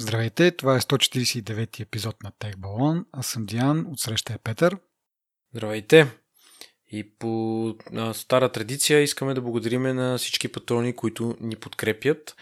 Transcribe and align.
Здравейте, 0.00 0.50
това 0.50 0.76
е 0.76 0.80
149 0.80 1.80
епизод 1.80 2.22
на 2.22 2.32
Тех 2.38 2.56
Балон. 2.56 3.06
Аз 3.12 3.26
съм 3.26 3.46
Диан, 3.46 3.86
отсреща 3.92 4.32
е 4.32 4.38
Петър. 4.38 4.78
Здравейте! 5.54 6.06
И 6.92 7.16
по 7.18 7.68
а, 7.92 8.14
стара 8.14 8.52
традиция 8.52 9.02
искаме 9.02 9.34
да 9.34 9.40
благодарим 9.40 9.82
на 9.82 10.18
всички 10.18 10.52
патрони, 10.52 10.96
които 10.96 11.36
ни 11.40 11.56
подкрепят. 11.56 12.36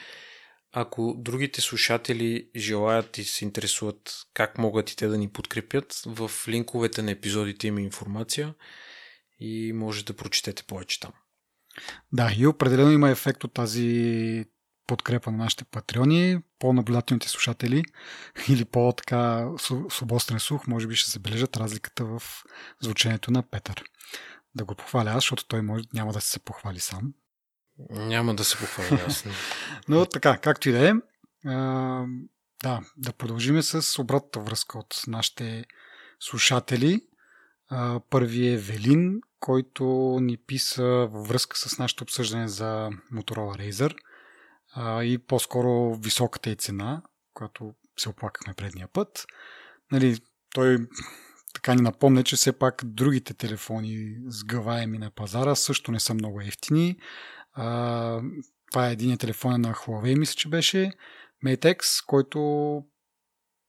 Ако 0.73 1.15
другите 1.19 1.61
слушатели 1.61 2.51
желаят 2.57 3.19
и 3.19 3.25
се 3.25 3.45
интересуват 3.45 4.17
как 4.35 4.59
могат 4.59 4.91
и 4.91 4.97
те 4.97 5.07
да 5.07 5.19
ни 5.19 5.29
подкрепят, 5.29 6.03
в 6.07 6.31
линковете 6.49 7.03
на 7.03 7.11
епизодите 7.11 7.67
има 7.67 7.81
информация 7.81 8.55
и 9.41 9.73
може 9.73 10.05
да 10.05 10.17
прочетете 10.17 10.65
повече 10.65 11.01
там. 11.01 11.13
Да, 12.13 12.33
и 12.37 12.47
определено 12.47 12.91
има 12.91 13.11
ефект 13.11 13.45
от 13.45 13.55
тази 13.55 14.45
подкрепа 14.87 15.31
на 15.31 15.37
нашите 15.37 15.65
патреони, 15.65 16.39
по-наблюдателните 16.59 17.29
слушатели 17.29 17.85
или 18.49 18.65
по-така 18.65 19.49
с 19.59 20.03
обострен 20.03 20.41
слух, 20.41 20.67
може 20.67 20.87
би 20.87 20.95
ще 20.97 21.11
забележат 21.11 21.57
разликата 21.57 22.05
в 22.05 22.23
звучението 22.81 23.31
на 23.31 23.43
Петър. 23.43 23.85
Да 24.55 24.65
го 24.65 24.75
похваля 24.75 25.11
аз, 25.11 25.15
защото 25.15 25.47
той 25.47 25.63
може, 25.63 25.85
няма 25.95 26.13
да 26.13 26.21
се 26.21 26.39
похвали 26.39 26.81
сам. 26.81 27.15
Няма 27.91 28.35
да 28.35 28.45
се 28.45 28.57
похваля 28.57 29.01
аз. 29.07 29.25
Но 29.89 30.07
така, 30.07 30.39
както 30.39 30.69
и 30.69 30.73
да 30.73 30.89
е. 30.89 30.93
Да, 32.63 32.81
да 32.97 33.13
продължиме 33.13 33.63
с 33.63 34.03
обратната 34.03 34.41
връзка 34.41 34.79
от 34.79 35.03
нашите 35.07 35.65
слушатели. 36.21 37.01
Първи 38.11 38.49
е 38.49 38.57
Велин, 38.57 39.21
който 39.41 39.85
ни 40.23 40.37
писа 40.37 40.85
във 40.85 41.29
връзка 41.29 41.57
с 41.57 41.79
нашето 41.79 42.05
обсъждане 42.05 42.49
за 42.49 42.91
Motorola 43.13 43.71
Razer 43.71 43.95
а, 44.77 45.05
и 45.05 45.19
по-скоро 45.19 45.95
високата 45.95 46.51
и 46.51 46.57
цена, 46.57 47.03
която 47.35 47.75
се 47.99 48.09
оплакахме 48.09 48.55
предния 48.55 48.89
път. 48.89 49.27
Нали, 49.93 50.19
той 50.55 50.79
така 51.55 51.75
ни 51.75 51.83
напомня, 51.83 52.23
че 52.23 52.37
все 52.37 52.59
пак 52.59 52.83
другите 52.85 53.35
телефони 53.35 54.17
сгъваеми 54.27 54.99
на 54.99 55.11
пазара 55.11 55.55
също 55.55 55.93
не 55.93 56.01
са 56.01 56.15
много 56.15 56.41
ефтини. 56.41 56.97
А, 57.53 58.21
това 58.71 58.89
е 58.89 58.93
един 58.93 59.19
телефон 59.19 59.61
на 59.61 59.75
Huawei, 59.75 60.19
мисля, 60.19 60.35
че 60.35 60.49
беше 60.49 60.93
Mate 61.45 61.77
X, 61.77 62.05
който 62.07 62.39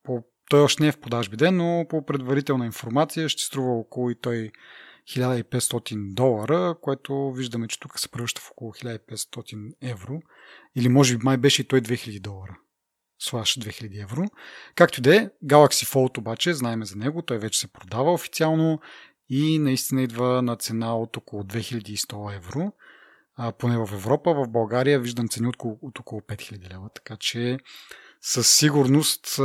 по, 0.03 0.23
той 0.49 0.61
още 0.61 0.83
не 0.83 0.89
е 0.89 0.91
в 0.91 0.99
продажби 0.99 1.37
ден, 1.37 1.57
но 1.57 1.85
по 1.89 2.05
предварителна 2.05 2.65
информация 2.65 3.29
ще 3.29 3.43
струва 3.43 3.71
около 3.71 4.09
и 4.09 4.19
той 4.21 4.51
1500 5.07 6.13
долара, 6.13 6.75
което 6.81 7.31
виждаме, 7.31 7.67
че 7.67 7.79
тук 7.79 7.99
се 7.99 8.09
превръща 8.09 8.41
в 8.41 8.51
около 8.51 8.71
1500 8.71 9.73
евро. 9.81 10.19
Или 10.75 10.89
може 10.89 11.17
би 11.17 11.23
май 11.23 11.37
беше 11.37 11.61
и 11.61 11.65
той 11.65 11.81
2000 11.81 12.21
долара. 12.21 12.57
Слаш 13.19 13.59
2000 13.59 14.03
евро. 14.03 14.23
Както 14.75 14.99
и 14.99 15.01
да 15.01 15.15
е, 15.15 15.29
Galaxy 15.45 15.93
Fold 15.93 16.17
обаче, 16.17 16.53
знаеме 16.53 16.85
за 16.85 16.95
него, 16.95 17.21
той 17.21 17.37
вече 17.37 17.59
се 17.59 17.67
продава 17.67 18.13
официално 18.13 18.79
и 19.29 19.59
наистина 19.59 20.01
идва 20.01 20.41
на 20.41 20.55
цена 20.55 20.97
от 20.97 21.17
около 21.17 21.43
2100 21.43 22.35
евро. 22.35 22.71
А, 23.35 23.51
поне 23.51 23.77
в 23.77 23.89
Европа, 23.93 24.33
в 24.33 24.47
България 24.47 24.99
виждам 24.99 25.29
цени 25.29 25.47
от 25.47 25.55
от 25.81 25.99
около 25.99 26.21
5000 26.21 26.73
лева, 26.73 26.89
така 26.95 27.17
че 27.17 27.57
със 28.21 28.55
сигурност 28.55 29.35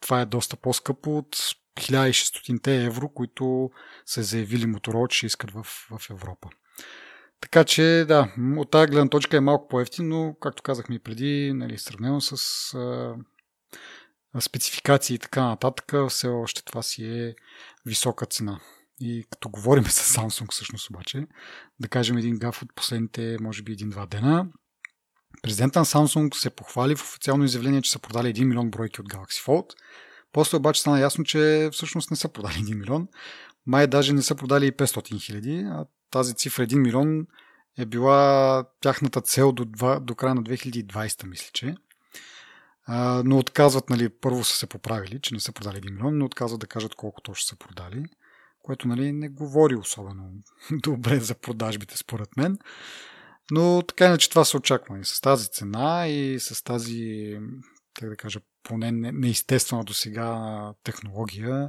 това 0.00 0.20
е 0.20 0.26
доста 0.26 0.56
по-скъпо 0.56 1.18
от 1.18 1.36
1600 1.76 2.86
евро, 2.86 3.08
които 3.08 3.70
са 4.06 4.22
заявили 4.22 4.66
Motorola, 4.66 5.08
че 5.08 5.26
искат 5.26 5.50
в, 5.50 5.66
в 5.90 6.10
Европа. 6.10 6.48
Така 7.40 7.64
че, 7.64 8.04
да, 8.08 8.34
от 8.56 8.70
тази 8.70 8.90
гледна 8.90 9.08
точка 9.08 9.36
е 9.36 9.40
малко 9.40 9.68
по-ефтин, 9.68 10.08
но, 10.08 10.34
както 10.40 10.62
казахме 10.62 10.94
и 10.94 10.98
преди, 10.98 11.52
нали, 11.54 11.78
сравнено 11.78 12.20
с 12.20 12.34
а, 12.74 13.14
спецификации 14.40 15.14
и 15.14 15.18
така 15.18 15.44
нататък, 15.44 15.92
все 16.08 16.28
още 16.28 16.64
това 16.64 16.82
си 16.82 17.04
е 17.04 17.34
висока 17.86 18.26
цена. 18.26 18.60
И 19.00 19.26
като 19.30 19.48
говорим 19.48 19.84
с 19.88 20.16
Samsung 20.16 20.52
всъщност 20.52 20.90
обаче, 20.90 21.26
да 21.80 21.88
кажем 21.88 22.18
един 22.18 22.38
гаф 22.38 22.62
от 22.62 22.74
последните, 22.74 23.36
може 23.40 23.62
би, 23.62 23.72
един-два 23.72 24.06
дена, 24.06 24.46
президента 25.42 25.78
на 25.78 25.84
Samsung 25.84 26.34
се 26.34 26.50
похвали 26.50 26.96
в 26.96 27.02
официално 27.02 27.44
изявление, 27.44 27.82
че 27.82 27.90
са 27.90 27.98
продали 27.98 28.34
1 28.34 28.44
милион 28.44 28.70
бройки 28.70 29.00
от 29.00 29.08
Galaxy 29.08 29.46
Fold. 29.46 29.66
После 30.32 30.56
обаче 30.56 30.80
стана 30.80 31.00
ясно, 31.00 31.24
че 31.24 31.68
всъщност 31.72 32.10
не 32.10 32.16
са 32.16 32.28
продали 32.28 32.54
1 32.54 32.74
милион. 32.74 33.08
Май 33.66 33.86
даже 33.86 34.12
не 34.12 34.22
са 34.22 34.34
продали 34.34 34.66
и 34.66 34.72
500 34.72 35.20
хиляди, 35.20 35.66
тази 36.10 36.34
цифра 36.34 36.66
1 36.66 36.74
милион 36.78 37.26
е 37.78 37.86
била 37.86 38.64
тяхната 38.80 39.20
цел 39.20 39.52
до, 39.52 39.64
2, 39.64 40.00
до 40.00 40.14
края 40.14 40.34
на 40.34 40.42
2020, 40.42 41.26
мисля, 41.26 41.50
че. 41.52 41.74
А, 42.86 43.22
но 43.24 43.38
отказват, 43.38 43.90
нали, 43.90 44.08
първо 44.08 44.44
са 44.44 44.56
се 44.56 44.66
поправили, 44.66 45.20
че 45.20 45.34
не 45.34 45.40
са 45.40 45.52
продали 45.52 45.76
1 45.76 45.90
милион, 45.90 46.18
но 46.18 46.24
отказват 46.24 46.60
да 46.60 46.66
кажат 46.66 46.94
колко 46.94 47.20
точно 47.20 47.46
са 47.46 47.56
продали, 47.56 48.04
което 48.62 48.88
нали, 48.88 49.12
не 49.12 49.28
говори 49.28 49.74
особено 49.74 50.30
добре 50.72 51.20
за 51.20 51.34
продажбите, 51.34 51.98
според 51.98 52.36
мен. 52.36 52.58
Но 53.50 53.82
така 53.82 54.06
иначе 54.06 54.30
това 54.30 54.44
се 54.44 54.56
очаква. 54.56 54.98
И 54.98 55.04
с 55.04 55.20
тази 55.20 55.48
цена 55.48 56.06
и 56.08 56.40
с 56.40 56.64
тази, 56.64 57.38
как 57.94 58.08
да 58.08 58.16
кажа, 58.16 58.40
поне 58.62 58.92
неестествена 58.92 59.84
до 59.84 59.94
сега 59.94 60.72
технология, 60.84 61.68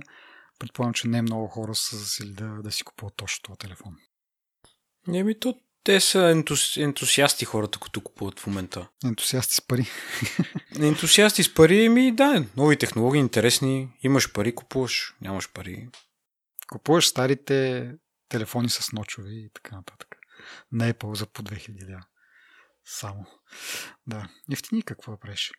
предполагам, 0.59 0.93
че 0.93 1.07
не 1.07 1.21
много 1.21 1.47
хора 1.47 1.75
са 1.75 1.97
засили 1.97 2.33
да, 2.33 2.45
да 2.45 2.71
си 2.71 2.83
купуват 2.83 3.15
точно 3.15 3.43
този 3.43 3.57
телефон. 3.57 3.95
Не, 5.07 5.23
ми 5.23 5.39
то 5.39 5.59
те 5.83 5.99
са 5.99 6.19
ентуси, 6.19 6.81
ентусиасти 6.81 7.45
хората, 7.45 7.79
които 7.79 8.01
купуват 8.01 8.39
в 8.39 8.47
момента. 8.47 8.89
Ентусиасти 9.05 9.55
с 9.55 9.61
пари. 9.61 9.85
ентусиасти 10.79 11.43
с 11.43 11.53
пари, 11.53 11.89
ми 11.89 12.15
да, 12.15 12.45
нови 12.57 12.77
технологии, 12.77 13.19
интересни. 13.19 13.89
Имаш 14.01 14.33
пари, 14.33 14.55
купуваш, 14.55 15.15
нямаш 15.21 15.51
пари. 15.51 15.89
Купуваш 16.67 17.07
старите 17.07 17.91
телефони 18.29 18.69
с 18.69 18.91
ночове 18.91 19.29
и 19.29 19.49
така 19.53 19.75
нататък. 19.75 20.15
На 20.71 20.93
Apple 20.93 21.13
за 21.13 21.25
по 21.25 21.43
2000 21.43 21.95
ля. 21.95 22.05
Само. 22.85 23.25
Да. 24.07 24.29
Ефтини 24.51 24.83
какво 24.83 25.19
правиш? 25.19 25.51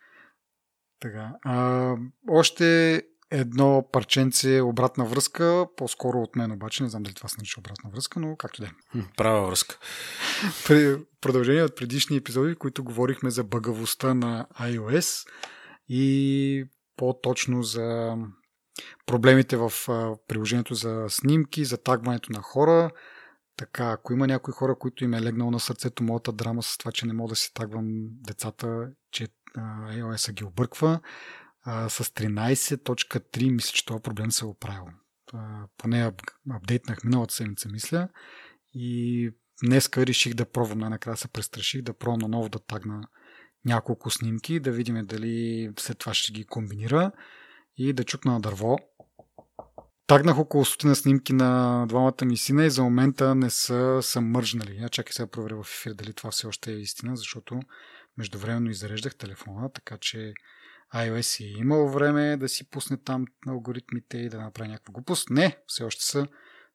Така. 1.01 1.33
А, 1.45 1.97
още 2.29 3.03
едно 3.31 3.89
парченце 3.93 4.61
обратна 4.61 5.05
връзка, 5.05 5.67
по-скоро 5.77 6.19
от 6.19 6.37
мен 6.37 6.53
обаче, 6.53 6.83
не 6.83 6.89
знам 6.89 7.03
дали 7.03 7.15
това 7.15 7.29
се 7.29 7.37
нарича 7.39 7.61
обратна 7.61 7.91
връзка, 7.91 8.21
но 8.21 8.37
както 8.37 8.63
да 8.63 8.67
е. 8.67 8.71
Права 9.17 9.47
връзка. 9.47 9.79
При 10.67 10.99
продължение 11.21 11.63
от 11.63 11.77
предишни 11.77 12.17
епизоди, 12.17 12.55
които 12.55 12.85
говорихме 12.85 13.31
за 13.31 13.45
бъгавостта 13.45 14.15
на 14.15 14.47
iOS 14.61 15.29
и 15.89 16.65
по-точно 16.97 17.63
за 17.63 18.17
проблемите 19.07 19.57
в 19.57 19.73
приложението 20.29 20.75
за 20.75 21.07
снимки, 21.09 21.65
за 21.65 21.83
тагването 21.83 22.33
на 22.33 22.43
хора. 22.43 22.91
Така, 23.57 23.91
ако 23.91 24.13
има 24.13 24.27
някои 24.27 24.53
хора, 24.55 24.79
които 24.79 25.05
им 25.05 25.15
е 25.15 25.23
легнал 25.23 25.51
на 25.51 25.61
сърцето 25.61 26.03
моята 26.03 26.33
драма 26.33 26.63
с 26.63 26.79
това, 26.79 26.93
че 26.93 27.07
не 27.07 27.13
мога 27.13 27.29
да 27.29 27.37
си 27.37 27.55
тагвам 27.55 27.87
децата, 28.11 28.89
че 29.11 29.29
iOS 29.59 30.33
ги 30.33 30.45
обърква, 30.45 31.01
с 31.67 32.05
13.3 32.05 33.51
мисля, 33.51 33.73
че 33.73 33.85
това 33.85 34.01
проблем 34.01 34.31
се 34.31 34.45
е 34.45 34.49
оправил. 34.49 34.87
Поне 35.79 36.13
апдейтнах 36.51 37.05
миналата 37.05 37.35
седмица, 37.35 37.69
мисля. 37.69 38.09
И 38.75 39.31
днеска 39.65 40.07
реших 40.07 40.35
да 40.35 40.51
пробвам, 40.51 40.79
най-накрая 40.79 41.17
се 41.17 41.29
престраших 41.29 41.83
да 41.83 41.95
пробвам 41.95 42.19
наново 42.19 42.49
да 42.49 42.59
тагна 42.59 43.09
няколко 43.65 44.11
снимки, 44.11 44.61
да 44.61 44.73
видим 44.73 45.07
дали 45.07 45.71
след 45.79 45.99
това 45.99 46.15
ще 46.15 46.33
ги 46.33 46.45
комбинира 46.45 47.13
и 47.77 47.93
да 47.93 48.05
чукна 48.05 48.33
на 48.33 48.41
дърво. 48.41 48.79
Тагнах 50.07 50.39
около 50.39 50.65
стотина 50.65 50.97
снимки 50.97 51.33
на 51.33 51.85
двамата 51.87 52.25
ми 52.25 52.37
сина 52.37 52.65
и 52.65 52.71
за 52.71 52.83
момента 52.83 53.35
не 53.35 53.51
са, 53.51 53.99
са 54.03 54.21
мържнали. 54.21 54.77
Я 54.77 54.89
чакай 54.89 55.13
сега 55.13 55.27
проверя 55.27 55.63
в 55.63 55.71
ефир 55.71 55.95
дали 55.95 56.13
това 56.13 56.31
все 56.31 56.47
още 56.47 56.73
е 56.73 56.81
истина, 56.81 57.17
защото 57.17 57.61
междувременно 58.17 58.71
изреждах 58.71 59.17
телефона, 59.17 59.73
така 59.73 59.99
че 59.99 60.35
iOS 60.95 61.45
е 61.45 61.59
имал 61.59 61.89
време 61.89 62.37
да 62.37 62.49
си 62.49 62.71
пусне 62.71 62.97
там 62.97 63.27
алгоритмите 63.49 64.19
и 64.19 64.29
да 64.29 64.41
направи 64.41 64.69
някаква 64.69 64.93
глупост. 64.93 65.31
Не, 65.31 65.59
все 65.67 65.85
още 65.85 66.05
са 66.05 66.27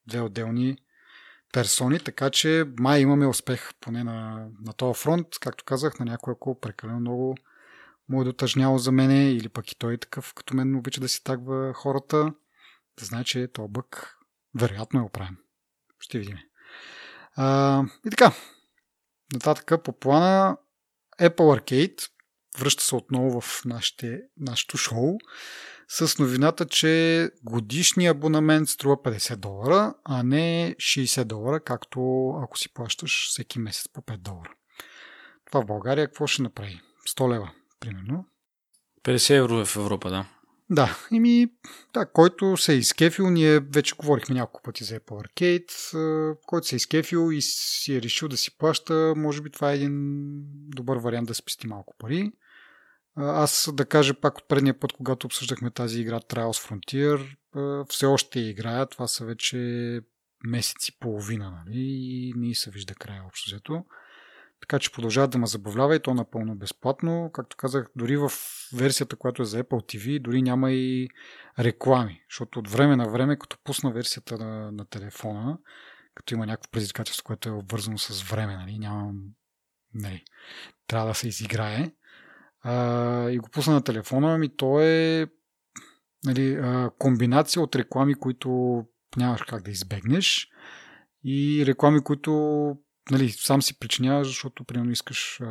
две 0.08 0.22
отделни 0.22 0.78
персони, 1.54 2.00
така 2.00 2.30
че 2.30 2.66
май 2.80 3.00
имаме 3.02 3.28
успех 3.28 3.70
поне 3.80 4.04
на, 4.04 4.48
на 4.66 4.74
този 4.74 5.02
фронт. 5.02 5.28
Както 5.42 5.64
казах, 5.64 6.00
на 6.00 6.06
някой 6.06 6.34
ако 6.34 6.60
прекалено 6.60 7.00
много 7.00 7.38
му 8.10 8.22
е 8.22 8.26
дотъжняло 8.26 8.78
за 8.78 8.92
мене 8.92 9.32
или 9.32 9.50
пък 9.50 9.72
и 9.72 9.76
той 9.76 9.94
е 9.94 9.98
такъв, 9.98 10.34
като 10.34 10.56
мен 10.56 10.76
обича 10.76 11.02
да 11.02 11.10
си 11.10 11.24
тагва 11.24 11.74
хората, 11.74 12.34
да 13.00 13.06
знае, 13.06 13.24
че 13.24 13.48
този 13.48 13.72
бък 13.72 14.18
вероятно 14.60 15.00
е 15.00 15.04
оправен. 15.04 15.38
Ще 16.00 16.20
видим. 16.20 16.38
А, 17.36 17.84
и 18.08 18.10
така, 18.10 18.32
нататък 19.34 19.84
по 19.84 20.00
плана 20.00 20.58
Apple 21.22 21.60
Arcade 21.60 22.10
връща 22.60 22.84
се 22.84 22.96
отново 22.96 23.42
в 23.42 23.66
нашите, 23.66 24.22
нашето 24.38 24.78
шоу 24.78 25.18
с 25.88 26.20
новината, 26.20 26.66
че 26.66 27.30
годишният 27.44 28.16
абонамент 28.16 28.70
струва 28.70 28.98
50 28.98 29.36
долара, 29.36 29.94
а 30.04 30.24
не 30.24 30.76
60 30.80 31.24
долара, 31.24 31.60
както 31.60 32.30
ако 32.44 32.58
си 32.58 32.74
плащаш 32.74 33.28
всеки 33.30 33.60
месец 33.60 33.88
по 33.94 34.02
5 34.02 34.18
долара. 34.18 34.54
Това 35.46 35.62
в 35.62 35.66
България 35.66 36.08
какво 36.08 36.28
ще 36.28 36.42
направи? 36.42 36.82
100 37.10 37.34
лева, 37.34 37.52
примерно. 37.80 38.26
50 39.04 39.38
евро 39.38 39.60
е 39.60 39.66
в 39.66 39.76
Европа, 39.76 40.10
да. 40.10 40.26
Да, 40.72 40.98
ими, 41.12 41.48
да, 41.94 42.06
който 42.06 42.58
се 42.58 42.74
е 42.74 42.78
изкефил, 42.78 43.30
ние 43.30 43.60
вече 43.60 43.96
говорихме 43.96 44.36
няколко 44.36 44.62
пъти 44.62 44.84
за 44.84 45.00
Apple 45.00 45.28
Arcade, 45.28 46.38
който 46.46 46.68
се 46.68 46.76
е 46.76 46.78
изкефил 46.78 47.32
и 47.32 47.42
си 47.42 47.96
е 47.96 48.02
решил 48.02 48.28
да 48.28 48.38
си 48.38 48.58
плаща, 48.58 49.14
може 49.18 49.42
би 49.42 49.50
това 49.50 49.72
е 49.72 49.76
един 49.76 49.94
добър 50.70 50.98
вариант 50.98 51.28
да 51.28 51.36
спести 51.36 51.68
малко 51.68 51.96
пари. 51.98 52.32
Аз 53.16 53.70
да 53.74 53.86
кажа 53.86 54.14
пак 54.14 54.38
от 54.38 54.48
предния 54.48 54.80
път, 54.80 54.94
когато 54.94 55.28
обсъждахме 55.28 55.72
тази 55.72 56.02
игра 56.02 56.20
Trials 56.20 56.70
Frontier, 56.70 57.36
все 57.90 58.06
още 58.06 58.40
играя, 58.40 58.86
това 58.86 59.08
са 59.08 59.26
вече 59.26 60.02
месеци 60.44 60.92
и 60.96 61.00
половина, 61.00 61.64
нали? 61.66 61.80
И 61.80 62.34
не 62.38 62.56
се 62.56 62.72
вижда 62.72 62.94
края 62.96 63.24
общо 63.28 63.50
взето. 63.50 63.86
Така 64.62 64.80
че 64.80 64.92
продължава 64.92 65.28
да 65.28 65.38
ме 65.38 65.48
забавлява 65.48 65.96
и 65.96 66.00
то 66.00 66.14
напълно 66.14 66.56
безплатно. 66.56 67.30
Както 67.34 67.58
казах, 67.58 67.88
дори 67.96 68.18
в 68.18 68.32
версията, 68.74 69.16
която 69.16 69.42
е 69.42 69.46
за 69.46 69.64
Apple 69.64 69.98
TV, 69.98 70.22
дори 70.22 70.42
няма 70.42 70.72
и 70.72 71.10
реклами. 71.60 72.22
Защото 72.30 72.60
от 72.60 72.70
време 72.70 72.96
на 72.96 73.10
време, 73.10 73.40
като 73.40 73.58
пусна 73.64 73.92
версията 73.92 74.38
на, 74.38 74.72
на 74.72 74.86
телефона, 74.86 75.58
като 76.16 76.34
има 76.34 76.46
някакво 76.46 76.72
предизвикателство, 76.72 77.24
което 77.24 77.50
е 77.50 77.52
обвързано 77.52 77.98
с 77.98 78.24
време, 78.24 78.56
нали, 78.56 78.80
нямам, 78.80 79.16
нали, 79.94 80.24
трябва 80.88 81.08
да 81.08 81.14
се 81.14 81.28
изиграе. 81.28 81.92
А, 82.62 83.30
и 83.30 83.38
го 83.38 83.50
пусна 83.50 83.74
на 83.74 83.84
телефона, 83.84 84.38
ми 84.38 84.56
то 84.56 84.82
е 84.82 85.28
нали, 86.26 86.54
а, 86.54 86.92
комбинация 86.98 87.62
от 87.62 87.76
реклами, 87.76 88.16
които 88.16 88.84
нямаш 89.18 89.42
как 89.42 89.64
да 89.64 89.72
избегнеш 89.72 90.50
и 91.24 91.64
реклами, 91.68 92.04
които 92.04 92.76
нали, 93.12 93.30
сам 93.30 93.62
си 93.62 93.80
причиняваш, 93.80 94.28
защото 94.28 94.64
примерно 94.64 94.92
искаш 94.92 95.42
а, 95.42 95.46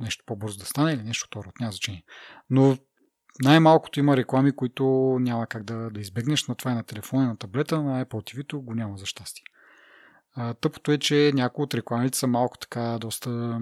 нещо 0.00 0.24
по-бързо 0.26 0.58
да 0.58 0.64
стане 0.64 0.92
или 0.92 1.02
нещо 1.02 1.26
второ, 1.26 1.52
няма 1.60 1.72
значение. 1.72 2.04
Но 2.50 2.78
най-малкото 3.42 4.00
има 4.00 4.16
реклами, 4.16 4.52
които 4.52 4.84
няма 5.20 5.46
как 5.46 5.64
да, 5.64 5.90
да 5.90 6.00
избегнеш, 6.00 6.46
но 6.46 6.54
това 6.54 6.70
е 6.70 6.74
на 6.74 6.84
телефона, 6.84 7.26
на 7.26 7.36
таблета, 7.36 7.82
на 7.82 8.04
Apple 8.04 8.34
TV 8.34 8.56
го 8.56 8.74
няма 8.74 8.98
за 8.98 9.06
щастие. 9.06 9.44
А, 10.34 10.54
тъпото 10.54 10.92
е, 10.92 10.98
че 10.98 11.32
някои 11.34 11.62
от 11.62 11.74
рекламите 11.74 12.18
са 12.18 12.26
малко 12.26 12.58
така 12.58 12.98
доста 13.00 13.60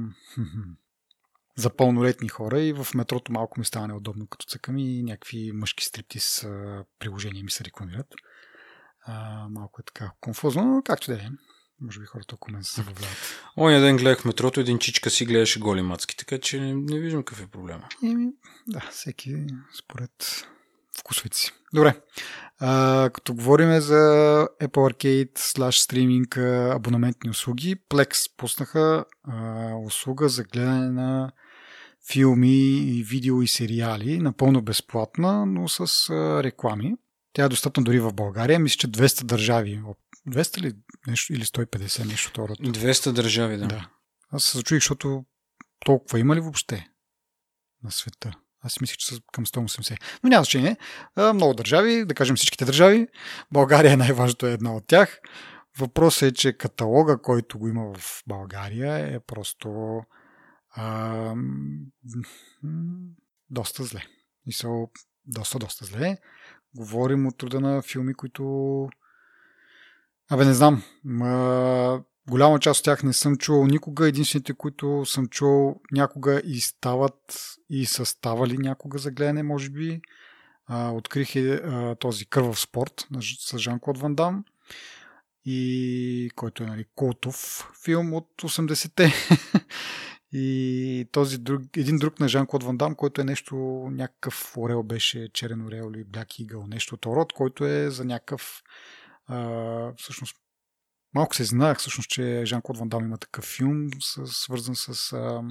за 1.56 1.76
пълнолетни 1.76 2.28
хора 2.28 2.60
и 2.60 2.72
в 2.72 2.86
метрото 2.94 3.32
малко 3.32 3.60
ми 3.60 3.64
става 3.64 3.88
неудобно 3.88 4.26
като 4.26 4.46
цъкам 4.46 4.78
и 4.78 5.02
някакви 5.02 5.52
мъжки 5.52 5.84
стриптиз 5.84 6.46
приложения 6.98 7.44
ми 7.44 7.50
се 7.50 7.64
рекламират. 7.64 8.06
А, 9.06 9.46
малко 9.50 9.80
е 9.80 9.84
така 9.84 10.12
конфузно, 10.20 10.64
но 10.64 10.82
както 10.82 11.10
да 11.10 11.16
е. 11.16 11.28
Може 11.80 12.00
би 12.00 12.06
хората 12.06 12.34
около 12.34 12.52
мен 12.52 12.64
се 12.64 12.74
забавляват. 12.74 13.16
Оня 13.56 13.80
ден 13.80 13.96
гледах 13.96 14.20
в 14.20 14.24
метрото, 14.24 14.60
един 14.60 14.78
чичка 14.78 15.10
си 15.10 15.24
гледаше 15.24 15.60
голи 15.60 15.82
мацки, 15.82 16.16
така 16.16 16.38
че 16.38 16.60
не, 16.60 16.74
не 16.74 16.98
виждам 16.98 17.22
какъв 17.22 17.44
е 17.44 17.46
проблема. 17.46 17.88
Еми, 18.04 18.28
да, 18.66 18.80
всеки 18.90 19.46
според 19.78 20.46
вкусовете 20.98 21.36
си. 21.36 21.52
Добре. 21.74 22.00
А, 22.60 23.10
като 23.14 23.34
говорим 23.34 23.80
за 23.80 23.94
Apple 24.62 24.92
Arcade 24.92 25.38
slash 25.38 25.84
стриминг 25.84 26.36
абонаментни 26.76 27.30
услуги, 27.30 27.76
Plex 27.90 28.36
пуснаха 28.36 29.04
а, 29.24 29.74
услуга 29.86 30.28
за 30.28 30.44
гледане 30.44 30.90
на 30.90 31.32
филми, 32.12 32.78
и 32.78 33.02
видео 33.02 33.42
и 33.42 33.48
сериали, 33.48 34.18
напълно 34.18 34.62
безплатна, 34.62 35.46
но 35.46 35.68
с 35.68 36.10
а, 36.10 36.42
реклами. 36.42 36.94
Тя 37.38 37.44
е 37.44 37.48
достъпна 37.48 37.82
дори 37.82 38.00
в 38.00 38.12
България. 38.12 38.58
Мисля, 38.58 38.78
че 38.78 38.88
200 38.88 39.24
държави 39.24 39.82
200 40.28 40.60
ли 40.60 40.72
нещо, 41.06 41.32
или 41.32 41.44
150 41.44 42.06
нещо 42.06 42.30
второ. 42.30 42.52
200 42.52 43.12
държави, 43.12 43.56
да. 43.56 43.66
да. 43.66 43.90
Аз 44.30 44.44
се 44.44 44.58
зачуих, 44.58 44.82
защото 44.82 45.24
толкова 45.84 46.18
има 46.18 46.36
ли 46.36 46.40
въобще 46.40 46.88
на 47.84 47.90
света? 47.90 48.32
Аз 48.60 48.72
си 48.72 48.78
мислех, 48.80 48.96
че 48.96 49.06
са 49.06 49.20
към 49.32 49.46
180. 49.46 49.96
Но 50.22 50.28
няма 50.28 50.44
значение. 50.44 50.76
Много 51.34 51.54
държави, 51.54 52.04
да 52.04 52.14
кажем 52.14 52.36
всичките 52.36 52.64
държави. 52.64 53.08
България 53.52 53.92
е 53.92 53.96
най-важното 53.96 54.46
е 54.46 54.52
една 54.52 54.76
от 54.76 54.86
тях. 54.86 55.20
Въпросът 55.78 56.22
е, 56.22 56.34
че 56.34 56.52
каталога, 56.52 57.22
който 57.22 57.58
го 57.58 57.68
има 57.68 57.94
в 57.94 58.22
България 58.26 59.14
е 59.14 59.20
просто 59.20 60.00
а, 60.70 61.34
доста 63.50 63.84
зле. 63.84 64.02
И 64.46 64.52
са 64.52 64.68
доста, 65.26 65.58
доста 65.58 65.84
зле. 65.84 66.18
Говорим 66.76 67.26
от 67.26 67.38
труда 67.38 67.60
на 67.60 67.82
филми, 67.82 68.14
които 68.14 68.88
Абе, 70.30 70.44
не 70.44 70.54
знам. 70.54 70.82
Ма, 71.04 72.02
голяма 72.28 72.58
част 72.58 72.78
от 72.78 72.84
тях 72.84 73.02
не 73.02 73.12
съм 73.12 73.36
чувал 73.36 73.66
никога. 73.66 74.08
Единствените, 74.08 74.54
които 74.54 75.06
съм 75.06 75.26
чувал 75.26 75.80
някога 75.92 76.42
и 76.44 76.60
стават 76.60 77.44
и 77.70 77.86
са 77.86 78.06
ставали 78.06 78.58
някога 78.58 78.98
за 78.98 79.10
гледане, 79.10 79.42
може 79.42 79.70
би. 79.70 80.00
А, 80.66 80.90
открих 80.90 81.36
е, 81.36 81.54
а, 81.54 81.94
този 81.94 82.26
Кървав 82.26 82.60
спорт 82.60 83.08
с 83.20 83.58
Жан-Клод 83.58 83.98
Ван 83.98 84.14
Дам 84.14 84.44
и 85.44 86.30
който 86.36 86.62
е 86.62 86.66
нали, 86.66 86.84
култов 86.94 87.68
филм 87.84 88.14
от 88.14 88.28
80-те. 88.42 89.12
и 90.32 91.08
този 91.12 91.38
друг, 91.38 91.62
един 91.76 91.96
друг 91.96 92.20
на 92.20 92.28
Жан-Клод 92.28 92.64
Ван 92.64 92.76
Дам, 92.76 92.94
който 92.94 93.20
е 93.20 93.24
нещо, 93.24 93.56
някакъв 93.92 94.56
орел 94.56 94.82
беше, 94.82 95.28
черен 95.32 95.66
орел 95.66 95.90
или 95.94 96.04
бляк 96.04 96.38
игъл, 96.38 96.66
нещо 96.66 96.94
от 96.94 97.06
род, 97.06 97.32
който 97.32 97.64
е 97.64 97.90
за 97.90 98.04
някакъв 98.04 98.62
а, 99.26 99.92
всъщност, 99.96 100.36
малко 101.14 101.34
се 101.34 101.44
знаех 101.44 101.78
всъщност, 101.78 102.10
че 102.10 102.42
Жан-Клод 102.44 102.78
Ван 102.78 102.88
Дам 102.88 103.04
има 103.04 103.18
такъв 103.18 103.44
филм, 103.44 103.88
свързан 104.24 104.76
с 104.76 105.12
а, 105.12 105.42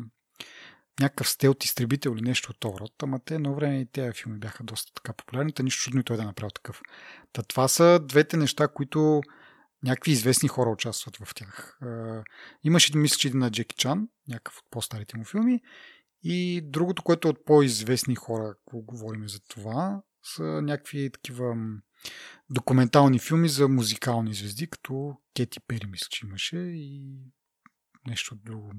някакъв 0.99 1.29
стелт 1.29 1.63
изтребител 1.63 2.11
или 2.11 2.21
нещо 2.21 2.51
от 2.51 2.59
това 2.59 2.79
род. 2.79 3.03
Ама 3.03 3.19
те 3.25 3.35
едно 3.35 3.55
време 3.55 3.79
и 3.79 3.85
тези 3.85 4.11
филми 4.11 4.39
бяха 4.39 4.63
доста 4.63 4.93
така 4.93 5.13
популярни, 5.13 5.53
та 5.53 5.63
нищо 5.63 5.83
чудно 5.83 5.99
и 6.01 6.03
той 6.03 6.17
да 6.17 6.23
е 6.23 6.25
направи 6.25 6.51
такъв. 6.55 6.81
Та 7.33 7.43
това 7.43 7.67
са 7.67 7.99
двете 7.99 8.37
неща, 8.37 8.67
които 8.67 9.21
някакви 9.87 10.11
известни 10.11 10.49
хора 10.49 10.69
участват 10.69 11.17
в 11.17 11.35
тях. 11.35 11.79
Имаше, 12.63 12.97
мисля, 12.97 13.17
че 13.17 13.27
един 13.27 13.39
на 13.39 13.51
Джеки 13.51 13.75
Чан, 13.75 14.07
някакъв 14.27 14.57
от 14.57 14.65
по-старите 14.71 15.17
му 15.17 15.25
филми. 15.25 15.61
И 16.23 16.61
другото, 16.63 17.03
което 17.03 17.27
е 17.27 17.31
от 17.31 17.45
по-известни 17.45 18.15
хора, 18.15 18.55
ако 18.67 18.81
говорим 18.81 19.29
за 19.29 19.39
това, 19.39 20.01
са 20.23 20.43
някакви 20.43 21.11
такива 21.11 21.55
документални 22.49 23.19
филми 23.19 23.49
за 23.49 23.67
музикални 23.67 24.33
звезди, 24.33 24.69
като 24.69 25.17
Кети 25.35 25.59
Пери, 25.59 25.87
мисля, 25.87 26.07
че 26.09 26.25
имаше 26.25 26.57
и 26.57 27.17
нещо 28.07 28.35
друго. 28.35 28.71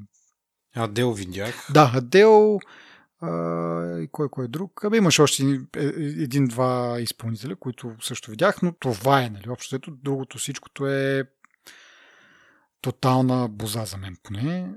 Адел 0.75 1.13
видях. 1.13 1.69
Да, 1.75 1.93
Адел 1.95 2.59
а, 3.21 3.99
и 3.99 4.09
кой 4.13 4.29
кой 4.29 4.45
е 4.45 4.49
друг. 4.49 4.85
Абе, 4.85 4.97
имаше 4.97 5.23
още 5.23 5.61
е, 5.77 5.85
един-два 5.97 7.01
изпълнителя, 7.01 7.57
които 7.57 7.95
също 8.01 8.31
видях, 8.31 8.63
но 8.63 8.73
това 8.73 9.23
е, 9.23 9.31
нали, 9.31 9.49
общо 9.49 9.77
ето, 9.77 9.91
другото 9.91 10.39
всичкото 10.39 10.87
е 10.87 11.25
тотална 12.81 13.49
боза 13.49 13.85
за 13.85 13.97
мен 13.97 14.17
поне. 14.23 14.75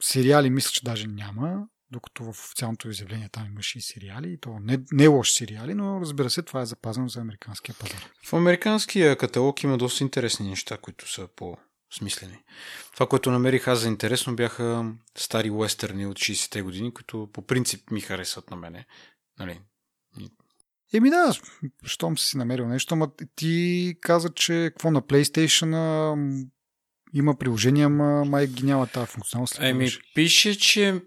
Сериали 0.00 0.50
мисля, 0.50 0.70
че 0.70 0.84
даже 0.84 1.06
няма 1.06 1.66
докато 1.90 2.24
в 2.24 2.28
официалното 2.28 2.88
изявление 2.88 3.28
там 3.32 3.46
имаше 3.46 3.78
и 3.78 3.80
сериали, 3.80 4.32
и 4.32 4.40
то 4.40 4.58
не, 4.60 4.78
не 4.92 5.06
лоши 5.06 5.32
сериали, 5.32 5.74
но 5.74 6.00
разбира 6.00 6.30
се, 6.30 6.42
това 6.42 6.60
е 6.60 6.66
запазено 6.66 7.08
за 7.08 7.20
американския 7.20 7.74
пазар. 7.80 8.10
В 8.24 8.32
американския 8.32 9.16
каталог 9.18 9.62
има 9.62 9.78
доста 9.78 10.04
интересни 10.04 10.48
неща, 10.48 10.78
които 10.78 11.12
са 11.12 11.28
по-смислени. 11.96 12.38
Това, 12.94 13.06
което 13.06 13.30
намерих 13.30 13.68
аз 13.68 13.80
за 13.80 13.88
интересно, 13.88 14.36
бяха 14.36 14.92
стари 15.16 15.50
уестърни 15.50 16.06
от 16.06 16.16
60-те 16.16 16.62
години, 16.62 16.94
които 16.94 17.28
по 17.32 17.46
принцип 17.46 17.90
ми 17.90 18.00
харесват 18.00 18.50
на 18.50 18.56
мене. 18.56 18.86
Нали? 19.38 19.60
Еми 20.94 21.10
да, 21.10 21.34
щом 21.84 22.18
си 22.18 22.36
намерил 22.36 22.68
нещо, 22.68 22.94
ама 22.94 23.10
ти 23.36 23.94
каза, 24.00 24.34
че 24.34 24.70
какво 24.72 24.90
на 24.90 25.02
PlayStation 25.02 26.46
има 27.14 27.38
приложения, 27.38 27.86
ама 27.86 28.24
май 28.24 28.46
ги 28.46 28.66
няма 28.66 28.86
тази 28.86 29.06
функционалност. 29.06 29.58
Еми, 29.60 29.90
пише, 30.14 30.58
че 30.58 31.00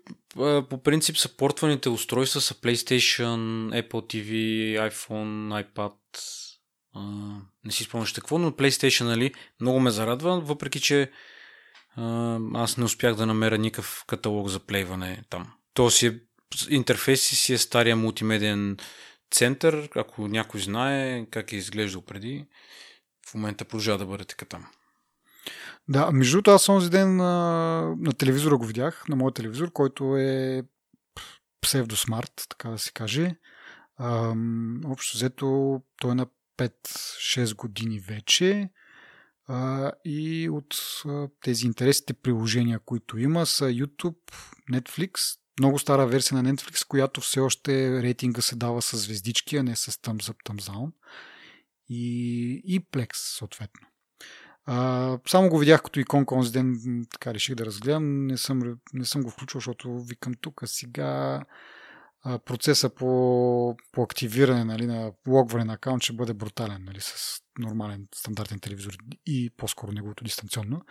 по 0.70 0.84
принцип 0.84 1.18
съпортваните 1.18 1.90
устройства 1.90 2.42
са 2.42 2.54
PlayStation, 2.54 3.38
Apple 3.84 3.92
TV, 3.92 4.32
iPhone, 4.92 5.66
iPad. 5.66 5.94
А, 6.94 7.02
не 7.64 7.72
си 7.72 7.84
спомняш 7.84 8.14
какво, 8.14 8.38
но 8.38 8.52
PlayStation, 8.52 9.04
нали, 9.04 9.34
много 9.62 9.80
ме 9.80 9.92
зарадва, 9.92 10.42
въпреки 10.42 10.80
че 10.80 11.12
а, 11.96 12.38
аз 12.54 12.78
не 12.78 12.84
успях 12.84 13.16
да 13.16 13.26
намеря 13.26 13.58
никакъв 13.58 14.04
каталог 14.08 14.48
за 14.48 14.60
плейване 14.60 15.24
там. 15.30 15.52
То 15.74 15.90
си 15.90 16.08
е, 16.08 16.20
интерфейс 16.70 17.22
си 17.22 17.54
е 17.54 17.58
стария 17.58 17.96
мултимедиен 17.96 18.78
център, 19.32 19.90
ако 19.96 20.28
някой 20.28 20.62
знае 20.62 21.26
как 21.32 21.52
е 21.52 21.56
изглеждал 21.56 22.02
преди, 22.02 22.46
в 23.28 23.34
момента 23.34 23.66
продължава 23.66 23.98
да 23.98 24.06
бъде 24.06 24.26
така 24.26 24.46
там. 24.46 24.66
Да, 25.88 26.12
между 26.12 26.32
другото, 26.32 26.52
аз 26.52 26.70
онзи 26.70 26.90
ден 26.90 27.16
на, 27.16 27.96
на 28.00 28.14
телевизора 28.14 28.58
го 28.58 28.66
видях, 28.66 29.04
на 29.10 29.16
моят 29.16 29.36
телевизор, 29.36 29.72
който 29.72 30.18
е 30.18 30.64
псевдосмарт, 31.62 32.46
така 32.50 32.70
да 32.70 32.78
се 32.78 32.92
каже. 32.92 33.36
Ам, 34.00 34.82
общо 34.86 35.18
взето, 35.18 35.82
той 36.02 36.12
е 36.12 36.16
на 36.16 36.28
5-6 36.60 37.56
години 37.56 38.00
вече. 38.00 38.70
И 40.06 40.50
от 40.52 40.76
тези 41.42 41.66
интересните 41.66 42.14
приложения, 42.14 42.80
които 42.80 43.18
има, 43.18 43.46
са 43.46 43.66
YouTube, 43.66 44.34
Netflix, 44.72 45.40
много 45.60 45.80
стара 45.80 46.08
версия 46.08 46.44
на 46.44 46.54
Netflix, 46.54 46.88
която 46.88 47.22
все 47.22 47.40
още 47.40 48.02
рейтинга 48.04 48.42
се 48.42 48.56
дава 48.56 48.82
с 48.82 48.98
звездички, 48.98 49.58
а 49.58 49.64
не 49.64 49.76
с 49.76 49.92
thumbs 49.92 50.34
up, 50.34 50.36
thumbs 50.46 50.72
down. 50.72 50.92
И, 51.90 52.62
и 52.66 52.82
Plex, 52.82 53.10
съответно. 53.14 53.88
А, 54.66 55.18
само 55.28 55.50
го 55.50 55.60
видях 55.60 55.84
като 55.84 56.00
иконка 56.00 56.36
онзи 56.36 56.52
ден, 56.52 57.06
така 57.12 57.34
реших 57.34 57.56
да 57.56 57.66
разгледам. 57.66 58.28
Не 58.28 58.38
съм, 58.38 58.78
не 58.94 59.06
съм 59.06 59.24
го 59.24 59.30
включил, 59.30 59.60
защото 59.60 60.00
викам 60.00 60.34
тук 60.42 60.62
сега 60.66 61.44
процеса 62.24 62.90
по, 62.90 63.78
по 63.92 64.02
активиране 64.04 64.64
нали, 64.64 64.86
на 64.86 65.12
логване 65.28 65.66
на 65.66 65.74
акаунт 65.74 66.04
ще 66.04 66.14
бъде 66.14 66.34
брутален 66.34 66.84
нали, 66.84 67.02
с 67.02 67.42
нормален 67.60 68.08
стандартен 68.16 68.60
телевизор 68.60 68.98
и 69.26 69.50
по-скоро 69.58 69.92
неговото 69.92 70.24
дистанционно. 70.24 70.82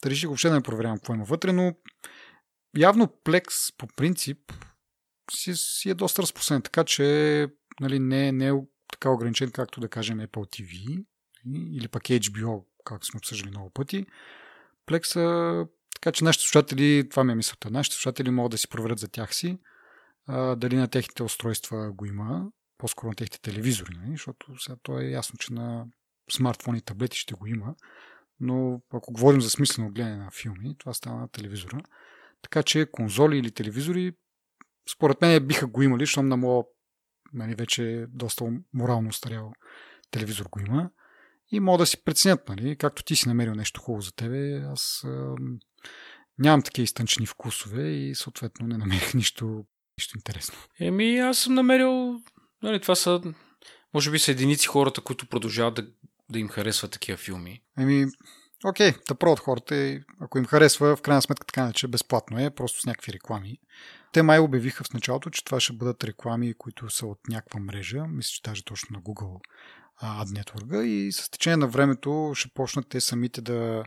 Та 0.00 0.10
реших 0.10 0.26
въобще 0.26 0.48
да 0.48 0.54
не 0.54 0.62
проверявам 0.62 0.96
какво 0.96 1.14
има 1.14 1.24
вътре, 1.24 1.52
но 1.52 1.72
явно 2.78 3.06
Plex 3.06 3.74
по 3.78 3.86
принцип 3.86 4.38
си, 5.32 5.52
си 5.56 5.90
е 5.90 5.94
доста 5.94 6.22
разпространен, 6.22 6.62
така 6.62 6.84
че 6.84 7.48
нали, 7.80 7.98
не, 7.98 8.32
не 8.32 8.48
е 8.48 8.52
така 8.92 9.10
ограничен, 9.10 9.50
както 9.50 9.80
да 9.80 9.88
кажем 9.88 10.18
Apple 10.18 10.28
TV 10.60 11.04
или 11.72 11.88
пък 11.88 12.02
HBO, 12.02 12.64
както 12.84 13.06
сме 13.06 13.18
обсъждали 13.18 13.50
много 13.50 13.70
пъти. 13.70 14.06
Plex, 14.86 15.16
така 15.94 16.12
че 16.12 16.24
нашите 16.24 16.44
слушатели, 16.44 17.08
това 17.08 17.24
ми 17.24 17.32
е 17.32 17.36
мисълта, 17.36 17.70
нашите 17.70 17.96
слушатели 17.96 18.30
могат 18.30 18.50
да 18.50 18.58
си 18.58 18.68
проверят 18.68 18.98
за 18.98 19.08
тях 19.08 19.34
си 19.34 19.58
а, 20.26 20.56
дали 20.56 20.76
на 20.76 20.88
техните 20.88 21.22
устройства 21.22 21.92
го 21.92 22.06
има, 22.06 22.50
по-скоро 22.78 23.08
на 23.08 23.14
техните 23.14 23.40
телевизори, 23.40 23.90
нали? 23.96 24.10
защото 24.10 24.58
сега 24.58 24.76
то 24.82 25.00
е 25.00 25.04
ясно, 25.04 25.36
че 25.38 25.52
на 25.52 25.86
смартфони 26.32 26.78
и 26.78 26.82
таблети 26.82 27.18
ще 27.18 27.34
го 27.34 27.46
има, 27.46 27.74
но 28.40 28.80
ако 28.92 29.12
говорим 29.12 29.40
за 29.40 29.50
смислено 29.50 29.90
гледане 29.90 30.16
на 30.16 30.30
филми, 30.30 30.76
това 30.78 30.94
става 30.94 31.20
на 31.20 31.28
телевизора. 31.28 31.80
Така 32.42 32.62
че 32.62 32.90
конзоли 32.92 33.38
или 33.38 33.50
телевизори, 33.50 34.12
според 34.94 35.20
мен 35.20 35.46
биха 35.46 35.66
го 35.66 35.82
имали, 35.82 36.02
защото 36.02 36.22
на 36.22 36.36
моя 36.36 36.64
нали, 37.32 37.54
вече 37.54 38.06
доста 38.08 38.44
морално 38.72 39.08
устарял 39.08 39.52
телевизор 40.10 40.46
го 40.50 40.60
има. 40.60 40.90
И 41.52 41.60
могат 41.60 41.78
да 41.78 41.86
си 41.86 42.04
преценят, 42.04 42.48
нали, 42.48 42.76
както 42.76 43.04
ти 43.04 43.16
си 43.16 43.28
намерил 43.28 43.54
нещо 43.54 43.80
хубаво 43.80 44.00
за 44.00 44.12
тебе, 44.12 44.60
аз 44.60 45.04
а, 45.04 45.34
нямам 46.38 46.62
такива 46.62 46.84
изтънчени 46.84 47.26
вкусове 47.26 47.88
и 47.88 48.14
съответно 48.14 48.66
не 48.66 48.76
намерих 48.76 49.14
нищо, 49.14 49.64
нищо 49.98 50.18
интересно. 50.18 50.54
Еми, 50.80 51.18
аз 51.18 51.38
съм 51.38 51.54
намерил, 51.54 52.20
нали, 52.62 52.80
това 52.80 52.94
са, 52.94 53.20
може 53.94 54.10
би 54.10 54.18
са 54.18 54.30
единици 54.30 54.66
хората, 54.66 55.00
които 55.00 55.26
продължават 55.26 55.74
да, 55.74 55.86
да 56.30 56.38
им 56.38 56.48
харесват 56.48 56.90
такива 56.90 57.18
филми. 57.18 57.62
Еми, 57.78 58.06
окей, 58.64 58.92
да 59.08 59.30
от 59.30 59.40
хората, 59.40 60.00
ако 60.20 60.38
им 60.38 60.44
харесва, 60.44 60.96
в 60.96 61.02
крайна 61.02 61.22
сметка 61.22 61.46
така 61.46 61.72
че 61.72 61.88
безплатно 61.88 62.38
е, 62.38 62.50
просто 62.50 62.80
с 62.80 62.86
някакви 62.86 63.12
реклами. 63.12 63.58
Те 64.12 64.22
май 64.22 64.38
обявиха 64.38 64.84
в 64.84 64.94
началото, 64.94 65.30
че 65.30 65.44
това 65.44 65.60
ще 65.60 65.72
бъдат 65.72 66.04
реклами, 66.04 66.54
които 66.58 66.90
са 66.90 67.06
от 67.06 67.18
някаква 67.28 67.60
мрежа, 67.60 68.04
мисля, 68.08 68.30
че 68.30 68.42
даже 68.42 68.64
точно 68.64 68.88
на 68.96 69.02
Google 69.02 69.40
Ad 70.02 70.42
Network 70.42 70.82
и 70.82 71.12
с 71.12 71.30
течение 71.30 71.56
на 71.56 71.66
времето 71.66 72.32
ще 72.34 72.48
почнат 72.54 72.88
те 72.88 73.00
самите 73.00 73.40
да 73.40 73.84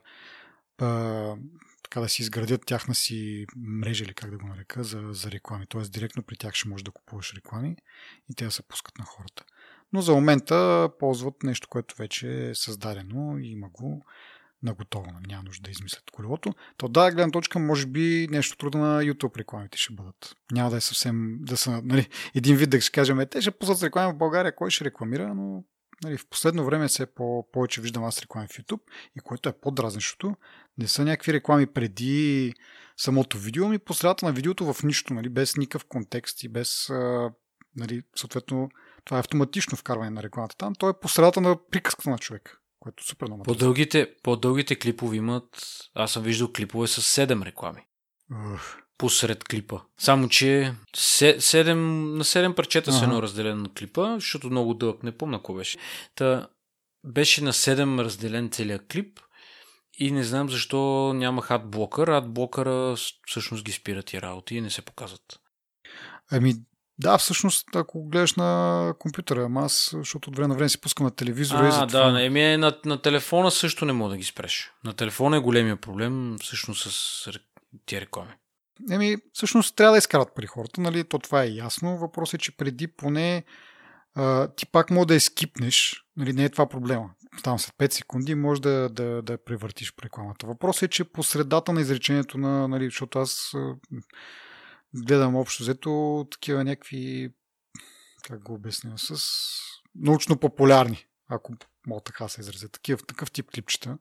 така 1.89 2.01
да 2.01 2.10
си 2.10 2.22
изградят 2.22 2.65
тяхна 2.65 2.96
си 2.96 3.46
мрежа 3.56 4.03
или 4.03 4.13
как 4.13 4.32
да 4.32 4.38
го 4.38 4.48
нарека 4.48 4.84
за, 4.84 5.03
за 5.12 5.32
реклами. 5.32 5.65
Тоест 5.70 5.91
директно 5.91 6.24
при 6.24 6.38
тях 6.38 6.53
ще 6.53 6.70
можеш 6.70 6.84
да 6.84 6.91
купуваш 6.91 7.34
реклами 7.34 7.75
и 8.29 8.36
те 8.36 8.46
да 8.46 8.51
се 8.51 8.63
пускат 8.63 8.98
на 8.98 9.06
хората. 9.06 9.44
Но 9.94 10.01
за 10.01 10.13
момента 10.13 10.89
ползват 11.00 11.44
нещо, 11.44 11.67
което 11.67 11.96
вече 11.98 12.50
е 12.50 12.56
създадено 12.56 13.38
и 13.38 13.48
има 13.48 13.70
го 13.70 14.06
на 14.63 14.74
готово. 14.74 15.12
Няма 15.27 15.44
нужда 15.44 15.63
да 15.63 15.72
измислят 15.72 16.12
колелото. 16.12 16.53
То 16.77 16.88
да, 16.88 17.12
гледна 17.12 17.32
точка, 17.32 17.60
може 17.60 17.86
би 17.86 18.27
нещо 18.32 18.58
трудно 18.58 18.82
на 18.82 19.03
YouTube 19.03 19.38
рекламите 19.38 19.77
ще 19.77 19.94
бъдат. 19.94 20.36
Няма 20.51 20.70
да 20.70 20.77
е 20.77 20.82
съвсем 20.82 21.38
да 21.39 21.58
са, 21.58 21.82
нали, 21.84 22.10
един 22.36 22.56
вид 22.56 22.70
да 22.70 22.82
ще 22.82 22.91
кажем, 22.91 23.20
те 23.32 23.41
ще 23.41 23.51
пуснат 23.51 23.84
реклами 23.84 24.13
в 24.13 24.17
България, 24.17 24.56
кой 24.56 24.72
ще 24.72 24.86
рекламира, 24.86 25.36
но 25.36 25.63
нали, 26.04 26.18
в 26.18 26.27
последно 26.30 26.66
време 26.66 26.88
все 26.88 27.06
по- 27.06 27.48
повече 27.51 27.82
виждам 27.82 28.04
аз 28.04 28.22
реклами 28.22 28.48
в 28.48 28.51
YouTube 28.51 28.82
и 29.16 29.20
което 29.20 29.50
е 29.50 29.60
по-дразнещото, 29.62 30.36
не 30.77 30.88
са 30.88 31.06
някакви 31.06 31.34
реклами 31.34 31.68
преди 31.68 32.54
самото 32.98 33.38
видео, 33.38 33.66
ами 33.66 33.80
по 33.80 33.94
средата 33.94 34.25
на 34.25 34.32
видеото 34.32 34.74
в 34.74 34.84
нищо, 34.84 35.13
нали, 35.13 35.30
без 35.30 35.58
никакъв 35.58 35.86
контекст 35.86 36.44
и 36.44 36.50
без, 36.50 36.89
а, 36.89 37.32
нали, 37.75 38.04
съответно, 38.16 38.70
това 39.06 39.18
е 39.18 39.20
автоматично 39.20 39.77
вкарване 39.77 40.10
на 40.10 40.24
рекламата 40.24 40.56
там. 40.58 40.75
То 40.75 40.89
е 40.89 41.00
по 41.00 41.10
средата 41.10 41.42
на 41.42 41.68
приказката 41.70 42.10
на 42.10 42.18
човек, 42.18 42.62
което 42.80 43.01
е 43.01 43.08
супер 43.08 43.27
много. 43.27 43.44
По-дългите, 43.44 44.16
по-дългите 44.24 44.80
клипове 44.80 45.18
имат, 45.18 45.46
аз 45.96 46.12
съм 46.12 46.24
виждал 46.24 46.54
клипове 46.54 46.88
с 46.88 47.27
7 47.27 47.46
реклами. 47.46 47.82
Ух. 48.54 48.87
Посред 48.98 49.44
клипа. 49.44 49.80
Само, 49.98 50.30
че 50.30 50.74
7, 50.98 51.74
на 51.74 52.24
7 52.24 52.54
парчета 52.54 52.89
ага. 52.89 53.00
се 53.00 53.04
едно 53.04 53.22
разделено 53.22 53.62
на 53.62 53.70
клипа, 53.70 54.13
защото 54.16 54.50
много 54.50 54.74
дълъг, 54.74 55.04
не 55.04 55.18
помня 55.18 55.38
какво 55.38 55.54
беше. 55.54 55.77
Та, 56.16 56.48
беше 57.04 57.44
на 57.44 57.54
7 57.54 58.04
разделен 58.04 58.50
целият 58.50 58.88
клип 58.92 59.20
и 60.00 60.12
не 60.12 60.24
знам 60.24 60.50
защо 60.50 61.12
нямах 61.16 61.51
адблокър. 61.51 62.08
Адблокъра 62.08 62.96
всъщност 63.27 63.63
ги 63.63 63.72
спира 63.72 64.04
тия 64.04 64.22
работи 64.22 64.56
и 64.56 64.62
не 64.62 64.70
се 64.70 64.82
показват. 64.82 65.39
Ами, 66.32 66.54
да, 67.00 67.18
всъщност, 67.18 67.75
ако 67.75 68.10
гледаш 68.10 68.34
на 68.34 68.94
компютъра, 69.00 69.46
ама 69.46 69.62
аз, 69.62 69.89
защото 69.94 70.30
от 70.30 70.36
време 70.36 70.48
на 70.48 70.56
време 70.56 70.70
си 70.70 70.82
пускам 70.82 71.04
на 71.04 71.12
телевизора 71.12 71.66
а, 71.66 71.68
и 71.68 71.72
за 71.72 71.88
това... 71.88 72.12
да, 72.12 72.25
еми, 72.25 72.44
е, 72.44 72.58
на, 72.58 72.77
на 72.86 73.01
телефона 73.01 73.51
също 73.51 73.86
не 73.86 73.94
мога 73.94 74.10
да 74.10 74.18
ги 74.18 74.24
спреш. 74.24 74.72
На 74.84 74.94
телефона 74.94 75.38
е 75.38 75.39
големия 75.39 75.75
проблем, 75.75 76.36
всъщност 76.42 76.92
с 76.92 77.30
тия 77.86 78.01
реклами. 78.01 78.32
Еми, 78.91 79.17
всъщност 79.34 79.75
трябва 79.75 79.91
да 79.91 79.98
изкарат 79.98 80.36
пари 80.36 80.48
хората, 80.48 80.81
нали? 80.81 81.03
То 81.03 81.19
това 81.19 81.43
е 81.43 81.50
ясно. 81.50 81.98
Въпросът 81.98 82.34
е, 82.34 82.43
че 82.43 82.57
преди 82.57 82.88
поне 82.88 83.43
а, 84.15 84.48
ти 84.48 84.65
пак 84.65 84.89
може 84.89 85.07
да 85.07 85.13
я 85.13 85.22
скипнеш, 85.22 86.03
нали? 86.17 86.34
Не 86.34 86.43
е 86.43 86.50
това 86.50 86.69
проблема. 86.69 87.10
Там 87.43 87.60
след 87.60 87.75
5 87.75 87.93
секунди 87.93 88.36
може 88.36 88.62
да, 88.62 88.89
да, 88.89 89.22
да 89.22 89.43
превъртиш 89.43 89.93
рекламата. 90.03 90.48
Въпросът 90.48 90.84
е, 90.84 90.88
че 90.88 91.03
по 91.03 91.24
средата 91.24 91.74
на 91.74 91.81
изречението 91.81 92.38
на, 92.38 92.67
нали, 92.67 92.86
защото 92.86 93.19
аз 93.19 93.53
гледам 94.96 95.36
общо 95.36 95.63
взето 95.63 96.25
такива 96.31 96.63
някакви, 96.63 97.34
как 98.27 98.43
го 98.43 98.53
обясня, 98.53 98.93
с 98.98 99.15
научно-популярни, 99.96 101.05
ако 101.29 101.53
мога 101.88 102.01
така 102.01 102.27
се 102.27 102.41
изразя, 102.41 102.69
такива, 102.69 103.00
такъв 103.05 103.31
тип 103.31 103.51
клипчета, 103.51 103.98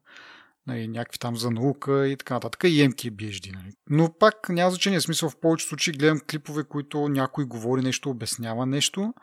нали, 0.66 0.88
някакви 0.88 1.18
там 1.18 1.37
за 1.37 1.50
наука 1.50 2.08
и 2.08 2.16
така 2.16 2.35
нататък, 2.35 2.64
и 2.64 2.88
MKBHD. 2.90 3.54
Нали. 3.54 3.73
Но 3.90 4.18
пак 4.18 4.49
няма 4.49 4.70
значение, 4.70 5.00
смисъл 5.00 5.30
в 5.30 5.40
повечето 5.40 5.68
случаи 5.68 5.92
гледам 5.92 6.20
клипове, 6.30 6.64
които 6.64 7.08
някой 7.08 7.44
говори 7.44 7.82
нещо, 7.82 8.11
обяснява 8.11 8.66
нещо 8.66 9.14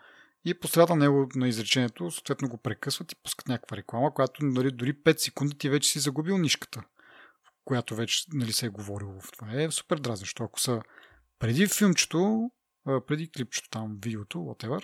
и 0.46 0.54
по 0.54 0.96
него 0.96 1.30
на 1.36 1.48
изречението 1.48 2.12
съответно 2.12 2.50
го 2.50 2.58
прекъсват 2.58 3.12
и 3.12 3.16
пускат 3.16 3.48
някаква 3.48 3.78
реклама, 3.78 4.14
която 4.14 4.46
нали, 4.46 4.72
дори 4.72 4.94
5 4.94 5.18
секунди 5.18 5.58
ти 5.58 5.70
вече 5.70 5.90
си 5.90 6.00
загубил 6.00 6.38
нишката, 6.38 6.84
която 7.66 7.96
вече 7.96 8.26
нали, 8.34 8.54
се 8.54 8.66
е 8.66 8.70
говорило 8.70 9.20
в 9.22 9.32
това. 9.32 9.48
Е 9.54 9.72
супер 9.72 9.98
дразнещо. 9.98 10.44
Ако 10.44 10.60
са 10.60 10.82
преди 11.40 11.68
филмчето, 11.68 12.52
преди 13.08 13.32
клипчето 13.32 13.70
там, 13.70 13.98
видеото, 14.02 14.38
whatever, 14.38 14.84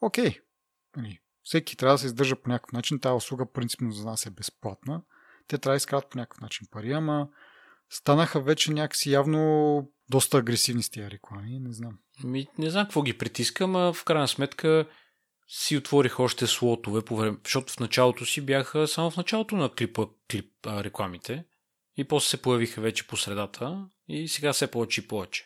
окей. 0.00 0.30
Okay. 0.30 0.40
Нали, 0.96 1.18
всеки 1.42 1.76
трябва 1.76 1.94
да 1.94 1.98
се 1.98 2.06
издържа 2.06 2.36
по 2.36 2.50
някакъв 2.50 2.72
начин. 2.72 3.00
Тая 3.00 3.14
услуга 3.14 3.52
принципно 3.52 3.92
за 3.92 4.04
нас 4.04 4.26
е 4.26 4.30
безплатна. 4.30 5.02
Те 5.48 5.58
трябва 5.58 5.74
да 5.74 5.76
изкарат 5.76 6.10
по 6.10 6.18
някакъв 6.18 6.40
начин 6.40 6.66
пари, 6.70 6.92
ама 6.92 7.28
станаха 7.90 8.40
вече 8.40 8.72
някакси 8.72 9.10
явно 9.10 9.92
доста 10.10 10.38
агресивни 10.38 10.82
с 10.82 10.90
тия 10.90 11.10
реклами. 11.10 11.58
Не 11.60 11.72
знам. 11.72 11.98
Ми, 12.24 12.46
не 12.58 12.70
знам 12.70 12.84
какво 12.84 13.02
ги 13.02 13.18
притискам, 13.18 13.76
а 13.76 13.92
в 13.92 14.04
крайна 14.04 14.28
сметка 14.28 14.86
си 15.48 15.76
отворих 15.76 16.20
още 16.20 16.46
слотове, 16.46 17.02
по 17.02 17.16
време, 17.16 17.38
защото 17.44 17.72
в 17.72 17.80
началото 17.80 18.26
си 18.26 18.40
бяха 18.40 18.88
само 18.88 19.10
в 19.10 19.16
началото 19.16 19.56
на 19.56 19.74
клипа 19.74 20.06
клип, 20.30 20.66
а, 20.66 20.84
рекламите 20.84 21.44
и 21.96 22.04
после 22.04 22.28
се 22.28 22.42
появиха 22.42 22.80
вече 22.80 23.06
по 23.06 23.16
средата 23.16 23.86
и 24.08 24.28
сега 24.28 24.52
все 24.52 24.70
повече 24.70 25.00
и 25.00 25.08
повече. 25.08 25.44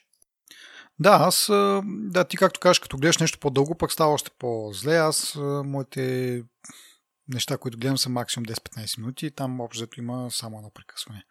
Да, 1.01 1.19
аз, 1.21 1.47
да, 1.85 2.25
ти 2.25 2.37
както 2.37 2.61
кажеш, 2.61 2.79
като 2.79 2.97
гледаш 2.97 3.19
нещо 3.19 3.39
по-дълго, 3.39 3.75
пък 3.75 3.93
става 3.93 4.13
още 4.13 4.31
по-зле. 4.39 4.97
Аз, 4.97 5.35
моите 5.65 6.43
неща, 7.29 7.59
които 7.59 7.79
гледам 7.79 7.99
са 7.99 8.09
максимум 8.09 8.47
10-15 8.47 8.99
минути 8.99 9.27
и 9.27 9.31
там 9.31 9.61
общо 9.61 10.01
има 10.01 10.31
само 10.31 10.59
едно 10.59 10.71
прекъсване. 10.71 11.25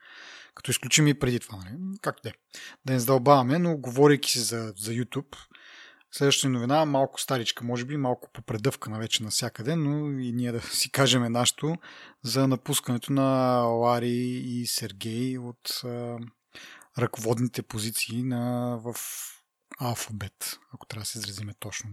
Като 0.55 0.71
изключим 0.71 1.07
и 1.07 1.19
преди 1.19 1.39
това, 1.39 1.57
нали? 1.57 1.77
Както 2.01 2.21
де. 2.23 2.33
Да 2.85 2.93
не 2.93 2.99
задълбаваме, 2.99 3.59
но 3.59 3.77
говорейки 3.77 4.31
си 4.31 4.39
за, 4.39 4.73
за 4.77 4.91
YouTube, 4.91 5.35
следващата 6.11 6.49
новина, 6.49 6.85
малко 6.85 7.21
старичка, 7.21 7.65
може 7.65 7.85
би, 7.85 7.97
малко 7.97 8.29
попредъвкана 8.33 8.99
вече 8.99 9.23
навсякъде, 9.23 9.75
но 9.75 10.19
и 10.19 10.31
ние 10.31 10.51
да 10.51 10.61
си 10.61 10.91
кажем 10.91 11.31
нашето 11.31 11.75
за 12.23 12.47
напускането 12.47 13.13
на 13.13 13.57
Лари 13.61 14.41
и 14.45 14.67
Сергей 14.67 15.37
от 15.37 15.81
а, 15.83 16.17
ръководните 16.99 17.61
позиции 17.61 18.23
на, 18.23 18.75
в 18.83 18.95
Алфабет, 19.77 20.59
ако 20.73 20.85
трябва 20.85 21.01
да 21.01 21.05
се 21.05 21.17
изразиме 21.17 21.53
точно. 21.59 21.89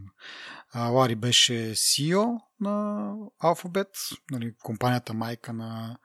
Лари 0.74 1.14
беше 1.14 1.52
CEO 1.74 2.40
на 2.60 3.14
Алфабет, 3.38 3.88
нали, 4.30 4.54
компанията 4.62 5.14
майка 5.14 5.52
на 5.52 5.98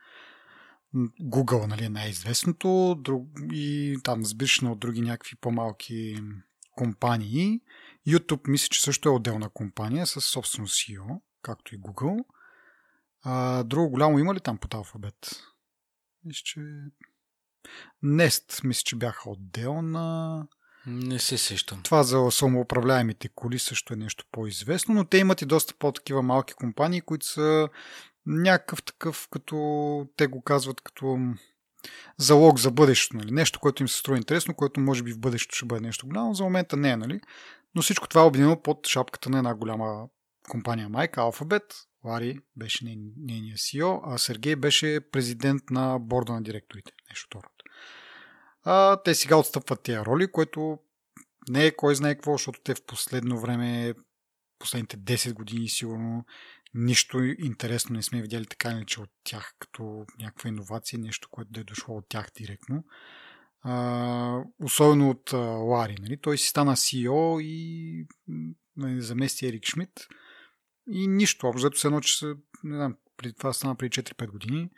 Google, 1.22 1.68
нали, 1.68 1.90
най-известното, 1.90 2.96
друг, 3.00 3.28
и 3.52 3.98
там 4.04 4.26
сбиршна 4.26 4.72
от 4.72 4.80
други 4.80 5.02
някакви 5.02 5.36
по-малки 5.36 6.16
компании. 6.76 7.62
YouTube 8.08 8.48
мисля, 8.48 8.68
че 8.70 8.82
също 8.82 9.10
е 9.10 9.12
отделна 9.12 9.50
компания 9.50 10.08
с 10.08 10.22
собствено 10.22 10.68
CEO, 10.68 11.22
както 11.42 11.76
и 11.76 11.80
Google. 11.80 12.26
А, 13.22 13.64
друго 13.64 13.90
голямо 13.90 14.20
има 14.20 14.36
ли 14.36 14.40
там 14.40 14.58
под 14.58 14.74
алфабет? 14.74 15.16
Мисля, 16.26 16.42
че... 16.44 16.60
Nest, 18.04 18.64
мисля, 18.64 18.82
че 18.86 18.96
бяха 18.96 19.30
отделна. 19.30 20.48
Не 20.90 21.20
се 21.20 21.38
сещам. 21.38 21.82
Това 21.84 22.04
за 22.04 22.32
самоуправляемите 22.32 23.30
коли 23.36 23.60
също 23.60 23.94
е 23.94 23.98
нещо 23.98 24.26
по-известно, 24.32 24.94
но 24.94 25.06
те 25.06 25.18
имат 25.18 25.42
и 25.42 25.46
доста 25.46 25.74
по-такива 25.80 26.22
малки 26.22 26.54
компании, 26.54 27.02
които 27.02 27.26
са 27.26 27.70
някакъв 28.26 28.84
такъв, 28.84 29.28
като 29.32 30.08
те 30.18 30.28
го 30.28 30.42
казват 30.42 30.82
като 30.82 31.18
залог 32.18 32.60
за 32.60 32.72
бъдещето. 32.72 33.18
Нали? 33.18 33.32
Нещо, 33.32 33.60
което 33.60 33.84
им 33.84 33.88
се 33.88 33.98
струва 33.98 34.18
интересно, 34.18 34.54
което 34.54 34.80
може 34.80 35.04
би 35.04 35.14
в 35.14 35.20
бъдещето 35.20 35.56
ще 35.56 35.66
бъде 35.66 35.82
нещо 35.82 36.08
голямо. 36.08 36.34
За 36.34 36.44
момента 36.44 36.78
не 36.78 36.90
е, 36.90 36.98
нали? 36.98 37.20
Но 37.76 37.82
всичко 37.82 38.08
това 38.08 38.22
е 38.22 38.26
обединено 38.26 38.62
под 38.62 38.88
шапката 38.88 39.30
на 39.30 39.38
една 39.38 39.56
голяма 39.56 40.08
компания 40.50 40.90
майка, 40.90 41.22
Alphabet. 41.22 41.74
Лари 42.06 42.40
беше 42.56 42.86
нейния 43.18 43.56
CEO, 43.56 44.00
а 44.04 44.18
Сергей 44.18 44.56
беше 44.56 45.00
президент 45.12 45.70
на 45.70 46.00
борда 46.00 46.34
на 46.34 46.42
директорите. 46.42 46.92
Нещо 47.10 47.28
второто. 47.28 47.59
А, 48.64 49.02
те 49.04 49.16
сега 49.16 49.36
отстъпват 49.36 49.84
тия 49.84 50.06
роли, 50.06 50.32
което 50.32 50.80
не 51.50 51.66
е 51.66 51.76
кой 51.76 51.96
знае 51.96 52.16
какво, 52.16 52.32
защото 52.32 52.62
те 52.64 52.76
в 52.76 52.86
последно 52.86 53.40
време, 53.40 53.94
последните 54.60 54.98
10 54.98 55.34
години 55.34 55.70
сигурно, 55.70 56.26
нищо 56.74 57.24
интересно 57.24 57.96
не 57.96 58.04
сме 58.04 58.22
видяли 58.22 58.46
така 58.46 58.72
иначе 58.72 59.02
от 59.02 59.10
тях, 59.24 59.56
като 59.60 60.06
някаква 60.20 60.50
иновация, 60.50 61.00
нещо, 61.00 61.28
което 61.32 61.52
да 61.52 61.60
е 61.60 61.64
дошло 61.64 61.98
от 61.98 62.06
тях 62.10 62.28
директно. 62.38 62.84
А, 63.62 64.44
особено 64.64 65.10
от 65.10 65.34
а, 65.34 65.38
Лари. 65.38 65.96
Нали? 66.02 66.18
Той 66.22 66.38
си 66.38 66.48
стана 66.48 66.76
CEO 66.76 67.42
и 67.42 68.06
замести 69.02 69.48
Ерик 69.48 69.66
Шмидт. 69.66 70.08
И 70.92 71.08
нищо. 71.08 71.48
Общо 71.48 71.80
се 71.80 71.88
едно, 71.88 72.02
че 72.02 72.26
не 72.64 72.76
знам, 72.76 72.96
преди 73.18 73.34
това 73.34 73.54
стана 73.54 73.76
преди 73.76 74.02
4-5 74.02 74.28
години. 74.28 74.70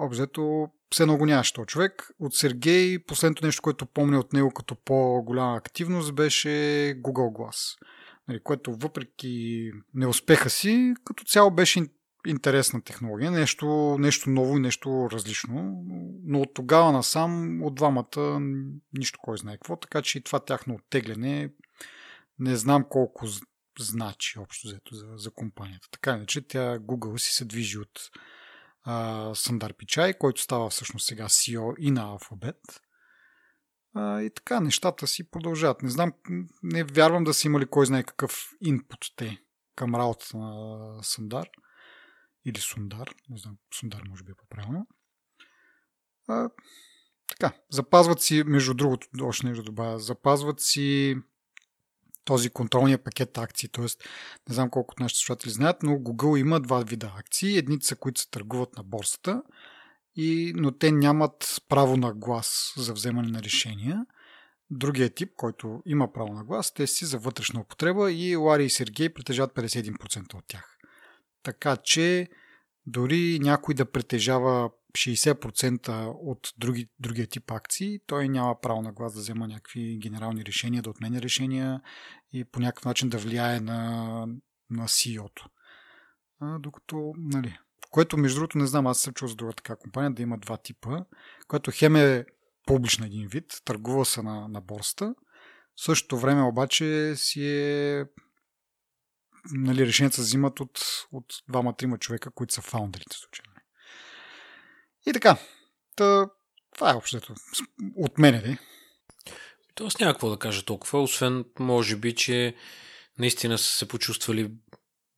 Обзето 0.00 0.68
все 0.90 1.04
много 1.04 1.26
нямаше 1.26 1.54
този 1.54 1.66
човек. 1.66 2.10
От 2.18 2.34
Сергей 2.34 2.98
последното 2.98 3.46
нещо, 3.46 3.62
което 3.62 3.86
помня 3.86 4.18
от 4.18 4.32
него 4.32 4.50
като 4.50 4.74
по-голяма 4.74 5.56
активност 5.56 6.14
беше 6.14 6.48
Google 7.02 7.32
Glass. 7.32 7.78
Нали, 8.28 8.40
което 8.40 8.74
въпреки 8.74 9.70
неуспеха 9.94 10.50
си, 10.50 10.94
като 11.04 11.24
цяло 11.24 11.50
беше 11.50 11.86
интересна 12.26 12.82
технология, 12.82 13.30
нещо, 13.30 13.96
нещо 13.98 14.30
ново 14.30 14.56
и 14.56 14.60
нещо 14.60 15.08
различно. 15.12 15.84
Но 16.24 16.40
от 16.40 16.54
тогава 16.54 16.92
насам 16.92 17.62
от 17.62 17.74
двамата 17.74 18.40
нищо 18.98 19.18
кой 19.22 19.38
знае 19.38 19.54
какво, 19.54 19.76
така 19.76 20.02
че 20.02 20.18
и 20.18 20.22
това 20.22 20.40
тяхно 20.40 20.74
оттегляне 20.74 21.50
не 22.38 22.56
знам 22.56 22.84
колко 22.88 23.26
значи 23.78 24.38
общо 24.38 24.68
взето 24.68 24.94
за, 24.94 25.06
за 25.16 25.30
компанията. 25.30 25.88
Така 25.90 26.12
иначе 26.12 26.48
тя 26.48 26.78
Google 26.78 27.16
си 27.16 27.34
се 27.34 27.44
движи 27.44 27.78
от 27.78 28.10
Сандар 29.34 29.74
Пичай, 29.74 30.14
който 30.14 30.40
става 30.40 30.70
всъщност 30.70 31.06
сега 31.06 31.24
CEO 31.24 31.74
и 31.78 31.90
на 31.90 32.18
Alphabet. 32.18 32.80
А, 33.94 34.22
и 34.22 34.30
така, 34.34 34.60
нещата 34.60 35.06
си 35.06 35.30
продължават. 35.30 35.82
Не 35.82 35.90
знам, 35.90 36.12
не 36.62 36.84
вярвам 36.84 37.24
да 37.24 37.34
са 37.34 37.48
имали 37.48 37.66
кой 37.66 37.86
знае 37.86 38.02
какъв 38.02 38.50
инпут 38.60 39.00
те 39.16 39.42
към 39.76 39.94
работата 39.94 40.36
на 40.36 41.02
Сандар. 41.02 41.48
Или 42.44 42.60
Сундар. 42.60 43.14
Не 43.28 43.38
знам, 43.38 43.56
Сундар 43.74 44.02
може 44.08 44.24
би 44.24 44.32
е 44.32 44.34
по-правилно. 44.34 44.86
А, 46.28 46.50
така, 47.28 47.56
запазват 47.70 48.22
си, 48.22 48.42
между 48.46 48.74
другото, 48.74 49.08
още 49.22 49.46
нещо 49.46 49.62
добавя, 49.62 49.98
запазват 49.98 50.60
си 50.60 51.16
този 52.24 52.50
контролния 52.50 52.98
пакет 52.98 53.38
акции. 53.38 53.68
Тоест, 53.68 54.04
не 54.48 54.54
знам 54.54 54.70
колко 54.70 54.92
от 54.92 55.00
нашите 55.00 55.18
слушатели 55.18 55.50
знаят, 55.50 55.82
но 55.82 55.92
Google 55.92 56.40
има 56.40 56.60
два 56.60 56.80
вида 56.80 57.12
акции. 57.18 57.58
Едните 57.58 57.86
са, 57.86 57.96
които 57.96 58.20
се 58.20 58.30
търгуват 58.30 58.76
на 58.76 58.82
борсата, 58.82 59.42
и, 60.16 60.52
но 60.56 60.72
те 60.72 60.92
нямат 60.92 61.62
право 61.68 61.96
на 61.96 62.14
глас 62.14 62.74
за 62.76 62.92
вземане 62.92 63.28
на 63.28 63.42
решения. 63.42 64.06
Другия 64.70 65.10
тип, 65.10 65.32
който 65.36 65.82
има 65.86 66.12
право 66.12 66.32
на 66.32 66.44
глас, 66.44 66.74
те 66.74 66.86
си 66.86 67.04
за 67.04 67.18
вътрешна 67.18 67.60
употреба 67.60 68.12
и 68.12 68.36
Лари 68.36 68.64
и 68.64 68.70
Сергей 68.70 69.08
притежават 69.08 69.54
51% 69.54 70.34
от 70.34 70.44
тях. 70.46 70.76
Така 71.42 71.76
че 71.76 72.28
дори 72.86 73.38
някой 73.42 73.74
да 73.74 73.90
притежава 73.90 74.70
60% 74.92 76.14
от 76.16 76.52
други, 76.58 76.88
другия 76.98 77.26
тип 77.26 77.50
акции, 77.50 78.00
той 78.06 78.28
няма 78.28 78.60
право 78.60 78.82
на 78.82 78.92
глас 78.92 79.14
да 79.14 79.20
взема 79.20 79.48
някакви 79.48 79.98
генерални 80.02 80.44
решения, 80.44 80.82
да 80.82 80.90
отменя 80.90 81.22
решения 81.22 81.80
и 82.32 82.44
по 82.44 82.60
някакъв 82.60 82.84
начин 82.84 83.08
да 83.08 83.18
влияе 83.18 83.60
на, 83.60 84.26
на 84.70 84.88
CEO-то. 84.88 85.46
А, 86.40 86.58
докато, 86.58 87.14
нали, 87.16 87.58
което 87.90 88.16
между 88.16 88.40
другото 88.40 88.58
не 88.58 88.66
знам, 88.66 88.86
аз 88.86 89.00
съм 89.00 89.14
чул 89.14 89.28
за 89.28 89.34
друга 89.34 89.52
така 89.52 89.76
компания 89.76 90.10
да 90.10 90.22
има 90.22 90.38
два 90.38 90.56
типа, 90.56 90.98
което 91.48 91.70
хем 91.74 91.96
е 91.96 92.24
публична 92.66 93.06
един 93.06 93.28
вид, 93.28 93.44
търгува 93.64 94.04
се 94.04 94.22
на, 94.22 94.48
на 94.48 94.60
борста, 94.60 95.14
в 95.76 95.82
същото 95.82 96.18
време 96.18 96.42
обаче 96.42 97.12
си 97.16 97.46
е 97.46 98.04
нали, 99.52 99.86
решенията 99.86 100.16
се 100.16 100.22
взимат 100.22 100.60
от, 100.60 100.80
от 101.12 101.24
двама-трима 101.48 101.98
човека, 101.98 102.30
които 102.30 102.54
са 102.54 102.62
фаунderите 102.62 103.16
в 103.16 103.18
случая. 103.18 103.44
И 105.06 105.12
така. 105.12 105.36
Та, 105.96 106.30
това 106.74 106.90
е 106.90 106.94
общото. 106.94 107.34
От 107.96 108.18
мене, 108.18 108.42
ли? 108.42 108.58
Тоест 109.74 110.00
няма 110.00 110.12
какво 110.12 110.30
да 110.30 110.38
кажа 110.38 110.64
толкова, 110.64 111.02
освен 111.02 111.44
може 111.58 111.96
би, 111.96 112.14
че 112.14 112.54
наистина 113.18 113.58
са 113.58 113.76
се 113.76 113.88
почувствали 113.88 114.50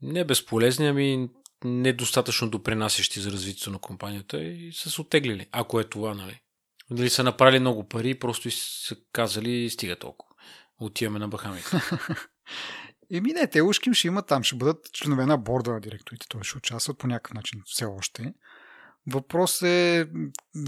не 0.02 0.24
безполезни, 0.24 0.86
ами 0.86 1.28
недостатъчно 1.64 2.50
допринасящи 2.50 3.20
за 3.20 3.30
развитието 3.30 3.70
на 3.70 3.78
компанията 3.78 4.42
и 4.42 4.72
са 4.72 4.90
се 4.90 5.00
оттеглили, 5.00 5.48
ако 5.52 5.80
е 5.80 5.84
това, 5.84 6.14
нали. 6.14 6.40
Дали 6.90 7.10
са 7.10 7.24
направили 7.24 7.60
много 7.60 7.88
пари, 7.88 8.18
просто 8.18 8.48
и 8.48 8.50
са 8.50 8.96
казали 9.12 9.70
стига 9.70 9.96
толкова. 9.96 10.34
Отиваме 10.80 11.18
на 11.18 11.28
Бахамите. 11.28 11.70
Еми 13.12 13.32
не, 13.32 13.46
те 13.46 13.62
ушким 13.62 13.94
ще 13.94 14.06
имат 14.06 14.26
там, 14.26 14.42
ще 14.42 14.56
бъдат 14.56 14.92
членове 14.92 15.26
на 15.26 15.38
борда 15.38 15.72
на 15.72 15.80
директорите, 15.80 16.26
той 16.28 16.44
ще 16.44 16.58
участват 16.58 16.98
по 16.98 17.06
някакъв 17.06 17.34
начин 17.34 17.62
все 17.66 17.84
още. 17.84 18.34
Въпрос 19.06 19.62
е 19.62 20.08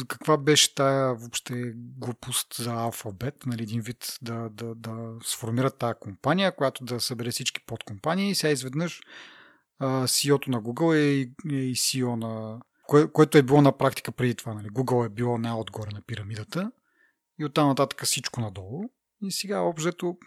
каква 0.08 0.36
беше 0.36 0.74
тая 0.74 1.14
въобще 1.14 1.72
глупост 1.76 2.54
за 2.54 2.72
алфабет, 2.72 3.46
нали, 3.46 3.62
един 3.62 3.80
вид 3.80 4.18
да, 4.22 4.48
да, 4.50 4.74
да 4.74 5.14
сформират 5.24 5.78
тая 5.78 5.98
компания, 5.98 6.56
която 6.56 6.84
да 6.84 7.00
събере 7.00 7.30
всички 7.30 7.66
подкомпании 7.66 8.30
и 8.30 8.34
сега 8.34 8.50
изведнъж 8.50 9.00
CEO-то 9.82 10.50
на 10.50 10.62
Google 10.62 10.96
е, 10.96 11.20
е 11.56 11.60
и 11.60 11.74
CEO 11.74 12.16
на... 12.16 12.60
Кое, 12.86 13.12
което 13.12 13.38
е 13.38 13.42
било 13.42 13.62
на 13.62 13.76
практика 13.78 14.12
преди 14.12 14.34
това. 14.34 14.54
Нали. 14.54 14.68
Google 14.68 15.06
е 15.06 15.08
било 15.08 15.38
най-отгоре 15.38 15.90
на 15.94 16.02
пирамидата 16.06 16.72
и 17.38 17.44
оттам 17.44 17.68
нататък 17.68 18.04
всичко 18.04 18.40
надолу. 18.40 18.84
И 19.22 19.32
сега 19.32 19.60
обжето 19.60 20.18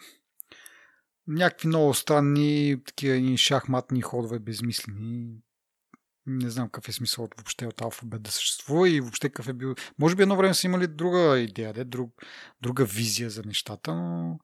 някакви 1.27 1.67
много 1.67 1.93
странни 1.93 2.77
такива 2.85 3.37
шахматни 3.37 4.01
ходове 4.01 4.39
безмислени 4.39 5.37
не 6.27 6.49
знам 6.49 6.69
какъв 6.69 6.89
е 6.89 6.91
смисъл 6.91 7.23
от, 7.23 7.35
въобще 7.37 7.65
от 7.65 7.81
алфабет 7.81 8.21
да 8.21 8.31
съществува 8.31 8.89
и 8.89 9.01
въобще 9.01 9.29
какъв 9.29 9.47
е 9.47 9.53
бил. 9.53 9.75
Може 9.99 10.15
би 10.15 10.21
едно 10.21 10.35
време 10.35 10.53
са 10.53 10.67
имали 10.67 10.87
друга 10.87 11.39
идея, 11.39 11.73
де, 11.73 11.83
друг, 11.83 12.13
друга 12.61 12.85
визия 12.85 13.29
за 13.29 13.43
нещата, 13.43 13.95
но 13.95 14.39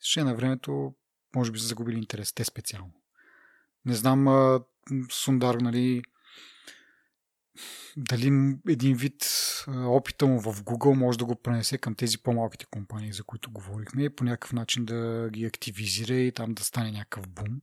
ще 0.00 0.24
на 0.24 0.34
времето 0.34 0.94
може 1.36 1.52
би 1.52 1.58
са 1.58 1.66
загубили 1.66 1.98
интерес, 1.98 2.32
те 2.32 2.44
специално. 2.44 2.92
Не 3.84 3.94
знам, 3.94 4.28
а, 4.28 4.60
Сундар, 5.10 5.54
нали, 5.54 6.02
дали 7.96 8.56
един 8.68 8.96
вид 8.96 9.24
опита 9.68 10.26
му 10.26 10.40
в 10.40 10.62
Google 10.62 10.94
може 10.94 11.18
да 11.18 11.24
го 11.24 11.42
пренесе 11.42 11.78
към 11.78 11.94
тези 11.94 12.18
по-малките 12.18 12.66
компании, 12.70 13.12
за 13.12 13.24
които 13.24 13.50
говорихме 13.50 14.04
и 14.04 14.10
по 14.10 14.24
някакъв 14.24 14.52
начин 14.52 14.84
да 14.84 15.30
ги 15.32 15.44
активизира 15.44 16.14
и 16.14 16.32
там 16.32 16.54
да 16.54 16.64
стане 16.64 16.92
някакъв 16.92 17.28
бум. 17.28 17.60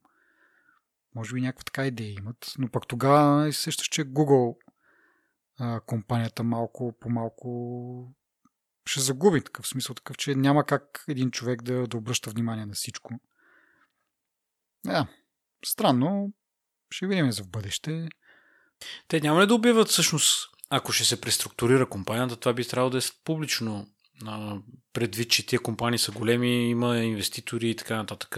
Може 1.15 1.33
би 1.33 1.41
някаква 1.41 1.63
така 1.63 1.85
идея 1.85 2.11
имат. 2.11 2.53
Но 2.57 2.69
пък 2.69 2.87
тогава 2.87 3.47
и 3.47 3.53
сещаш, 3.53 3.87
че 3.87 4.05
Google 4.05 4.55
а, 5.57 5.79
компанията 5.79 6.43
малко 6.43 6.97
по 6.99 7.09
малко 7.09 8.15
ще 8.85 8.99
загуби 8.99 9.43
такъв 9.43 9.67
смисъл, 9.67 9.95
такъв, 9.95 10.17
че 10.17 10.35
няма 10.35 10.65
как 10.65 11.03
един 11.07 11.31
човек 11.31 11.63
да, 11.63 11.87
да 11.87 11.97
обръща 11.97 12.29
внимание 12.29 12.65
на 12.65 12.73
всичко. 12.73 13.19
Да, 14.85 15.07
странно. 15.65 16.33
Ще 16.91 17.07
видим 17.07 17.31
за 17.31 17.43
в 17.43 17.49
бъдеще. 17.49 18.09
Те 19.07 19.21
няма 19.21 19.41
ли 19.41 19.47
да 19.47 19.55
убиват 19.55 19.87
всъщност, 19.87 20.49
ако 20.69 20.91
ще 20.91 21.03
се 21.03 21.21
преструктурира 21.21 21.89
компанията, 21.89 22.35
това 22.35 22.53
би 22.53 22.67
трябвало 22.67 22.89
да 22.89 22.97
е 22.97 23.01
публично. 23.23 23.87
Предвид, 24.93 25.31
че 25.31 25.45
тия 25.45 25.59
компании 25.59 25.99
са 25.99 26.11
големи, 26.11 26.69
има 26.69 26.97
инвеститори 26.97 27.69
и 27.69 27.75
така 27.75 27.95
нататък 27.95 28.37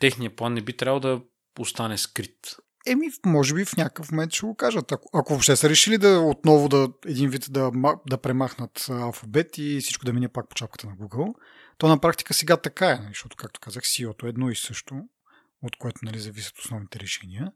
техният 0.00 0.36
план 0.36 0.54
не 0.54 0.60
би 0.60 0.76
трябвало 0.76 1.00
да 1.00 1.22
остане 1.58 1.98
скрит. 1.98 2.56
Еми, 2.86 3.06
може 3.26 3.54
би 3.54 3.64
в 3.64 3.76
някакъв 3.76 4.12
момент 4.12 4.32
ще 4.32 4.46
го 4.46 4.56
кажат. 4.56 4.92
Ако, 4.92 5.08
ако 5.18 5.32
въобще 5.32 5.56
са 5.56 5.68
решили 5.68 5.98
да 5.98 6.20
отново 6.20 6.68
да 6.68 6.88
един 7.06 7.30
вид 7.30 7.46
да, 7.50 7.72
да 8.08 8.18
премахнат 8.18 8.86
алфабет 8.88 9.58
и 9.58 9.80
всичко 9.80 10.04
да 10.04 10.12
мине 10.12 10.28
пак 10.28 10.48
по 10.48 10.54
чапката 10.54 10.86
на 10.86 10.96
Google, 10.96 11.34
то 11.78 11.88
на 11.88 12.00
практика 12.00 12.34
сега 12.34 12.56
така 12.56 12.90
е, 12.90 12.94
нали, 12.94 13.08
защото, 13.08 13.36
както 13.36 13.60
казах, 13.60 13.82
CEO-то 13.82 14.26
е 14.26 14.28
едно 14.28 14.50
и 14.50 14.56
също, 14.56 14.94
от 15.62 15.76
което 15.76 16.00
нали, 16.02 16.18
зависят 16.18 16.58
основните 16.58 17.00
решения. 17.00 17.52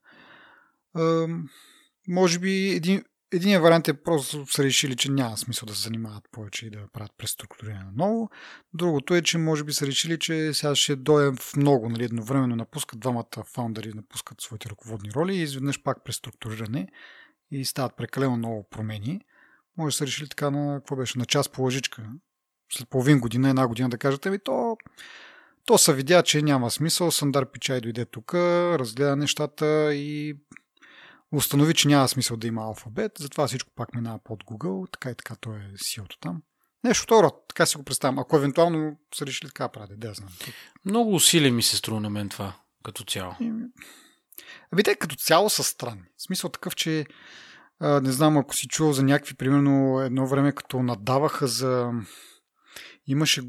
Е, 0.98 1.26
може 2.08 2.38
би 2.38 2.68
един, 2.70 3.04
Единият 3.32 3.62
вариант 3.62 3.88
е 3.88 4.02
просто 4.02 4.46
са 4.46 4.64
решили, 4.64 4.96
че 4.96 5.10
няма 5.10 5.36
смисъл 5.36 5.66
да 5.66 5.74
се 5.74 5.82
занимават 5.82 6.24
повече 6.32 6.66
и 6.66 6.70
да 6.70 6.88
правят 6.92 7.12
преструктуриране 7.18 7.90
ново. 7.96 8.30
Другото 8.74 9.14
е, 9.14 9.22
че 9.22 9.38
може 9.38 9.64
би 9.64 9.72
са 9.72 9.86
решили, 9.86 10.18
че 10.18 10.54
сега 10.54 10.74
ще 10.74 10.96
дойдем 10.96 11.36
в 11.36 11.56
много, 11.56 11.88
нали, 11.88 12.04
едновременно 12.04 12.56
напускат 12.56 13.00
двамата 13.00 13.44
фаундъри, 13.44 13.92
напускат 13.94 14.40
своите 14.40 14.70
ръководни 14.70 15.12
роли 15.12 15.34
и 15.34 15.42
изведнъж 15.42 15.82
пак 15.82 16.04
преструктуриране 16.04 16.88
и 17.50 17.64
стават 17.64 17.96
прекалено 17.96 18.36
много 18.36 18.66
промени. 18.70 19.20
Може 19.76 19.94
да 19.94 19.96
са 19.96 20.06
решили 20.06 20.28
така 20.28 20.50
на, 20.50 20.80
какво 20.80 20.96
беше, 20.96 21.18
на 21.18 21.26
час 21.26 21.48
по 21.48 21.62
лъжичка. 21.62 22.02
След 22.72 22.88
половин 22.88 23.20
година, 23.20 23.48
една 23.48 23.68
година 23.68 23.88
да 23.88 23.98
кажете, 23.98 24.30
ми 24.30 24.38
то 24.38 24.76
то 25.68 25.78
се 25.78 25.94
видя, 25.94 26.22
че 26.22 26.42
няма 26.42 26.70
смисъл. 26.70 27.10
Сандар 27.10 27.50
Пичай 27.50 27.80
дойде 27.80 28.04
тук, 28.04 28.34
разгледа 28.34 29.16
нещата 29.16 29.94
и 29.94 30.36
установи, 31.32 31.74
че 31.74 31.88
няма 31.88 32.08
смисъл 32.08 32.36
да 32.36 32.46
има 32.46 32.62
алфабет, 32.62 33.12
затова 33.18 33.46
всичко 33.46 33.70
пак 33.76 33.94
минава 33.94 34.18
под 34.24 34.44
Google, 34.44 34.92
така 34.92 35.10
и 35.10 35.14
така 35.14 35.36
той 35.40 35.56
е 35.56 35.70
силото 35.76 36.18
там. 36.18 36.42
Нещо 36.84 37.02
второ, 37.02 37.30
така 37.48 37.66
си 37.66 37.76
го 37.76 37.82
представям. 37.82 38.18
Ако 38.18 38.36
евентуално 38.36 38.96
са 39.14 39.26
решили 39.26 39.48
така 39.48 39.68
прави, 39.68 39.96
да 39.96 40.14
знам. 40.14 40.28
Много 40.84 41.14
усилия 41.14 41.52
ми 41.52 41.62
се 41.62 41.76
струва 41.76 42.00
на 42.00 42.10
мен 42.10 42.28
това, 42.28 42.56
като 42.84 43.04
цяло. 43.04 43.34
Ами 44.72 44.82
те 44.82 44.94
като 44.94 45.16
цяло 45.16 45.50
са 45.50 45.64
странни. 45.64 46.02
В 46.16 46.22
смисъл 46.22 46.50
такъв, 46.50 46.76
че 46.76 47.06
а, 47.80 48.00
не 48.00 48.12
знам, 48.12 48.38
ако 48.38 48.54
си 48.54 48.68
чувал 48.68 48.92
за 48.92 49.02
някакви, 49.02 49.34
примерно 49.34 50.00
едно 50.00 50.26
време, 50.26 50.52
като 50.52 50.82
надаваха 50.82 51.46
за... 51.46 51.90
Имаше... 53.06 53.42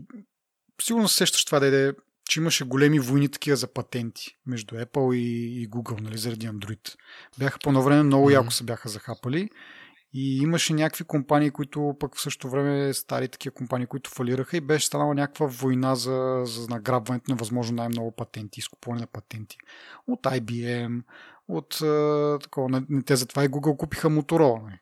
Сигурно 0.81 1.07
се 1.07 1.17
сещаш 1.17 1.45
това 1.45 1.59
да 1.59 1.89
е 1.89 1.93
че 2.29 2.39
имаше 2.39 2.63
големи 2.63 2.99
войни 2.99 3.29
такива 3.29 3.57
за 3.57 3.73
патенти 3.73 4.37
между 4.45 4.75
Apple 4.75 5.15
и, 5.15 5.61
и 5.61 5.69
Google, 5.69 6.01
нали, 6.01 6.17
заради 6.17 6.47
Android. 6.47 6.95
Бяха 7.39 7.59
по 7.63 7.83
време 7.83 8.03
много 8.03 8.29
mm-hmm. 8.29 8.33
яко 8.33 8.51
се 8.51 8.63
бяха 8.63 8.89
захапали 8.89 9.49
и 10.13 10.37
имаше 10.37 10.73
някакви 10.73 11.03
компании, 11.03 11.51
които 11.51 11.95
пък 11.99 12.15
в 12.15 12.21
същото 12.21 12.49
време 12.49 12.93
стари 12.93 13.27
такива 13.27 13.55
компании, 13.55 13.87
които 13.87 14.09
фалираха 14.09 14.57
и 14.57 14.61
беше 14.61 14.85
станала 14.85 15.13
някаква 15.13 15.45
война 15.45 15.95
за, 15.95 16.41
за 16.45 16.67
награбването 16.67 17.31
на 17.31 17.37
възможно 17.37 17.75
най-много 17.75 18.11
патенти, 18.11 18.59
изкупване 18.59 18.99
на 18.99 19.07
патенти. 19.07 19.57
От 20.07 20.21
IBM, 20.21 21.01
от 21.47 21.69
такова, 22.41 22.69
не, 22.69 23.03
те 23.03 23.15
затова 23.15 23.43
и 23.45 23.49
Google 23.49 23.77
купиха 23.77 24.09
Motorola. 24.09 24.63
Нали. 24.63 24.79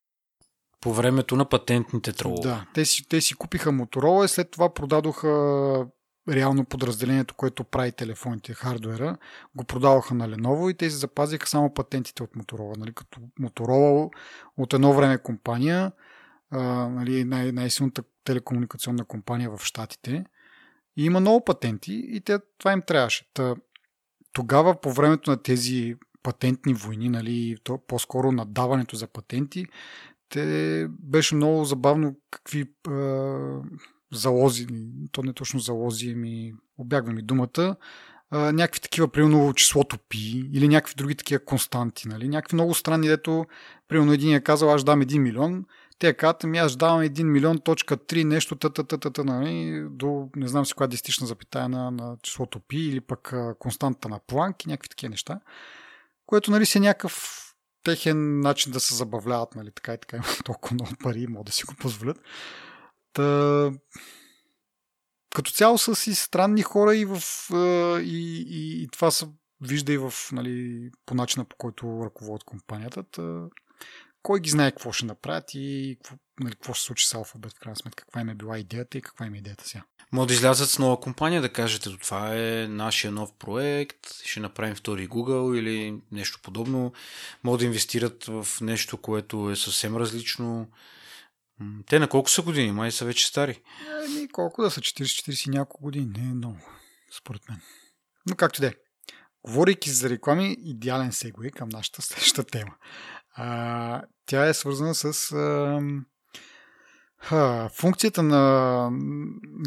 По 0.81 0.93
времето 0.93 1.35
на 1.35 1.49
патентните 1.49 2.13
тролове. 2.13 2.41
Да, 2.41 2.65
те 2.73 2.85
си, 2.85 3.07
те 3.09 3.21
си 3.21 3.35
купиха 3.35 3.69
Motorola 3.69 4.25
и 4.25 4.27
след 4.27 4.51
това 4.51 4.73
продадоха 4.73 5.27
реално 6.29 6.65
подразделението, 6.65 7.35
което 7.35 7.63
прави 7.63 7.91
телефоните, 7.91 8.53
хардуера, 8.53 9.17
го 9.55 9.63
продаваха 9.63 10.13
на 10.13 10.29
Lenovo 10.29 10.71
и 10.71 10.73
те 10.73 10.89
си 10.89 10.95
запазиха 10.95 11.47
само 11.47 11.73
патентите 11.73 12.23
от 12.23 12.35
Motorola. 12.35 12.77
Нали, 12.77 12.93
като 12.93 13.19
Motorola 13.41 14.11
от 14.57 14.73
едно 14.73 14.93
време 14.93 15.17
компания, 15.17 15.91
а, 16.51 16.59
нали, 16.89 17.23
най- 17.23 17.51
най-силната 17.51 18.03
телекомуникационна 18.23 19.05
компания 19.05 19.57
в 19.57 19.65
Штатите. 19.65 20.25
И 20.97 21.05
има 21.05 21.19
много 21.19 21.45
патенти 21.45 22.05
и 22.07 22.21
те, 22.21 22.39
това 22.57 22.71
им 22.71 22.81
трябваше. 22.81 23.31
Та, 23.33 23.55
тогава, 24.33 24.81
по 24.81 24.93
времето 24.93 25.31
на 25.31 25.43
тези 25.43 25.95
патентни 26.23 26.73
войни, 26.73 27.09
нали, 27.09 27.57
то, 27.63 27.77
по-скоро 27.87 28.31
надаването 28.31 28.95
за 28.95 29.07
патенти, 29.07 29.65
те 30.29 30.87
беше 30.89 31.35
много 31.35 31.65
забавно 31.65 32.15
какви 32.31 32.65
залози, 34.13 34.67
то 35.11 35.23
не 35.23 35.33
точно 35.33 35.59
залози, 35.59 36.15
ми 36.15 36.53
обягва 36.77 37.13
ми 37.13 37.21
думата, 37.21 37.75
а, 38.29 38.51
някакви 38.51 38.79
такива, 38.79 39.07
примерно 39.07 39.53
числото 39.53 39.97
пи 40.09 40.49
или 40.53 40.67
някакви 40.67 40.95
други 40.97 41.15
такива 41.15 41.45
константи, 41.45 42.07
нали? 42.07 42.27
Някакви 42.27 42.55
много 42.55 42.73
странни, 42.73 43.07
дето, 43.07 43.45
примерно 43.87 44.13
един 44.13 44.35
е 44.35 44.41
казал, 44.41 44.73
аз 44.73 44.83
дам 44.83 45.01
1 45.01 45.17
милион, 45.17 45.65
те 45.99 46.13
казват, 46.13 46.43
ами 46.43 46.57
аз 46.57 46.75
давам 46.75 47.01
1 47.01 47.23
милион, 47.23 47.59
точка 47.59 47.97
3, 47.97 48.23
нещо, 48.23 48.55
та, 48.55 48.69
та, 48.69 48.83
та, 48.83 48.97
та, 48.97 49.09
та, 49.09 49.23
нали? 49.23 49.83
до 49.89 50.29
не 50.35 50.47
знам 50.47 50.65
си 50.65 50.73
коя 50.73 50.87
десетична 50.87 51.27
запитая 51.27 51.69
на, 51.69 51.91
на 51.91 52.17
числото 52.23 52.59
пи 52.59 52.77
или 52.77 53.01
пък 53.01 53.33
а, 53.33 53.55
константа 53.59 54.09
на 54.09 54.19
Планк 54.27 54.65
и 54.65 54.69
някакви 54.69 54.89
такива 54.89 55.09
неща, 55.09 55.39
което, 56.25 56.51
нали, 56.51 56.65
си 56.65 56.77
е 56.77 56.81
някакъв 56.81 57.43
техен 57.83 58.39
начин 58.39 58.71
да 58.71 58.79
се 58.79 58.95
забавляват, 58.95 59.55
нали, 59.55 59.71
така 59.75 59.93
и 59.93 59.97
така 59.97 60.17
има 60.17 60.25
толкова 60.45 60.73
много 60.73 60.91
пари, 61.03 61.27
могат 61.27 61.45
да 61.45 61.51
си 61.51 61.63
го 61.65 61.73
позволят. 61.79 62.17
Та, 63.17 63.71
като 65.35 65.51
цяло 65.51 65.77
са 65.77 65.95
си 65.95 66.15
странни 66.15 66.61
хора 66.61 66.95
и, 66.95 67.05
в, 67.05 67.21
и, 68.03 68.45
и, 68.49 68.83
и 68.83 68.87
това 68.87 69.11
се 69.11 69.27
вижда 69.61 69.93
и 69.93 69.97
в, 69.97 70.13
нали, 70.31 70.89
по 71.05 71.15
начина 71.15 71.45
по 71.45 71.55
който 71.55 72.01
ръководят 72.05 72.43
компанията. 72.43 73.03
Та, 73.03 73.45
кой 74.23 74.39
ги 74.39 74.49
знае 74.49 74.71
какво 74.71 74.91
ще 74.91 75.05
направят 75.05 75.53
и 75.53 75.97
какво, 76.03 76.15
нали, 76.39 76.53
какво 76.53 76.73
ще 76.73 76.85
случи 76.85 77.07
с 77.07 77.13
Alphabet, 77.13 77.55
в 77.55 77.59
крайна 77.59 77.75
сметка, 77.75 78.03
каква 78.03 78.21
им 78.21 78.29
е 78.29 78.35
била 78.35 78.59
идеята 78.59 78.97
и 78.97 79.01
каква 79.01 79.25
им 79.25 79.33
е 79.33 79.37
идеята 79.37 79.67
сега. 79.67 79.83
Може 80.11 80.27
да 80.27 80.33
излязат 80.33 80.69
с 80.69 80.79
нова 80.79 80.99
компания, 80.99 81.41
да 81.41 81.53
кажете, 81.53 81.97
това 81.97 82.35
е 82.35 82.67
нашия 82.67 83.11
нов 83.11 83.33
проект, 83.33 84.13
ще 84.23 84.39
направим 84.39 84.75
втори 84.75 85.09
Google 85.09 85.59
или 85.59 86.01
нещо 86.11 86.39
подобно. 86.43 86.93
Могат 87.43 87.59
да 87.59 87.65
инвестират 87.65 88.25
в 88.25 88.47
нещо, 88.61 88.97
което 88.97 89.49
е 89.49 89.55
съвсем 89.55 89.97
различно. 89.97 90.67
Те 91.89 91.99
на 91.99 92.09
колко 92.09 92.29
са 92.29 92.41
години? 92.41 92.71
Май 92.71 92.91
са 92.91 93.05
вече 93.05 93.27
стари. 93.27 93.61
Еми, 94.05 94.27
колко 94.27 94.61
да 94.61 94.71
са? 94.71 94.81
40-40 94.81 95.49
няколко 95.53 95.83
години. 95.83 96.05
Не 96.05 96.29
е 96.29 96.33
много, 96.33 96.59
според 97.17 97.49
мен. 97.49 97.61
Но 98.29 98.35
както 98.35 98.61
де. 98.61 98.73
Говорейки 99.43 99.89
за 99.89 100.09
реклами, 100.09 100.57
идеален 100.59 101.11
сегуей 101.11 101.51
към 101.51 101.69
нашата 101.69 102.01
следваща 102.01 102.43
тема. 102.43 102.75
А, 103.35 104.03
тя 104.25 104.45
е 104.45 104.53
свързана 104.53 104.95
с 104.95 105.31
а, 105.31 105.81
а, 107.31 107.69
функцията 107.69 108.23
на, 108.23 108.39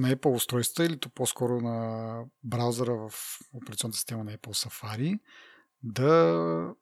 на 0.01 0.15
Apple 0.17 0.35
устройства 0.35 0.85
или 0.85 1.01
то 1.01 1.09
по-скоро 1.09 1.61
на 1.61 2.25
браузъра 2.45 2.95
в 2.95 3.13
операционната 3.55 3.97
система 3.97 4.25
на 4.25 4.33
Apple 4.33 4.69
Safari 4.69 5.21
да 5.83 6.75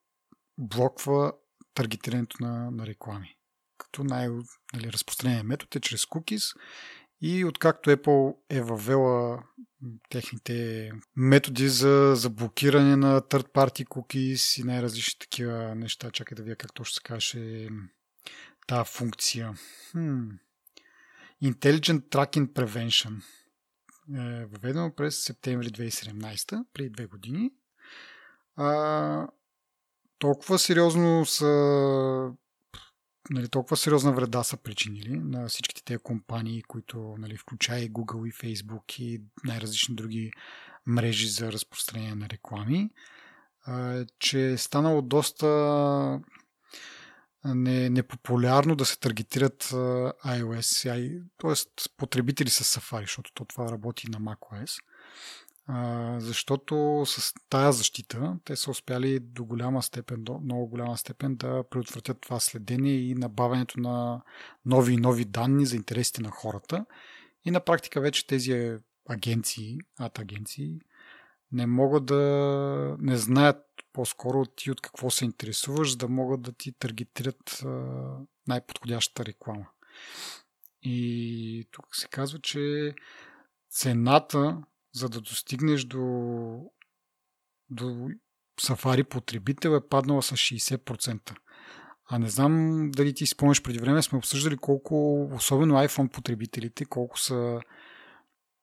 блоква 0.58 1.32
таргетирането 1.74 2.36
на, 2.40 2.70
на 2.70 2.86
реклами 2.86 3.37
като 3.78 4.04
най-разпространен 4.04 5.36
нали, 5.36 5.46
метод 5.46 5.68
е 5.76 5.80
чрез 5.80 6.04
cookies 6.04 6.56
и 7.20 7.44
откакто 7.44 7.90
Apple 7.90 8.36
е 8.50 8.60
въвела 8.60 9.42
техните 10.08 10.90
методи 11.16 11.68
за, 11.68 12.12
за 12.16 12.30
блокиране 12.30 12.96
на 12.96 13.20
third 13.20 13.52
party 13.52 13.86
cookies 13.86 14.60
и 14.60 14.64
най-различни 14.64 15.18
такива 15.18 15.74
неща. 15.74 16.10
Чакай 16.10 16.36
да 16.36 16.42
вия 16.42 16.56
как 16.56 16.74
точно 16.74 16.94
се 16.94 17.00
каже 17.02 17.68
тази 18.66 18.90
функция. 18.92 19.54
Hmm. 19.94 20.38
Intelligent 21.42 22.00
Tracking 22.00 22.52
Prevention 22.52 23.22
е 24.14 24.46
въведено 24.46 24.94
през 24.94 25.24
септември 25.24 25.66
2017, 25.66 26.64
преди 26.72 26.90
две 26.90 27.06
години. 27.06 27.50
А, 28.56 29.28
толкова 30.18 30.58
сериозно 30.58 31.26
са 31.26 32.32
нали, 33.30 33.48
толкова 33.48 33.76
сериозна 33.76 34.12
вреда 34.12 34.42
са 34.42 34.56
причинили 34.56 35.18
на 35.18 35.48
всичките 35.48 35.84
тези 35.84 35.98
компании, 35.98 36.62
които 36.62 37.14
нали, 37.18 37.36
включая 37.36 37.84
и 37.84 37.92
Google 37.92 38.28
и 38.28 38.32
Facebook 38.32 39.00
и 39.00 39.22
най-различни 39.44 39.94
други 39.94 40.30
мрежи 40.86 41.28
за 41.28 41.52
разпространение 41.52 42.14
на 42.14 42.28
реклами, 42.28 42.90
че 44.18 44.50
е 44.50 44.58
станало 44.58 45.02
доста 45.02 46.20
непопулярно 47.44 48.76
да 48.76 48.84
се 48.84 48.98
таргетират 48.98 49.64
iOS, 49.64 51.22
т.е. 51.38 51.84
потребители 51.96 52.50
с 52.50 52.80
Safari, 52.80 53.00
защото 53.00 53.44
това 53.44 53.70
работи 53.70 54.10
на 54.10 54.20
macOS 54.20 54.78
защото 56.18 57.02
с 57.06 57.34
тая 57.48 57.72
защита 57.72 58.36
те 58.44 58.56
са 58.56 58.70
успяли 58.70 59.20
до 59.20 59.44
голяма 59.44 59.82
степен, 59.82 60.24
до 60.24 60.38
много 60.38 60.66
голяма 60.66 60.96
степен 60.96 61.36
да 61.36 61.64
предотвратят 61.70 62.20
това 62.20 62.40
следение 62.40 62.94
и 62.94 63.14
набавянето 63.14 63.80
на 63.80 64.22
нови 64.64 64.94
и 64.94 64.96
нови 64.96 65.24
данни 65.24 65.66
за 65.66 65.76
интересите 65.76 66.22
на 66.22 66.30
хората. 66.30 66.86
И 67.44 67.50
на 67.50 67.60
практика 67.60 68.00
вече 68.00 68.26
тези 68.26 68.78
агенции, 69.08 69.78
ад 69.98 70.18
агенции, 70.18 70.80
не 71.52 71.66
могат 71.66 72.06
да 72.06 72.96
не 73.00 73.16
знаят 73.16 73.56
по-скоро 73.92 74.44
ти 74.44 74.70
от 74.70 74.80
какво 74.80 75.10
се 75.10 75.24
интересуваш, 75.24 75.90
за 75.90 75.96
да 75.96 76.08
могат 76.08 76.42
да 76.42 76.52
ти 76.52 76.72
таргетират 76.72 77.64
най-подходящата 78.46 79.24
реклама. 79.24 79.66
И 80.82 81.68
тук 81.70 81.96
се 81.96 82.08
казва, 82.08 82.38
че 82.40 82.94
цената 83.70 84.62
за 84.94 85.08
да 85.08 85.20
достигнеш 85.20 85.84
до, 85.84 86.00
до 87.70 88.08
Safari 88.60 89.04
потребител 89.04 89.70
е 89.70 89.88
паднала 89.88 90.22
с 90.22 90.36
60%. 90.36 91.36
А 92.10 92.18
не 92.18 92.28
знам 92.28 92.84
дали 92.90 93.14
ти 93.14 93.26
спомняш 93.26 93.62
преди 93.62 93.78
време, 93.78 94.02
сме 94.02 94.18
обсъждали 94.18 94.56
колко, 94.56 95.24
особено 95.34 95.74
iPhone 95.74 96.08
потребителите, 96.08 96.84
колко 96.84 97.18
са 97.18 97.60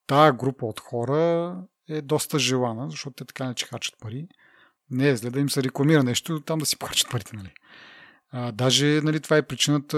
тая 0.07 0.33
група 0.33 0.65
от 0.65 0.79
хора 0.79 1.55
е 1.89 2.01
доста 2.01 2.39
желана, 2.39 2.89
защото 2.89 3.13
те 3.13 3.25
така 3.25 3.47
не 3.47 3.53
че 3.53 3.65
хачат 3.65 3.95
пари. 3.99 4.27
Не 4.89 5.09
е 5.09 5.15
зле 5.15 5.29
да 5.29 5.39
им 5.39 5.49
се 5.49 5.63
рекламира 5.63 6.03
нещо, 6.03 6.41
там 6.41 6.59
да 6.59 6.65
си 6.65 6.77
плачат 6.79 7.11
парите, 7.11 7.35
нали? 7.35 7.53
А, 8.31 8.51
даже 8.51 9.01
нали, 9.03 9.19
това 9.19 9.37
е 9.37 9.47
причината 9.47 9.97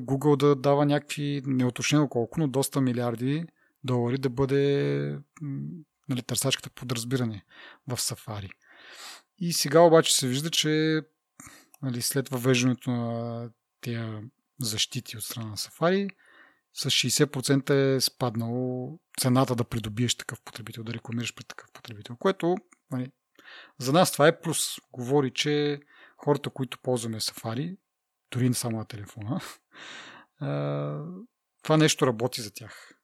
Google 0.00 0.36
да 0.36 0.56
дава 0.56 0.86
някакви, 0.86 1.42
неоточнено 1.46 2.08
колко, 2.08 2.40
но 2.40 2.48
доста 2.48 2.80
милиарди 2.80 3.44
долари 3.84 4.18
да 4.18 4.30
бъде 4.30 5.18
нали, 6.08 6.22
търсачката 6.22 6.70
подразбиране 6.70 7.44
в 7.86 7.96
Safari. 7.96 8.50
И 9.38 9.52
сега 9.52 9.80
обаче 9.80 10.14
се 10.14 10.28
вижда, 10.28 10.50
че 10.50 11.00
нали, 11.82 12.02
след 12.02 12.28
въвеждането 12.28 12.90
на 12.90 13.50
тези 13.80 14.00
защити 14.60 15.16
от 15.16 15.24
страна 15.24 15.48
на 15.48 15.56
Safari, 15.56 16.10
с 16.72 16.90
60% 16.90 17.70
е 17.70 18.00
спаднало 18.00 18.98
цената 19.20 19.54
да 19.56 19.64
придобиеш 19.64 20.14
такъв 20.14 20.42
потребител, 20.44 20.84
да 20.84 20.94
рекламираш 20.94 21.34
пред 21.34 21.46
такъв 21.46 21.72
потребител, 21.72 22.16
което 22.16 22.56
нали, 22.90 23.12
за 23.78 23.92
нас 23.92 24.12
това 24.12 24.28
е 24.28 24.40
плюс. 24.40 24.66
Говори, 24.92 25.30
че 25.30 25.80
хората, 26.16 26.50
които 26.50 26.78
ползваме 26.82 27.20
Safari, 27.20 27.76
дори 28.30 28.48
не 28.48 28.54
само 28.54 28.78
на 28.78 28.84
телефона, 28.84 29.40
това 31.62 31.76
нещо 31.76 32.06
работи 32.06 32.42
за 32.42 32.54
тях. 32.54 32.94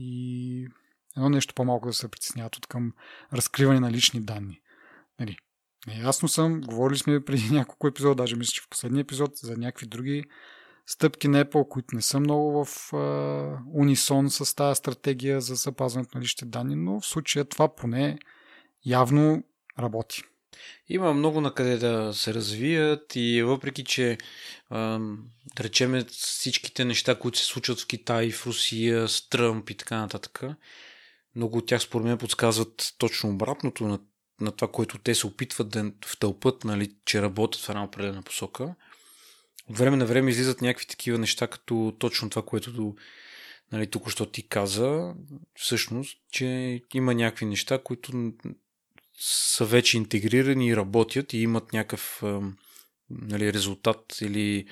И 0.00 0.68
едно 1.16 1.28
нещо 1.28 1.54
по-малко 1.54 1.86
да 1.86 1.92
се 1.92 2.08
притесняват 2.08 2.56
от 2.56 2.66
към 2.66 2.92
разкриване 3.32 3.80
на 3.80 3.90
лични 3.90 4.20
данни. 4.20 4.60
Нали, 5.20 5.36
Неясно 5.86 6.28
съм, 6.28 6.60
говорили 6.60 6.98
сме 6.98 7.24
преди 7.24 7.50
няколко 7.54 7.88
епизода, 7.88 8.14
даже 8.14 8.36
мисля, 8.36 8.50
че 8.50 8.62
в 8.62 8.68
последния 8.68 9.00
епизод, 9.00 9.36
за 9.36 9.56
някакви 9.56 9.86
други 9.86 10.24
стъпки 10.86 11.28
на 11.28 11.44
Apple, 11.44 11.68
които 11.68 11.96
не 11.96 12.02
са 12.02 12.20
много 12.20 12.64
в 12.64 12.92
а, 12.92 13.58
унисон 13.72 14.30
с 14.30 14.54
тази 14.54 14.78
стратегия 14.78 15.40
за 15.40 15.54
запазването 15.54 16.18
на 16.18 16.22
личните 16.22 16.44
данни, 16.44 16.74
но 16.76 17.00
в 17.00 17.06
случая 17.06 17.44
това 17.44 17.74
поне 17.74 18.18
явно 18.86 19.42
работи. 19.78 20.22
Има 20.88 21.14
много 21.14 21.40
на 21.40 21.54
къде 21.54 21.76
да 21.76 22.14
се 22.14 22.34
развият 22.34 23.16
и 23.16 23.42
въпреки, 23.42 23.84
че 23.84 24.18
да 24.70 25.00
речеме 25.60 26.04
всичките 26.04 26.84
неща, 26.84 27.18
които 27.18 27.38
се 27.38 27.44
случват 27.44 27.80
в 27.80 27.86
Китай, 27.86 28.30
в 28.30 28.46
Русия, 28.46 29.08
с 29.08 29.28
Тръмп 29.28 29.70
и 29.70 29.74
така 29.74 29.96
нататък, 29.96 30.42
много 31.36 31.58
от 31.58 31.66
тях 31.66 31.82
според 31.82 32.06
мен 32.06 32.18
подсказват 32.18 32.94
точно 32.98 33.30
обратното 33.30 33.84
на, 33.84 33.98
на 34.40 34.52
това, 34.52 34.72
което 34.72 34.98
те 34.98 35.14
се 35.14 35.26
опитват 35.26 35.68
да 35.68 35.92
втълпат, 36.06 36.64
нали, 36.64 36.94
че 37.04 37.22
работят 37.22 37.60
в 37.60 37.68
една 37.68 37.84
определена 37.84 38.22
посока. 38.22 38.74
От 39.70 39.78
време 39.78 39.96
на 39.96 40.06
време 40.06 40.30
излизат 40.30 40.60
някакви 40.62 40.86
такива 40.86 41.18
неща, 41.18 41.46
като 41.46 41.96
точно 41.98 42.30
това, 42.30 42.42
което 42.42 42.96
нали, 43.72 43.86
тук 43.86 44.10
що 44.10 44.26
ти 44.26 44.48
каза, 44.48 45.14
всъщност, 45.54 46.18
че 46.30 46.80
има 46.94 47.14
някакви 47.14 47.46
неща, 47.46 47.78
които 47.82 48.32
са 49.20 49.64
вече 49.64 49.96
интегрирани 49.96 50.68
и 50.68 50.76
работят 50.76 51.32
и 51.32 51.38
имат 51.38 51.72
някакъв 51.72 52.22
нали, 53.10 53.52
резултат 53.52 54.20
или 54.20 54.68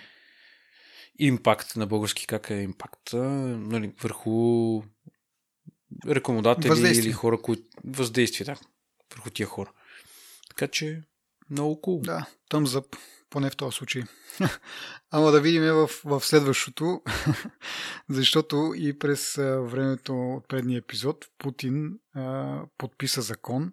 импакт 1.18 1.76
на 1.76 1.86
български, 1.86 2.26
как 2.26 2.50
е 2.50 2.54
импакт 2.54 3.12
нали, 3.12 3.94
върху 4.02 4.82
рекомодатели 6.06 6.98
или 6.98 7.12
хора, 7.12 7.42
които 7.42 7.62
въздействие, 7.84 8.44
да, 8.44 8.56
върху 9.14 9.30
тия 9.30 9.46
хора. 9.46 9.72
Така 10.48 10.68
че 10.68 11.02
много 11.50 11.80
cool. 11.80 12.04
Да, 12.04 12.26
там 12.48 12.66
за 12.66 12.82
поне 13.30 13.50
в 13.50 13.56
този 13.56 13.76
случай. 13.76 14.02
Ама 15.10 15.30
да 15.30 15.40
видим 15.40 15.62
в, 15.62 15.90
в 16.04 16.20
следващото, 16.20 17.02
защото 18.08 18.72
и 18.76 18.98
през 18.98 19.34
времето 19.36 20.34
от 20.34 20.48
предния 20.48 20.78
епизод 20.78 21.24
Путин 21.38 21.98
а, 22.14 22.60
подписа 22.78 23.22
закон, 23.22 23.72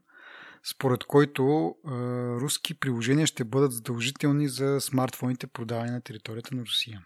според 0.64 1.04
който 1.04 1.76
а, 1.86 1.92
руски 2.40 2.74
приложения 2.74 3.28
ще 3.28 3.44
бъдат 3.44 3.72
задължителни 3.72 4.48
за 4.48 4.82
смартфоните 4.82 5.48
продавани 5.48 5.92
на 5.92 6.02
територията 6.02 6.56
на 6.56 6.62
Русия. 6.62 7.06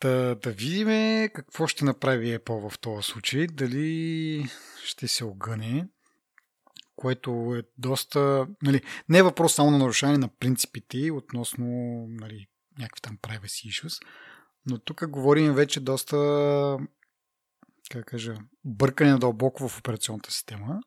Да, 0.00 0.34
да 0.42 0.50
видим 0.50 0.88
какво 1.34 1.66
ще 1.66 1.84
направи 1.84 2.38
Apple 2.38 2.70
в 2.70 2.78
този 2.78 3.08
случай. 3.08 3.46
Дали 3.46 4.44
ще 4.84 5.08
се 5.08 5.24
огъне, 5.24 5.88
което 6.96 7.56
е 7.58 7.62
доста... 7.78 8.46
Нали, 8.62 8.82
не 9.08 9.18
е 9.18 9.22
въпрос 9.22 9.54
само 9.54 9.70
на 9.70 9.78
нарушаване 9.78 10.18
на 10.18 10.28
принципите 10.28 11.10
относно 11.10 11.66
нали, 12.08 12.46
някакви 12.78 13.00
там 13.00 13.18
privacy 13.18 13.68
issues, 13.68 14.02
но 14.66 14.78
тук 14.78 15.08
говорим 15.08 15.52
вече 15.52 15.80
доста 15.80 16.16
как 17.90 18.04
кажа, 18.04 18.34
бъркане 18.64 19.18
дълбоко 19.18 19.68
в 19.68 19.78
операционната 19.78 20.32
система 20.32 20.80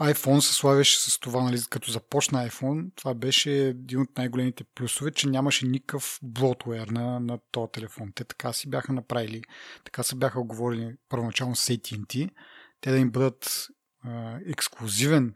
iPhone 0.00 0.40
се 0.40 0.54
славяше 0.54 1.00
с 1.00 1.18
това, 1.18 1.42
нали, 1.42 1.60
като 1.70 1.90
започна 1.90 2.48
iPhone, 2.48 2.90
това 2.96 3.14
беше 3.14 3.66
един 3.68 4.00
от 4.00 4.18
най-големите 4.18 4.64
плюсове, 4.74 5.10
че 5.10 5.28
нямаше 5.28 5.66
никакъв 5.66 6.18
блотуер 6.22 6.88
на, 6.88 7.20
на 7.20 7.38
този 7.50 7.72
телефон. 7.72 8.12
Те 8.14 8.24
така 8.24 8.52
си 8.52 8.70
бяха 8.70 8.92
направили, 8.92 9.42
така 9.84 10.02
се 10.02 10.16
бяха 10.16 10.40
оговорили 10.40 10.96
първоначално 11.08 11.56
с 11.56 11.68
AT&T, 11.68 12.30
те 12.80 12.90
да 12.90 12.98
им 12.98 13.10
бъдат 13.10 13.68
а, 14.04 14.38
ексклюзивен 14.46 15.34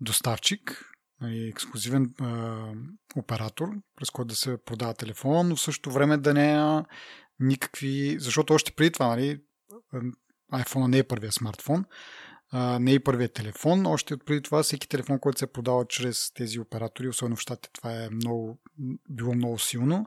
доставчик, 0.00 0.90
нали, 1.20 1.48
ексклюзивен 1.48 2.14
а, 2.20 2.72
оператор, 3.16 3.68
през 3.96 4.10
който 4.10 4.28
да 4.28 4.36
се 4.36 4.58
продава 4.64 4.94
телефона, 4.94 5.44
но 5.44 5.56
в 5.56 5.60
същото 5.60 5.90
време 5.90 6.16
да 6.16 6.34
не 6.34 6.54
е 6.54 6.82
никакви... 7.40 8.16
Защото 8.18 8.54
още 8.54 8.72
преди 8.72 8.92
това, 8.92 9.06
нали, 9.06 9.40
iPhone 10.52 10.86
не 10.86 10.98
е 10.98 11.08
първия 11.08 11.32
смартфон, 11.32 11.84
а, 12.56 12.78
не 12.78 12.92
и 12.92 12.98
първият 12.98 13.32
телефон. 13.32 13.86
Още 13.86 14.14
от 14.14 14.24
преди 14.24 14.42
това 14.42 14.62
всеки 14.62 14.88
телефон, 14.88 15.18
който 15.18 15.38
се 15.38 15.52
продава 15.52 15.84
чрез 15.88 16.32
тези 16.32 16.60
оператори, 16.60 17.08
особено 17.08 17.36
в 17.36 17.40
щатите, 17.40 17.70
това 17.72 18.04
е 18.04 18.10
много, 18.10 18.58
било 19.10 19.34
много 19.34 19.58
силно, 19.58 20.06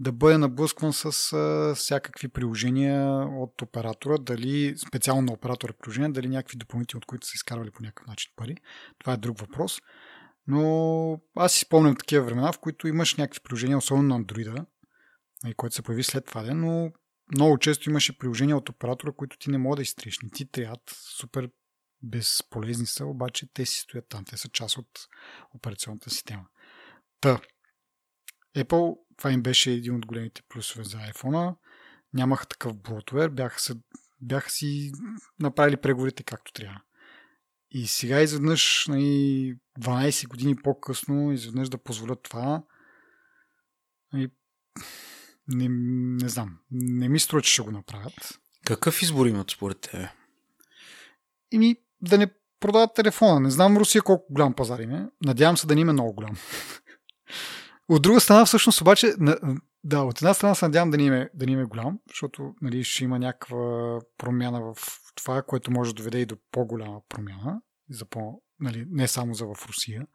да 0.00 0.12
бъде 0.12 0.38
наблъскван 0.38 0.92
с 0.92 1.32
а, 1.32 1.74
всякакви 1.74 2.28
приложения 2.28 3.26
от 3.26 3.62
оператора, 3.62 4.18
дали 4.18 4.74
специално 4.88 5.32
оператора 5.32 5.72
приложения, 5.72 6.12
дали 6.12 6.28
някакви 6.28 6.56
допълнителни, 6.56 6.98
от 6.98 7.06
които 7.06 7.26
са 7.26 7.32
изкарвали 7.34 7.70
по 7.70 7.82
някакъв 7.82 8.06
начин 8.06 8.32
пари. 8.36 8.56
Това 8.98 9.12
е 9.12 9.16
друг 9.16 9.38
въпрос. 9.40 9.80
Но 10.46 11.20
аз 11.36 11.52
си 11.52 11.60
спомням 11.60 11.96
такива 11.96 12.24
времена, 12.24 12.52
в 12.52 12.58
които 12.58 12.88
имаш 12.88 13.14
някакви 13.14 13.40
приложения, 13.44 13.78
особено 13.78 14.18
на 14.18 14.24
Android, 14.24 14.64
който 15.56 15.74
се 15.74 15.82
появи 15.82 16.02
след 16.02 16.24
това 16.26 16.42
ден, 16.42 16.60
но 16.60 16.92
много 17.34 17.58
често 17.58 17.90
имаше 17.90 18.18
приложения 18.18 18.56
от 18.56 18.68
оператора, 18.68 19.12
които 19.12 19.38
ти 19.38 19.50
не 19.50 19.58
мога 19.58 19.76
да 19.76 19.82
изтриеш. 19.82 20.18
Не 20.22 20.30
ти 20.30 20.50
трябва 20.50 20.76
супер 21.20 21.48
безполезни 22.02 22.86
са, 22.86 23.06
обаче 23.06 23.46
те 23.54 23.66
си 23.66 23.80
стоят 23.80 24.08
там. 24.08 24.24
Те 24.24 24.36
са 24.36 24.48
част 24.48 24.78
от 24.78 25.08
операционната 25.54 26.10
система. 26.10 26.46
Та, 27.20 27.40
Apple, 28.56 28.96
това 29.16 29.32
им 29.32 29.42
беше 29.42 29.70
един 29.70 29.94
от 29.94 30.06
големите 30.06 30.42
плюсове 30.48 30.84
за 30.84 30.98
iPhone. 30.98 31.56
Нямаха 32.12 32.46
такъв 32.46 32.76
блотвер, 32.76 33.28
бяха, 33.28 33.60
се, 33.60 33.74
бяха 34.20 34.50
си 34.50 34.92
направили 35.40 35.76
преговорите 35.76 36.22
както 36.22 36.52
трябва. 36.52 36.80
И 37.70 37.86
сега 37.86 38.20
изведнъж, 38.20 38.86
12 38.86 39.58
нали, 39.78 40.26
години 40.28 40.56
по-късно, 40.56 41.32
изведнъж 41.32 41.68
да 41.68 41.78
позволят 41.78 42.22
това, 42.22 42.62
нали, 44.12 44.30
не, 45.48 45.68
не 46.22 46.28
знам. 46.28 46.58
Не 46.70 47.08
ми 47.08 47.20
струва, 47.20 47.42
че 47.42 47.52
ще 47.52 47.62
го 47.62 47.70
направят. 47.70 48.40
Какъв 48.64 49.02
избор 49.02 49.26
имат 49.26 49.50
според 49.50 49.80
тебе? 49.80 50.12
Ими, 51.50 51.76
да 52.08 52.18
не 52.18 52.26
продават 52.60 52.94
телефона. 52.94 53.40
Не 53.40 53.50
знам 53.50 53.76
Русия 53.76 54.02
колко 54.02 54.26
голям 54.30 54.54
пазар 54.54 54.78
има. 54.78 54.96
Е. 54.96 55.06
Надявам 55.26 55.56
се 55.56 55.66
да 55.66 55.74
не 55.74 55.80
има 55.80 55.92
много 55.92 56.12
голям. 56.12 56.36
От 57.88 58.02
друга 58.02 58.20
страна, 58.20 58.44
всъщност, 58.44 58.80
обаче, 58.80 59.14
да, 59.84 60.02
от 60.02 60.18
една 60.18 60.34
страна 60.34 60.54
се 60.54 60.64
надявам 60.64 60.90
да 60.90 60.96
ни 60.96 61.04
има, 61.04 61.28
да 61.34 61.46
ни 61.46 61.52
има 61.52 61.66
голям, 61.66 61.98
защото 62.08 62.54
нали, 62.62 62.84
ще 62.84 63.04
има 63.04 63.18
някаква 63.18 63.98
промяна 64.18 64.60
в 64.60 64.76
това, 65.14 65.42
което 65.42 65.70
може 65.70 65.90
да 65.90 65.94
доведе 65.94 66.18
и 66.18 66.26
до 66.26 66.36
по-голяма 66.52 67.00
промяна, 67.08 67.60
за 67.90 68.04
по, 68.04 68.42
нали, 68.60 68.86
не 68.90 69.08
само 69.08 69.34
за 69.34 69.46
в 69.46 69.66
Русия. 69.68 70.06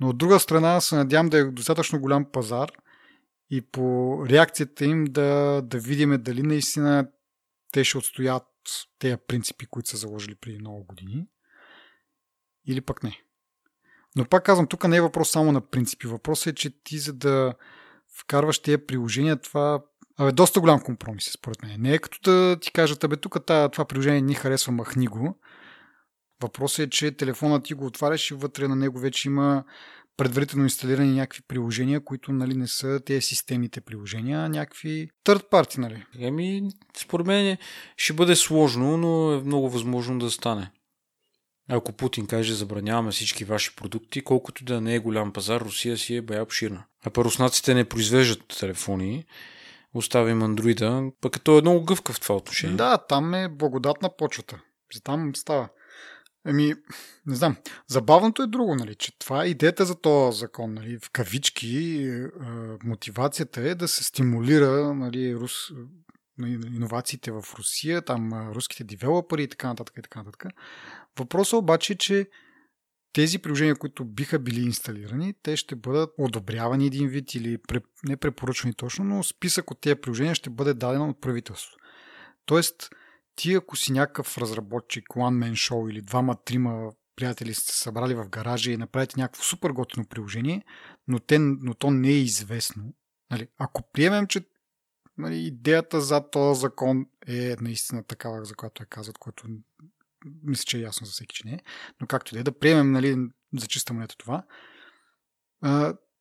Но 0.00 0.08
от 0.08 0.18
друга 0.18 0.40
страна 0.40 0.80
се 0.80 0.96
надявам 0.96 1.28
да 1.28 1.38
е 1.38 1.44
достатъчно 1.44 2.00
голям 2.00 2.30
пазар 2.32 2.70
и 3.50 3.60
по 3.60 4.16
реакцията 4.28 4.84
им 4.84 5.04
да, 5.04 5.62
да 5.64 5.78
видим 5.78 6.22
дали 6.22 6.42
наистина 6.42 7.08
те 7.72 7.84
ще 7.84 7.98
отстоят 7.98 8.46
тези 8.98 9.16
принципи, 9.28 9.66
които 9.66 9.88
са 9.88 9.96
заложили 9.96 10.34
преди 10.34 10.58
много 10.58 10.84
години, 10.84 11.26
или 12.66 12.80
пък 12.80 13.02
не. 13.02 13.18
Но 14.16 14.24
пак 14.24 14.44
казвам, 14.44 14.66
тук 14.66 14.88
не 14.88 14.96
е 14.96 15.00
въпрос 15.00 15.30
само 15.30 15.52
на 15.52 15.60
принципи. 15.60 16.06
Въпросът 16.06 16.46
е, 16.46 16.54
че 16.54 16.82
ти 16.84 16.98
за 16.98 17.12
да 17.12 17.54
вкарваш 18.20 18.58
тези 18.58 18.78
приложения, 18.78 19.40
това 19.40 19.82
Абе, 20.18 20.32
доста 20.32 20.60
голям 20.60 20.80
компромис, 20.80 21.32
според 21.32 21.62
мен. 21.62 21.80
Не 21.80 21.94
е 21.94 21.98
като 21.98 22.30
да 22.30 22.56
ти 22.60 22.72
кажат, 22.72 23.04
абе, 23.04 23.16
тук 23.16 23.46
това 23.46 23.84
приложение 23.88 24.20
ни 24.20 24.34
харесва, 24.34 24.72
махни 24.72 25.06
го. 25.06 25.38
Въпросът 26.42 26.78
е, 26.78 26.90
че 26.90 27.16
телефонът 27.16 27.64
ти 27.64 27.74
го 27.74 27.86
отваряш 27.86 28.30
и 28.30 28.34
вътре 28.34 28.68
на 28.68 28.76
него 28.76 28.98
вече 28.98 29.28
има 29.28 29.64
предварително 30.16 30.64
инсталирани 30.64 31.14
някакви 31.14 31.42
приложения, 31.48 32.04
които 32.04 32.32
нали, 32.32 32.54
не 32.54 32.68
са 32.68 33.00
тези 33.06 33.20
системните 33.20 33.80
приложения, 33.80 34.40
а 34.40 34.48
някакви 34.48 35.10
third 35.24 35.50
party, 35.50 35.78
нали? 35.78 36.04
Еми, 36.18 36.68
според 36.96 37.26
мен 37.26 37.56
ще 37.96 38.12
бъде 38.12 38.36
сложно, 38.36 38.96
но 38.96 39.32
е 39.32 39.40
много 39.40 39.70
възможно 39.70 40.18
да 40.18 40.30
стане. 40.30 40.70
Ако 41.68 41.92
Путин 41.92 42.26
каже 42.26 42.54
забраняваме 42.54 43.10
всички 43.10 43.44
ваши 43.44 43.76
продукти, 43.76 44.24
колкото 44.24 44.64
да 44.64 44.80
не 44.80 44.94
е 44.94 44.98
голям 44.98 45.32
пазар, 45.32 45.60
Русия 45.60 45.98
си 45.98 46.16
е 46.16 46.22
бая 46.22 46.42
обширна. 46.42 46.84
А 47.04 47.10
па 47.10 47.24
не 47.74 47.84
произвеждат 47.84 48.48
телефони, 48.58 49.24
оставим 49.94 50.42
андроида, 50.42 51.10
пък 51.20 51.32
като 51.32 51.58
е 51.58 51.60
много 51.60 51.84
гъвка 51.84 52.12
в 52.12 52.20
това 52.20 52.34
отношение. 52.34 52.76
Да, 52.76 52.98
там 52.98 53.34
е 53.34 53.48
благодатна 53.48 54.10
почвата. 54.16 54.60
За 54.94 55.02
там 55.02 55.36
става. 55.36 55.68
Еми, 56.46 56.74
не 57.26 57.34
знам. 57.34 57.56
Забавното 57.86 58.42
е 58.42 58.46
друго, 58.46 58.74
нали, 58.74 58.94
че 58.94 59.18
това 59.18 59.44
е 59.44 59.48
идеята 59.48 59.84
за 59.84 60.00
този 60.00 60.38
закон. 60.38 60.74
Нали, 60.74 60.98
в 60.98 61.10
кавички 61.10 62.02
е, 62.02 62.26
мотивацията 62.84 63.60
е 63.60 63.74
да 63.74 63.88
се 63.88 64.04
стимулира 64.04 64.94
нали, 64.94 65.36
рус, 65.36 65.52
иновациите 66.74 67.30
в 67.30 67.44
Русия, 67.58 68.02
там 68.02 68.50
руските 68.54 68.84
девелопери 68.84 69.42
и 69.42 69.48
така 69.48 69.68
нататък. 69.68 69.94
И 69.98 70.02
така 70.02 70.18
нататък. 70.18 70.44
Въпросът 71.18 71.58
обаче 71.58 71.92
е, 71.92 71.96
че 71.96 72.26
тези 73.12 73.38
приложения, 73.38 73.76
които 73.76 74.04
биха 74.04 74.38
били 74.38 74.60
инсталирани, 74.60 75.34
те 75.42 75.56
ще 75.56 75.76
бъдат 75.76 76.10
одобрявани 76.18 76.86
един 76.86 77.08
вид 77.08 77.34
или 77.34 77.58
не 78.04 78.16
препоръчани 78.16 78.74
точно, 78.74 79.04
но 79.04 79.22
списък 79.22 79.70
от 79.70 79.80
тези 79.80 79.94
приложения 79.96 80.34
ще 80.34 80.50
бъде 80.50 80.74
даден 80.74 81.02
от 81.02 81.20
правителството. 81.20 81.76
Тоест, 82.46 82.90
ти 83.36 83.54
ако 83.54 83.76
си 83.76 83.92
някакъв 83.92 84.38
разработчик, 84.38 85.04
one 85.08 85.44
man 85.44 85.52
show 85.52 85.90
или 85.90 86.02
двама-трима 86.02 86.92
приятели 87.16 87.54
сте 87.54 87.72
събрали 87.72 88.14
в 88.14 88.28
гаража 88.28 88.70
и 88.70 88.76
направите 88.76 89.20
някакво 89.20 89.42
супер 89.42 89.70
готино 89.70 90.06
приложение, 90.06 90.64
но, 91.08 91.18
те, 91.18 91.38
но 91.38 91.74
то 91.74 91.90
не 91.90 92.08
е 92.08 92.18
известно. 92.18 92.94
Нали, 93.30 93.48
ако 93.58 93.82
приемем, 93.92 94.26
че 94.26 94.44
нали, 95.18 95.36
идеята 95.36 96.00
за 96.00 96.30
този 96.30 96.60
закон 96.60 97.06
е 97.26 97.56
наистина 97.60 98.04
такава, 98.04 98.44
за 98.44 98.54
която 98.54 98.82
е 98.82 98.86
казат, 98.86 99.18
което 99.18 99.46
мисля, 100.42 100.64
че 100.64 100.78
е 100.78 100.80
ясно 100.80 101.06
за 101.06 101.12
всеки, 101.12 101.36
че 101.36 101.46
не 101.46 101.52
е. 101.52 101.60
Но 102.00 102.06
както 102.06 102.34
и 102.34 102.36
да 102.36 102.40
е, 102.40 102.42
да 102.44 102.58
приемем 102.58 102.92
нали, 102.92 103.16
за 103.58 103.66
чиста 103.66 103.92
монета 103.92 104.16
това, 104.18 104.44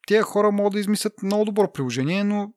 тези 0.07 0.21
хора 0.21 0.51
могат 0.51 0.73
да 0.73 0.79
измислят 0.79 1.23
много 1.23 1.45
добро 1.45 1.73
приложение, 1.73 2.23
но 2.23 2.53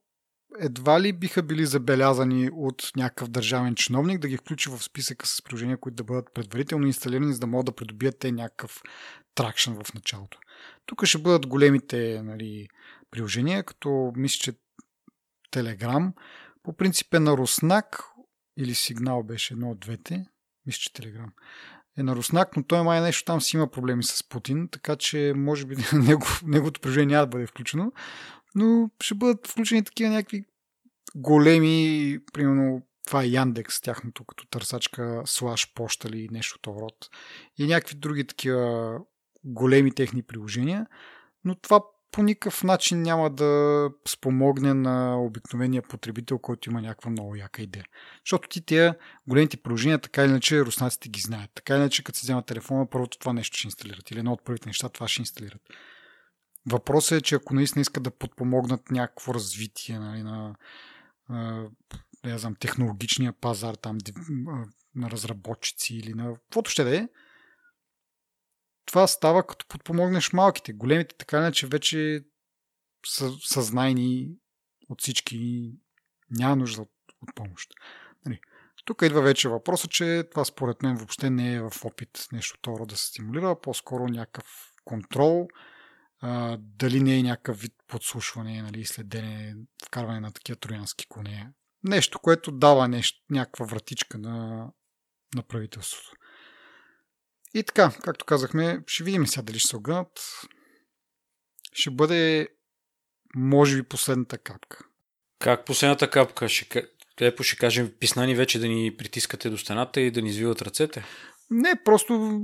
едва 0.59 1.01
ли 1.01 1.13
биха 1.13 1.43
били 1.43 1.67
забелязани 1.67 2.51
от 2.53 2.91
някакъв 2.97 3.29
държавен 3.29 3.75
чиновник 3.75 4.19
да 4.19 4.29
ги 4.29 4.37
включи 4.37 4.71
в 4.71 4.83
списъка 4.83 5.27
с 5.27 5.43
приложения, 5.43 5.79
които 5.79 5.95
да 5.97 6.05
бъдат 6.05 6.35
предварително 6.35 6.87
инсталирани, 6.87 7.33
за 7.33 7.41
да 7.41 7.47
могат 7.47 7.67
да 7.67 7.75
придобият 7.75 8.19
те 8.19 8.33
някакъв 8.33 8.83
тракшн 9.35 9.73
в 9.73 9.95
началото. 9.95 10.39
Тук 10.87 11.05
ще 11.05 11.19
бъдат 11.19 11.47
големите 11.47 12.23
нали, 12.25 12.69
приложения, 13.11 13.65
като 13.65 14.13
мисля, 14.17 14.39
че 14.39 14.53
Telegram 15.53 16.13
по 16.63 16.77
принцип 16.77 17.15
е 17.15 17.19
на 17.19 17.37
Руснак 17.37 18.03
или 18.59 18.75
Сигнал 18.75 19.23
беше 19.23 19.55
едно 19.55 19.71
от 19.71 19.81
двете. 19.81 20.27
Мисля, 20.67 20.79
че 20.81 20.93
Телеграм. 20.93 21.33
Е 21.99 22.03
на 22.03 22.17
Руснак, 22.17 22.57
но 22.57 22.63
той 22.63 22.83
май 22.83 23.01
нещо 23.01 23.25
там 23.25 23.41
си 23.41 23.57
има 23.57 23.71
проблеми 23.71 24.05
с 24.05 24.29
Путин, 24.29 24.69
така 24.69 24.97
че 24.97 25.33
може 25.37 25.67
би 25.67 25.77
неговото 26.45 26.81
приложение 26.81 27.07
няма 27.07 27.27
да 27.27 27.31
бъде 27.31 27.47
включено, 27.47 27.93
но 28.55 28.91
ще 29.01 29.15
бъдат 29.15 29.47
включени 29.47 29.85
такива 29.85 30.11
някакви 30.11 30.45
големи, 31.15 32.19
примерно 32.33 32.83
това 33.07 33.23
е 33.23 33.27
Яндекс, 33.27 33.81
тяхното 33.81 34.25
като 34.25 34.47
търсачка 34.47 35.23
слаш 35.25 35.75
поща 35.75 36.09
или 36.09 36.29
нещо 36.33 36.59
това 36.63 36.81
род. 36.81 37.11
И 37.59 37.67
някакви 37.67 37.95
други 37.95 38.27
такива 38.27 38.99
големи 39.45 39.95
техни 39.95 40.23
приложения, 40.23 40.87
но 41.45 41.55
това 41.55 41.81
по 42.15 42.23
никакъв 42.23 42.65
начин 42.65 43.03
няма 43.03 43.31
да 43.31 43.91
спомогне 44.09 44.75
на 44.75 45.21
обикновения 45.21 45.83
потребител, 45.83 46.39
който 46.39 46.71
има 46.71 46.83
някаква 46.83 47.11
много 47.11 47.37
яка 47.37 47.63
идея. 47.63 47.85
Защото 48.25 48.49
ти 48.49 48.61
тези 48.61 48.93
големите 49.27 49.57
приложения, 49.57 49.99
така 49.99 50.23
или 50.23 50.31
иначе, 50.31 50.61
руснаците 50.61 51.09
ги 51.09 51.21
знаят. 51.21 51.51
Така 51.55 51.75
или 51.75 51.81
иначе, 51.81 52.05
като 52.05 52.19
се 52.19 52.25
взема 52.25 52.43
телефона, 52.43 52.91
първото 52.91 53.19
това 53.19 53.33
нещо 53.33 53.57
ще 53.57 53.67
инсталират. 53.67 54.11
Или 54.11 54.19
едно 54.19 54.33
от 54.33 54.45
първите 54.45 54.69
неща, 54.69 54.89
това 54.89 55.09
ще 55.09 55.23
инсталират. 55.23 55.61
Въпросът 56.71 57.19
е, 57.19 57.23
че 57.23 57.35
ако 57.35 57.55
наистина 57.55 57.81
искат 57.81 58.03
да 58.03 58.11
подпомогнат 58.11 58.91
някакво 58.91 59.35
развитие 59.35 59.99
нали, 59.99 60.23
на, 60.23 60.55
не 62.25 62.39
знам, 62.39 62.55
технологичния 62.61 63.33
пазар 63.33 63.75
там, 63.75 63.99
на 64.95 65.11
разработчици 65.11 65.97
или 65.97 66.15
на 66.15 66.35
каквото 66.35 66.71
ще 66.71 66.85
да 66.85 66.97
е, 66.97 67.09
това 68.87 69.07
става 69.07 69.47
като 69.47 69.67
подпомогнеш 69.69 70.33
малките. 70.33 70.73
Големите 70.73 71.17
така 71.19 71.37
иначе 71.37 71.67
вече 71.67 72.25
са, 73.07 73.33
са 73.45 73.63
знайни 73.63 74.31
от 74.89 75.01
всички 75.01 75.37
и 75.37 75.75
няма 76.31 76.57
нужда 76.57 76.83
от, 76.83 76.91
от 77.23 77.35
помощ. 77.35 77.71
Нали. 78.27 78.41
Тук 78.85 79.03
идва 79.03 79.23
вече 79.23 79.49
въпросът, 79.49 79.91
че 79.91 80.25
това 80.31 80.45
според 80.45 80.83
мен 80.83 80.97
въобще 80.97 81.31
не 81.31 81.55
е 81.55 81.61
в 81.61 81.73
опит 81.85 82.29
нещо 82.33 82.59
второ 82.59 82.87
да 82.87 82.97
се 82.97 83.07
стимулира, 83.07 83.51
а 83.51 83.61
по-скоро 83.61 84.09
някакъв 84.09 84.73
контрол, 84.85 85.49
а, 86.21 86.57
дали 86.61 87.01
не 87.01 87.19
е 87.19 87.23
някакъв 87.23 87.61
вид 87.61 87.73
подслушване, 87.87 88.63
нали, 88.63 88.85
следене, 88.85 89.57
вкарване 89.87 90.21
на 90.21 90.33
такива 90.33 90.57
троянски 90.57 91.07
коне. 91.09 91.53
Нещо, 91.85 92.19
което 92.19 92.53
дава 92.53 92.89
нещо, 92.89 93.23
някаква 93.31 93.67
вратичка 93.67 94.19
на, 94.19 94.69
на 95.35 95.43
правителството. 95.43 96.17
И 97.55 97.63
така, 97.63 97.93
както 98.03 98.25
казахме, 98.25 98.83
ще 98.87 99.05
видим 99.05 99.27
сега 99.27 99.43
дали 99.43 99.59
ще 99.59 99.69
се 99.69 99.77
огънат. 99.77 100.09
Ще 101.73 101.91
бъде, 101.91 102.49
може 103.37 103.77
би, 103.77 103.83
последната 103.83 104.39
капка. 104.39 104.79
Как 105.39 105.65
последната 105.65 106.11
капка? 106.11 106.49
Ще, 106.49 106.87
Лепо 107.23 107.43
ще 107.43 107.57
кажем, 107.57 107.93
писнани 108.01 108.35
вече 108.35 108.59
да 108.59 108.69
ни 108.69 108.97
притискате 108.97 109.51
до 109.51 109.59
стената 109.59 110.01
и 110.01 110.11
да 110.11 110.23
ни 110.23 110.29
извиват 110.29 110.63
ръцете? 110.63 111.05
Не, 111.51 111.83
просто 111.85 112.41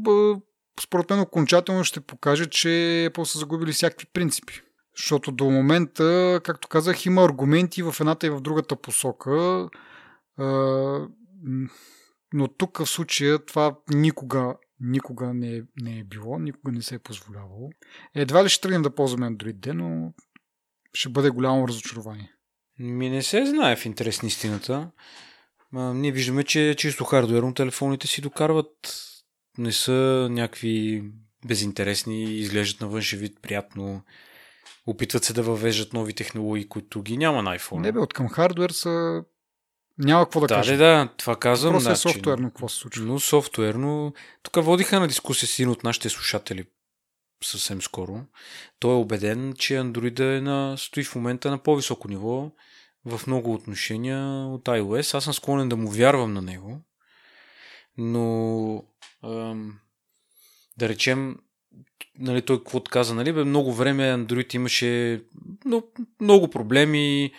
според 0.80 1.10
мен 1.10 1.20
окончателно 1.20 1.84
ще 1.84 2.00
покаже, 2.00 2.46
че 2.46 2.68
Apple 3.10 3.24
са 3.24 3.38
загубили 3.38 3.72
всякакви 3.72 4.06
принципи. 4.12 4.60
Защото 4.96 5.32
до 5.32 5.44
момента, 5.44 6.40
както 6.44 6.68
казах, 6.68 7.06
има 7.06 7.24
аргументи 7.24 7.82
в 7.82 7.94
едната 8.00 8.26
и 8.26 8.30
в 8.30 8.40
другата 8.40 8.76
посока. 8.76 9.68
Но 12.32 12.48
тук 12.58 12.78
в 12.78 12.86
случая 12.86 13.38
това 13.38 13.76
никога 13.88 14.54
никога 14.80 15.34
не 15.34 15.56
е, 15.56 15.62
не 15.80 15.98
е 15.98 16.04
било, 16.04 16.38
никога 16.38 16.72
не 16.72 16.82
се 16.82 16.94
е 16.94 16.98
позволявало. 16.98 17.70
Едва 18.14 18.44
ли 18.44 18.48
ще 18.48 18.62
тръгнем 18.62 18.82
да 18.82 18.94
ползваме 18.94 19.26
Android, 19.26 19.72
но 19.72 20.12
ще 20.94 21.08
бъде 21.08 21.30
голямо 21.30 21.68
разочарование. 21.68 22.32
Ми 22.78 23.10
не 23.10 23.22
се 23.22 23.46
знае 23.46 23.76
в 23.76 23.86
интерес 23.86 24.22
на 24.22 24.28
истината. 24.28 24.90
А, 25.74 25.94
ние 25.94 26.12
виждаме, 26.12 26.44
че 26.44 26.74
чисто 26.78 27.04
хардуерно 27.04 27.54
телефоните 27.54 28.06
си 28.06 28.20
докарват. 28.20 28.96
Не 29.58 29.72
са 29.72 30.28
някакви 30.30 31.04
безинтересни, 31.46 32.24
изглеждат 32.24 32.80
на 32.80 32.88
външен 32.88 33.18
вид 33.18 33.38
приятно. 33.42 34.02
Опитват 34.86 35.24
се 35.24 35.32
да 35.32 35.42
въвеждат 35.42 35.92
нови 35.92 36.12
технологии, 36.14 36.68
които 36.68 37.02
ги 37.02 37.16
няма 37.16 37.42
на 37.42 37.58
iPhone. 37.58 37.80
Не 37.80 37.92
бе, 37.92 37.98
от 37.98 38.14
към 38.14 38.28
хардуер 38.28 38.70
са 38.70 39.24
няма 40.00 40.24
какво 40.24 40.40
да, 40.40 40.46
да 40.46 40.54
кажа. 40.54 40.72
Да, 40.72 40.78
да, 40.78 41.08
това 41.16 41.36
казвам. 41.36 41.72
Просто 41.72 41.90
е 41.90 41.96
софтуерно 41.96 42.50
какво 42.50 42.68
се 42.68 42.76
случва. 42.76 43.04
Но 43.04 43.20
софтуерно. 43.20 44.14
Тук 44.42 44.64
водиха 44.64 45.00
на 45.00 45.08
дискусия 45.08 45.48
с 45.48 45.58
един 45.58 45.68
от 45.68 45.84
нашите 45.84 46.08
слушатели 46.08 46.64
съвсем 47.44 47.82
скоро. 47.82 48.20
Той 48.78 48.92
е 48.92 48.98
убеден, 48.98 49.54
че 49.58 49.74
Android 49.74 50.38
е 50.38 50.40
на, 50.40 50.78
стои 50.78 51.04
в 51.04 51.14
момента 51.14 51.50
на 51.50 51.58
по-високо 51.58 52.08
ниво 52.08 52.50
в 53.04 53.20
много 53.26 53.54
отношения 53.54 54.46
от 54.46 54.64
iOS. 54.64 55.14
Аз 55.14 55.24
съм 55.24 55.34
склонен 55.34 55.68
да 55.68 55.76
му 55.76 55.90
вярвам 55.90 56.32
на 56.32 56.42
него. 56.42 56.80
Но 57.98 58.84
ам, 59.24 59.78
да 60.78 60.88
речем, 60.88 61.36
нали, 62.18 62.42
той 62.42 62.58
какво 62.58 62.82
каза, 62.82 63.14
нали, 63.14 63.32
бе, 63.32 63.44
много 63.44 63.72
време 63.72 64.02
Android 64.02 64.54
имаше 64.54 65.22
много, 65.64 65.92
много 66.20 66.48
проблеми, 66.48 67.32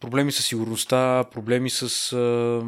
проблеми 0.00 0.32
с 0.32 0.42
сигурността, 0.42 1.24
проблеми 1.32 1.70
с 1.70 2.12
а, 2.12 2.62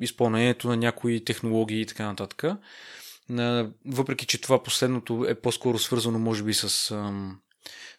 изпълнението 0.00 0.68
на 0.68 0.76
някои 0.76 1.24
технологии 1.24 1.80
и 1.80 1.86
така 1.86 2.06
нататък. 2.06 2.44
А, 3.38 3.70
въпреки, 3.86 4.26
че 4.26 4.40
това 4.40 4.62
последното 4.62 5.26
е 5.28 5.34
по-скоро 5.34 5.78
свързано, 5.78 6.18
може 6.18 6.42
би, 6.42 6.54
с, 6.54 6.90
а, 6.90 7.12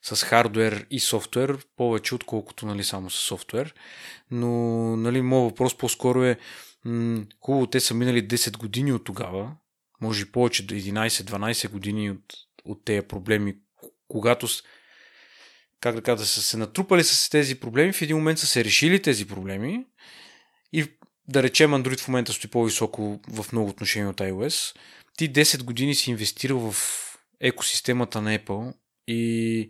с 0.01 0.23
хардвер 0.23 0.88
и 0.91 0.99
софтуер, 0.99 1.57
повече 1.75 2.15
отколкото 2.15 2.65
нали, 2.65 2.84
само 2.84 3.09
с 3.09 3.15
софтуер. 3.15 3.73
Но 4.32 4.51
нали, 4.97 5.21
моят 5.21 5.51
въпрос 5.51 5.78
по-скоро 5.78 6.23
е 6.23 6.39
м- 6.86 7.25
хубаво, 7.41 7.67
те 7.67 7.80
са 7.80 7.93
минали 7.93 8.28
10 8.28 8.57
години 8.57 8.93
от 8.93 9.03
тогава, 9.03 9.51
може 10.01 10.23
и 10.23 10.32
повече, 10.32 10.67
11-12 10.67 11.69
години 11.69 12.11
от, 12.11 12.34
от 12.65 12.86
тези 12.86 13.07
проблеми, 13.07 13.55
когато 14.07 14.47
как 15.82 15.95
да 15.95 16.01
кажа, 16.01 16.25
са 16.25 16.41
се 16.41 16.57
натрупали 16.57 17.03
с 17.03 17.30
тези 17.30 17.59
проблеми, 17.59 17.93
в 17.93 18.01
един 18.01 18.17
момент 18.17 18.39
са 18.39 18.47
се 18.47 18.63
решили 18.63 19.01
тези 19.01 19.28
проблеми 19.28 19.86
и 20.73 20.86
да 21.28 21.43
речем 21.43 21.71
Android 21.71 21.99
в 21.99 22.07
момента 22.07 22.34
стои 22.34 22.49
по-високо 22.49 23.19
в 23.28 23.45
много 23.51 23.69
отношения 23.69 24.09
от 24.09 24.17
iOS 24.17 24.75
ти 25.17 25.34
10 25.34 25.63
години 25.63 25.95
си 25.95 26.11
инвестирал 26.11 26.71
в 26.71 26.75
екосистемата 27.39 28.21
на 28.21 28.38
Apple 28.39 28.73
и 29.07 29.69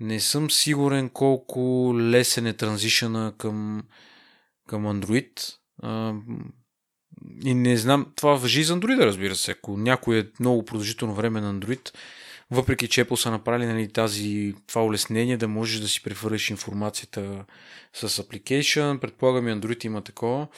не 0.00 0.20
съм 0.20 0.50
сигурен 0.50 1.08
колко 1.08 1.92
лесен 1.98 2.46
е 2.46 2.52
транзишъна 2.52 3.34
към, 3.38 3.82
към 4.68 4.84
Android. 4.84 5.54
И 7.44 7.54
не 7.54 7.76
знам, 7.76 8.12
това 8.16 8.34
въжи 8.34 8.64
за 8.64 8.76
Android, 8.76 9.04
разбира 9.04 9.36
се. 9.36 9.50
Ако 9.50 9.76
някой 9.76 10.18
е 10.18 10.26
много 10.40 10.64
продължително 10.64 11.14
време 11.14 11.40
на 11.40 11.54
Android, 11.54 11.90
въпреки 12.52 12.88
че 12.88 13.04
Apple 13.04 13.14
са 13.14 13.30
направили 13.30 13.66
нали, 13.66 13.92
тази, 13.92 14.54
това 14.66 14.84
улеснение 14.84 15.36
да 15.36 15.48
можеш 15.48 15.80
да 15.80 15.88
си 15.88 16.02
прехвърляш 16.02 16.50
информацията 16.50 17.44
с 17.92 18.08
application, 18.08 18.98
предполагам 18.98 19.48
и 19.48 19.52
Android 19.52 19.84
има 19.84 20.02
такова, 20.02 20.48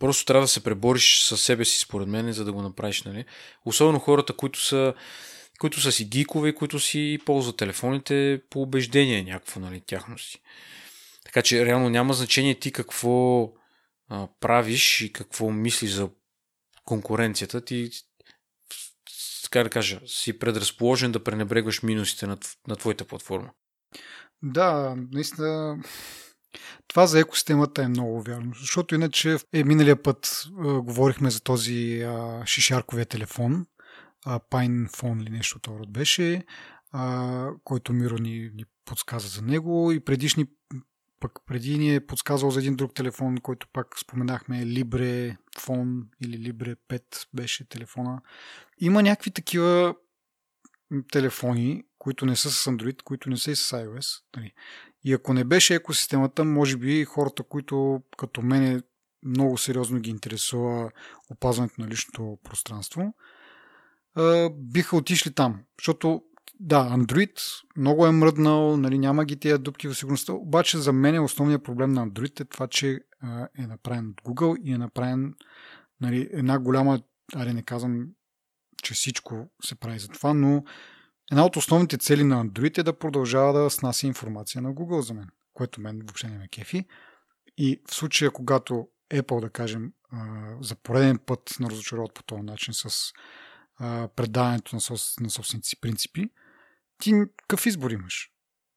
просто 0.00 0.24
трябва 0.24 0.44
да 0.44 0.48
се 0.48 0.64
пребориш 0.64 1.18
със 1.18 1.42
себе 1.42 1.64
си, 1.64 1.78
според 1.78 2.08
мен, 2.08 2.32
за 2.32 2.44
да 2.44 2.52
го 2.52 2.62
направиш. 2.62 3.02
Нали? 3.02 3.24
Особено 3.64 3.98
хората, 3.98 4.32
които 4.32 4.60
са 4.60 4.94
които 5.58 5.80
са 5.80 5.92
си 5.92 6.04
гикове, 6.04 6.54
които 6.54 6.80
си 6.80 7.18
ползват 7.24 7.56
телефоните 7.56 8.40
по 8.50 8.62
убеждение 8.62 9.22
някакво, 9.22 9.60
нали, 9.60 9.80
тяхно 9.80 10.18
си. 10.18 10.38
Така 11.24 11.42
че 11.42 11.66
реално 11.66 11.88
няма 11.88 12.14
значение 12.14 12.54
ти 12.54 12.72
какво 12.72 13.42
а, 14.08 14.28
правиш 14.40 15.00
и 15.00 15.12
какво 15.12 15.50
мислиш 15.50 15.90
за 15.90 16.08
конкуренцията. 16.84 17.64
Ти, 17.64 17.90
така 19.56 19.64
да 19.64 19.70
кажа, 19.70 20.00
си 20.06 20.38
предразположен 20.38 21.12
да 21.12 21.24
пренебрегваш 21.24 21.82
минусите 21.82 22.26
на, 22.26 22.38
на 22.68 22.76
твоята 22.76 23.04
платформа. 23.04 23.50
Да, 24.42 24.96
наистина 25.12 25.78
това 26.88 27.06
за 27.06 27.20
екосистемата 27.20 27.82
е 27.82 27.88
много 27.88 28.22
вярно, 28.22 28.52
защото 28.60 28.94
иначе 28.94 29.38
е, 29.52 29.64
миналия 29.64 30.02
път 30.02 30.44
а, 30.58 30.80
говорихме 30.80 31.30
за 31.30 31.40
този 31.40 32.02
а, 32.02 32.42
шишарковия 32.46 33.06
телефон, 33.06 33.66
Pine 34.26 34.88
Phone 34.90 35.22
или 35.22 35.30
нещо 35.30 35.58
това 35.58 35.86
беше, 35.88 36.44
а, 36.92 37.48
който 37.64 37.92
Миро 37.92 38.18
ни, 38.18 38.50
ни 38.54 38.64
подсказа 38.84 39.28
за 39.28 39.42
него 39.42 39.92
и 39.92 40.04
предишни 40.04 40.46
пък 41.20 41.32
преди 41.46 41.78
ни 41.78 41.94
е 41.94 42.06
подсказал 42.06 42.50
за 42.50 42.60
един 42.60 42.76
друг 42.76 42.94
телефон, 42.94 43.38
който 43.38 43.68
пак 43.72 43.98
споменахме, 43.98 44.66
Libre 44.66 45.36
Phone 45.58 46.02
или 46.20 46.52
Libre 46.52 46.76
5 46.88 47.26
беше 47.34 47.68
телефона. 47.68 48.22
Има 48.78 49.02
някакви 49.02 49.30
такива 49.30 49.94
телефони, 51.12 51.84
които 51.98 52.26
не 52.26 52.36
са 52.36 52.50
с 52.50 52.70
Android, 52.70 53.02
които 53.02 53.30
не 53.30 53.36
са 53.36 53.50
и 53.50 53.56
с 53.56 53.76
iOS. 53.76 54.22
Нали. 54.36 54.52
И 55.04 55.12
ако 55.12 55.34
не 55.34 55.44
беше 55.44 55.74
екосистемата, 55.74 56.44
може 56.44 56.76
би 56.76 57.04
хората, 57.04 57.42
които 57.42 58.02
като 58.18 58.42
мене 58.42 58.82
много 59.22 59.58
сериозно 59.58 60.00
ги 60.00 60.10
интересува 60.10 60.90
опазването 61.30 61.80
на 61.80 61.88
личното 61.88 62.38
пространство, 62.44 63.14
биха 64.50 64.96
отишли 64.96 65.34
там. 65.34 65.62
Защото 65.80 66.22
да, 66.60 66.96
Android 66.98 67.40
много 67.76 68.06
е 68.06 68.12
мръднал, 68.12 68.76
нали, 68.76 68.98
няма 68.98 69.24
ги 69.24 69.36
тези 69.36 69.58
дупки 69.58 69.88
в 69.88 69.94
сигурността, 69.94 70.32
обаче 70.32 70.78
за 70.78 70.92
мен 70.92 71.14
е 71.14 71.20
основният 71.20 71.64
проблем 71.64 71.92
на 71.92 72.08
Android 72.08 72.40
е 72.40 72.44
това, 72.44 72.66
че 72.66 73.00
е 73.58 73.66
направен 73.66 74.08
от 74.08 74.22
Google 74.22 74.62
и 74.62 74.72
е 74.72 74.78
направен 74.78 75.34
нали, 76.00 76.28
една 76.32 76.58
голяма, 76.58 77.00
аре 77.34 77.52
не 77.52 77.62
казвам, 77.62 78.06
че 78.82 78.94
всичко 78.94 79.48
се 79.64 79.74
прави 79.74 79.98
за 79.98 80.08
това, 80.08 80.34
но 80.34 80.64
една 81.32 81.44
от 81.44 81.56
основните 81.56 81.98
цели 81.98 82.24
на 82.24 82.46
Android 82.46 82.78
е 82.78 82.82
да 82.82 82.98
продължава 82.98 83.62
да 83.62 83.70
снася 83.70 84.06
информация 84.06 84.62
на 84.62 84.74
Google 84.74 85.00
за 85.00 85.14
мен, 85.14 85.28
което 85.54 85.80
мен 85.80 85.98
въобще 85.98 86.28
не 86.28 86.38
ме 86.38 86.48
кефи. 86.48 86.86
И 87.58 87.82
в 87.88 87.94
случая, 87.94 88.30
когато 88.30 88.88
Apple, 89.10 89.40
да 89.40 89.50
кажем, 89.50 89.92
за 90.60 90.74
пореден 90.74 91.18
път 91.18 91.56
на 91.60 91.70
разочароват 91.70 92.14
по 92.14 92.22
този 92.22 92.42
начин 92.42 92.74
с 92.74 93.12
предаването 94.16 94.76
на, 94.76 94.80
собствените 95.30 95.68
си 95.68 95.80
принципи, 95.80 96.30
ти 96.98 97.12
какъв 97.36 97.66
избор 97.66 97.90
имаш? 97.90 98.30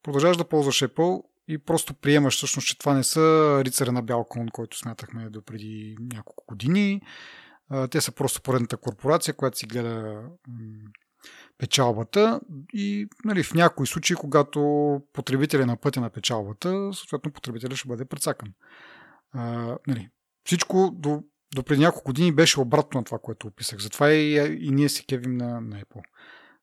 Продължаваш 0.04 0.38
да 0.38 0.50
ползваш 0.50 0.84
Apple 0.84 1.24
и 1.48 1.58
просто 1.58 1.94
приемаш 1.94 2.38
всъщност, 2.38 2.68
че 2.68 2.78
това 2.78 2.94
не 2.94 3.04
са 3.04 3.62
рицаря 3.66 3.92
на 3.92 4.02
бял 4.02 4.26
кон, 4.26 4.50
който 4.50 4.78
смятахме 4.78 5.30
до 5.30 5.42
преди 5.42 5.98
няколко 6.00 6.44
години. 6.48 7.02
Те 7.92 8.02
са 8.02 8.12
просто 8.12 8.42
поредната 8.42 8.78
корпорация, 8.78 9.34
която 9.34 9.58
си 9.58 9.66
гледа 9.66 10.24
печалбата 11.58 12.42
и 12.74 13.08
нали, 13.26 13.44
в 13.44 13.54
някои 13.54 13.88
случаи, 13.88 14.16
когато 14.16 14.60
потребителя 15.14 15.64
е 15.64 15.66
на 15.66 15.78
пътя 15.78 16.02
на 16.02 16.10
печалбата, 16.10 16.94
съответно 16.94 17.32
потребителя 17.32 17.76
ще 17.76 17.88
бъде 17.88 18.06
прецакан. 18.06 18.54
Нали, 19.88 20.10
всичко 20.46 20.92
до 20.94 21.24
до 21.56 21.64
преди 21.64 21.82
няколко 21.82 22.06
години 22.06 22.32
беше 22.32 22.60
обратно 22.60 23.00
на 23.00 23.04
това, 23.04 23.20
което 23.20 23.48
описах. 23.48 23.80
Затова 23.80 24.12
и, 24.12 24.36
и 24.60 24.72
ние 24.72 24.90
се 24.90 25.06
кевим 25.06 25.38
на, 25.38 25.62
на 25.62 25.82
Apple. 25.82 26.02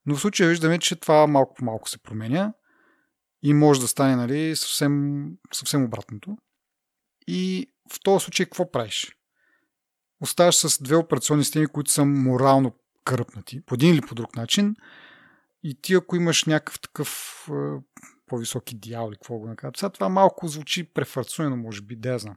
Но 0.07 0.17
в 0.17 0.21
случая 0.21 0.49
виждаме, 0.49 0.79
че 0.79 0.97
това 0.97 1.27
малко 1.27 1.55
по 1.55 1.65
малко 1.65 1.89
се 1.89 2.03
променя 2.03 2.53
и 3.43 3.55
може 3.55 3.81
да 3.81 3.89
стане 3.89 4.17
нали, 4.17 4.57
съвсем, 4.57 5.25
съвсем 5.53 5.85
обратното. 5.85 6.37
И 7.29 7.71
в 7.93 8.01
този 8.03 8.25
случай 8.25 8.47
какво 8.47 8.71
правиш? 8.71 9.17
Оставаш 10.21 10.57
с 10.57 10.83
две 10.83 10.97
операционни 10.97 11.45
системи, 11.45 11.67
които 11.67 11.91
са 11.91 12.05
морално 12.05 12.73
кръпнати, 13.05 13.61
по 13.67 13.75
един 13.75 13.95
или 13.95 14.01
по 14.01 14.15
друг 14.15 14.37
начин. 14.37 14.77
И 15.63 15.81
ти, 15.83 15.95
ако 15.95 16.17
имаш 16.17 16.45
някакъв 16.45 16.81
такъв 16.81 17.41
е, 17.51 17.53
по-висок 18.27 18.73
идеал 18.73 19.09
или 19.09 19.17
какво 19.17 19.39
го 19.39 19.47
накарат, 19.47 19.77
сега 19.77 19.91
това 19.91 20.09
малко 20.09 20.49
звучи 20.49 20.93
префарцуено, 20.93 21.57
може 21.57 21.83
би, 21.83 21.97
да 21.97 22.09
я 22.09 22.19
знам. 22.19 22.37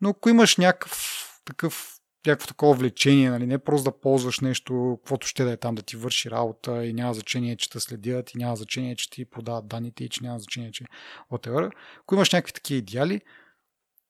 Но 0.00 0.08
ако 0.08 0.28
имаш 0.28 0.56
някакъв 0.56 1.24
такъв 1.44 1.97
някакво 2.30 2.46
такова 2.46 2.74
влечение, 2.74 3.30
нали? 3.30 3.46
не 3.46 3.58
просто 3.58 3.90
да 3.90 4.00
ползваш 4.00 4.40
нещо, 4.40 4.98
каквото 5.00 5.26
ще 5.26 5.44
да 5.44 5.52
е 5.52 5.56
там 5.56 5.74
да 5.74 5.82
ти 5.82 5.96
върши 5.96 6.30
работа 6.30 6.86
и 6.86 6.92
няма 6.92 7.14
значение, 7.14 7.56
че 7.56 7.70
те 7.70 7.80
следят 7.80 8.34
и 8.34 8.38
няма 8.38 8.56
значение, 8.56 8.96
че 8.96 9.10
ти 9.10 9.24
продават 9.24 9.68
данните 9.68 10.04
и 10.04 10.08
че 10.08 10.24
няма 10.24 10.38
значение, 10.38 10.72
че 10.72 10.84
whatever. 11.32 11.70
Ако 12.00 12.14
имаш 12.14 12.32
някакви 12.32 12.52
такива 12.52 12.78
идеали, 12.78 13.20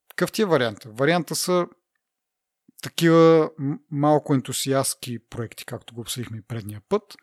какъв 0.09 0.33
ти 0.33 0.43
е 0.43 0.47
варианта? 0.47 0.91
Варианта 0.91 1.35
са 1.35 1.67
такива 2.83 3.51
малко 3.91 4.35
ентусиастски 4.35 5.19
проекти, 5.19 5.65
както 5.65 5.95
го 5.95 6.01
обсъдихме 6.01 6.43
предния 6.49 6.81
път. 6.89 7.17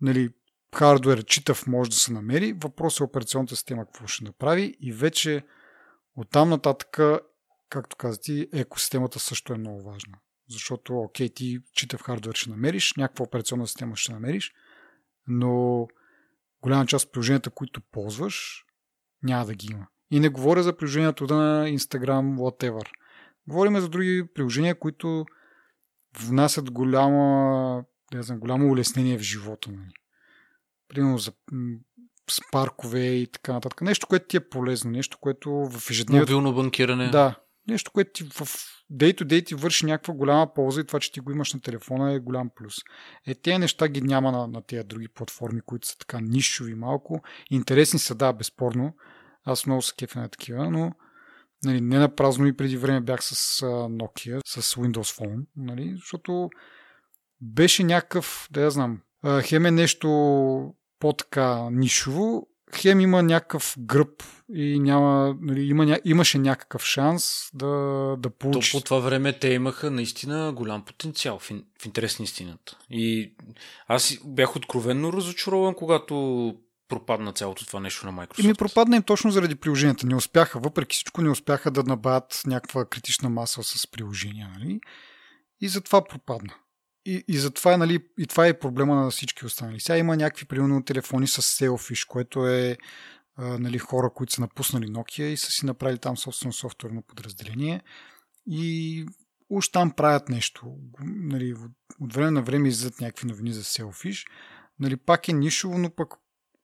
Нали, 0.00 0.30
хардуер 0.76 1.24
читав 1.24 1.66
може 1.66 1.90
да 1.90 1.96
се 1.96 2.12
намери. 2.12 2.52
Въпрос 2.52 3.00
е 3.00 3.04
операционната 3.04 3.56
система 3.56 3.84
какво 3.84 4.06
ще 4.06 4.24
направи 4.24 4.76
и 4.80 4.92
вече 4.92 5.42
оттам 6.16 6.48
нататък 6.48 6.98
както 7.68 7.96
каза 7.96 8.20
ти, 8.20 8.48
екосистемата 8.52 9.18
също 9.18 9.52
е 9.52 9.58
много 9.58 9.82
важна. 9.82 10.18
Защото, 10.50 10.98
окей, 10.98 11.28
ти 11.28 11.58
читав 11.72 12.02
хардвер 12.02 12.34
ще 12.34 12.50
намериш, 12.50 12.94
някаква 12.96 13.24
операционна 13.24 13.66
система 13.66 13.96
ще 13.96 14.12
намериш, 14.12 14.52
но 15.26 15.86
голяма 16.62 16.86
част 16.86 17.06
от 17.06 17.12
приложенията, 17.12 17.50
които 17.50 17.80
ползваш, 17.80 18.64
няма 19.22 19.46
да 19.46 19.54
ги 19.54 19.68
има. 19.72 19.86
И 20.10 20.20
не 20.20 20.28
говоря 20.28 20.62
за 20.62 20.76
приложението 20.76 21.26
на 21.26 21.68
Instagram, 21.68 22.36
whatever. 22.36 22.88
Говорим 23.48 23.80
за 23.80 23.88
други 23.88 24.24
приложения, 24.34 24.78
които 24.78 25.26
внасят 26.20 26.70
голяма, 26.70 27.84
да 28.12 28.22
знам, 28.22 28.38
голямо 28.38 28.70
улеснение 28.70 29.18
в 29.18 29.22
живота. 29.22 29.70
Нали. 29.72 29.92
Примерно 30.88 31.18
за 31.18 31.32
спаркове 32.30 33.06
и 33.06 33.26
така 33.26 33.52
нататък. 33.52 33.80
Нещо, 33.80 34.06
което 34.06 34.26
ти 34.26 34.36
е 34.36 34.48
полезно, 34.48 34.90
нещо, 34.90 35.18
което 35.20 35.50
в 35.50 35.90
ежедневието... 35.90 36.32
Мобилно 36.32 36.54
банкиране. 36.54 37.10
Да, 37.10 37.40
нещо, 37.68 37.90
което 37.92 38.12
ти 38.12 38.24
в 38.24 38.46
day 38.92 39.20
to 39.20 39.22
day 39.22 39.46
ти 39.46 39.54
върши 39.54 39.86
някаква 39.86 40.14
голяма 40.14 40.54
полза 40.54 40.80
и 40.80 40.84
това, 40.84 41.00
че 41.00 41.12
ти 41.12 41.20
го 41.20 41.32
имаш 41.32 41.54
на 41.54 41.60
телефона 41.60 42.12
е 42.12 42.18
голям 42.18 42.50
плюс. 42.56 42.74
Е, 43.26 43.34
тези 43.34 43.58
неща 43.58 43.88
ги 43.88 44.00
няма 44.00 44.32
на, 44.32 44.46
на 44.46 44.62
тези 44.62 44.84
други 44.84 45.08
платформи, 45.08 45.60
които 45.60 45.88
са 45.88 45.98
така 45.98 46.20
нишови 46.20 46.74
малко. 46.74 47.22
Интересни 47.50 47.98
са, 47.98 48.14
да, 48.14 48.32
безспорно. 48.32 48.96
Аз 49.44 49.66
много 49.66 49.82
се 49.82 49.94
кефя 49.98 50.20
на 50.20 50.28
такива, 50.28 50.70
но 50.70 50.92
нали, 51.64 51.80
не 51.80 51.98
на 51.98 52.14
празно 52.14 52.46
и 52.46 52.56
преди 52.56 52.76
време 52.76 53.00
бях 53.00 53.24
с 53.24 53.60
Nokia, 53.66 54.40
с 54.46 54.74
Windows 54.74 55.18
Phone, 55.18 55.46
нали, 55.56 55.92
защото 55.96 56.50
беше 57.40 57.84
някакъв, 57.84 58.48
да 58.50 58.62
я 58.62 58.70
знам, 58.70 59.00
хем 59.42 59.66
е 59.66 59.70
нещо 59.70 60.08
по-така 60.98 61.68
нишово, 61.70 62.48
хем 62.76 63.00
има 63.00 63.22
някакъв 63.22 63.74
гръб 63.78 64.22
и 64.54 64.80
няма, 64.80 65.36
нали, 65.40 65.68
има, 65.68 65.98
имаше 66.04 66.38
някакъв 66.38 66.84
шанс 66.84 67.50
да, 67.54 67.66
да 68.18 68.30
получи. 68.30 68.72
То 68.72 68.78
по 68.78 68.84
това 68.84 68.98
време 68.98 69.38
те 69.38 69.48
имаха 69.48 69.90
наистина 69.90 70.52
голям 70.52 70.84
потенциал 70.84 71.38
в, 71.38 71.52
в 71.82 71.86
интерес 71.86 72.18
на 72.18 72.22
истината. 72.22 72.78
И 72.90 73.34
аз 73.88 74.18
бях 74.24 74.56
откровенно 74.56 75.12
разочарован, 75.12 75.74
когато 75.74 76.54
пропадна 76.88 77.32
цялото 77.32 77.66
това 77.66 77.80
нещо 77.80 78.06
на 78.06 78.12
Microsoft. 78.12 78.44
И 78.44 78.46
ми 78.46 78.54
пропадна 78.54 78.96
им 78.96 79.02
точно 79.02 79.30
заради 79.30 79.54
приложенията. 79.54 80.06
Не 80.06 80.16
успяха, 80.16 80.60
въпреки 80.60 80.94
всичко, 80.94 81.22
не 81.22 81.30
успяха 81.30 81.70
да 81.70 81.82
набавят 81.82 82.42
някаква 82.46 82.84
критична 82.84 83.28
маса 83.28 83.62
с 83.62 83.86
приложения. 83.86 84.50
Нали? 84.58 84.80
И 85.60 85.68
затова 85.68 86.04
пропадна. 86.04 86.54
И, 87.08 87.24
и 87.28 87.38
затова 87.38 87.76
нали, 87.76 88.04
и 88.18 88.26
това 88.26 88.46
е 88.46 88.58
проблема 88.58 88.94
на 88.94 89.10
всички 89.10 89.46
останали. 89.46 89.80
Сега 89.80 89.96
има 89.98 90.16
някакви, 90.16 90.46
примерно, 90.46 90.84
телефони 90.84 91.26
с 91.26 91.42
Selfish, 91.42 92.06
което 92.06 92.46
е 92.46 92.76
а, 93.36 93.58
нали, 93.58 93.78
хора, 93.78 94.10
които 94.14 94.32
са 94.32 94.40
напуснали 94.40 94.86
Nokia 94.86 95.22
и 95.22 95.36
са 95.36 95.50
си 95.50 95.66
направили 95.66 95.98
там 95.98 96.16
собствено 96.16 96.52
софтуерно 96.52 97.02
подразделение. 97.02 97.82
И 98.46 99.06
уж 99.50 99.68
там 99.68 99.90
правят 99.90 100.28
нещо. 100.28 100.76
Нали, 101.00 101.54
от 102.00 102.14
време 102.14 102.30
на 102.30 102.42
време 102.42 102.68
излизат 102.68 103.00
някакви 103.00 103.26
новини 103.26 103.52
за 103.52 103.64
Selfish. 103.64 104.26
Нали, 104.80 104.96
пак 104.96 105.28
е 105.28 105.32
нишово, 105.32 105.78
но 105.78 105.90
пък 105.90 106.14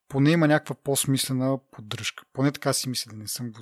поне 0.08 0.30
има 0.30 0.48
някаква 0.48 0.74
по-смислена 0.74 1.58
поддръжка. 1.70 2.24
Поне 2.32 2.52
така 2.52 2.72
си 2.72 2.88
мисля, 2.88 3.10
да 3.10 3.16
не 3.16 3.28
съм 3.28 3.50
го 3.50 3.60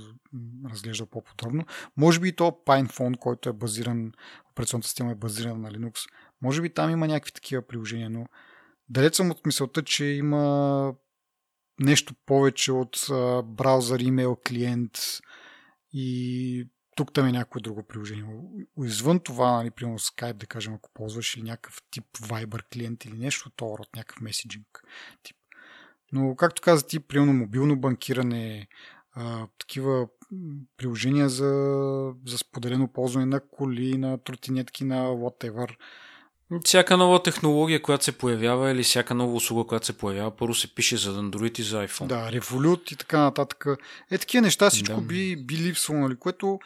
разглеждал 0.71 1.07
по-подробно. 1.07 1.67
Може 1.97 2.21
би 2.21 2.29
и 2.29 2.37
то 2.37 2.59
PinePhone, 2.67 3.19
който 3.19 3.49
е 3.49 3.53
базиран, 3.53 4.13
операционната 4.51 4.89
система 4.89 5.13
е 5.13 5.15
базирана 5.15 5.59
на 5.59 5.71
Linux, 5.71 6.09
може 6.43 6.63
би 6.63 6.71
там 6.71 6.91
има 6.91 7.07
някакви 7.07 7.33
такива 7.33 7.63
приложения, 7.63 8.11
но 8.11 8.27
далеч 8.89 9.15
съм 9.15 9.31
от 9.31 9.47
мисълта, 9.47 9.83
че 9.83 10.05
има 10.05 10.95
нещо 11.81 12.15
повече 12.27 12.73
от 12.73 13.07
браузър, 13.45 14.01
имейл, 14.01 14.37
клиент 14.47 14.99
и 15.93 16.69
тук 16.97 17.13
там 17.13 17.27
е 17.27 17.33
някое 17.33 17.63
друго 17.63 17.83
приложение. 17.83 18.25
Извън 18.85 19.21
това, 19.21 19.53
нали, 19.53 19.71
примерно 19.71 19.99
Skype, 19.99 20.33
да 20.33 20.47
кажем, 20.47 20.75
ако 20.75 20.91
ползваш 20.95 21.37
или 21.37 21.43
някакъв 21.43 21.83
тип 21.91 22.05
Viber 22.17 22.63
клиент 22.73 23.05
или 23.05 23.19
нещо, 23.19 23.51
от 23.61 23.97
някакъв 23.97 24.21
меседжинг 24.21 24.85
тип. 25.23 25.37
Но, 26.13 26.37
както 26.37 26.63
каза 26.63 26.87
ти, 26.87 27.01
примерно 27.01 27.33
мобилно 27.33 27.81
банкиране, 27.81 28.69
а, 29.15 29.47
такива 29.59 30.09
приложения 30.77 31.29
за, 31.29 31.51
за 32.27 32.39
споделено 32.39 32.89
ползване 32.89 33.27
на 33.27 33.41
коли, 33.41 33.99
на 33.99 34.19
тротинетки, 34.19 34.85
на 34.85 35.09
whatever. 35.09 35.77
Всяка 36.65 36.97
нова 36.97 37.23
технология, 37.23 37.83
която 37.83 38.05
се 38.05 38.19
появява 38.19 38.71
или 38.71 38.83
всяка 38.83 39.15
нова 39.15 39.35
услуга, 39.35 39.69
която 39.69 39.87
се 39.87 39.99
появява, 39.99 40.37
първо 40.37 40.55
се 40.55 40.75
пише 40.75 40.97
за 40.97 41.23
Android 41.23 41.61
и 41.61 41.63
за 41.63 41.87
iPhone. 41.87 42.07
Да, 42.07 42.31
Revolut 42.33 42.93
и 42.93 42.97
така 42.97 43.19
нататък. 43.19 43.67
Е, 44.11 44.19
такива 44.19 44.43
неща 44.43 44.71
всичко 44.71 45.01
да. 45.01 45.07
би, 45.07 45.37
би 45.37 45.57
липсвало, 45.57 46.01
нали, 46.01 46.17
което 46.17 46.59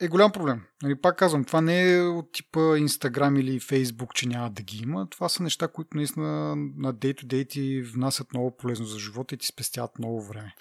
е 0.00 0.08
голям 0.08 0.32
проблем. 0.32 0.62
Нали, 0.82 1.00
пак 1.00 1.18
казвам, 1.18 1.44
това 1.44 1.60
не 1.60 1.92
е 1.92 2.00
от 2.02 2.32
типа 2.32 2.60
Instagram 2.60 3.40
или 3.40 3.60
Facebook, 3.60 4.12
че 4.14 4.28
няма 4.28 4.50
да 4.50 4.62
ги 4.62 4.82
има. 4.82 5.08
Това 5.10 5.28
са 5.28 5.42
неща, 5.42 5.68
които 5.68 5.96
наистина 5.96 6.56
на 6.56 6.94
day-to-day 6.94 7.48
ти 7.48 7.82
внасят 7.82 8.32
много 8.32 8.56
полезно 8.56 8.86
за 8.86 8.98
живота 8.98 9.34
и 9.34 9.38
ти 9.38 9.46
спестяват 9.46 9.98
много 9.98 10.22
време. 10.22 10.54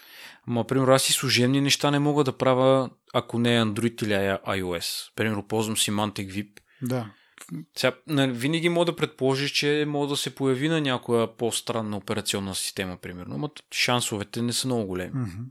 Ма, 0.48 0.68
примерно, 0.68 0.94
аз 0.94 1.10
и 1.10 1.14
служебни 1.14 1.62
неща 1.62 1.92
не 1.92 2.00
мога 2.00 2.24
да 2.24 2.38
правя, 2.38 2.90
ако 3.14 3.40
не 3.40 3.58
е 3.58 3.62
Android 3.62 4.04
или 4.04 4.14
iOS. 4.62 5.12
Примерно, 5.16 5.48
ползвам 5.48 5.78
си 5.78 5.92
Mantic 5.92 6.32
VIP. 6.32 6.60
Да. 6.82 7.12
Сега, 7.78 7.96
нали, 8.08 8.32
винаги 8.32 8.70
мога 8.70 8.86
да 8.86 8.96
предположиш, 8.96 9.52
че 9.52 9.86
може 9.88 10.10
да 10.10 10.18
се 10.18 10.36
появи 10.36 10.70
на 10.70 10.82
някоя 10.82 11.38
по-странна 11.38 11.98
операционна 11.98 12.56
система, 12.56 12.98
примерно, 12.98 13.38
но 13.38 13.50
шансовете 13.74 14.42
не 14.42 14.54
са 14.54 14.68
много 14.68 14.86
големи. 14.86 15.14
Mm-hmm. 15.14 15.46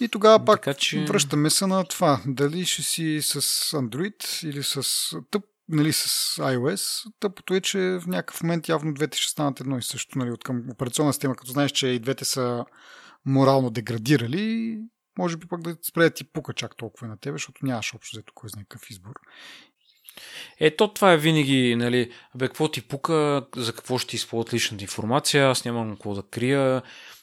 И 0.00 0.08
тогава 0.08 0.44
пак 0.44 0.62
така, 0.62 0.74
че... 0.74 1.04
връщаме 1.04 1.50
се 1.50 1.66
на 1.66 1.84
това. 1.84 2.20
Дали 2.26 2.64
ще 2.64 2.82
си 2.82 3.18
с 3.22 3.40
Android 3.72 4.46
или 4.48 4.62
с 4.62 4.82
тъп, 5.30 5.44
нали, 5.68 5.92
с 5.92 6.06
iOS. 6.38 7.12
Тъпото 7.20 7.54
е, 7.54 7.60
че 7.60 7.78
в 7.78 8.06
някакъв 8.06 8.42
момент 8.42 8.68
явно 8.68 8.94
двете 8.94 9.18
ще 9.18 9.30
станат 9.30 9.60
едно 9.60 9.78
и 9.78 9.82
също. 9.82 10.18
Нали, 10.18 10.30
от 10.30 10.44
към 10.44 10.64
операционна 10.70 11.12
система, 11.12 11.36
като 11.36 11.52
знаеш, 11.52 11.72
че 11.72 11.86
и 11.86 11.98
двете 11.98 12.24
са 12.24 12.64
морално 13.24 13.70
деградирали, 13.70 14.78
може 15.18 15.36
би 15.36 15.46
пък 15.46 15.62
да 15.62 15.76
спре 15.82 16.02
да 16.02 16.10
ти 16.10 16.24
пука 16.24 16.52
чак 16.52 16.76
толкова 16.76 17.06
на 17.06 17.16
тебе, 17.16 17.34
защото 17.34 17.66
нямаш 17.66 17.94
общо 17.94 18.16
взето 18.16 18.32
кой 18.34 18.50
знае 18.50 18.64
какъв 18.68 18.90
избор. 18.90 19.14
Ето 20.60 20.88
това 20.88 21.12
е 21.12 21.18
винаги, 21.18 21.76
нали, 21.76 22.10
бе, 22.34 22.46
какво 22.46 22.68
ти 22.68 22.82
пука, 22.82 23.46
за 23.56 23.72
какво 23.72 23.98
ще 23.98 24.16
използват 24.16 24.54
личната 24.54 24.84
информация, 24.84 25.48
аз 25.48 25.64
нямам 25.64 25.90
какво 25.90 26.14
да 26.14 26.22
крия, 26.22 26.82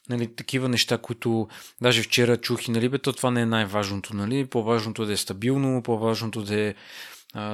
нали, 0.09 0.35
такива 0.35 0.69
неща, 0.69 0.97
които 0.97 1.47
даже 1.81 2.03
вчера 2.03 2.37
чух 2.37 2.67
и, 2.67 2.71
нали, 2.71 2.89
бе, 2.89 2.99
то 2.99 3.13
това 3.13 3.31
не 3.31 3.41
е 3.41 3.45
най-важното, 3.45 4.15
нали, 4.15 4.45
по-важното 4.45 5.03
е 5.03 5.05
да 5.05 5.13
е 5.13 5.17
стабилно, 5.17 5.83
по-важното 5.83 6.43
да 6.43 6.59
е 6.59 6.75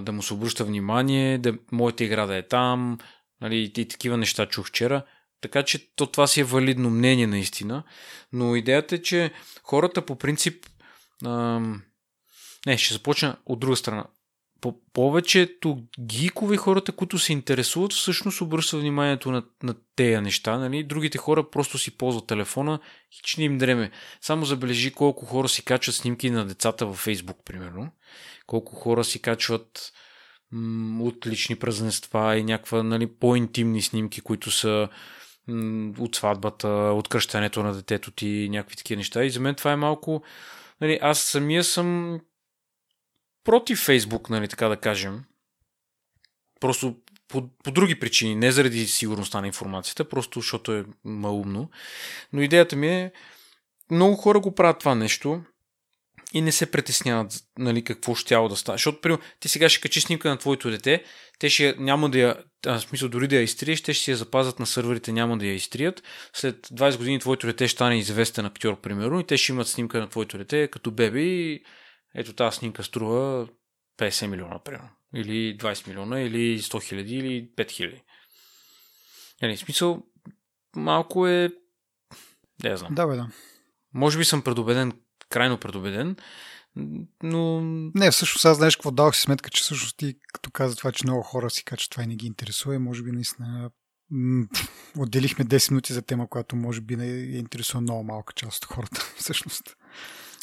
да 0.01 0.11
му 0.11 0.23
се 0.23 0.33
обръща 0.33 0.65
внимание, 0.65 1.37
да 1.37 1.53
моята 1.71 2.03
игра 2.03 2.25
да 2.25 2.35
е 2.35 2.47
там, 2.47 2.97
нали, 3.41 3.71
и 3.77 3.87
такива 3.87 4.17
неща 4.17 4.45
чух 4.45 4.67
вчера. 4.67 5.01
Така 5.41 5.63
че 5.63 5.95
то 5.95 6.07
това 6.07 6.27
си 6.27 6.41
е 6.41 6.43
валидно 6.43 6.89
мнение 6.89 7.27
наистина, 7.27 7.83
но 8.33 8.55
идеята 8.55 8.95
е, 8.95 9.01
че 9.01 9.31
хората 9.63 10.05
по 10.05 10.15
принцип 10.15 10.65
ам... 11.25 11.81
не, 12.65 12.77
ще 12.77 12.93
започна 12.93 13.37
от 13.45 13.59
друга 13.59 13.75
страна 13.75 14.05
по- 14.61 14.81
повечето 14.93 15.83
гикови 15.99 16.57
хората, 16.57 16.91
които 16.91 17.19
се 17.19 17.33
интересуват, 17.33 17.93
всъщност 17.93 18.41
обръщат 18.41 18.79
вниманието 18.79 19.31
на, 19.31 19.43
на 19.63 19.75
тези 19.95 20.21
неща. 20.21 20.57
Нали? 20.57 20.83
Другите 20.83 21.17
хора 21.17 21.49
просто 21.49 21.77
си 21.77 21.97
ползват 21.97 22.27
телефона 22.27 22.79
и 23.11 23.19
че 23.23 23.39
не 23.39 23.45
им 23.45 23.57
дреме. 23.57 23.91
Само 24.21 24.45
забележи 24.45 24.91
колко 24.91 25.25
хора 25.25 25.49
си 25.49 25.65
качват 25.65 25.95
снимки 25.95 26.29
на 26.29 26.45
децата 26.45 26.85
във 26.85 26.97
Фейсбук, 26.97 27.37
примерно. 27.45 27.91
Колко 28.47 28.75
хора 28.75 29.03
си 29.03 29.21
качват 29.21 29.93
м- 30.51 31.03
от 31.03 31.27
празненства 31.59 32.37
и 32.37 32.43
някаква 32.43 32.83
нали, 32.83 33.07
по-интимни 33.07 33.81
снимки, 33.81 34.21
които 34.21 34.51
са 34.51 34.89
м- 35.47 35.93
от 35.99 36.15
сватбата, 36.15 36.67
от 36.67 37.07
кръщането 37.07 37.63
на 37.63 37.73
детето 37.73 38.11
ти, 38.11 38.47
някакви 38.51 38.75
такива 38.75 38.97
неща. 38.97 39.23
И 39.23 39.29
за 39.29 39.39
мен 39.39 39.55
това 39.55 39.71
е 39.71 39.75
малко... 39.75 40.23
Нали, 40.81 40.99
аз 41.01 41.19
самия 41.19 41.63
съм 41.63 42.19
против 43.43 43.79
Фейсбук, 43.79 44.29
нали, 44.29 44.47
така 44.47 44.67
да 44.67 44.77
кажем. 44.77 45.23
Просто 46.59 46.95
по, 47.27 47.49
по 47.63 47.71
други 47.71 47.99
причини, 47.99 48.35
не 48.35 48.51
заради 48.51 48.87
сигурността 48.87 49.41
на 49.41 49.47
информацията, 49.47 50.09
просто 50.09 50.39
защото 50.39 50.73
е 50.73 50.85
малумно. 51.03 51.69
Но 52.33 52.41
идеята 52.41 52.75
ми 52.75 52.87
е, 52.87 53.11
много 53.91 54.15
хора 54.15 54.39
го 54.39 54.55
правят 54.55 54.79
това 54.79 54.95
нещо 54.95 55.41
и 56.33 56.41
не 56.41 56.51
се 56.51 56.71
притесняват 56.71 57.43
нали, 57.57 57.83
какво 57.83 58.15
ще 58.15 58.27
тяло 58.27 58.49
да 58.49 58.55
стане. 58.55 58.77
Защото, 58.77 59.01
примерно, 59.01 59.23
ти 59.39 59.49
сега 59.49 59.69
ще 59.69 59.81
качи 59.81 60.01
снимка 60.01 60.29
на 60.29 60.37
твоето 60.37 60.69
дете, 60.69 61.03
те 61.39 61.49
ще 61.49 61.75
няма 61.77 62.09
да 62.09 62.19
я, 62.19 62.35
а, 62.65 62.79
в 62.79 62.81
смисъл 62.81 63.09
дори 63.09 63.27
да 63.27 63.35
я 63.35 63.41
изтриеш, 63.41 63.81
те 63.81 63.93
ще 63.93 64.03
си 64.03 64.11
я 64.11 64.17
запазят 64.17 64.59
на 64.59 64.65
сървърите, 64.65 65.11
няма 65.11 65.37
да 65.37 65.45
я 65.45 65.53
изтрият. 65.53 66.03
След 66.33 66.67
20 66.67 66.97
години 66.97 67.19
твоето 67.19 67.47
дете 67.47 67.67
ще 67.67 67.75
стане 67.75 67.99
известен 67.99 68.45
актьор, 68.45 68.81
примерно, 68.81 69.19
и 69.19 69.27
те 69.27 69.37
ще 69.37 69.51
имат 69.51 69.67
снимка 69.67 69.99
на 69.99 70.09
твоето 70.09 70.37
дете 70.37 70.67
като 70.67 70.91
бебе 70.91 71.21
и 71.21 71.63
ето 72.15 72.33
тази 72.33 72.57
снимка 72.57 72.83
струва 72.83 73.47
50 73.97 74.27
милиона, 74.27 74.59
примерно. 74.63 74.89
Или 75.15 75.57
20 75.57 75.87
милиона, 75.87 76.21
или 76.21 76.59
100 76.59 76.83
хиляди, 76.83 77.15
или 77.15 77.49
5 77.57 77.71
хиляди. 77.71 78.03
Нали, 79.41 79.57
смисъл, 79.57 80.03
малко 80.75 81.27
е... 81.27 81.49
Не 82.63 82.77
знам. 82.77 82.95
Да, 82.95 83.07
бе, 83.07 83.15
да. 83.15 83.29
Може 83.93 84.17
би 84.17 84.25
съм 84.25 84.41
предубеден, 84.41 84.91
крайно 85.29 85.57
предубеден, 85.57 86.15
но... 87.23 87.61
Не, 87.95 88.11
всъщност 88.11 88.45
аз 88.45 88.57
знаеш 88.57 88.75
какво 88.75 88.91
давах 88.91 89.15
си 89.15 89.21
сметка, 89.21 89.49
че 89.49 89.63
всъщност 89.63 89.97
ти 89.97 90.15
като 90.33 90.51
каза 90.51 90.75
това, 90.75 90.91
че 90.91 91.05
много 91.05 91.21
хора 91.21 91.49
си 91.49 91.63
качат 91.63 91.91
това 91.91 92.03
и 92.03 92.07
не 92.07 92.15
ги 92.15 92.27
интересува, 92.27 92.79
може 92.79 93.03
би 93.03 93.11
наистина 93.11 93.71
отделихме 94.97 95.45
10 95.45 95.71
минути 95.71 95.93
за 95.93 96.01
тема, 96.01 96.29
която 96.29 96.55
може 96.55 96.81
би 96.81 96.95
не 96.95 97.37
интересува 97.37 97.81
много 97.81 98.03
малка 98.03 98.33
част 98.33 98.65
от 98.65 98.71
хората, 98.71 99.01
всъщност. 99.17 99.75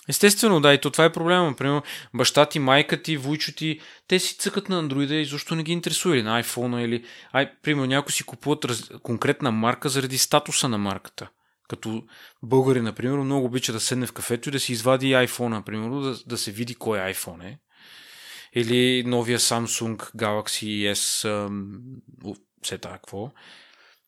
Естествено, 0.09 0.61
да, 0.61 0.75
и 0.75 0.81
то 0.81 0.91
това 0.91 1.05
е 1.05 1.13
проблема. 1.13 1.47
Например, 1.47 1.83
баща 2.15 2.47
ти, 2.47 2.59
майка 2.59 3.03
ти, 3.03 3.17
вуйчо 3.17 3.53
ти, 3.53 3.81
те 4.09 4.19
си 4.19 4.37
цъкат 4.37 4.69
на 4.69 4.85
Android 4.85 5.13
и 5.13 5.25
защо 5.25 5.55
не 5.55 5.63
ги 5.63 5.73
интересува 5.73 6.17
или 6.17 6.23
на 6.23 6.43
iPhone 6.43 6.85
или... 6.85 7.05
Ай, 7.33 7.53
примерно, 7.63 7.87
някои 7.87 8.13
си 8.13 8.25
купуват 8.25 8.65
раз... 8.65 8.91
конкретна 9.03 9.51
марка 9.51 9.89
заради 9.89 10.19
статуса 10.19 10.69
на 10.69 10.79
марката. 10.79 11.29
Като 11.69 12.03
българи, 12.43 12.81
например, 12.81 13.19
много 13.19 13.47
обича 13.47 13.73
да 13.73 13.81
седне 13.81 14.07
в 14.07 14.13
кафето 14.13 14.49
и 14.49 14.53
да 14.53 14.61
си 14.61 14.73
извади 14.73 15.07
iPhone, 15.07 15.49
например, 15.49 16.03
да, 16.03 16.17
да 16.27 16.39
се 16.39 16.53
види 16.53 16.75
кой 16.75 16.99
iPhone 16.99 17.45
е. 17.45 17.59
Или 18.55 19.05
новия 19.07 19.39
Samsung 19.39 19.97
Galaxy 20.17 20.93
S, 20.93 21.29
все 22.63 22.79
така 22.79 22.95
какво 22.95 23.31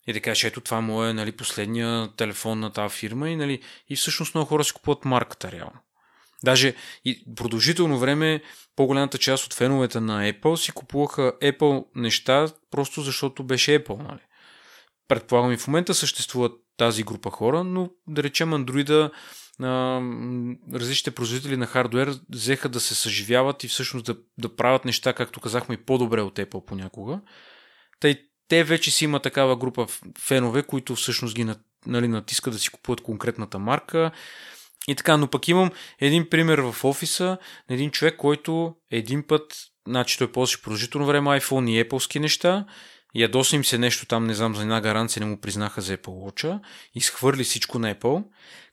и 0.08 0.12
да 0.12 0.20
кажеш, 0.20 0.44
ето 0.44 0.60
това 0.60 0.80
му 0.80 1.04
е 1.04 1.12
нали, 1.12 1.32
последния 1.32 2.08
телефон 2.16 2.60
на 2.60 2.72
тази 2.72 2.96
фирма 2.96 3.30
и, 3.30 3.36
нали, 3.36 3.62
и 3.88 3.96
всъщност 3.96 4.34
много 4.34 4.48
хора 4.48 4.64
си 4.64 4.72
купуват 4.72 5.04
марката 5.04 5.52
реално. 5.52 5.80
Даже 6.44 6.74
и 7.04 7.24
продължително 7.36 7.98
време 7.98 8.42
по-голямата 8.76 9.18
част 9.18 9.46
от 9.46 9.54
феновете 9.54 10.00
на 10.00 10.32
Apple 10.32 10.54
си 10.54 10.72
купуваха 10.72 11.32
Apple 11.42 11.84
неща, 11.94 12.48
просто 12.70 13.00
защото 13.00 13.44
беше 13.44 13.84
Apple. 13.84 14.02
Нали? 14.02 14.20
Предполагам 15.08 15.52
и 15.52 15.56
в 15.56 15.66
момента 15.66 15.94
съществуват 15.94 16.52
тази 16.76 17.02
група 17.02 17.30
хора, 17.30 17.64
но 17.64 17.90
да 18.06 18.22
речем 18.22 18.50
Android 18.50 19.10
различните 20.74 21.10
производители 21.10 21.56
на 21.56 21.66
хардвер 21.66 22.18
взеха 22.30 22.68
да 22.68 22.80
се 22.80 22.94
съживяват 22.94 23.64
и 23.64 23.68
всъщност 23.68 24.06
да, 24.06 24.16
да 24.38 24.56
правят 24.56 24.84
неща, 24.84 25.12
както 25.12 25.40
казахме, 25.40 25.74
и 25.74 25.84
по-добре 25.84 26.20
от 26.20 26.38
Apple 26.38 26.64
понякога. 26.64 27.20
Тъй 28.00 28.22
те 28.48 28.64
вече 28.64 28.90
си 28.90 29.04
има 29.04 29.20
такава 29.20 29.56
група 29.56 29.86
фенове, 30.18 30.62
които 30.62 30.94
всъщност 30.94 31.34
ги 31.34 31.54
нали, 31.86 32.08
натискат 32.08 32.52
да 32.52 32.58
си 32.58 32.70
купуват 32.70 33.00
конкретната 33.00 33.58
марка. 33.58 34.10
И 34.88 34.94
така, 34.94 35.16
но 35.16 35.28
пък 35.28 35.48
имам 35.48 35.70
един 35.98 36.30
пример 36.30 36.58
в 36.58 36.84
офиса 36.84 37.38
на 37.70 37.74
един 37.74 37.90
човек, 37.90 38.16
който 38.16 38.74
един 38.90 39.26
път, 39.26 39.56
значи 39.86 40.18
той 40.18 40.32
ползваше 40.32 40.62
продължително 40.62 41.06
време 41.06 41.40
iPhone 41.40 41.70
и 41.70 41.84
Apple 41.84 42.18
неща, 42.18 42.66
ядоса 43.14 43.56
им 43.56 43.64
се 43.64 43.78
нещо 43.78 44.06
там, 44.06 44.26
не 44.26 44.34
знам, 44.34 44.54
за 44.54 44.62
една 44.62 44.80
гаранция 44.80 45.20
не 45.20 45.26
му 45.26 45.40
признаха 45.40 45.80
за 45.80 45.96
Apple 45.96 46.06
Watch, 46.06 46.60
изхвърли 46.94 47.44
всичко 47.44 47.78
на 47.78 47.94
Apple, 47.94 48.24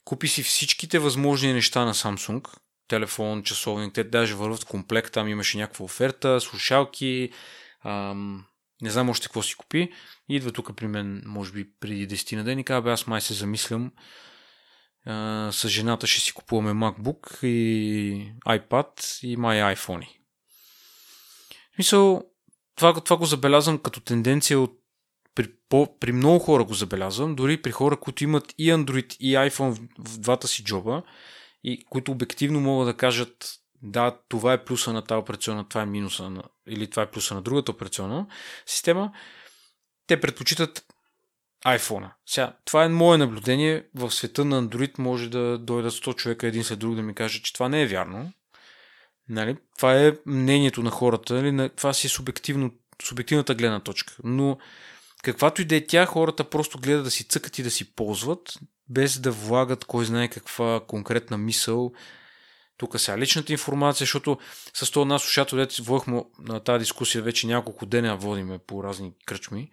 купи 0.04 0.28
си 0.28 0.42
всичките 0.42 0.98
възможни 0.98 1.52
неща 1.52 1.84
на 1.84 1.94
Samsung, 1.94 2.48
телефон, 2.88 3.42
часовник, 3.42 3.94
те 3.94 4.04
даже 4.04 4.34
върват 4.34 4.64
комплект, 4.64 5.12
там 5.12 5.28
имаше 5.28 5.58
някаква 5.58 5.84
оферта, 5.84 6.40
слушалки, 6.40 7.30
ам, 7.84 8.44
не 8.82 8.90
знам 8.90 9.08
още 9.08 9.26
какво 9.26 9.42
си 9.42 9.54
купи. 9.54 9.92
Идва 10.28 10.52
тук 10.52 10.76
при 10.76 10.86
мен, 10.86 11.22
може 11.26 11.52
би 11.52 11.66
преди 11.80 12.08
10 12.08 12.36
на 12.36 12.44
ден 12.44 12.58
и 12.58 12.64
казва, 12.64 12.92
аз 12.92 13.06
май 13.06 13.20
се 13.20 13.34
замислям, 13.34 13.92
а, 15.06 15.48
с 15.52 15.68
жената 15.68 16.06
ще 16.06 16.20
си 16.20 16.32
купуваме 16.32 16.70
MacBook 16.70 17.46
и 17.46 18.32
iPad 18.46 19.24
и 19.24 19.36
май 19.36 19.74
iPhone. 19.74 20.08
Мисъл, 21.78 22.22
това, 22.76 22.94
това 22.94 23.16
го 23.16 23.24
забелязвам 23.24 23.78
като 23.78 24.00
тенденция 24.00 24.60
от 24.60 24.80
при, 25.34 25.52
по, 25.68 25.98
при 25.98 26.12
много 26.12 26.38
хора 26.38 26.64
го 26.64 26.74
забелязвам, 26.74 27.34
дори 27.34 27.62
при 27.62 27.70
хора, 27.70 28.00
които 28.00 28.24
имат 28.24 28.54
и 28.58 28.72
Android 28.72 29.16
и 29.20 29.34
iPhone 29.34 29.70
в, 29.70 29.80
в 29.98 30.18
двата 30.18 30.48
си 30.48 30.64
джоба 30.64 31.02
и 31.64 31.84
които 31.84 32.12
обективно 32.12 32.60
могат 32.60 32.88
да 32.88 32.96
кажат 32.96 33.60
да, 33.82 34.18
това 34.28 34.52
е 34.52 34.64
плюса 34.64 34.92
на 34.92 35.02
тази 35.02 35.18
операционна, 35.18 35.68
това 35.68 35.82
е 35.82 35.86
минуса 35.86 36.30
на, 36.30 36.42
или 36.68 36.90
това 36.90 37.02
е 37.02 37.10
плюса 37.10 37.34
на 37.34 37.42
другата 37.42 37.72
операционна 37.72 38.26
система, 38.66 39.12
те 40.06 40.20
предпочитат 40.20 40.84
iPhone. 41.66 42.10
Сега, 42.26 42.52
това 42.64 42.84
е 42.84 42.88
мое 42.88 43.18
наблюдение. 43.18 43.84
В 43.94 44.10
света 44.10 44.44
на 44.44 44.62
Android 44.62 44.98
може 44.98 45.30
да 45.30 45.58
дойдат 45.58 45.92
100 45.92 46.16
човека 46.16 46.46
един 46.46 46.64
след 46.64 46.78
друг 46.78 46.94
да 46.94 47.02
ми 47.02 47.14
каже, 47.14 47.42
че 47.42 47.52
това 47.52 47.68
не 47.68 47.82
е 47.82 47.86
вярно. 47.86 48.32
Нали? 49.28 49.56
Това 49.76 49.94
е 49.94 50.12
мнението 50.26 50.82
на 50.82 50.90
хората. 50.90 51.42
Нали? 51.42 51.70
Това 51.76 51.92
си 51.92 52.06
е 52.06 52.10
субективно, 52.10 52.70
субективната 53.02 53.54
гледна 53.54 53.80
точка. 53.80 54.16
Но 54.24 54.58
каквато 55.22 55.62
и 55.62 55.64
да 55.64 55.76
е 55.76 55.86
тя, 55.86 56.06
хората 56.06 56.50
просто 56.50 56.78
гледат 56.78 57.04
да 57.04 57.10
си 57.10 57.24
цъкат 57.24 57.58
и 57.58 57.62
да 57.62 57.70
си 57.70 57.94
ползват, 57.94 58.58
без 58.88 59.20
да 59.20 59.30
влагат 59.30 59.84
кой 59.84 60.04
знае 60.04 60.28
каква 60.28 60.80
конкретна 60.86 61.38
мисъл. 61.38 61.92
Тук 62.76 63.00
сега 63.00 63.18
личната 63.18 63.52
информация, 63.52 64.04
защото 64.04 64.38
с 64.74 64.90
този 64.90 65.08
нас 65.08 65.22
слушател, 65.22 65.58
дете 65.58 65.82
водихме 65.82 66.24
на 66.38 66.60
тази 66.60 66.78
дискусия 66.78 67.22
вече 67.22 67.46
няколко 67.46 67.86
дена 67.86 68.16
водиме 68.16 68.58
по 68.58 68.84
разни 68.84 69.12
кръчми. 69.26 69.70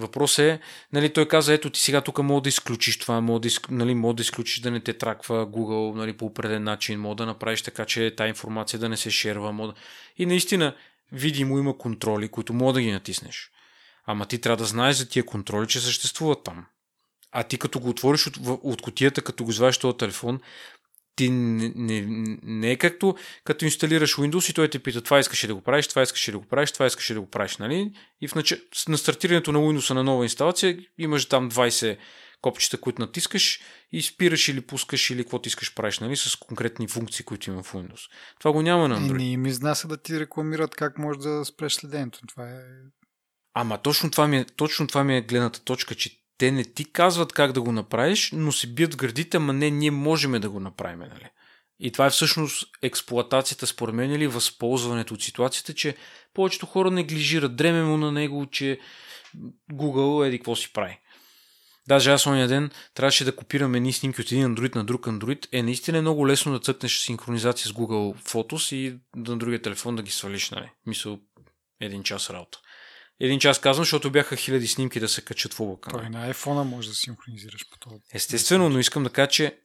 Въпрос 0.00 0.38
е, 0.38 0.60
нали, 0.92 1.12
той 1.12 1.28
каза, 1.28 1.54
ето 1.54 1.70
ти 1.70 1.80
сега 1.80 2.00
тук 2.00 2.18
мога 2.18 2.40
да 2.40 2.48
изключиш 2.48 2.98
това, 2.98 3.20
мога 3.20 3.40
да, 3.40 3.48
нали, 3.70 3.94
мога 3.94 4.14
да 4.14 4.20
изключиш 4.20 4.60
да 4.60 4.70
не 4.70 4.80
те 4.80 4.92
траква 4.92 5.46
Google 5.46 5.96
нали, 5.96 6.12
по 6.12 6.26
определен 6.26 6.64
начин, 6.64 7.00
мога 7.00 7.14
да 7.14 7.26
направиш 7.26 7.62
така, 7.62 7.84
че 7.84 8.14
тази 8.16 8.28
информация 8.28 8.80
да 8.80 8.88
не 8.88 8.96
се 8.96 9.10
шерва. 9.10 9.52
Мога... 9.52 9.72
И 10.16 10.26
наистина, 10.26 10.74
видимо 11.12 11.58
има 11.58 11.78
контроли, 11.78 12.28
които 12.28 12.54
мога 12.54 12.72
да 12.72 12.80
ги 12.80 12.92
натиснеш. 12.92 13.50
Ама 14.06 14.26
ти 14.26 14.38
трябва 14.38 14.56
да 14.56 14.64
знаеш 14.64 14.96
за 14.96 15.08
тия 15.08 15.26
контроли, 15.26 15.66
че 15.66 15.80
съществуват 15.80 16.44
там. 16.44 16.66
А 17.32 17.42
ти 17.42 17.58
като 17.58 17.80
го 17.80 17.88
отвориш 17.88 18.26
от, 18.26 18.36
от 18.46 18.82
котията, 18.82 19.22
като 19.22 19.44
го 19.44 19.50
извадиш 19.50 19.78
този 19.78 19.96
телефон, 19.96 20.40
ти 21.20 21.30
не, 21.30 21.72
не, 21.76 22.04
не 22.42 22.70
е 22.70 22.76
както 22.76 23.16
като 23.44 23.64
инсталираш 23.64 24.14
Windows 24.14 24.50
и 24.50 24.54
той 24.54 24.68
те 24.68 24.78
пита 24.78 25.02
това 25.02 25.18
искаш 25.18 25.46
да 25.46 25.54
го 25.54 25.60
правиш, 25.60 25.88
това 25.88 26.02
искаш 26.02 26.30
да 26.30 26.38
го 26.38 26.44
правиш, 26.44 26.72
това 26.72 26.86
искаш 26.86 27.12
да 27.12 27.20
го 27.20 27.30
правиш, 27.30 27.56
нали? 27.56 27.92
И 28.20 28.28
в 28.28 28.34
нач... 28.34 28.54
на 28.88 28.98
стартирането 28.98 29.52
на 29.52 29.58
Windows 29.58 29.94
на 29.94 30.04
нова 30.04 30.24
инсталация 30.24 30.78
имаш 30.98 31.26
там 31.26 31.50
20 31.50 31.96
копчета, 32.40 32.80
които 32.80 33.02
натискаш 33.02 33.60
и 33.92 34.02
спираш 34.02 34.48
или 34.48 34.60
пускаш 34.60 35.10
или 35.10 35.22
каквото 35.22 35.48
искаш 35.48 35.74
правиш, 35.74 35.98
нали? 35.98 36.16
С 36.16 36.36
конкретни 36.36 36.88
функции, 36.88 37.24
които 37.24 37.50
има 37.50 37.62
в 37.62 37.72
Windows. 37.72 38.10
Това 38.38 38.52
го 38.52 38.62
няма 38.62 38.88
на 38.88 39.00
Android. 39.00 39.16
Не 39.16 39.30
им 39.30 39.46
изнася 39.46 39.88
да 39.88 39.96
ти 39.96 40.20
рекламират 40.20 40.74
как 40.74 40.98
можеш 40.98 41.22
да 41.22 41.44
спреш 41.44 41.72
следенето. 41.72 42.18
Това 42.28 42.50
е... 42.50 42.62
Ама 43.54 43.78
точно 43.78 44.10
това 44.10 44.28
ми 44.28 44.36
е, 44.36 44.44
точно 44.44 44.86
това 44.86 45.04
ми 45.04 45.16
е 45.16 45.22
гледната 45.22 45.64
точка, 45.64 45.94
че 45.94 46.19
те 46.40 46.50
не 46.50 46.64
ти 46.64 46.84
казват 46.84 47.32
как 47.32 47.52
да 47.52 47.62
го 47.62 47.72
направиш, 47.72 48.30
но 48.32 48.52
се 48.52 48.66
бият 48.66 48.94
в 48.94 48.96
градите, 48.96 49.36
ама 49.36 49.52
не, 49.52 49.70
ние 49.70 49.90
можем 49.90 50.32
да 50.32 50.50
го 50.50 50.60
направим. 50.60 50.98
Нали? 50.98 51.28
И 51.80 51.92
това 51.92 52.06
е 52.06 52.10
всъщност 52.10 52.68
експлоатацията, 52.82 53.66
според 53.66 53.94
мен, 53.94 54.12
или 54.12 54.26
възползването 54.26 55.14
от 55.14 55.22
ситуацията, 55.22 55.74
че 55.74 55.96
повечето 56.34 56.66
хора 56.66 56.90
неглижират, 56.90 57.56
дреме 57.56 57.82
му 57.82 57.96
на 57.96 58.12
него, 58.12 58.46
че 58.46 58.80
Google 59.72 60.26
еди 60.26 60.38
какво 60.38 60.56
си 60.56 60.72
прави. 60.72 60.98
Даже 61.88 62.10
аз 62.10 62.26
ония 62.26 62.48
ден 62.48 62.70
трябваше 62.94 63.24
да 63.24 63.36
копирам 63.36 63.74
едни 63.74 63.92
снимки 63.92 64.20
от 64.20 64.32
един 64.32 64.54
Android 64.54 64.74
на 64.74 64.84
друг 64.84 65.06
Android. 65.06 65.48
Е, 65.52 65.62
наистина 65.62 65.98
е 65.98 66.00
много 66.00 66.28
лесно 66.28 66.52
да 66.52 66.60
цъкнеш 66.60 66.98
синхронизация 66.98 67.68
с 67.68 67.72
Google 67.72 68.16
Photos 68.22 68.74
и 68.74 68.98
на 69.16 69.36
другия 69.36 69.62
телефон 69.62 69.96
да 69.96 70.02
ги 70.02 70.10
свалиш, 70.10 70.50
нали? 70.50 70.70
Мисъл, 70.86 71.18
един 71.80 72.02
час 72.02 72.30
работа. 72.30 72.58
Един 73.20 73.40
час 73.40 73.58
казвам, 73.58 73.84
защото 73.84 74.10
бяха 74.10 74.36
хиляди 74.36 74.66
снимки 74.66 75.00
да 75.00 75.08
се 75.08 75.22
качат 75.22 75.54
в 75.54 75.60
облака. 75.60 75.90
Той 75.90 76.08
на 76.08 76.34
iPhone 76.34 76.62
може 76.62 76.88
да 76.88 76.94
синхронизираш 76.94 77.60
по 77.70 77.78
това. 77.78 77.96
Естествено, 78.14 78.68
но 78.68 78.78
искам 78.78 79.04
да 79.04 79.10
кажа, 79.10 79.28
че 79.28 79.58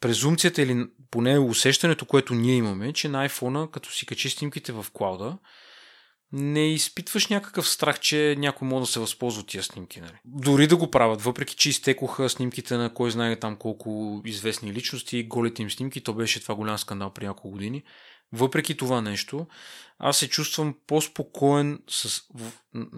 презумцията 0.00 0.62
или 0.62 0.86
поне 1.10 1.38
усещането, 1.38 2.06
което 2.06 2.34
ние 2.34 2.54
имаме, 2.54 2.92
че 2.92 3.08
на 3.08 3.28
iPhone, 3.28 3.70
като 3.70 3.92
си 3.92 4.06
качи 4.06 4.30
снимките 4.30 4.72
в 4.72 4.86
клауда, 4.92 5.38
не 6.32 6.72
изпитваш 6.72 7.28
някакъв 7.28 7.68
страх, 7.68 8.00
че 8.00 8.34
някой 8.38 8.68
може 8.68 8.86
да 8.86 8.92
се 8.92 9.00
възползва 9.00 9.40
от 9.40 9.48
тия 9.48 9.62
снимки. 9.62 10.00
Нали? 10.00 10.18
Дори 10.24 10.66
да 10.66 10.76
го 10.76 10.90
правят, 10.90 11.22
въпреки 11.22 11.56
че 11.56 11.68
изтекоха 11.68 12.28
снимките 12.28 12.76
на 12.76 12.94
кой 12.94 13.10
знае 13.10 13.38
там 13.38 13.56
колко 13.56 14.22
известни 14.24 14.72
личности, 14.72 15.24
голите 15.24 15.62
им 15.62 15.70
снимки, 15.70 16.00
то 16.00 16.14
беше 16.14 16.42
това 16.42 16.54
голям 16.54 16.78
скандал 16.78 17.12
при 17.12 17.26
няколко 17.26 17.50
години. 17.50 17.82
Въпреки 18.32 18.76
това 18.76 19.00
нещо, 19.00 19.46
аз 19.98 20.18
се 20.18 20.28
чувствам 20.28 20.74
по-спокоен 20.86 21.82
с, 21.90 22.22
в, 22.34 22.52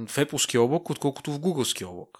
в 0.06 0.16
Apple 0.16 0.58
облак, 0.58 0.90
отколкото 0.90 1.32
в 1.32 1.40
Google 1.40 1.86
облак. 1.86 2.18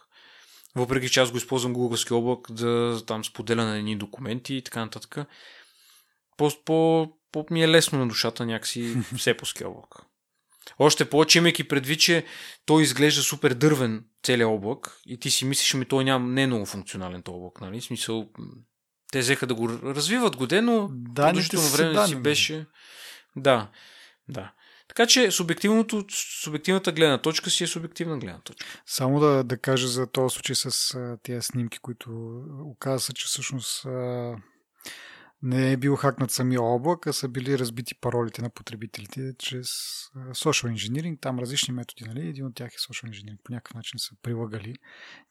Въпреки 0.77 1.09
че 1.09 1.21
аз 1.21 1.31
го 1.31 1.37
използвам 1.37 1.75
Google 1.75 2.13
облак 2.13 2.47
да 2.51 3.03
там 3.07 3.25
споделя 3.25 3.65
на 3.65 3.79
едни 3.79 3.97
документи 3.97 4.55
и 4.55 4.63
така 4.63 4.81
нататък. 4.81 5.19
По, 6.37 6.51
по, 6.65 7.09
по 7.33 7.47
ми 7.51 7.63
е 7.63 7.69
лесно 7.69 7.99
на 7.99 8.09
душата 8.09 8.47
някакси 8.47 8.83
в 9.03 9.17
Apple 9.17 9.67
облак. 9.67 9.89
Още 10.79 11.11
повече, 11.11 11.39
имайки 11.39 11.69
предвид, 11.69 12.01
че 12.01 12.25
той 12.67 12.83
изглежда 12.83 13.23
супер 13.23 13.55
дървен 13.55 14.05
целият 14.23 14.51
облак 14.51 15.01
и 15.07 15.21
ти 15.21 15.31
си 15.31 15.45
мислиш, 15.45 15.75
ми 15.75 15.85
той 15.85 16.05
няма, 16.05 16.29
не 16.29 16.43
е 16.43 16.47
много 16.47 16.67
функционален 16.67 17.23
този 17.23 17.35
облак, 17.35 17.61
нали? 17.61 17.81
В 17.81 17.85
смисъл, 17.85 18.29
те 19.13 19.19
взеха 19.19 19.47
да 19.47 19.55
го 19.55 19.69
развиват 19.69 20.37
годе, 20.37 20.61
но 20.61 20.89
да, 20.91 21.27
продължително 21.27 21.69
време 21.69 22.07
си 22.07 22.17
беше... 22.17 22.67
Да, 23.37 23.71
да. 24.29 24.53
Така 24.89 25.07
че 25.07 25.31
субективното, 25.31 26.05
субективната 26.43 26.93
гледна 26.93 27.23
точка 27.23 27.51
си 27.51 27.65
е 27.65 27.67
субективна 27.67 28.19
гледна 28.19 28.41
точка. 28.41 28.67
Само 28.87 29.21
да, 29.21 29.45
да 29.45 29.59
кажа 29.59 29.89
за 29.89 30.07
този 30.07 30.35
случай 30.35 30.57
с 30.57 30.95
а, 30.95 31.19
тези 31.23 31.43
снимки, 31.43 31.79
които 31.79 32.11
оказа 32.65 33.13
че 33.13 33.27
всъщност 33.27 33.85
а, 33.87 34.37
не 35.43 35.73
е 35.73 35.77
бил 35.77 35.97
хакнат 35.97 36.31
самия 36.31 36.63
облак, 36.63 37.07
а 37.07 37.13
са 37.13 37.29
били 37.29 37.59
разбити 37.59 37.95
паролите 37.95 38.43
на 38.43 38.51
потребителите 38.51 39.35
чрез 39.39 39.69
social 40.17 40.75
engineering. 40.75 41.21
Там 41.21 41.39
различни 41.39 41.75
методи, 41.75 42.05
нали? 42.05 42.29
Един 42.29 42.47
от 42.47 42.55
тях 42.55 42.75
е 42.75 42.79
social 42.79 43.11
engineering. 43.11 43.39
По 43.45 43.53
някакъв 43.53 43.75
начин 43.75 43.99
са 43.99 44.15
прилагали 44.23 44.75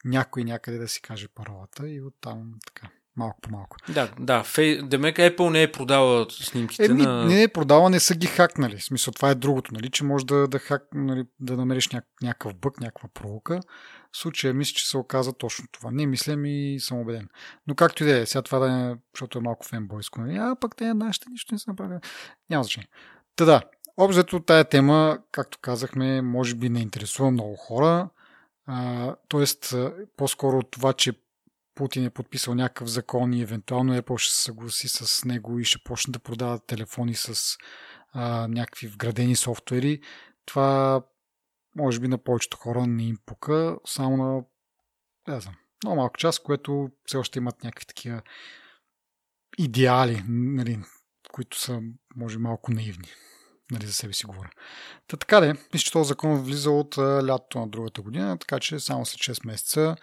някой 0.04 0.44
някъде 0.44 0.78
да 0.78 0.88
си 0.88 1.02
каже 1.02 1.28
паролата 1.28 1.90
и 1.90 2.02
оттам 2.02 2.54
така 2.66 2.90
малко 3.20 3.40
по 3.40 3.50
малко. 3.50 3.76
Да, 3.88 4.10
да. 4.18 4.42
Фей... 4.42 4.82
Демек 4.82 5.16
Apple 5.16 5.50
не 5.50 5.62
е 5.62 5.72
продава 5.72 6.26
снимките 6.30 6.84
Еми, 6.84 7.02
на... 7.02 7.24
Не 7.24 7.42
е 7.42 7.48
продава, 7.48 7.90
не 7.90 8.00
са 8.00 8.14
ги 8.14 8.26
хакнали. 8.26 8.76
В 8.76 8.84
смисъл, 8.84 9.14
това 9.14 9.30
е 9.30 9.34
другото, 9.34 9.74
нали, 9.74 9.90
че 9.90 10.04
може 10.04 10.26
да, 10.26 10.48
да, 10.48 10.58
хак, 10.58 10.82
нали, 10.94 11.24
да 11.40 11.56
намериш 11.56 11.88
ня... 11.88 12.02
някакъв 12.22 12.54
бък, 12.54 12.80
някаква 12.80 13.08
пролука. 13.14 13.60
В 14.12 14.16
случая 14.16 14.54
мисля, 14.54 14.74
че 14.74 14.88
се 14.88 14.98
оказа 14.98 15.32
точно 15.32 15.64
това. 15.72 15.90
Не 15.90 16.06
мисля 16.06 16.48
и 16.48 16.80
съм 16.80 16.98
убеден. 16.98 17.28
Но 17.66 17.74
както 17.74 18.04
и 18.04 18.06
да 18.06 18.18
е, 18.18 18.26
сега 18.26 18.42
това 18.42 18.58
да 18.58 18.72
е, 18.72 18.94
защото 19.14 19.38
е 19.38 19.42
малко 19.42 19.66
фенбойско, 19.66 20.20
нали, 20.20 20.36
а 20.36 20.56
пък 20.60 20.76
те 20.76 20.94
нашите 20.94 21.30
нищо 21.30 21.54
не 21.54 21.58
са 21.58 21.70
направили. 21.70 21.98
Няма 22.50 22.64
значение. 22.64 22.88
Та 23.36 23.44
да, 23.44 23.62
обзето 23.96 24.40
тая 24.40 24.64
тема, 24.64 25.18
както 25.32 25.58
казахме, 25.62 26.22
може 26.22 26.54
би 26.54 26.68
не 26.68 26.80
интересува 26.80 27.30
много 27.30 27.56
хора. 27.56 28.08
А, 28.66 29.14
тоест, 29.28 29.74
по-скоро 30.16 30.62
това, 30.62 30.92
че 30.92 31.12
Путин 31.80 32.04
е 32.04 32.10
подписал 32.10 32.54
някакъв 32.54 32.88
закон 32.88 33.32
и 33.32 33.42
евентуално 33.42 33.94
Apple 33.94 34.18
ще 34.18 34.34
се 34.34 34.42
съгласи 34.42 34.88
с 34.88 35.24
него 35.24 35.58
и 35.58 35.64
ще 35.64 35.82
почне 35.84 36.12
да 36.12 36.18
продават 36.18 36.66
телефони 36.66 37.14
с 37.14 37.56
а, 38.12 38.48
някакви 38.48 38.86
вградени 38.86 39.36
софтуери, 39.36 40.00
това 40.46 41.02
може 41.76 42.00
би 42.00 42.08
на 42.08 42.18
повечето 42.18 42.56
хора 42.56 42.86
не 42.86 43.02
им 43.02 43.18
пука, 43.26 43.76
само 43.86 44.16
на 44.16 44.42
не 45.28 45.40
знам, 45.40 45.54
много 45.84 45.96
малко 45.96 46.16
част, 46.16 46.42
което 46.42 46.90
все 47.04 47.16
още 47.16 47.38
имат 47.38 47.64
някакви 47.64 47.86
такива 47.86 48.22
идеали, 49.58 50.24
нали, 50.28 50.78
които 51.32 51.58
са, 51.60 51.80
може, 52.16 52.38
малко 52.38 52.72
наивни. 52.72 53.08
Нали, 53.70 53.86
за 53.86 53.92
себе 53.92 54.12
си 54.12 54.26
говоря. 54.26 54.50
Та 55.08 55.16
така 55.16 55.40
де, 55.40 55.52
мисля, 55.52 55.84
че 55.84 55.92
този 55.92 56.08
закон 56.08 56.42
влиза 56.42 56.70
от 56.70 56.98
лятото 56.98 57.58
на 57.58 57.68
другата 57.68 58.02
година, 58.02 58.38
така 58.38 58.60
че 58.60 58.80
само 58.80 59.06
след 59.06 59.36
6 59.36 59.46
месеца 59.46 59.96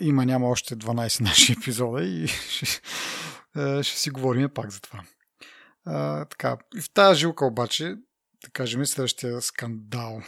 има, 0.00 0.26
няма 0.26 0.48
още 0.48 0.76
12 0.76 1.20
наши 1.20 1.52
епизода 1.52 2.04
и 2.04 2.28
ще, 2.28 2.80
е, 3.56 3.82
ще 3.82 3.98
си 3.98 4.10
говорим 4.10 4.48
пак 4.54 4.70
за 4.70 4.80
това. 4.80 5.04
А, 5.84 6.24
така, 6.24 6.56
и 6.76 6.80
в 6.80 6.90
тази 6.90 7.20
жилка 7.20 7.46
обаче, 7.46 7.84
да 8.44 8.50
кажем, 8.52 8.86
следващия 8.86 9.42
скандал 9.42 10.22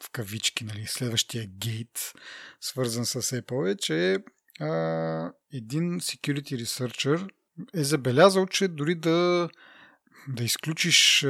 в 0.00 0.10
кавички, 0.10 0.64
нали, 0.64 0.86
следващия 0.86 1.46
гейт, 1.46 2.12
свързан 2.60 3.06
с 3.06 3.22
Apple 3.22 3.72
е, 3.72 3.76
че 3.76 4.18
а, 4.60 5.32
един 5.52 6.00
security 6.00 6.64
researcher 6.64 7.30
е 7.74 7.84
забелязал, 7.84 8.46
че 8.46 8.68
дори 8.68 8.94
да 8.94 9.48
да 10.28 10.44
изключиш 10.44 11.22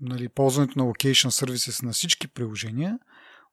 нали, 0.00 0.28
ползването 0.34 0.78
на 0.78 0.84
Location 0.84 1.44
Services 1.44 1.82
на 1.82 1.92
всички 1.92 2.28
приложения, 2.28 2.98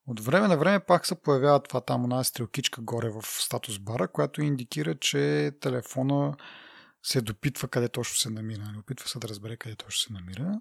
от 0.07 0.19
време 0.19 0.47
на 0.47 0.57
време 0.57 0.79
пак 0.79 1.05
се 1.05 1.21
появява 1.21 1.63
това 1.63 1.81
там 1.81 2.03
една 2.03 2.23
стрелкичка 2.23 2.81
горе 2.81 3.09
в 3.09 3.21
статус 3.23 3.79
бара, 3.79 4.07
която 4.07 4.41
индикира, 4.41 4.95
че 4.95 5.51
телефона 5.61 6.35
се 7.03 7.21
допитва 7.21 7.67
къде 7.67 7.89
точно 7.89 8.15
се 8.15 8.29
намира. 8.29 8.59
Не 8.59 8.65
нали, 8.65 8.77
опитва 8.77 9.09
се 9.09 9.19
да 9.19 9.27
разбере 9.27 9.57
къде 9.57 9.75
точно 9.75 9.99
се 9.99 10.13
намира. 10.13 10.59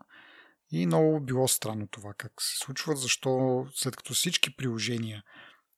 И 0.70 0.86
много 0.86 1.20
било 1.20 1.48
странно 1.48 1.86
това 1.86 2.14
как 2.14 2.32
се 2.40 2.58
случва, 2.58 2.96
защо 2.96 3.66
след 3.74 3.96
като 3.96 4.14
всички 4.14 4.56
приложения 4.56 5.22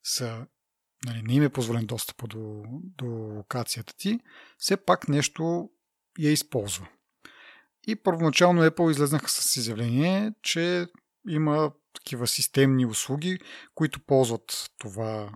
са 0.02 0.46
нали, 1.06 1.22
не 1.22 1.34
им 1.34 1.42
е 1.42 1.48
позволен 1.48 1.86
достъп 1.86 2.28
до, 2.28 2.62
до 2.98 3.06
локацията 3.06 3.94
ти, 3.96 4.20
все 4.58 4.76
пак 4.76 5.08
нещо 5.08 5.70
я 6.18 6.32
използва. 6.32 6.88
И 7.86 7.96
първоначално 7.96 8.62
Apple 8.62 8.90
излезнаха 8.90 9.28
с 9.28 9.56
изявление, 9.56 10.32
че 10.42 10.86
има 11.28 11.72
такива 11.92 12.26
системни 12.26 12.86
услуги, 12.86 13.38
които 13.74 14.00
ползват 14.00 14.70
това 14.78 15.30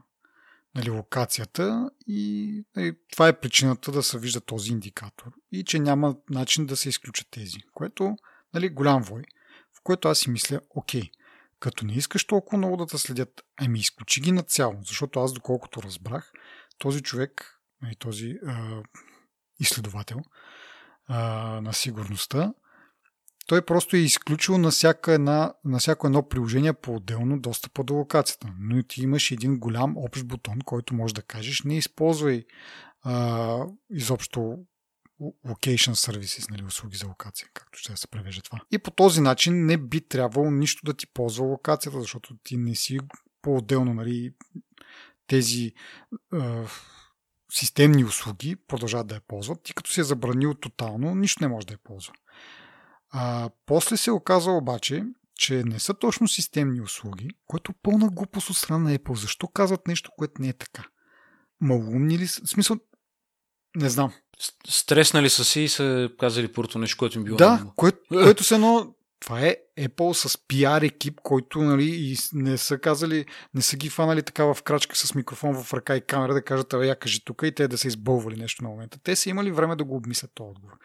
нали, 0.75 0.91
локацията 0.91 1.91
и 2.07 2.63
нали, 2.77 2.97
това 3.13 3.29
е 3.29 3.41
причината 3.41 3.93
да 3.93 4.03
се 4.03 4.19
вижда 4.19 4.41
този 4.41 4.73
индикатор 4.73 5.33
и 5.53 5.65
че 5.65 5.79
няма 5.79 6.17
начин 6.31 6.67
да 6.67 6.77
се 6.77 6.89
изключат 6.89 7.27
тези, 7.31 7.59
което 7.75 8.17
нали, 8.55 8.69
голям 8.69 9.03
вой, 9.03 9.23
в 9.79 9.81
което 9.83 10.09
аз 10.09 10.19
си 10.19 10.31
мисля, 10.31 10.61
окей, 10.71 11.11
като 11.61 11.87
не 11.87 11.93
искаш 11.93 12.27
толкова 12.27 12.59
много 12.59 12.77
да 12.77 12.87
те 12.87 12.99
следят, 12.99 13.43
ами 13.57 13.79
изключи 13.79 14.21
ги 14.21 14.33
нацяло, 14.33 14.79
защото 14.83 15.21
аз 15.21 15.33
доколкото 15.33 15.83
разбрах, 15.83 16.33
този 16.79 17.03
човек, 17.03 17.61
нали, 17.83 17.97
този 17.97 18.39
а, 18.47 18.83
изследовател 19.61 20.21
а, 21.07 21.21
на 21.61 21.73
сигурността, 21.73 22.53
той 23.47 23.63
просто 23.63 23.97
е 23.97 23.99
изключил 23.99 24.59
на, 24.59 24.71
всяка 24.71 25.13
една, 25.13 25.53
на 25.65 25.79
всяко 25.79 26.07
едно 26.07 26.29
приложение 26.29 26.73
по-отделно 26.73 27.41
достъпа 27.41 27.85
до 27.85 27.95
локацията. 27.95 28.49
Но 28.59 28.83
ти 28.83 29.03
имаш 29.03 29.31
един 29.31 29.59
голям 29.59 29.97
общ 29.97 30.27
бутон, 30.27 30.59
който 30.65 30.95
може 30.95 31.15
да 31.15 31.23
кажеш 31.23 31.63
не 31.63 31.77
използвай 31.77 32.45
а, 33.03 33.65
изобщо 33.91 34.59
location 35.21 35.93
services, 35.93 36.51
нали, 36.51 36.65
услуги 36.65 36.97
за 36.97 37.07
локация, 37.07 37.49
както 37.55 37.79
ще 37.79 37.97
се 37.97 38.09
превежда 38.09 38.43
това. 38.43 38.61
И 38.73 38.79
по 38.79 38.91
този 38.91 39.21
начин 39.21 39.67
не 39.67 39.77
би 39.77 40.01
трябвало 40.01 40.51
нищо 40.51 40.83
да 40.85 40.95
ти 40.95 41.07
ползва 41.07 41.45
локацията, 41.45 42.01
защото 42.01 42.37
ти 42.45 42.57
не 42.57 42.75
си 42.75 42.99
по-отделно 43.43 43.95
нали, 43.95 44.35
тези 45.27 45.73
а, 46.33 46.65
системни 47.53 48.05
услуги 48.05 48.57
продължават 48.57 49.07
да 49.07 49.15
я 49.15 49.21
ползват. 49.21 49.63
Ти 49.63 49.75
като 49.75 49.91
си 49.91 50.01
е 50.01 50.05
забранил 50.05 50.55
тотално, 50.55 51.15
нищо 51.15 51.45
не 51.45 51.49
може 51.49 51.67
да 51.67 51.75
я 51.75 51.79
ползва. 51.85 52.13
А, 53.19 53.51
после 53.67 53.97
се 53.97 54.11
оказа 54.11 54.51
обаче, 54.51 55.05
че 55.35 55.63
не 55.65 55.79
са 55.79 55.95
точно 55.95 56.29
системни 56.29 56.81
услуги, 56.81 57.31
което 57.47 57.73
е 57.73 57.81
пълна 57.83 58.09
глупост 58.09 58.51
от 58.51 58.57
страна 58.57 58.79
на 58.79 58.99
Apple. 58.99 59.15
Защо 59.15 59.49
казват 59.49 59.89
нещо, 59.89 60.11
което 60.19 60.43
не 60.43 60.49
е 60.49 60.53
така? 60.53 60.85
Малумни 61.61 62.19
ли 62.19 62.27
са? 62.27 62.43
В 62.45 62.49
смисъл, 62.49 62.77
не 63.77 63.89
знам. 63.89 64.13
Стреснали 64.69 65.31
са 65.31 65.45
си 65.45 65.61
и 65.61 65.69
са 65.69 66.11
казали 66.19 66.53
първото 66.53 66.79
нещо, 66.79 66.99
което 66.99 67.19
им 67.19 67.25
било. 67.25 67.37
Да, 67.37 67.67
което, 67.77 67.99
което 68.11 68.45
се 68.45 68.55
едно 68.55 68.95
това 69.21 69.41
е 69.41 69.57
Apple 69.79 70.13
с 70.13 70.37
PR 70.37 70.83
екип, 70.87 71.21
който 71.23 71.63
нали, 71.63 71.85
и 71.85 72.17
не 72.33 72.59
са 72.59 72.79
казали, 72.79 73.27
не 73.55 73.63
са 73.63 73.77
ги 73.77 73.91
фанали 73.91 74.23
така 74.23 74.45
в 74.55 74.63
крачка 74.63 74.97
с 74.97 75.15
микрофон 75.15 75.65
в 75.65 75.75
ръка 75.75 75.97
и 75.97 76.01
камера 76.01 76.35
да 76.35 76.43
кажат, 76.43 76.73
я 76.73 76.97
кажи 76.97 77.21
тук 77.25 77.43
и 77.45 77.55
те 77.55 77.69
да 77.69 77.79
са 77.79 77.89
избълвали 77.89 78.37
нещо 78.37 78.65
на 78.65 78.71
момента. 78.71 78.99
Те 79.03 79.17
са 79.17 79.31
имали 79.31 79.53
време 79.53 79.77
да 79.77 79.85
го 79.85 79.97
обмислят 79.97 80.31
този 80.35 80.49
отговор. 80.49 80.79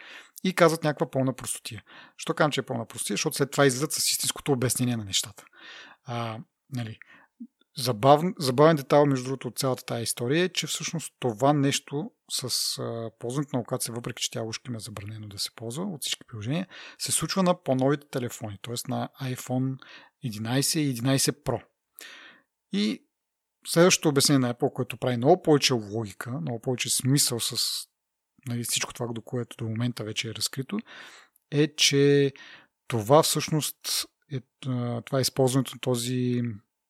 И 0.43 0.53
казват 0.53 0.83
някаква 0.83 1.11
пълна 1.11 1.33
простотия. 1.33 1.83
Що 2.17 2.33
казвам, 2.33 2.51
че 2.51 2.59
е 2.59 2.65
пълна 2.65 2.85
простотия? 2.85 3.13
Защото 3.13 3.35
след 3.35 3.51
това 3.51 3.65
излизат 3.65 3.91
с 3.91 4.11
истинското 4.11 4.51
обяснение 4.51 4.97
на 4.97 5.05
нещата. 5.05 5.43
А, 6.05 6.39
нали, 6.73 6.99
Забавен, 7.77 8.33
забавен 8.39 8.75
детайл, 8.75 9.05
между 9.05 9.25
другото, 9.25 9.47
от 9.47 9.57
цялата 9.57 9.85
тази 9.85 10.03
история 10.03 10.43
е, 10.43 10.49
че 10.49 10.67
всъщност 10.67 11.13
това 11.19 11.53
нещо 11.53 12.11
с 12.31 12.43
а, 12.79 13.11
ползването 13.19 13.55
на 13.55 13.59
локация, 13.59 13.95
въпреки 13.95 14.23
че 14.23 14.31
тя 14.31 14.43
ушки 14.43 14.71
ме 14.71 14.77
е 14.77 14.79
забранено 14.79 15.27
да 15.27 15.39
се 15.39 15.49
ползва 15.55 15.83
от 15.83 16.01
всички 16.01 16.21
приложения, 16.27 16.67
се 16.99 17.11
случва 17.11 17.43
на 17.43 17.63
по-новите 17.63 18.07
телефони, 18.07 18.59
т.е. 18.61 18.91
на 18.91 19.09
iPhone 19.21 19.77
11 20.25 20.79
и 20.79 20.95
11 20.95 21.17
Pro. 21.17 21.61
И 22.71 23.05
следващото 23.67 24.09
обяснение 24.09 24.39
на 24.47 24.53
Apple, 24.53 24.73
което 24.73 24.97
прави 24.97 25.17
много 25.17 25.41
повече 25.41 25.73
логика, 25.73 26.31
много 26.31 26.59
повече 26.61 26.89
смисъл 26.89 27.39
с 27.39 27.57
нали, 28.47 28.63
всичко 28.63 28.93
това, 28.93 29.07
до 29.07 29.21
което 29.21 29.55
до 29.57 29.65
момента 29.65 30.03
вече 30.03 30.29
е 30.29 30.33
разкрито, 30.33 30.79
е, 31.51 31.75
че 31.75 32.33
това 32.87 33.23
всъщност 33.23 34.05
е, 34.31 34.39
това 35.05 35.17
е 35.17 35.21
използването 35.21 35.75
на 35.75 35.79
този 35.79 36.41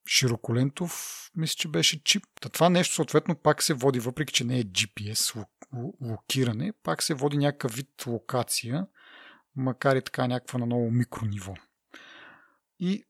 широколентов, 0.08 1.22
мисля, 1.36 1.56
че 1.58 1.68
беше 1.68 2.04
чип. 2.04 2.24
Та 2.42 2.50
това 2.50 2.70
нещо 2.70 2.96
съответно 2.96 3.36
пак 3.36 3.64
се 3.64 3.74
води, 3.74 4.00
въпреки 4.00 4.34
че 4.34 4.44
не 4.44 4.60
е 4.60 4.64
GPS 4.64 5.46
локиране, 6.02 6.74
пак 6.84 7.04
се 7.04 7.14
води 7.14 7.38
някакъв 7.38 7.76
вид 7.76 7.90
локация, 8.08 8.88
макар 9.56 9.96
и 9.96 10.02
така 10.02 10.28
някаква 10.28 10.60
на 10.60 10.66
ново 10.66 10.92
микрониво. 10.92 11.54
И 12.80 13.04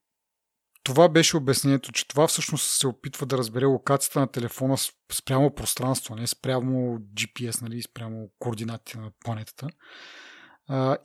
това 0.83 1.09
беше 1.09 1.37
обяснението, 1.37 1.91
че 1.91 2.07
това 2.07 2.27
всъщност 2.27 2.79
се 2.79 2.87
опитва 2.87 3.25
да 3.25 3.37
разбере 3.37 3.65
локацията 3.65 4.19
на 4.19 4.27
телефона 4.27 4.77
спрямо 5.13 5.55
пространство, 5.55 6.15
не 6.15 6.27
спрямо 6.27 6.99
GPS, 6.99 7.61
нали, 7.61 7.81
спрямо 7.81 8.29
координатите 8.39 8.97
на 8.97 9.11
планетата. 9.19 9.67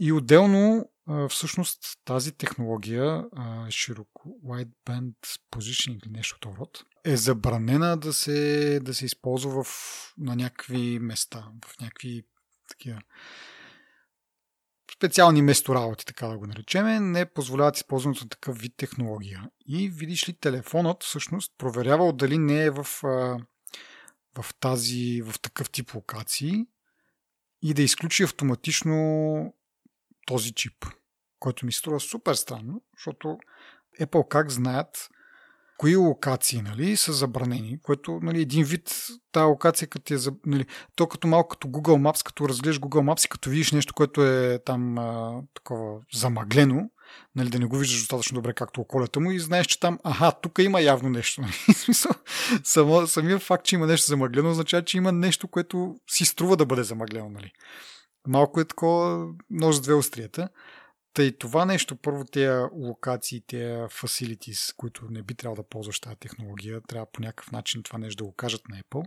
И 0.00 0.12
отделно 0.12 0.90
всъщност 1.28 1.80
тази 2.04 2.32
технология, 2.32 3.24
широко 3.70 4.38
wideband 4.44 5.14
positioning 5.52 6.04
или 6.04 6.12
нещо 6.12 6.48
от 6.48 6.58
род, 6.58 6.84
е 7.04 7.16
забранена 7.16 7.96
да 7.96 8.12
се, 8.12 8.80
да 8.82 8.94
се 8.94 9.06
използва 9.06 9.64
в, 9.64 10.14
на 10.18 10.36
някакви 10.36 10.98
места, 10.98 11.44
в 11.64 11.80
някакви 11.80 12.22
такива 12.68 13.00
специални 14.96 15.42
местоработи, 15.42 16.06
така 16.06 16.26
да 16.26 16.38
го 16.38 16.46
наречеме, 16.46 17.00
не 17.00 17.26
позволяват 17.26 17.76
използването 17.76 18.24
на 18.24 18.28
такъв 18.28 18.58
вид 18.58 18.74
технология. 18.76 19.50
И 19.66 19.88
видиш 19.88 20.28
ли, 20.28 20.32
телефонът 20.32 21.02
всъщност 21.02 21.52
проверява 21.58 22.12
дали 22.12 22.38
не 22.38 22.64
е 22.64 22.70
в, 22.70 22.86
в, 24.38 24.54
тази, 24.60 25.22
в 25.22 25.40
такъв 25.40 25.70
тип 25.70 25.94
локации 25.94 26.66
и 27.62 27.74
да 27.74 27.82
изключи 27.82 28.22
автоматично 28.22 29.54
този 30.26 30.52
чип, 30.52 30.86
който 31.38 31.66
ми 31.66 31.72
струва 31.72 32.00
супер 32.00 32.34
странно, 32.34 32.82
защото 32.96 33.38
Apple 34.00 34.28
как 34.28 34.50
знаят 34.50 35.08
кои 35.78 35.96
локации 35.96 36.62
нали, 36.62 36.96
са 36.96 37.12
забранени, 37.12 37.78
което 37.82 38.20
нали, 38.22 38.40
един 38.40 38.64
вид, 38.64 39.06
тази 39.32 39.44
локация, 39.44 39.88
като 39.88 40.14
е, 40.14 40.16
нали, 40.46 40.66
то 40.96 41.06
като 41.06 41.28
малко 41.28 41.48
като 41.48 41.68
Google 41.68 42.10
Maps, 42.10 42.24
като 42.24 42.48
разглеждаш 42.48 42.80
Google 42.80 43.12
Maps 43.12 43.26
и 43.26 43.28
като 43.28 43.50
видиш 43.50 43.72
нещо, 43.72 43.94
което 43.94 44.24
е 44.24 44.58
там 44.64 44.98
а, 44.98 45.40
такова 45.54 46.00
замъглено, 46.14 46.90
нали, 47.36 47.50
да 47.50 47.58
не 47.58 47.66
го 47.66 47.78
виждаш 47.78 47.98
достатъчно 47.98 48.34
добре 48.34 48.54
както 48.54 48.80
околята 48.80 49.20
му 49.20 49.30
и 49.30 49.40
знаеш, 49.40 49.66
че 49.66 49.80
там, 49.80 49.98
аха, 50.04 50.32
тук 50.42 50.58
има 50.58 50.80
явно 50.80 51.08
нещо. 51.08 51.40
Нали? 51.40 51.52
Само, 52.64 53.06
самия 53.06 53.38
факт, 53.38 53.64
че 53.64 53.74
има 53.74 53.86
нещо 53.86 54.06
замъглено, 54.06 54.50
означава, 54.50 54.84
че 54.84 54.96
има 54.96 55.12
нещо, 55.12 55.48
което 55.48 55.96
си 56.10 56.24
струва 56.24 56.56
да 56.56 56.66
бъде 56.66 56.82
замъглено. 56.82 57.28
Нали? 57.28 57.52
Малко 58.28 58.60
е 58.60 58.64
такова 58.64 59.26
нож 59.50 59.76
с 59.76 59.80
две 59.80 59.94
острията. 59.94 60.48
Тъй 61.16 61.38
това 61.38 61.64
нещо, 61.64 61.96
първо 61.96 62.24
тези 62.24 62.68
локации, 62.72 63.40
тези 63.46 63.64
facilities, 63.72 64.76
които 64.76 65.06
не 65.10 65.22
би 65.22 65.34
трябвало 65.34 65.56
да 65.56 65.68
ползваш 65.68 66.00
тази 66.00 66.16
технология, 66.16 66.80
трябва 66.80 67.06
по 67.12 67.20
някакъв 67.20 67.52
начин 67.52 67.82
това 67.82 67.98
нещо 67.98 68.16
да 68.16 68.24
го 68.24 68.34
кажат 68.34 68.68
на 68.68 68.80
Apple. 68.82 69.04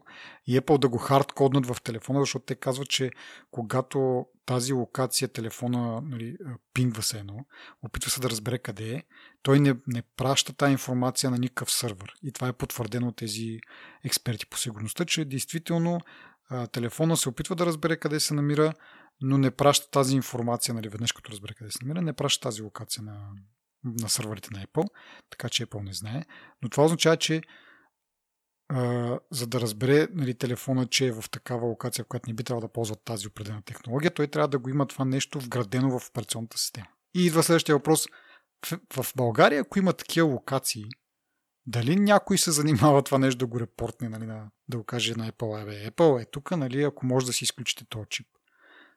И 0.48 0.60
Apple 0.60 0.78
да 0.78 0.90
го 0.90 0.98
хардкоднат 0.98 1.66
в 1.66 1.82
телефона, 1.84 2.20
защото 2.20 2.46
те 2.46 2.56
казват, 2.56 2.90
че 2.90 3.12
когато 3.52 4.26
тази 4.46 4.74
локация 4.74 5.28
телефона 5.28 6.02
нали, 6.02 6.38
пингва 6.74 7.04
се 7.04 7.20
едно, 7.20 7.46
опитва 7.82 8.12
се 8.12 8.20
да 8.20 8.30
разбере 8.30 8.58
къде 8.58 8.94
е, 8.94 9.04
той 9.42 9.60
не, 9.60 9.76
не 9.88 10.02
праща 10.02 10.54
тази 10.54 10.72
информация 10.72 11.32
на 11.32 11.38
никакъв 11.38 11.72
сървър. 11.72 12.14
И 12.24 12.32
това 12.32 12.48
е 12.48 12.54
потвърдено 12.54 13.08
от 13.08 13.16
тези 13.16 13.60
експерти 14.04 14.46
по 14.46 14.58
сигурността, 14.58 15.06
че 15.06 15.26
действително 15.26 16.00
телефона 16.72 17.18
се 17.18 17.30
опитва 17.30 17.56
да 17.56 17.66
разбере 17.66 17.98
къде 17.98 18.20
се 18.20 18.34
намира, 18.34 18.74
но 19.22 19.38
не 19.38 19.52
праща 19.52 19.92
тази 19.92 20.16
информация, 20.16 20.74
нали, 20.74 20.90
веднъж 20.90 21.12
като 21.12 21.32
разбере 21.32 21.54
къде 21.54 21.72
се 21.72 21.80
намира, 21.82 22.02
не 22.02 22.14
праща 22.14 22.42
тази 22.42 22.62
локация 22.62 23.04
на, 23.04 23.30
на 23.84 24.10
сървърите 24.10 24.50
на 24.52 24.66
Apple, 24.66 24.88
така 25.30 25.50
че 25.50 25.66
Apple 25.66 25.84
не 25.84 25.94
знае. 25.94 26.26
Но 26.62 26.70
това 26.70 26.86
означава, 26.86 27.18
че 27.18 27.42
а, 28.70 29.20
за 29.32 29.48
да 29.48 29.62
разбере 29.62 30.08
нали, 30.14 30.38
телефона, 30.38 30.88
че 30.88 31.08
е 31.08 31.12
в 31.12 31.24
такава 31.32 31.68
локация, 31.68 32.06
в 32.06 32.08
която 32.08 32.30
не 32.30 32.34
би 32.34 32.44
трябвало 32.44 32.68
да 32.68 32.74
ползва 32.74 32.96
тази 32.96 33.28
определена 33.28 33.62
технология, 33.62 34.14
той 34.14 34.28
трябва 34.28 34.48
да 34.48 34.60
го 34.60 34.70
има 34.70 34.88
това 34.88 35.06
нещо 35.06 35.40
вградено 35.40 36.00
в 36.00 36.10
операционната 36.10 36.58
система. 36.58 36.88
И 37.16 37.26
идва 37.26 37.44
следващия 37.44 37.76
въпрос. 37.76 38.08
В, 38.66 39.04
в 39.04 39.14
България, 39.16 39.62
ако 39.62 39.80
има 39.80 39.94
такива 39.94 40.28
локации, 40.28 40.86
дали 41.66 41.96
някой 41.96 42.38
се 42.38 42.52
занимава 42.52 43.04
това 43.04 43.18
нещо 43.18 43.38
да 43.38 43.46
го 43.46 43.60
репортне, 43.60 44.10
нали, 44.10 44.26
да, 44.26 44.50
да 44.68 44.78
го 44.78 44.84
каже 44.84 45.14
на 45.16 45.32
Apple, 45.32 45.90
Apple 45.92 46.22
е 46.22 46.26
тук, 46.26 46.52
нали, 46.52 46.84
ако 46.84 47.06
може 47.06 47.26
да 47.26 47.34
си 47.34 47.44
изключите 47.44 47.86
този 47.90 48.06
чип 48.10 48.28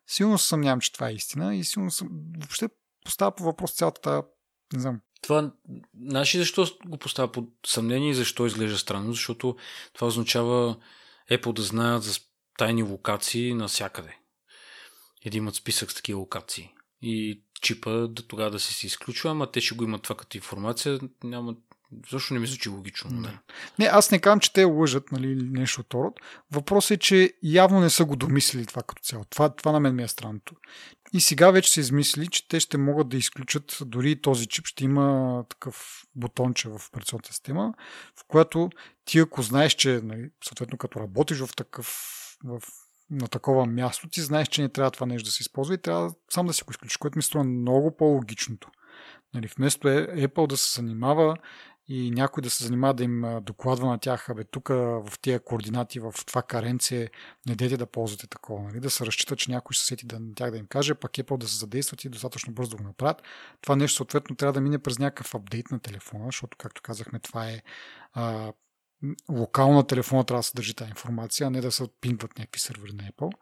Силно 0.06 0.38
се 0.38 0.48
съмнявам, 0.48 0.80
че 0.80 0.92
това 0.92 1.08
е 1.08 1.14
истина 1.14 1.56
и 1.56 1.64
силно 1.64 1.90
съм... 1.90 2.08
Въобще 2.38 2.68
поставя 3.04 3.34
по 3.34 3.44
въпрос 3.44 3.72
цялата. 3.72 4.22
Не 4.72 4.80
знам. 4.80 5.00
Това, 5.22 5.52
знаеш 6.06 6.36
защо 6.36 6.66
го 6.86 6.98
поставя 6.98 7.32
под 7.32 7.48
съмнение 7.66 8.10
и 8.10 8.14
защо 8.14 8.46
изглежда 8.46 8.78
странно? 8.78 9.12
Защото 9.12 9.56
това 9.92 10.06
означава 10.06 10.76
Apple 11.30 11.52
да 11.52 11.62
знаят 11.62 12.02
за 12.02 12.20
тайни 12.58 12.82
локации 12.82 13.54
навсякъде. 13.54 14.18
И 15.24 15.30
да 15.30 15.36
имат 15.36 15.54
списък 15.54 15.92
с 15.92 15.94
такива 15.94 16.20
локации. 16.20 16.70
И 17.02 17.42
чипа 17.62 17.90
да 17.90 18.26
тогава 18.26 18.50
да 18.50 18.60
се 18.60 18.74
си 18.74 18.86
изключва, 18.86 19.30
ама 19.30 19.50
те 19.50 19.60
ще 19.60 19.74
го 19.74 19.84
имат 19.84 20.02
това 20.02 20.16
като 20.16 20.36
информация. 20.36 21.00
Няма, 21.24 21.54
защо 22.10 22.34
не 22.34 22.40
ми 22.40 22.46
звучи 22.46 22.68
логично? 22.68 23.10
Не. 23.10 23.20
Нали? 23.20 23.38
не, 23.78 23.84
аз 23.84 24.10
не 24.10 24.18
казвам, 24.18 24.40
че 24.40 24.52
те 24.52 24.64
лъжат, 24.64 25.12
нали, 25.12 25.34
нещо 25.34 25.80
от 25.80 25.94
род. 25.94 26.20
Въпросът 26.50 26.90
е, 26.90 26.96
че 26.96 27.32
явно 27.42 27.80
не 27.80 27.90
са 27.90 28.04
го 28.04 28.16
домислили 28.16 28.66
това 28.66 28.82
като 28.82 29.02
цяло. 29.02 29.24
Това, 29.24 29.48
това 29.48 29.72
на 29.72 29.80
мен 29.80 29.94
ми 29.94 30.02
е 30.02 30.08
странното. 30.08 30.54
И 31.12 31.20
сега 31.20 31.50
вече 31.50 31.72
се 31.72 31.80
измисли, 31.80 32.28
че 32.28 32.48
те 32.48 32.60
ще 32.60 32.78
могат 32.78 33.08
да 33.08 33.16
изключат 33.16 33.78
дори 33.80 34.20
този 34.20 34.46
чип. 34.46 34.66
Ще 34.66 34.84
има 34.84 35.44
такъв 35.48 36.04
бутонче 36.14 36.68
в 36.68 36.80
операционната 36.88 37.32
система, 37.32 37.74
в 38.20 38.24
която 38.28 38.70
ти 39.04 39.18
ако 39.18 39.42
знаеш, 39.42 39.74
че 39.74 40.00
нали, 40.02 40.30
съответно 40.44 40.78
като 40.78 41.00
работиш 41.00 41.38
в 41.38 41.56
такъв 41.56 42.18
в 42.44 42.62
на 43.10 43.28
такова 43.28 43.66
място, 43.66 44.08
ти 44.08 44.20
знаеш, 44.20 44.48
че 44.48 44.62
не 44.62 44.68
трябва 44.68 44.90
това 44.90 45.06
нещо 45.06 45.26
да 45.26 45.32
се 45.32 45.42
използва 45.42 45.74
и 45.74 45.82
трябва 45.82 46.14
сам 46.30 46.46
да 46.46 46.52
си 46.52 46.64
го 46.64 46.70
изключиш, 46.70 46.96
което 46.96 47.18
ми 47.18 47.22
струва 47.22 47.44
много 47.44 47.96
по-логичното. 47.96 48.68
Нали, 49.34 49.48
вместо 49.56 49.88
е, 49.88 50.06
Apple 50.06 50.46
да 50.46 50.56
се 50.56 50.80
занимава 50.80 51.36
и 51.94 52.10
някой 52.10 52.42
да 52.42 52.50
се 52.50 52.64
занимава 52.64 52.94
да 52.94 53.04
им 53.04 53.24
докладва 53.42 53.86
на 53.86 53.98
тях, 53.98 54.28
абе 54.28 54.44
тук 54.44 54.68
в 54.68 55.12
тия 55.22 55.40
координати, 55.40 56.00
в 56.00 56.14
това 56.26 56.42
каренце, 56.42 57.08
не 57.46 57.54
дете 57.54 57.76
да 57.76 57.86
ползвате 57.86 58.26
такова, 58.26 58.62
нали? 58.62 58.80
да 58.80 58.90
се 58.90 59.06
разчита, 59.06 59.36
че 59.36 59.50
някой 59.50 59.74
ще 59.74 59.84
сети 59.84 60.06
да, 60.06 60.20
тях 60.34 60.50
да 60.50 60.58
им 60.58 60.66
каже, 60.66 60.94
пак 60.94 61.12
Apple 61.12 61.36
да 61.36 61.48
се 61.48 61.56
задействат 61.56 62.04
и 62.04 62.08
достатъчно 62.08 62.52
бързо 62.52 62.70
да 62.70 62.76
го 62.76 62.82
направят. 62.82 63.22
Това 63.60 63.76
нещо 63.76 63.96
съответно 63.96 64.36
трябва 64.36 64.52
да 64.52 64.60
мине 64.60 64.78
през 64.78 64.98
някакъв 64.98 65.34
апдейт 65.34 65.70
на 65.70 65.80
телефона, 65.80 66.24
защото, 66.26 66.58
както 66.58 66.82
казахме, 66.82 67.18
това 67.18 67.48
е 67.50 67.62
а, 68.12 68.52
локално 69.30 69.74
на 69.74 69.86
телефона 69.86 70.24
трябва 70.24 70.38
да 70.38 70.42
се 70.42 70.56
държи 70.56 70.74
тази 70.74 70.90
информация, 70.90 71.46
а 71.46 71.50
не 71.50 71.60
да 71.60 71.72
се 71.72 71.88
пингват 72.00 72.38
някакви 72.38 72.60
сервери 72.60 72.92
на 72.92 73.02
Apple. 73.02 73.32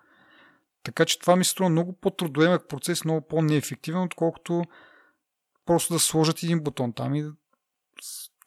Така 0.83 1.05
че 1.05 1.19
това 1.19 1.37
ми 1.37 1.45
се 1.45 1.51
струва 1.51 1.71
много 1.71 1.93
по-трудоемък 1.93 2.69
процес, 2.69 3.05
много 3.05 3.29
по-неефективен, 3.29 4.03
отколкото 4.03 4.65
просто 5.67 5.93
да 5.93 5.99
сложат 5.99 6.43
един 6.43 6.61
бутон 6.61 6.93
там 6.93 7.15
и 7.15 7.31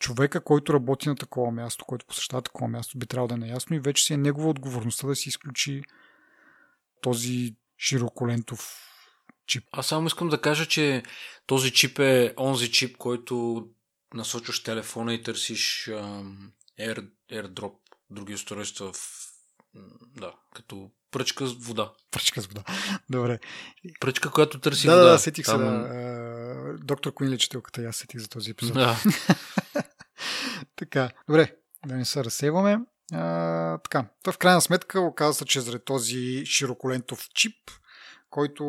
човека, 0.04 0.44
който 0.44 0.74
работи 0.74 1.10
на 1.10 1.16
такова 1.16 1.52
място, 1.52 1.86
който 1.86 2.06
посещава 2.06 2.42
такова 2.42 2.68
място, 2.68 2.98
би 2.98 3.06
трябвало 3.06 3.28
да 3.28 3.34
е 3.34 3.38
наясно 3.38 3.76
и 3.76 3.80
вече 3.80 4.04
си 4.04 4.14
е 4.14 4.18
негова 4.18 4.50
отговорността 4.50 5.08
да 5.08 5.16
си 5.16 5.30
изключи 5.30 5.82
този 7.02 7.56
широколентов 7.80 8.90
чип. 9.48 9.64
Аз 9.72 9.88
само 9.88 10.08
искам 10.08 10.30
да 10.30 10.42
кажа, 10.42 10.66
че 10.66 11.04
този 11.46 11.72
чип 11.72 12.00
е 12.00 12.34
онзи 12.40 12.72
чип, 12.72 12.98
който 12.98 13.66
насочваш 14.14 14.64
телефона 14.64 15.14
и 15.14 15.24
търсиш 15.24 15.88
ам, 15.88 16.52
Air, 16.80 17.10
AirDrop, 17.32 17.74
други 18.10 18.34
устройства 18.34 18.94
в... 18.94 18.98
Да, 20.18 20.34
като 20.56 20.92
пръчка 21.12 21.48
с 21.48 21.54
вода. 21.54 21.92
Пръчка 22.12 22.42
с 22.42 22.46
вода. 22.46 22.64
Добре. 23.10 23.40
Пръчка, 24.00 24.32
която 24.32 24.60
търси 24.60 24.88
да, 24.88 24.94
вода. 24.94 25.06
Да, 25.06 25.12
да, 25.12 25.20
сетих 25.20 25.46
Там... 25.46 25.60
се. 25.60 25.66
Да. 25.66 26.78
Доктор 26.84 27.14
Куин 27.14 27.30
лечителката, 27.30 27.82
аз 27.82 27.96
сетих 27.96 28.20
за 28.20 28.28
този 28.28 28.52
епизод. 28.52 28.74
Да. 28.74 28.98
така, 30.86 31.10
добре, 31.28 31.56
да 31.86 31.96
не 31.96 32.06
се 32.06 32.24
разсейваме. 32.24 32.80
А, 33.14 33.78
така, 33.78 34.06
то 34.24 34.32
в 34.32 34.38
крайна 34.38 34.62
сметка 34.62 35.02
оказа 35.02 35.34
се, 35.34 35.46
че 35.46 35.62
заради 35.62 35.86
този 35.86 36.46
широколентов 36.46 37.30
чип, 37.34 37.72
който 38.30 38.64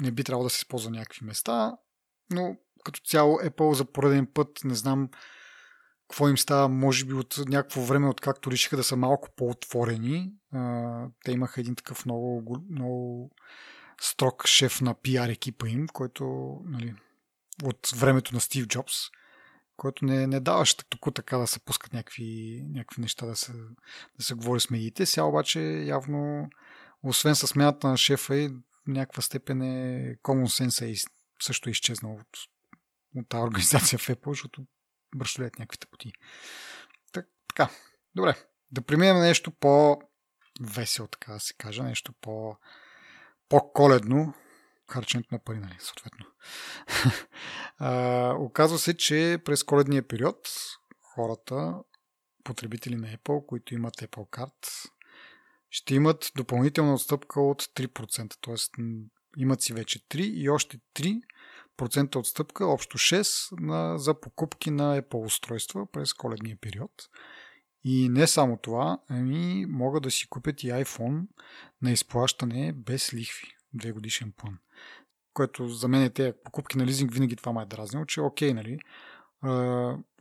не 0.00 0.10
би 0.10 0.24
трябвало 0.24 0.44
да 0.44 0.50
се 0.50 0.58
използва 0.58 0.90
някакви 0.90 1.26
места, 1.26 1.76
но 2.30 2.56
като 2.84 3.00
цяло 3.00 3.38
Apple 3.38 3.72
за 3.72 3.84
пореден 3.84 4.26
път, 4.34 4.48
не 4.64 4.74
знам 4.74 5.08
какво 6.08 6.28
им 6.28 6.38
става, 6.38 6.68
може 6.68 7.04
би 7.04 7.14
от 7.14 7.38
някакво 7.48 7.80
време, 7.80 8.08
откакто 8.08 8.50
решиха 8.50 8.76
да 8.76 8.84
са 8.84 8.96
малко 8.96 9.28
по-отворени. 9.36 10.32
А, 10.52 11.06
те 11.24 11.32
имаха 11.32 11.60
един 11.60 11.74
такъв 11.74 12.04
много, 12.04 12.64
много 12.70 13.30
строг 14.00 14.46
шеф 14.46 14.80
на 14.80 14.94
пиар 14.94 15.28
екипа 15.28 15.68
им, 15.68 15.86
който 15.92 16.56
нали, 16.64 16.94
от 17.62 17.90
времето 17.96 18.34
на 18.34 18.40
Стив 18.40 18.66
Джобс, 18.66 18.94
който 19.78 20.04
не, 20.04 20.26
не 20.26 20.40
даваше 20.40 20.76
тук 20.88 21.14
така 21.14 21.38
да 21.38 21.46
се 21.46 21.64
пускат 21.64 21.92
някакви, 21.92 22.62
някакви 22.68 23.02
неща 23.02 23.26
да 23.26 23.36
се, 23.36 23.52
да 24.18 24.24
се 24.24 24.34
говори 24.34 24.60
с 24.60 24.70
медиите. 24.70 25.06
Сега 25.06 25.24
обаче 25.24 25.60
явно, 25.86 26.48
освен 27.02 27.34
с 27.34 27.46
смяната 27.46 27.88
на 27.88 27.96
шефа 27.96 28.36
и 28.36 28.50
някаква 28.86 29.22
степен 29.22 29.62
е 29.62 30.16
common 30.22 30.64
sense 30.64 30.92
е 30.92 31.08
също 31.42 31.68
е 31.68 31.72
изчезнал 31.72 32.14
от, 32.14 32.38
от 33.16 33.28
тази 33.28 33.42
организация 33.42 33.98
в 33.98 34.08
Apple, 34.08 34.28
защото 34.28 34.66
бръщолят 35.16 35.58
някакви 35.58 35.78
тъпоти. 35.78 36.12
Так, 37.12 37.26
така, 37.48 37.70
добре. 38.14 38.34
Да 38.70 38.82
преминем 38.82 39.18
нещо 39.18 39.50
по-весело, 39.50 41.08
така 41.08 41.32
да 41.32 41.40
се 41.40 41.54
каже, 41.54 41.82
нещо 41.82 42.12
по- 42.20 42.56
по-коледно, 43.48 44.34
харченето 44.90 45.28
на 45.32 45.38
пари, 45.38 45.58
нали, 45.58 45.76
съответно. 45.78 46.26
а, 47.78 48.34
оказва 48.38 48.78
се, 48.78 48.96
че 48.96 49.38
през 49.44 49.62
коледния 49.62 50.08
период 50.08 50.48
хората, 51.18 51.74
потребители 52.44 52.96
на 52.96 53.16
Apple, 53.16 53.46
които 53.46 53.74
имат 53.74 53.96
Apple 53.96 54.30
Card, 54.30 54.90
ще 55.70 55.94
имат 55.94 56.32
допълнителна 56.36 56.94
отстъпка 56.94 57.40
от 57.40 57.62
3%. 57.62 58.34
Т.е. 58.40 58.82
имат 59.36 59.62
си 59.62 59.72
вече 59.72 59.98
3 59.98 60.20
и 60.20 60.50
още 60.50 60.78
3% 61.78 62.16
отстъпка, 62.16 62.66
общо 62.66 62.98
6 62.98 63.60
на, 63.60 63.98
за 63.98 64.20
покупки 64.20 64.70
на 64.70 65.02
Apple 65.02 65.24
устройства 65.26 65.86
през 65.92 66.12
коледния 66.14 66.56
период. 66.60 66.92
И 67.84 68.08
не 68.08 68.26
само 68.26 68.56
това, 68.56 68.98
ами 69.08 69.66
могат 69.66 70.02
да 70.02 70.10
си 70.10 70.28
купят 70.28 70.62
и 70.62 70.66
iPhone 70.66 71.26
на 71.82 71.90
изплащане 71.90 72.72
без 72.72 73.14
лихви. 73.14 73.48
Две 73.74 73.92
годишен 73.92 74.32
план 74.36 74.58
което 75.38 75.68
за 75.68 75.88
мен 75.88 76.02
е 76.02 76.10
тези 76.10 76.32
покупки 76.44 76.78
на 76.78 76.86
лизинг 76.86 77.12
винаги 77.12 77.36
това 77.36 77.52
ме 77.52 77.62
е 77.62 77.66
дразнило, 77.66 78.04
че 78.04 78.20
окей, 78.20 78.54
нали, 78.54 78.78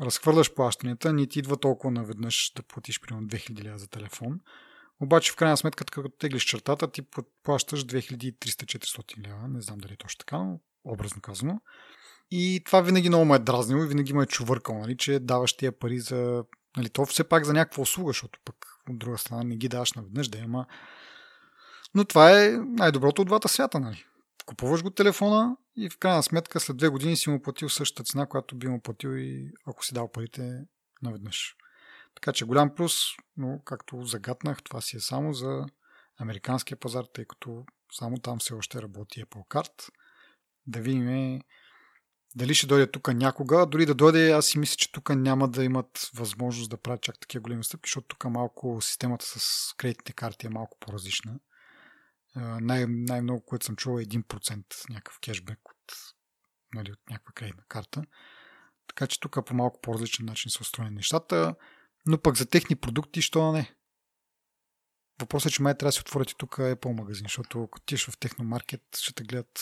разхвърляш 0.01 0.53
плащанията, 0.53 1.13
не 1.13 1.27
ти 1.27 1.39
идва 1.39 1.57
толкова 1.57 1.91
наведнъж 1.91 2.51
да 2.55 2.63
платиш 2.63 3.01
примерно 3.01 3.27
2000 3.27 3.63
лева 3.63 3.77
за 3.77 3.87
телефон. 3.87 4.39
Обаче 5.01 5.31
в 5.31 5.35
крайна 5.35 5.57
сметка, 5.57 5.85
като 5.85 6.09
теглиш 6.09 6.43
чертата, 6.43 6.91
ти 6.91 7.01
плащаш 7.43 7.85
2300-400 7.85 9.27
лева. 9.27 9.47
Не 9.47 9.61
знам 9.61 9.77
дали 9.77 9.93
е 9.93 9.97
точно 9.97 10.17
така, 10.17 10.37
но 10.37 10.59
образно 10.83 11.21
казано. 11.21 11.61
И 12.31 12.61
това 12.65 12.81
винаги 12.81 13.09
много 13.09 13.25
ме 13.25 13.35
е 13.35 13.39
дразнило 13.39 13.83
и 13.83 13.87
винаги 13.87 14.13
ме 14.13 14.23
е 14.23 14.27
чувъркал, 14.27 14.79
нали, 14.79 14.97
че 14.97 15.19
даваш 15.19 15.53
тия 15.53 15.71
пари 15.71 15.99
за... 15.99 16.43
Нали, 16.77 16.89
то 16.89 17.05
все 17.05 17.23
пак 17.23 17.45
за 17.45 17.53
някаква 17.53 17.81
услуга, 17.81 18.09
защото 18.09 18.39
пък 18.45 18.55
от 18.89 18.99
друга 18.99 19.17
страна 19.17 19.43
не 19.43 19.57
ги 19.57 19.69
даваш 19.69 19.93
наведнъж 19.93 20.27
да 20.27 20.37
има. 20.37 20.65
Но 21.95 22.05
това 22.05 22.43
е 22.43 22.49
най-доброто 22.49 23.21
от 23.21 23.27
двата 23.27 23.47
свята, 23.47 23.79
нали? 23.79 24.05
Купуваш 24.47 24.83
го 24.83 24.89
телефона 24.89 25.57
и 25.77 25.89
в 25.89 25.97
крайна 25.97 26.23
сметка 26.23 26.59
след 26.59 26.77
две 26.77 26.89
години 26.89 27.17
си 27.17 27.29
му 27.29 27.41
платил 27.41 27.69
същата 27.69 28.03
цена, 28.03 28.25
която 28.25 28.55
би 28.55 28.67
му 28.67 28.81
платил 28.81 29.09
и 29.09 29.51
ако 29.65 29.85
си 29.85 29.93
дал 29.93 30.11
парите 30.11 30.61
наведнъж. 31.01 31.55
Така 32.15 32.33
че 32.33 32.45
голям 32.45 32.75
плюс, 32.75 32.93
но 33.37 33.61
както 33.65 34.03
загатнах, 34.03 34.63
това 34.63 34.81
си 34.81 34.97
е 34.97 34.99
само 34.99 35.33
за 35.33 35.65
американския 36.19 36.79
пазар, 36.79 37.05
тъй 37.13 37.25
като 37.25 37.65
само 37.93 38.19
там 38.19 38.39
все 38.39 38.53
още 38.53 38.81
работи 38.81 39.25
Apple 39.25 39.47
Card. 39.47 39.89
Да 40.67 40.81
видим 40.81 41.41
дали 42.35 42.53
ще 42.53 42.67
дойде 42.67 42.91
тук 42.91 43.13
някога. 43.13 43.65
Дори 43.65 43.85
да 43.85 43.95
дойде, 43.95 44.31
аз 44.31 44.45
си 44.45 44.59
мисля, 44.59 44.75
че 44.75 44.91
тук 44.91 45.09
няма 45.09 45.47
да 45.47 45.63
имат 45.63 46.09
възможност 46.13 46.69
да 46.69 46.77
правят 46.77 47.01
чак 47.01 47.19
такива 47.19 47.41
големи 47.41 47.63
стъпки, 47.63 47.87
защото 47.87 48.07
тук 48.07 48.25
малко 48.25 48.81
системата 48.81 49.25
с 49.25 49.73
кредитните 49.77 50.13
карти 50.13 50.47
е 50.47 50.49
малко 50.49 50.77
по-различна 50.79 51.39
най- 52.41 52.85
най-много, 52.87 53.45
което 53.45 53.65
съм 53.65 53.75
чувал 53.75 53.99
е 53.99 54.05
1% 54.05 54.89
някакъв 54.89 55.19
кешбек 55.19 55.59
от, 55.69 55.93
нали, 56.73 56.91
от 56.91 56.99
някаква 57.09 57.31
кредитна 57.33 57.63
карта. 57.67 58.03
Така 58.87 59.07
че 59.07 59.19
тук 59.19 59.45
по 59.45 59.55
малко 59.55 59.81
по-различен 59.81 60.25
начин 60.25 60.51
са 60.51 60.59
устроени 60.61 60.95
нещата, 60.95 61.55
но 62.05 62.21
пък 62.21 62.37
за 62.37 62.45
техни 62.45 62.75
продукти, 62.75 63.21
що 63.21 63.51
не? 63.51 63.75
Въпросът 65.21 65.51
е, 65.51 65.55
че 65.55 65.61
май 65.61 65.77
трябва 65.77 65.89
да 65.89 65.91
си 65.91 66.01
отворите 66.01 66.33
тук 66.37 66.55
Apple 66.55 66.97
магазин, 66.97 67.25
защото 67.25 67.63
ако 67.63 67.79
тиш 67.79 68.05
в 68.05 68.17
техномаркет, 68.17 68.81
ще 68.97 69.13
те 69.13 69.23
гледат 69.23 69.59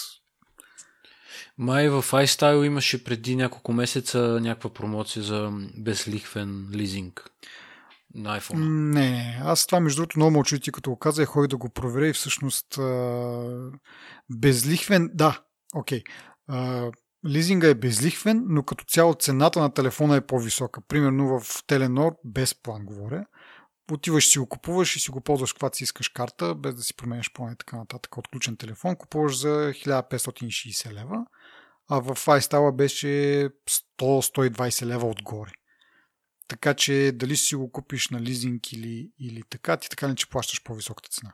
май 1.57 1.89
в 1.89 2.03
iStyle 2.11 2.65
имаше 2.65 3.03
преди 3.03 3.35
няколко 3.35 3.73
месеца 3.73 4.39
някаква 4.41 4.73
промоция 4.73 5.23
за 5.23 5.51
безлихвен 5.77 6.69
лизинг 6.73 7.29
на 8.15 8.39
iPhone? 8.39 8.93
Не, 8.93 9.39
аз 9.43 9.65
това 9.65 9.79
между 9.79 10.01
другото 10.01 10.19
много 10.19 10.31
мълчу 10.31 10.59
ти 10.59 10.71
като 10.71 10.89
го 10.89 10.99
каза 10.99 11.23
и 11.23 11.25
ходих 11.25 11.47
да 11.47 11.57
го 11.57 11.69
проверя 11.69 12.07
и 12.07 12.13
всъщност 12.13 12.79
безлихвен, 14.29 15.09
да, 15.13 15.41
окей. 15.75 16.03
Okay. 16.49 16.91
лизинга 17.27 17.67
е 17.67 17.73
безлихвен, 17.73 18.43
но 18.47 18.63
като 18.63 18.85
цяло 18.85 19.13
цената 19.13 19.59
на 19.59 19.73
телефона 19.73 20.15
е 20.15 20.21
по-висока. 20.21 20.81
Примерно 20.87 21.39
в 21.39 21.63
Теленор, 21.67 22.15
без 22.25 22.61
план 22.61 22.85
говоря, 22.85 23.25
отиваш 23.91 24.29
си 24.29 24.39
го 24.39 24.49
купуваш 24.49 24.95
и 24.95 24.99
си 24.99 25.11
го 25.11 25.21
ползваш 25.21 25.53
когато 25.53 25.77
си 25.77 25.83
искаш 25.83 26.09
карта, 26.09 26.55
без 26.55 26.75
да 26.75 26.83
си 26.83 26.95
променяш 26.95 27.33
план 27.33 27.53
и 27.53 27.57
така 27.57 27.77
нататък. 27.77 28.17
Отключен 28.17 28.57
телефон 28.57 28.95
купуваш 28.95 29.39
за 29.39 29.47
1560 29.47 30.93
лева, 30.93 31.25
а 31.89 31.99
в 31.99 32.15
iStyle 32.15 32.75
беше 32.75 33.07
100-120 33.99 34.85
лева 34.85 35.07
отгоре. 35.07 35.51
Така 36.47 36.73
че 36.73 37.11
дали 37.15 37.37
си 37.37 37.55
го 37.55 37.71
купиш 37.71 38.09
на 38.09 38.21
лизинг 38.21 38.73
или, 38.73 39.11
или 39.19 39.43
така, 39.49 39.77
ти 39.77 39.89
така 39.89 40.07
не 40.07 40.15
че 40.15 40.29
плащаш 40.29 40.63
по-високата 40.63 41.09
цена. 41.09 41.33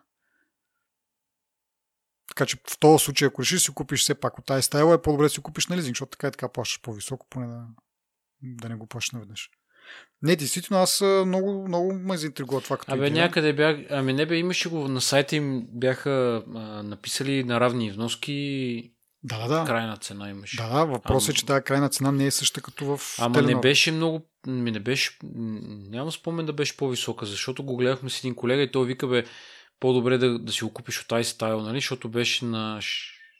Така 2.27 2.45
че 2.45 2.57
в 2.69 2.79
този 2.79 3.03
случай, 3.03 3.27
ако 3.27 3.41
решиш 3.41 3.61
си 3.61 3.73
купиш 3.73 4.01
все 4.01 4.15
пак 4.15 4.39
от 4.39 4.45
тази 4.45 4.63
стайла, 4.63 4.95
е 4.95 5.01
по-добре 5.01 5.23
да 5.23 5.29
си 5.29 5.41
купиш 5.41 5.67
на 5.67 5.77
лизинг, 5.77 5.95
защото 5.95 6.09
така 6.09 6.27
и 6.27 6.31
така 6.31 6.49
плащаш 6.49 6.81
по-високо, 6.81 7.27
поне 7.29 7.47
да, 7.47 7.65
да 8.41 8.69
не 8.69 8.75
го 8.75 8.87
плащаш 8.87 9.11
наведнъж. 9.11 9.49
Не, 10.21 10.35
действително, 10.35 10.83
аз 10.83 11.01
много, 11.25 11.67
много 11.67 11.93
ме 11.93 12.17
заинтригува 12.17 12.61
това 12.61 12.77
като 12.77 12.93
Абе, 12.93 13.07
идея. 13.07 13.23
някъде 13.23 13.53
бях, 13.53 13.77
ами 13.89 14.13
не 14.13 14.25
бе, 14.25 14.37
имаше 14.37 14.69
го 14.69 14.87
на 14.87 15.01
сайта 15.01 15.35
им, 15.35 15.67
бяха 15.69 16.43
а, 16.55 16.59
написали 16.83 17.43
на 17.43 17.59
равни 17.59 17.91
вноски 17.91 18.93
да, 19.23 19.47
да, 19.47 19.59
да. 19.59 19.65
Крайна 19.65 19.97
цена 19.97 20.29
имаше. 20.29 20.57
Да, 20.57 20.69
да, 20.69 20.85
въпросът 20.85 21.29
е, 21.29 21.37
че 21.37 21.45
тази 21.45 21.63
крайна 21.63 21.89
цена 21.89 22.11
не 22.11 22.25
е 22.25 22.31
съща 22.31 22.61
като 22.61 22.97
в 22.97 23.15
Ама 23.19 23.35
теленор. 23.35 23.55
не 23.55 23.61
беше 23.61 23.91
много, 23.91 24.30
ми 24.47 24.71
не 24.71 24.79
беше, 24.79 25.17
няма 25.23 26.11
спомен 26.11 26.45
да 26.45 26.53
беше 26.53 26.77
по-висока, 26.77 27.25
защото 27.25 27.63
го 27.63 27.77
гледахме 27.77 28.09
с 28.09 28.19
един 28.19 28.35
колега 28.35 28.61
и 28.61 28.71
той 28.71 28.85
вика, 28.85 29.07
бе, 29.07 29.25
по-добре 29.79 30.17
да, 30.17 30.39
да 30.39 30.51
си 30.51 30.63
го 30.63 30.73
купиш 30.73 31.01
от 31.01 31.07
iStyle, 31.07 31.63
нали, 31.63 31.77
защото 31.77 32.09
беше 32.09 32.45
на 32.45 32.79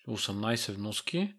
18 0.10 0.72
вноски 0.72 1.34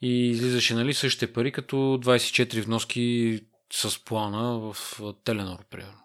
и 0.00 0.30
излизаше, 0.30 0.74
нали, 0.74 0.94
същите 0.94 1.32
пари, 1.32 1.52
като 1.52 1.76
24 1.76 2.64
вноски 2.64 3.40
с 3.72 4.04
плана 4.04 4.58
в 4.58 4.76
Теленор, 5.24 5.64
примерно. 5.70 6.00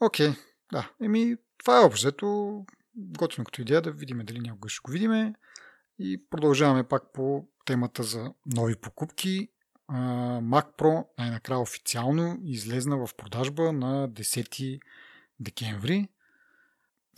Окей, 0.00 0.28
okay, 0.28 0.36
да. 0.72 0.90
Еми, 1.02 1.36
това 1.58 1.80
е 1.80 1.84
общо. 1.84 2.64
Готино 2.96 3.44
като 3.44 3.62
идея 3.62 3.82
да 3.82 3.92
видим 3.92 4.20
дали 4.24 4.40
някога 4.40 4.68
ще 4.68 4.80
го 4.84 4.90
видиме. 4.90 5.34
И 5.98 6.24
продължаваме 6.30 6.88
пак 6.88 7.12
по 7.12 7.48
темата 7.64 8.02
за 8.02 8.32
нови 8.46 8.76
покупки. 8.76 9.48
Mac 9.90 10.76
Pro 10.78 11.06
най-накрая 11.18 11.60
официално 11.60 12.38
излезна 12.44 13.06
в 13.06 13.14
продажба 13.16 13.72
на 13.72 14.08
10 14.08 14.80
декември. 15.40 16.08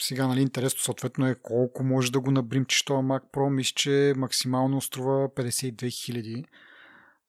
Сега, 0.01 0.27
нали, 0.27 0.41
интересно 0.41 0.81
съответно 0.81 1.27
е 1.27 1.35
колко 1.43 1.85
може 1.85 2.12
да 2.12 2.21
го 2.21 2.31
набримчиш 2.31 2.85
това 2.85 3.01
Mac 3.01 3.23
Pro. 3.33 3.49
Мисля, 3.49 3.73
че 3.77 4.12
максимално 4.17 4.81
струва 4.81 5.29
52 5.29 6.47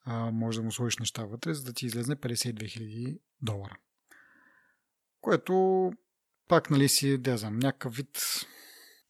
000. 0.08 0.32
може 0.32 0.60
да 0.60 0.64
му 0.64 0.72
сложиш 0.72 0.98
неща 0.98 1.26
вътре, 1.26 1.54
за 1.54 1.64
да 1.64 1.74
ти 1.74 1.86
излезне 1.86 2.16
52 2.16 2.54
000 2.54 3.20
долара. 3.42 3.78
Което 5.22 5.92
пак, 6.48 6.70
нали, 6.70 6.90
си, 6.90 7.18
да 7.18 7.38
знам, 7.38 7.60
някакъв 7.60 7.96
вид 7.96 8.20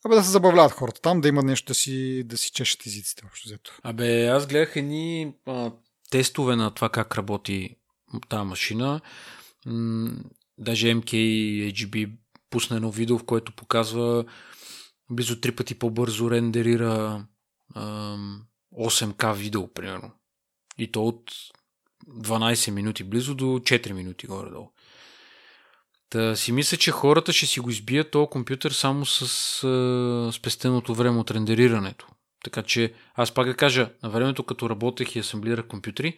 Абе 0.05 0.15
да 0.15 0.23
се 0.23 0.31
забавляват 0.31 0.71
хората 0.71 1.01
там, 1.01 1.21
да 1.21 1.27
има 1.27 1.43
нещо 1.43 1.67
да 1.67 1.73
си, 1.73 2.23
да 2.25 2.37
си 2.37 2.51
чешат 2.51 2.85
езиците 2.85 3.23
общо 3.25 3.49
взето. 3.49 3.79
Абе, 3.83 4.27
аз 4.27 4.47
гледах 4.47 4.75
едни 4.75 5.35
тестове 6.09 6.55
на 6.55 6.71
това 6.71 6.89
как 6.89 7.15
работи 7.15 7.75
тази 8.29 8.43
машина. 8.43 9.01
Даже 10.57 10.95
MKHB 10.95 12.11
пусна 12.49 12.75
едно 12.75 12.91
видео, 12.91 13.17
в 13.17 13.25
което 13.25 13.51
показва 13.51 14.25
близо 15.09 15.41
три 15.41 15.51
пъти 15.51 15.75
по-бързо 15.75 16.31
рендерира 16.31 17.25
а, 17.75 18.17
8К 18.73 19.35
видео, 19.35 19.73
примерно. 19.73 20.11
И 20.77 20.91
то 20.91 21.07
от 21.07 21.31
12 22.09 22.71
минути, 22.71 23.03
близо 23.03 23.35
до 23.35 23.45
4 23.45 23.91
минути 23.91 24.27
горе-долу. 24.27 24.71
Та 26.09 26.35
си 26.35 26.51
мисля, 26.51 26.77
че 26.77 26.91
хората 26.91 27.33
ще 27.33 27.45
си 27.45 27.59
го 27.59 27.69
избият 27.69 28.11
този 28.11 28.29
компютър 28.29 28.71
само 28.71 29.05
с 29.05 29.23
а, 29.63 30.31
спестеното 30.33 30.95
време 30.95 31.19
от 31.19 31.31
рендерирането. 31.31 32.07
Така 32.43 32.63
че 32.63 32.93
аз 33.15 33.33
пак 33.33 33.47
да 33.47 33.55
кажа, 33.55 33.89
на 34.03 34.09
времето 34.09 34.43
като 34.43 34.69
работех 34.69 35.15
и 35.15 35.19
асамблирах 35.19 35.67
компютри, 35.67 36.17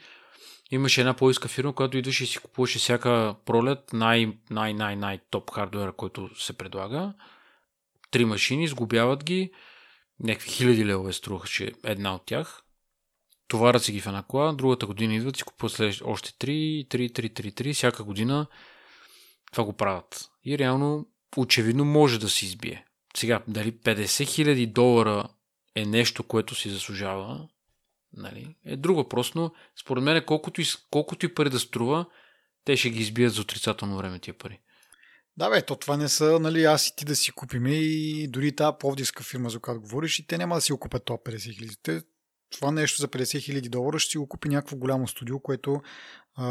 имаше 0.71 1.01
една 1.01 1.13
по-иска 1.13 1.47
фирма, 1.47 1.75
която 1.75 1.97
идваше 1.97 2.23
и 2.23 2.27
си 2.27 2.37
купуваше 2.37 2.79
всяка 2.79 3.35
пролет 3.45 3.93
най-най-най-най 3.93 5.19
топ 5.29 5.51
хардуера, 5.51 5.93
който 5.93 6.41
се 6.41 6.53
предлага. 6.53 7.13
Три 8.11 8.25
машини, 8.25 8.67
сгубяват 8.67 9.23
ги, 9.23 9.51
някакви 10.19 10.49
хиляди 10.49 10.85
левове 10.85 11.13
струваше 11.13 11.71
една 11.83 12.15
от 12.15 12.25
тях. 12.25 12.61
Товарят 13.47 13.83
си 13.83 13.91
ги 13.91 14.01
в 14.01 14.07
една 14.07 14.23
кола, 14.23 14.53
другата 14.53 14.85
година 14.85 15.15
идват 15.15 15.39
и 15.39 15.43
купуват 15.43 15.73
след 15.73 16.01
още 16.03 16.37
три, 16.37 16.87
три, 16.89 17.13
три, 17.13 17.33
три, 17.33 17.51
три, 17.51 17.73
всяка 17.73 18.03
година 18.03 18.47
това 19.51 19.63
го 19.63 19.73
правят. 19.73 20.29
И 20.45 20.57
реално, 20.57 21.07
очевидно, 21.37 21.85
може 21.85 22.19
да 22.19 22.29
се 22.29 22.45
избие. 22.45 22.85
Сега, 23.17 23.41
дали 23.47 23.71
50 23.71 24.05
000 24.05 24.71
долара 24.71 25.27
е 25.75 25.85
нещо, 25.85 26.23
което 26.23 26.55
си 26.55 26.69
заслужава, 26.69 27.47
нали, 28.13 28.55
е 28.65 28.77
друг 28.77 28.97
въпрос, 28.97 29.35
но 29.35 29.51
според 29.81 30.03
мен 30.03 30.23
колкото 30.25 30.61
и, 30.61 30.65
колкото 30.91 31.25
и 31.25 31.33
пари 31.33 31.49
да 31.49 31.59
струва, 31.59 32.05
те 32.65 32.77
ще 32.77 32.89
ги 32.89 33.01
избият 33.01 33.33
за 33.33 33.41
отрицателно 33.41 33.97
време 33.97 34.19
тия 34.19 34.33
пари. 34.33 34.59
Да, 35.37 35.49
бе, 35.49 35.61
то 35.61 35.75
това 35.75 35.97
не 35.97 36.09
са, 36.09 36.39
нали, 36.39 36.63
аз 36.63 36.87
и 36.87 36.95
ти 36.95 37.05
да 37.05 37.15
си 37.15 37.31
купиме 37.31 37.71
и 37.71 38.27
дори 38.27 38.55
тази 38.55 38.75
повдиска 38.79 39.23
фирма, 39.23 39.49
за 39.49 39.59
която 39.59 39.81
говориш, 39.81 40.19
и 40.19 40.27
те 40.27 40.37
няма 40.37 40.55
да 40.55 40.61
си 40.61 40.71
го 40.71 40.79
купят 40.79 41.05
това 41.05 41.17
50 41.17 41.53
хиляди. 41.55 42.05
Това 42.51 42.71
нещо 42.71 43.01
за 43.01 43.07
50 43.07 43.39
хиляди 43.39 43.69
долара 43.69 43.99
ще 43.99 44.11
си 44.11 44.17
го 44.17 44.27
купи 44.27 44.49
някакво 44.49 44.77
голямо 44.77 45.07
студио, 45.07 45.39
което 45.39 45.81
а, 46.35 46.45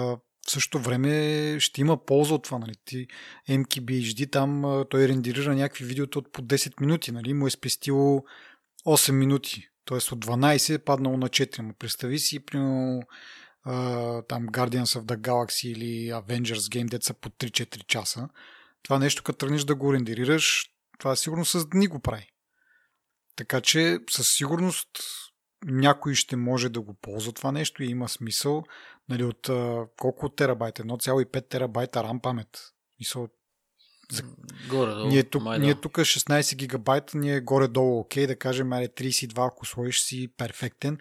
в 0.49 0.51
същото 0.51 0.85
време 0.85 1.57
ще 1.61 1.81
има 1.81 2.05
полза 2.05 2.35
от 2.35 2.43
това. 2.43 2.59
Нали? 2.59 2.75
Ти, 2.85 3.07
MKBHD 3.49 4.33
там 4.33 4.85
той 4.91 5.09
рендерира 5.09 5.55
някакви 5.55 5.85
видеота 5.85 6.19
от 6.19 6.33
по 6.33 6.43
10 6.43 6.81
минути. 6.81 7.13
Нали? 7.13 7.35
Му 7.35 7.47
е 7.47 7.51
спестило 7.51 8.25
8 8.89 9.13
минути. 9.13 9.69
Тоест 9.85 10.13
от 10.13 10.27
12 10.27 10.75
е 10.75 10.79
паднало 10.79 11.17
на 11.17 11.29
4. 11.29 11.63
Ма 11.63 11.73
представи 11.79 12.19
си, 12.19 12.41
примерно, 12.41 13.03
там 14.29 14.49
Guardians 14.49 15.01
of 15.01 15.03
the 15.03 15.17
Galaxy 15.17 15.67
или 15.67 16.13
Avengers 16.13 16.55
Game, 16.55 16.89
деца 16.89 17.15
по 17.15 17.29
3-4 17.29 17.87
часа. 17.87 18.29
Това 18.83 18.99
нещо, 18.99 19.23
като 19.23 19.39
тръгнеш 19.39 19.65
да 19.65 19.75
го 19.75 19.93
рендерираш, 19.93 20.71
това 20.99 21.17
сигурно 21.17 21.45
с 21.45 21.69
дни 21.69 21.87
го 21.87 22.01
прави. 22.01 22.31
Така 23.37 23.61
че 23.61 23.99
със 24.11 24.33
сигурност 24.33 24.89
някой 25.65 26.15
ще 26.15 26.37
може 26.37 26.69
да 26.69 26.81
го 26.81 26.95
ползва 26.95 27.33
това 27.33 27.53
нещо 27.53 27.83
и 27.83 27.91
има 27.91 28.09
смисъл. 28.09 28.65
Нали, 29.09 29.25
от 29.25 29.51
колко 29.97 30.29
терабайта? 30.29 30.83
1,5 30.83 31.49
терабайта 31.49 32.01
RAM 32.01 32.21
памет. 32.21 32.59
Мисъл, 33.01 33.29
за... 34.13 34.23
Горе, 34.69 34.91
долу, 34.91 35.09
ние, 35.09 35.23
тук, 35.23 35.43
ние 35.59 35.75
тук 35.81 35.93
16 35.93 36.57
гигабайта, 36.57 37.19
ние 37.19 37.41
горе-долу 37.41 38.01
окей, 38.01 38.27
да 38.27 38.37
кажем, 38.37 38.73
аре 38.73 38.89
32, 38.89 39.47
ако 39.47 39.67
сложиш 39.67 40.01
си 40.01 40.33
перфектен. 40.37 40.99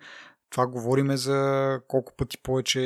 Това 0.49 0.67
говориме 0.67 1.17
за 1.17 1.81
колко 1.87 2.15
пъти 2.17 2.37
повече 2.37 2.79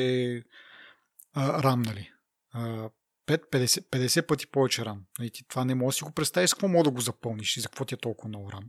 а, 1.34 1.62
RAM, 1.62 1.86
нали? 1.86 2.12
А, 2.52 2.90
5, 3.28 3.50
50, 3.50 3.90
50 3.90 4.26
пъти 4.26 4.48
повече. 4.48 4.84
Нали, 5.20 5.30
ти 5.32 5.48
това 5.48 5.66
не 5.66 5.76
можеш 5.76 5.96
да 5.96 5.98
си 5.98 6.04
го 6.04 6.12
представиш 6.12 6.50
с 6.50 6.54
какво 6.54 6.68
мога 6.68 6.84
да 6.84 6.92
го 6.92 7.02
запълниш 7.02 7.58
и 7.58 7.60
за 7.60 7.68
какво 7.68 7.86
ти 7.86 7.94
е 7.94 7.98
толкова 7.98 8.28
много 8.28 8.52
RAM 8.52 8.66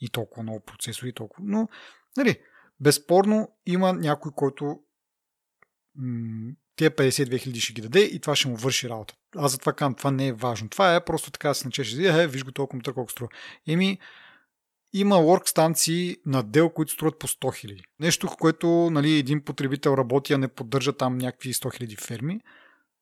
и 0.00 0.08
толкова 0.08 0.42
много 0.42 0.60
процесори, 0.60 1.12
толкова. 1.12 1.42
Но, 1.46 1.68
нали, 2.16 2.40
безспорно 2.80 3.56
има 3.66 3.92
някой, 3.92 4.32
който 4.36 4.80
м- 5.94 6.52
тия 6.80 6.90
52 6.90 7.38
хиляди 7.38 7.60
ще 7.60 7.72
ги 7.72 7.80
даде 7.80 8.00
и 8.00 8.20
това 8.20 8.36
ще 8.36 8.48
му 8.48 8.56
върши 8.56 8.88
работа. 8.88 9.14
Аз 9.36 9.52
затова 9.52 9.72
казвам, 9.72 9.94
това 9.94 10.10
не 10.10 10.26
е 10.26 10.32
важно. 10.32 10.68
Това 10.68 10.94
е 10.94 11.04
просто 11.04 11.30
така 11.30 11.54
се 11.54 11.68
начеш. 11.68 11.94
Е, 11.94 12.26
виж 12.26 12.44
го 12.44 12.52
толкова 12.52 12.70
компютър 12.70 12.94
колко 12.94 13.12
струва. 13.12 13.30
Еми, 13.68 13.98
има 14.92 15.16
work 15.16 15.48
станции 15.48 16.16
на 16.26 16.42
дел, 16.42 16.70
които 16.70 16.92
струват 16.92 17.18
по 17.18 17.28
100 17.28 17.56
хиляди. 17.56 17.82
Нещо, 18.00 18.28
което 18.40 18.68
нали, 18.90 19.18
един 19.18 19.44
потребител 19.44 19.90
работи, 19.90 20.32
а 20.32 20.38
не 20.38 20.48
поддържа 20.48 20.92
там 20.92 21.18
някакви 21.18 21.54
100 21.54 21.76
хиляди 21.76 21.96
ферми, 21.96 22.40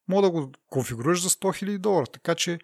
мога 0.09 0.23
да 0.23 0.31
го 0.31 0.53
конфигурираш 0.71 1.23
за 1.23 1.29
100 1.29 1.57
хиляди 1.57 1.79
долара. 1.79 2.07
Така 2.07 2.35
че 2.35 2.59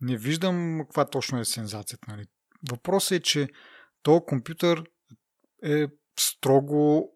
не 0.00 0.16
виждам 0.16 0.78
каква 0.80 1.04
точно 1.04 1.40
е 1.40 1.44
сензацията. 1.44 2.06
Нали. 2.10 2.24
Въпросът 2.70 3.12
е, 3.12 3.20
че 3.20 3.48
този 4.02 4.20
компютър 4.26 4.84
е 5.64 5.86
строго 6.20 7.10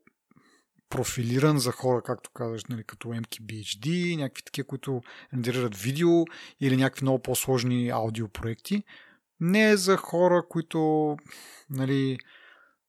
профилиран 0.89 1.59
за 1.59 1.73
хора, 1.73 2.03
както 2.03 2.31
казваш, 2.31 2.65
нали, 2.65 2.85
като 2.85 3.09
MKBHD, 3.09 4.17
някакви 4.17 4.43
такива, 4.43 4.67
които 4.67 5.01
рендерират 5.35 5.77
видео 5.77 6.25
или 6.61 6.77
някакви 6.77 7.05
много 7.05 7.23
по-сложни 7.23 7.89
аудиопроекти. 7.89 8.83
Не 9.41 9.71
е 9.71 9.77
за 9.77 9.97
хора, 9.97 10.43
които 10.49 11.17
нали, 11.71 12.19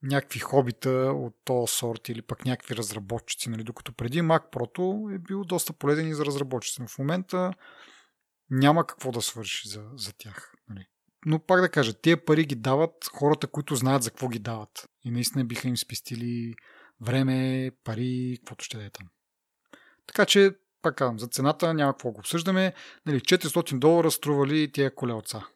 някакви 0.03 0.39
хобита 0.39 0.89
от 1.15 1.35
този 1.45 1.73
сорт 1.75 2.09
или 2.09 2.21
пък 2.21 2.45
някакви 2.45 2.75
разработчици, 2.75 3.49
нали, 3.49 3.63
докато 3.63 3.93
преди 3.93 4.21
Mac 4.21 4.51
Pro 4.51 5.15
е 5.15 5.19
бил 5.19 5.43
доста 5.43 5.73
полезен 5.73 6.07
и 6.07 6.13
за 6.13 6.25
разработчици. 6.25 6.81
Но 6.81 6.87
в 6.87 6.97
момента 6.99 7.53
няма 8.49 8.87
какво 8.87 9.11
да 9.11 9.21
свърши 9.21 9.69
за, 9.69 9.83
за 9.95 10.13
тях. 10.17 10.53
Нали. 10.69 10.85
Но 11.25 11.39
пак 11.39 11.61
да 11.61 11.69
кажа, 11.69 11.93
тия 11.93 12.25
пари 12.25 12.45
ги 12.45 12.55
дават 12.55 13.09
хората, 13.13 13.47
които 13.47 13.75
знаят 13.75 14.03
за 14.03 14.09
какво 14.09 14.27
ги 14.27 14.39
дават. 14.39 14.89
И 15.03 15.11
наистина 15.11 15.45
биха 15.45 15.67
им 15.67 15.77
спестили 15.77 16.55
време, 17.01 17.71
пари, 17.83 18.37
каквото 18.39 18.65
ще 18.65 18.77
да 18.77 18.85
е 18.85 18.89
там. 18.89 19.07
Така 20.07 20.25
че 20.25 20.51
пак 20.81 20.95
казвам, 20.95 21.19
за 21.19 21.27
цената 21.27 21.73
няма 21.73 21.93
какво 21.93 22.11
го 22.11 22.19
обсъждаме. 22.19 22.73
Нали, 23.05 23.19
400 23.19 23.79
долара 23.79 24.11
стрували 24.11 24.71
тия 24.71 24.95
колелца. 24.95 25.47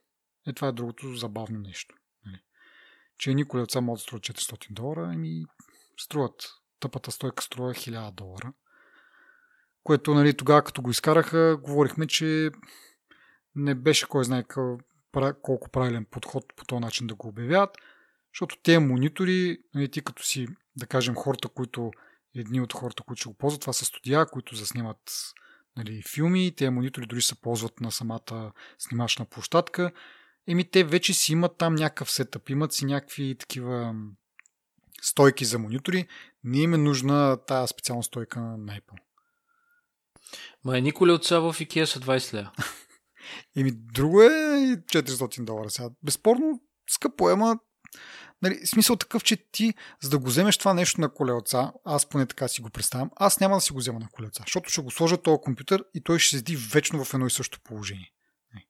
Е, 0.47 0.53
това 0.53 0.67
е 0.67 0.71
другото 0.71 1.15
забавно 1.15 1.59
нещо. 1.59 1.95
Нали. 2.25 2.39
Че 3.17 3.29
едни 3.29 3.45
колелца 3.45 3.81
могат 3.81 3.99
да 3.99 4.01
струват 4.01 4.23
400 4.23 4.73
долара, 4.73 5.09
ами 5.13 5.45
струват. 5.99 6.49
Тъпата 6.79 7.11
стойка 7.11 7.43
струва 7.43 7.73
1000 7.73 8.11
долара. 8.11 8.53
Което 9.83 10.13
нали, 10.13 10.37
тогава, 10.37 10.63
като 10.63 10.81
го 10.81 10.89
изкараха, 10.89 11.57
говорихме, 11.63 12.07
че 12.07 12.51
не 13.55 13.75
беше 13.75 14.07
кой 14.07 14.23
знае 14.23 14.43
колко 15.41 15.69
правилен 15.71 16.05
подход 16.05 16.55
по 16.55 16.65
този 16.65 16.79
начин 16.79 17.07
да 17.07 17.15
го 17.15 17.27
обявяват, 17.27 17.77
защото 18.33 18.61
тези 18.63 18.77
монитори, 18.77 19.57
нали, 19.75 19.91
ти 19.91 20.01
като 20.01 20.23
си, 20.23 20.47
да 20.75 20.87
кажем, 20.87 21.15
хората, 21.15 21.49
които 21.49 21.91
едни 22.35 22.61
от 22.61 22.73
хората, 22.73 23.03
които 23.03 23.19
ще 23.19 23.29
го 23.29 23.33
ползват, 23.33 23.61
това 23.61 23.73
са 23.73 23.85
студия, 23.85 24.25
които 24.25 24.55
заснимат 24.55 25.33
нали, 25.77 26.03
филми, 26.13 26.55
тези 26.55 26.69
монитори 26.69 27.05
дори 27.05 27.21
се 27.21 27.35
ползват 27.35 27.81
на 27.81 27.91
самата 27.91 28.51
снимачна 28.79 29.25
площадка. 29.25 29.91
Еми, 30.47 30.71
те 30.71 30.83
вече 30.83 31.13
си 31.13 31.31
имат 31.31 31.57
там 31.57 31.75
някакъв 31.75 32.11
сетъп, 32.11 32.49
имат 32.49 32.73
си 32.73 32.85
някакви 32.85 33.35
такива 33.39 33.95
стойки 35.01 35.45
за 35.45 35.59
монитори. 35.59 36.07
Не 36.43 36.59
им 36.59 36.73
е 36.73 36.77
нужна 36.77 37.37
тази 37.45 37.67
специална 37.67 38.03
стойка 38.03 38.39
на 38.39 38.57
Apple. 38.57 38.97
Ма 40.63 40.77
е 40.77 40.81
николи 40.81 41.11
от 41.11 41.25
сега 41.25 41.39
в 41.39 41.53
Ikea 41.53 41.85
са 41.85 41.99
20 41.99 42.33
лева. 42.33 42.51
Еми, 43.55 43.71
друго 43.71 44.21
е 44.21 44.27
400 44.27 45.43
долара 45.43 45.69
сега. 45.69 45.89
Безспорно, 46.03 46.61
скъпо 46.89 47.29
е, 47.29 47.33
ама 47.33 47.59
Нали, 48.43 48.65
смисъл 48.65 48.95
такъв, 48.95 49.23
че 49.23 49.37
ти, 49.51 49.73
за 50.01 50.09
да 50.09 50.17
го 50.17 50.27
вземеш 50.27 50.57
това 50.57 50.73
нещо 50.73 51.01
на 51.01 51.09
колелца, 51.09 51.71
аз 51.85 52.05
поне 52.05 52.25
така 52.25 52.47
си 52.47 52.61
го 52.61 52.69
представям, 52.69 53.11
аз 53.15 53.39
няма 53.39 53.55
да 53.55 53.61
си 53.61 53.73
го 53.73 53.79
взема 53.79 53.99
на 53.99 54.07
колелца, 54.11 54.43
защото 54.45 54.69
ще 54.69 54.81
го 54.81 54.91
сложа 54.91 55.17
този 55.17 55.37
компютър 55.43 55.83
и 55.93 56.01
той 56.01 56.19
ще 56.19 56.37
седи 56.37 56.55
вечно 56.55 57.03
в 57.03 57.13
едно 57.13 57.27
и 57.27 57.31
също 57.31 57.59
положение. 57.61 58.11
Нали. 58.53 58.65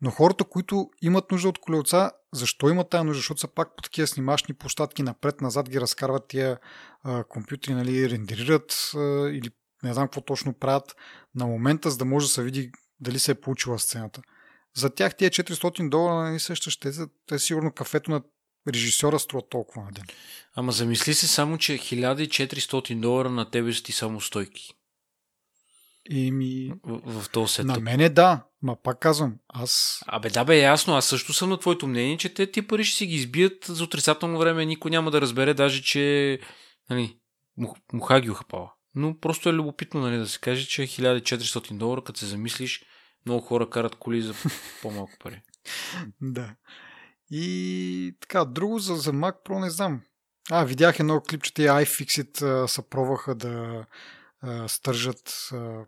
Но 0.00 0.10
хората, 0.10 0.44
които 0.44 0.90
имат 1.02 1.30
нужда 1.30 1.48
от 1.48 1.58
колелца, 1.58 2.10
защо 2.32 2.68
имат 2.68 2.90
тази 2.90 3.04
нужда? 3.04 3.18
Защото 3.18 3.40
са 3.40 3.48
пак 3.48 3.76
по 3.76 3.82
такива 3.82 4.06
снимашни 4.06 4.54
площадки, 4.54 5.02
напред-назад 5.02 5.68
ги 5.68 5.80
разкарват 5.80 6.28
тия 6.28 6.58
а, 7.02 7.24
компютри, 7.24 7.74
нали, 7.74 8.10
рендерират 8.10 8.90
а, 8.96 8.98
или 9.28 9.50
не 9.82 9.94
знам 9.94 10.06
какво 10.06 10.20
точно 10.20 10.52
правят 10.52 10.96
на 11.34 11.46
момента, 11.46 11.90
за 11.90 11.96
да 11.96 12.04
може 12.04 12.26
да 12.26 12.32
се 12.32 12.42
види 12.42 12.72
дали 13.00 13.18
се 13.18 13.30
е 13.30 13.40
получила 13.40 13.78
сцената. 13.78 14.22
За 14.76 14.90
тях 14.90 15.16
тия 15.16 15.30
400 15.30 15.88
долара 15.88 16.28
нали, 16.28 16.40
също 16.40 16.70
ще 16.70 16.92
са, 16.92 17.08
те 17.26 17.38
сигурно 17.38 17.72
кафето 17.72 18.10
на 18.10 18.22
режисьора 18.68 19.18
струва 19.18 19.48
толкова 19.48 19.82
на 19.82 19.92
ден. 19.92 20.04
Ама 20.54 20.72
замисли 20.72 21.14
се 21.14 21.26
само, 21.26 21.58
че 21.58 21.72
1400 21.72 23.00
долара 23.00 23.30
на 23.30 23.50
тебе 23.50 23.72
са 23.72 23.82
ти 23.82 23.92
само 23.92 24.20
стойки. 24.20 24.74
И 26.10 26.30
ми... 26.30 26.72
В, 26.84 27.20
в 27.22 27.28
този 27.28 27.52
сетъп. 27.52 27.66
На 27.66 27.80
мене 27.80 28.08
да, 28.08 28.44
ма 28.62 28.76
пак 28.82 28.98
казвам, 28.98 29.36
аз... 29.48 30.02
Абе 30.06 30.30
да 30.30 30.44
бе, 30.44 30.58
ясно, 30.58 30.94
аз 30.94 31.06
също 31.06 31.32
съм 31.32 31.50
на 31.50 31.58
твоето 31.58 31.86
мнение, 31.86 32.16
че 32.16 32.34
те 32.34 32.50
ти 32.50 32.66
пари 32.66 32.84
ще 32.84 32.96
си 32.96 33.06
ги 33.06 33.14
избият 33.14 33.64
за 33.64 33.84
отрицателно 33.84 34.38
време, 34.38 34.66
никой 34.66 34.90
няма 34.90 35.10
да 35.10 35.20
разбере 35.20 35.54
даже, 35.54 35.82
че 35.82 36.38
нали, 36.90 37.18
муха 37.92 38.20
ги 38.20 38.30
ухапала. 38.30 38.72
Но 38.94 39.18
просто 39.18 39.48
е 39.48 39.52
любопитно 39.52 40.00
нали, 40.00 40.16
да 40.16 40.28
се 40.28 40.38
каже, 40.38 40.66
че 40.66 40.82
1400 40.82 41.72
долара, 41.72 42.04
като 42.04 42.18
се 42.18 42.26
замислиш, 42.26 42.84
много 43.26 43.40
хора 43.40 43.70
карат 43.70 43.94
коли 43.94 44.22
за 44.22 44.34
по-малко 44.82 45.12
пари. 45.20 45.42
да. 46.20 46.54
И 47.30 48.16
така, 48.20 48.44
друго 48.44 48.78
за, 48.78 48.94
за 48.94 49.12
Mac 49.12 49.34
Pro 49.46 49.60
не 49.60 49.70
знам. 49.70 50.02
А, 50.50 50.64
видях 50.64 51.00
едно 51.00 51.20
клипче, 51.20 51.54
тези 51.54 51.68
iFixit 51.68 52.66
се 52.66 52.88
пробваха 52.88 53.34
да 53.34 53.86
а, 54.40 54.68
стържат 54.68 55.48
а, 55.52 55.84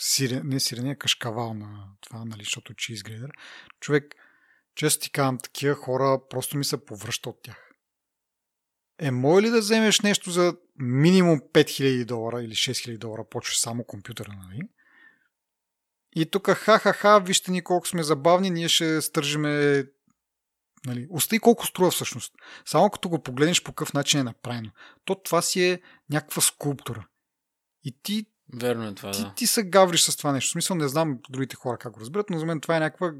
сире, 0.00 0.40
не 0.44 0.60
сирене, 0.60 0.98
кашкавал 0.98 1.54
на 1.54 1.88
това, 2.00 2.24
нали, 2.24 2.44
защото 2.44 2.74
че 2.74 2.92
изгледа. 2.92 3.28
Човек, 3.80 4.14
често 4.74 5.02
ти 5.04 5.10
казвам, 5.10 5.38
такива 5.38 5.74
хора 5.74 6.20
просто 6.30 6.56
ми 6.56 6.64
се 6.64 6.84
повръща 6.84 7.28
от 7.28 7.42
тях. 7.42 7.70
Е, 8.98 9.10
може 9.10 9.46
ли 9.46 9.50
да 9.50 9.58
вземеш 9.58 10.00
нещо 10.00 10.30
за 10.30 10.56
минимум 10.76 11.40
5000 11.40 12.04
долара 12.04 12.42
или 12.42 12.54
6000 12.54 12.98
долара, 12.98 13.24
почваш 13.30 13.58
само 13.58 13.84
компютъра, 13.84 14.32
нали? 14.32 14.60
И 16.16 16.30
тук 16.30 16.50
ха-ха-ха, 16.50 17.20
вижте 17.20 17.50
ни 17.50 17.64
колко 17.64 17.88
сме 17.88 18.02
забавни, 18.02 18.50
ние 18.50 18.68
ще 18.68 19.02
стържиме 19.02 19.84
Нали, 20.86 21.06
Остай 21.10 21.38
колко 21.38 21.66
струва 21.66 21.90
всъщност. 21.90 22.34
Само 22.64 22.90
като 22.90 23.08
го 23.08 23.22
погледнеш 23.22 23.62
по 23.62 23.72
какъв 23.72 23.92
начин 23.92 24.20
е 24.20 24.24
направено. 24.24 24.70
То 25.04 25.14
това 25.14 25.42
си 25.42 25.64
е 25.64 25.80
някаква 26.10 26.42
скулптура. 26.42 27.06
И 27.84 27.96
ти 28.02 28.26
Верно 28.54 28.86
е 28.86 28.94
това, 28.94 29.10
ти, 29.10 29.20
да. 29.20 29.34
ти 29.36 29.46
се 29.46 29.62
гавриш 29.62 30.02
с 30.02 30.16
това 30.16 30.32
нещо. 30.32 30.48
В 30.48 30.52
смисъл 30.52 30.76
не 30.76 30.88
знам 30.88 31.18
другите 31.30 31.56
хора 31.56 31.78
как 31.78 31.92
го 31.92 32.00
разберат, 32.00 32.30
но 32.30 32.38
за 32.38 32.46
мен 32.46 32.60
това 32.60 32.76
е 32.76 32.80
някаква 32.80 33.12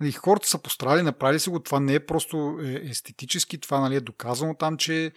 Нали, 0.00 0.12
хората 0.12 0.48
са 0.48 0.62
пострадали, 0.62 1.02
направили 1.02 1.40
се 1.40 1.50
го. 1.50 1.60
Това 1.60 1.80
не 1.80 1.94
е 1.94 2.06
просто 2.06 2.58
е, 2.62 2.80
естетически, 2.90 3.60
това 3.60 3.80
нали, 3.80 3.96
е 3.96 4.00
доказано 4.00 4.54
там, 4.54 4.76
че 4.76 5.06
е, 5.06 5.12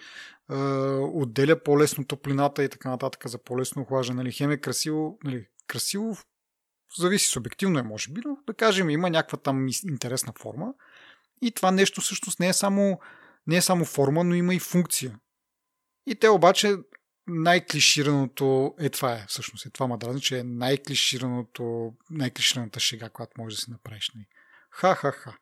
отделя 1.13 1.63
по-лесно 1.63 2.05
топлината 2.05 2.63
и 2.63 2.69
така 2.69 2.89
нататък 2.89 3.27
за 3.27 3.37
по-лесно 3.37 3.81
охлаждане. 3.81 4.23
Нали, 4.23 4.31
хем 4.31 4.51
е 4.51 4.57
красиво, 4.57 5.19
нали, 5.23 5.47
красиво 5.67 6.17
зависи 6.97 7.25
субективно 7.25 7.79
е, 7.79 7.83
може 7.83 8.11
би, 8.11 8.21
но 8.25 8.37
да 8.47 8.53
кажем, 8.53 8.89
има 8.89 9.09
някаква 9.09 9.37
там 9.37 9.67
интересна 9.89 10.33
форма. 10.39 10.73
И 11.41 11.51
това 11.51 11.71
нещо 11.71 12.01
всъщност 12.01 12.39
не 12.39 12.47
е 12.47 12.53
само, 12.53 12.99
не 13.47 13.55
е 13.57 13.61
само 13.61 13.85
форма, 13.85 14.23
но 14.23 14.35
има 14.35 14.55
и 14.55 14.59
функция. 14.59 15.19
И 16.07 16.15
те 16.15 16.29
обаче 16.29 16.75
най-клишираното 17.27 18.75
е 18.79 18.89
това 18.89 19.13
е, 19.13 19.25
всъщност. 19.27 19.65
Е 19.65 19.69
това 19.69 19.87
ма 19.87 20.19
че 20.21 20.39
е 20.39 20.43
най-клишираното, 20.43 21.93
най-клишираната 22.09 22.79
шега, 22.79 23.09
която 23.09 23.31
можеш 23.37 23.59
да 23.59 23.65
си 23.65 23.71
направиш. 23.71 24.11
Нали. 24.15 24.25
Ха-ха-ха. 24.71 25.37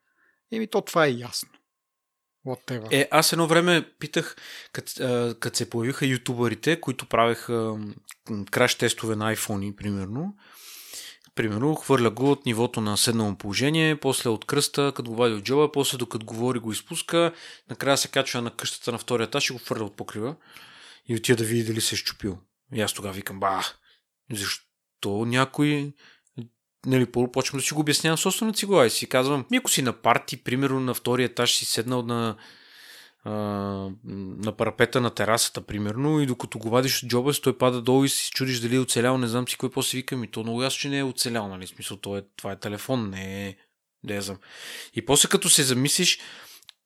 Еми 0.51 0.67
то 0.67 0.81
това 0.81 1.05
е 1.05 1.11
ясно. 1.11 1.49
Whatever. 2.45 2.87
Е, 2.91 3.07
аз 3.11 3.33
едно 3.33 3.47
време 3.47 3.93
питах, 3.99 4.35
като 4.71 5.57
се 5.57 5.69
появиха 5.69 6.05
ютубърите, 6.05 6.81
които 6.81 7.05
правеха 7.05 7.77
краш 8.51 8.75
тестове 8.75 9.15
на 9.15 9.35
iPhone, 9.35 9.75
примерно, 9.75 10.35
Примерно, 11.39 11.75
хвърля 11.75 12.09
го 12.09 12.31
от 12.31 12.45
нивото 12.45 12.81
на 12.81 12.97
седнало 12.97 13.35
положение, 13.35 13.99
после 13.99 14.29
от 14.29 14.45
кръста, 14.45 14.93
като 14.95 15.11
го 15.11 15.15
вади 15.15 15.35
от 15.35 15.43
джоба, 15.43 15.71
после 15.71 15.97
докато 15.97 16.25
говори 16.25 16.59
го 16.59 16.71
изпуска, 16.71 17.33
накрая 17.69 17.97
се 17.97 18.07
качва 18.07 18.41
на 18.41 18.51
къщата 18.51 18.91
на 18.91 18.97
втория 18.97 19.25
етаж 19.25 19.49
и 19.49 19.53
го 19.53 19.59
хвърля 19.59 19.83
от 19.83 19.95
покрива 19.95 20.35
и 21.09 21.15
отида 21.15 21.35
да 21.35 21.43
види 21.43 21.63
дали 21.63 21.81
се 21.81 21.95
е 21.95 21.97
щупил. 21.97 22.37
И 22.73 22.81
аз 22.81 22.93
тогава 22.93 23.13
викам, 23.13 23.39
ба, 23.39 23.63
защо 24.31 25.25
някой 25.25 25.93
нали, 26.85 27.11
почвам 27.11 27.59
да 27.59 27.65
си 27.65 27.73
го 27.73 27.79
обяснявам 27.79 28.17
собствената 28.17 28.59
си 28.59 28.65
глава 28.65 28.85
и 28.85 28.89
си 28.89 29.09
казвам, 29.09 29.45
ми 29.51 29.57
ако 29.57 29.69
си 29.69 29.81
на 29.81 29.93
парти, 29.93 30.43
примерно 30.43 30.79
на 30.79 30.93
втория 30.93 31.25
етаж 31.25 31.55
си 31.55 31.65
седнал 31.65 32.01
на 32.01 32.35
на 33.25 34.53
парапета 34.57 35.01
на 35.01 35.09
терасата, 35.09 35.61
примерно, 35.61 36.21
и 36.21 36.25
докато 36.25 36.59
го 36.59 36.69
вадиш 36.69 37.03
от 37.03 37.09
джоба, 37.09 37.33
той 37.33 37.57
пада 37.57 37.81
долу 37.81 38.03
и 38.03 38.09
си 38.09 38.31
чудиш 38.31 38.59
дали 38.59 38.75
е 38.75 38.79
оцелял, 38.79 39.17
не 39.17 39.27
знам 39.27 39.47
си 39.47 39.57
кой 39.57 39.71
после 39.71 39.97
викам, 39.97 40.23
и 40.23 40.27
то 40.27 40.43
много 40.43 40.63
ясно, 40.63 40.79
че 40.79 40.89
не 40.89 40.99
е 40.99 41.03
оцелял, 41.03 41.47
нали, 41.47 41.67
смисъл, 41.67 41.97
това 41.97 42.17
е, 42.17 42.21
това 42.37 42.51
е 42.51 42.59
телефон, 42.59 43.09
не 43.09 43.47
е, 43.47 43.55
я 44.09 44.21
знам. 44.21 44.37
И 44.93 45.05
после 45.05 45.29
като 45.29 45.49
се 45.49 45.63
замислиш, 45.63 46.19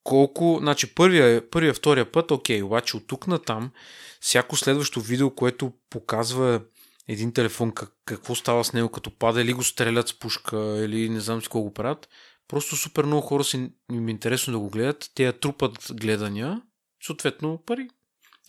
колко, 0.04 0.58
значи 0.62 0.96
първия, 0.96 1.50
първия, 1.50 1.74
втория 1.74 2.12
път, 2.12 2.32
окей, 2.32 2.62
обаче 2.62 2.98
от 2.98 3.08
тук 3.08 3.28
на 3.28 3.40
там, 3.40 3.72
всяко 4.20 4.56
следващо 4.56 5.02
видео, 5.02 5.30
което 5.30 5.74
показва 5.90 6.62
един 7.08 7.34
телефон, 7.34 7.72
как, 7.72 7.92
какво 8.06 8.36
става 8.36 8.64
с 8.64 8.74
него, 8.74 8.90
като 8.90 9.18
пада, 9.18 9.42
или 9.42 9.54
го 9.54 9.64
стрелят 9.64 10.08
с 10.08 10.20
пушка, 10.20 10.58
или 10.58 11.10
не 11.10 11.20
знам 11.20 11.42
си 11.42 11.46
какво 11.46 11.62
го 11.62 11.74
правят, 11.74 12.10
Просто 12.48 12.76
супер 12.76 13.06
много 13.06 13.22
хора 13.22 13.44
си 13.44 13.72
им 13.92 14.08
е 14.08 14.12
интересно 14.12 14.54
да 14.54 14.60
го 14.60 14.70
гледат. 14.70 15.12
Те 15.16 15.34
трупат 15.34 15.88
гледания, 15.92 16.62
съответно 17.06 17.64
пари. 17.66 17.88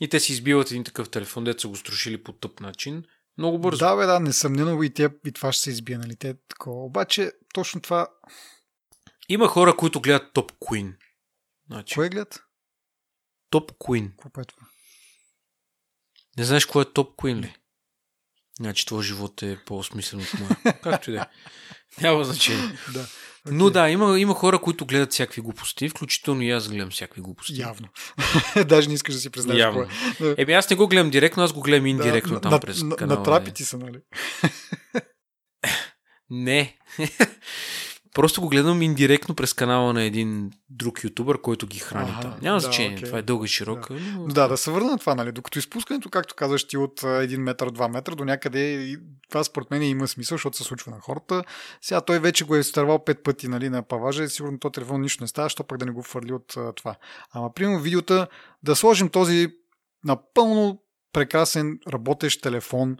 И 0.00 0.08
те 0.08 0.20
си 0.20 0.32
избиват 0.32 0.70
един 0.70 0.84
такъв 0.84 1.10
телефон, 1.10 1.44
дето 1.44 1.60
са 1.60 1.68
го 1.68 1.76
струшили 1.76 2.22
по 2.22 2.32
тъп 2.32 2.60
начин. 2.60 3.04
Много 3.38 3.58
бързо. 3.58 3.78
Да, 3.78 3.96
бе, 3.96 4.06
да, 4.06 4.20
несъмнено 4.20 4.82
и, 4.82 4.94
те, 4.94 5.08
и 5.26 5.32
това 5.32 5.52
ще 5.52 5.62
се 5.62 5.70
избие, 5.70 5.98
нали? 5.98 6.16
Те, 6.16 6.34
такова. 6.48 6.84
Обаче, 6.84 7.32
точно 7.54 7.80
това... 7.80 8.08
Има 9.28 9.48
хора, 9.48 9.76
които 9.76 10.00
гледат 10.00 10.32
Топ 10.32 10.52
Queen. 10.52 10.96
Значи... 11.66 11.94
Кое 11.94 12.08
гледат? 12.08 12.44
Топ 13.50 13.72
Queen. 13.72 14.16
Какво 14.22 14.40
е 14.40 14.44
това? 14.44 14.66
Не 16.38 16.44
знаеш 16.44 16.66
кое 16.66 16.82
е 16.82 16.92
Топ 16.92 17.16
Queen 17.16 17.40
ли? 17.40 17.56
Значи 18.60 18.86
твой 18.86 19.02
живот 19.02 19.42
е 19.42 19.64
по-осмислен 19.66 20.20
от 20.20 20.40
моя. 20.40 20.80
Както 20.82 21.10
и 21.10 21.12
да 21.12 21.20
е. 21.20 21.26
Няма 22.00 22.24
значение. 22.24 22.78
да. 22.92 23.06
Но 23.50 23.70
да, 23.70 23.90
има, 23.90 24.20
има 24.20 24.34
хора, 24.34 24.58
които 24.58 24.86
гледат 24.86 25.12
всякакви 25.12 25.40
глупости, 25.40 25.88
включително 25.88 26.42
и 26.42 26.50
аз 26.50 26.68
гледам 26.68 26.90
всякакви 26.90 27.20
глупости. 27.20 27.60
Явно. 27.60 27.88
Даже 28.66 28.88
не 28.88 28.94
искаш 28.94 29.14
да 29.14 29.20
си 29.20 29.30
признаеш 29.30 29.60
Явно. 29.60 29.86
кое. 30.18 30.34
Еми 30.38 30.52
аз 30.52 30.70
не 30.70 30.76
го 30.76 30.88
гледам 30.88 31.10
директно, 31.10 31.42
аз 31.42 31.52
го 31.52 31.60
гледам 31.60 31.86
индиректно 31.86 32.34
да, 32.34 32.40
там 32.40 32.50
на, 32.50 32.60
през 32.60 32.82
на, 32.82 32.96
канала. 32.96 33.18
На 33.18 33.24
трапите 33.24 33.64
са, 33.64 33.78
нали? 33.78 33.98
не. 36.30 36.78
Просто 38.14 38.40
го 38.40 38.48
гледам 38.48 38.82
индиректно 38.82 39.34
през 39.34 39.52
канала 39.52 39.92
на 39.92 40.02
един 40.02 40.50
друг 40.70 41.04
ютубър, 41.04 41.40
който 41.40 41.66
ги 41.66 41.78
храни 41.78 42.10
Ага, 42.12 42.20
там. 42.20 42.34
Няма 42.42 42.56
да, 42.56 42.60
значение, 42.60 42.96
окей. 42.96 43.06
това 43.06 43.18
е 43.18 43.22
дълга 43.22 43.44
и 43.44 43.48
широка. 43.48 43.94
но- 43.94 44.26
Да, 44.26 44.48
да 44.48 44.56
се 44.56 44.70
върна 44.70 44.90
на 44.90 44.98
това, 44.98 45.14
нали? 45.14 45.32
Докато 45.32 45.58
изпускането, 45.58 46.10
както 46.10 46.34
казваш 46.34 46.64
ти, 46.64 46.76
от 46.76 47.00
1 47.00 47.36
метър, 47.36 47.70
2 47.70 47.88
метра 47.88 48.14
до 48.14 48.24
някъде, 48.24 48.96
това 49.30 49.44
според 49.44 49.70
мен 49.70 49.82
има 49.82 50.08
смисъл, 50.08 50.34
защото 50.34 50.56
се 50.56 50.64
случва 50.64 50.90
на 50.90 51.00
хората. 51.00 51.44
Сега 51.80 52.00
той 52.00 52.18
вече 52.18 52.44
го 52.44 52.56
е 52.56 52.60
изтървал 52.60 52.98
5 52.98 53.22
пъти 53.22 53.48
нали, 53.48 53.68
на 53.68 53.82
паважа 53.82 54.24
и 54.24 54.28
сигурно 54.28 54.58
то 54.58 54.70
телефон 54.70 55.00
нищо 55.00 55.24
не 55.24 55.28
става, 55.28 55.48
що 55.48 55.64
пък 55.64 55.78
да 55.78 55.86
не 55.86 55.92
го 55.92 56.02
фърли 56.02 56.32
от 56.32 56.56
а, 56.56 56.72
това. 56.72 56.94
Ама, 57.32 57.52
примерно, 57.54 57.80
видеота, 57.80 58.26
да 58.62 58.76
сложим 58.76 59.08
този 59.08 59.48
напълно 60.04 60.80
прекрасен 61.12 61.78
работещ 61.88 62.42
телефон, 62.42 62.96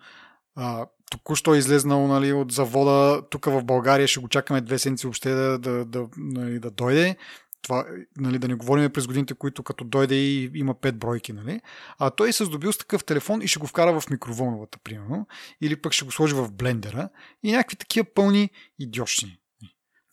а, 0.56 0.86
току-що 1.14 1.54
излезнал 1.54 2.06
нали, 2.06 2.32
от 2.32 2.52
завода, 2.52 3.22
тук 3.30 3.44
в 3.44 3.64
България 3.64 4.08
ще 4.08 4.20
го 4.20 4.28
чакаме 4.28 4.60
две 4.60 4.78
седмици 4.78 5.06
въобще 5.06 5.30
да, 5.30 5.58
да, 5.58 5.84
да, 5.84 6.08
нали, 6.16 6.58
да 6.58 6.70
дойде. 6.70 7.16
Това, 7.62 7.86
нали, 8.16 8.38
да 8.38 8.48
не 8.48 8.54
говорим 8.54 8.92
през 8.92 9.06
годините, 9.06 9.34
които 9.34 9.62
като 9.62 9.84
дойде 9.84 10.14
и 10.14 10.50
има 10.54 10.74
пет 10.74 10.98
бройки, 10.98 11.32
нали? 11.32 11.60
А 11.98 12.10
той 12.10 12.32
се 12.32 12.44
здобил 12.44 12.72
с 12.72 12.78
такъв 12.78 13.04
телефон 13.04 13.42
и 13.42 13.48
ще 13.48 13.58
го 13.58 13.66
вкара 13.66 14.00
в 14.00 14.10
микроволновата, 14.10 14.78
примерно, 14.78 15.26
или 15.60 15.76
пък 15.76 15.92
ще 15.92 16.04
го 16.04 16.12
сложи 16.12 16.34
в 16.34 16.52
блендера 16.52 17.08
и 17.42 17.52
някакви 17.52 17.76
такива 17.76 18.06
пълни 18.14 18.50
идиощини. 18.78 19.38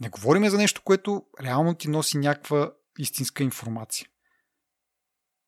Не 0.02 0.10
говориме 0.10 0.50
за 0.50 0.58
нещо, 0.58 0.82
което 0.84 1.26
реално 1.44 1.74
ти 1.74 1.90
носи 1.90 2.18
някаква 2.18 2.72
истинска 3.00 3.44
информация. 3.44 4.08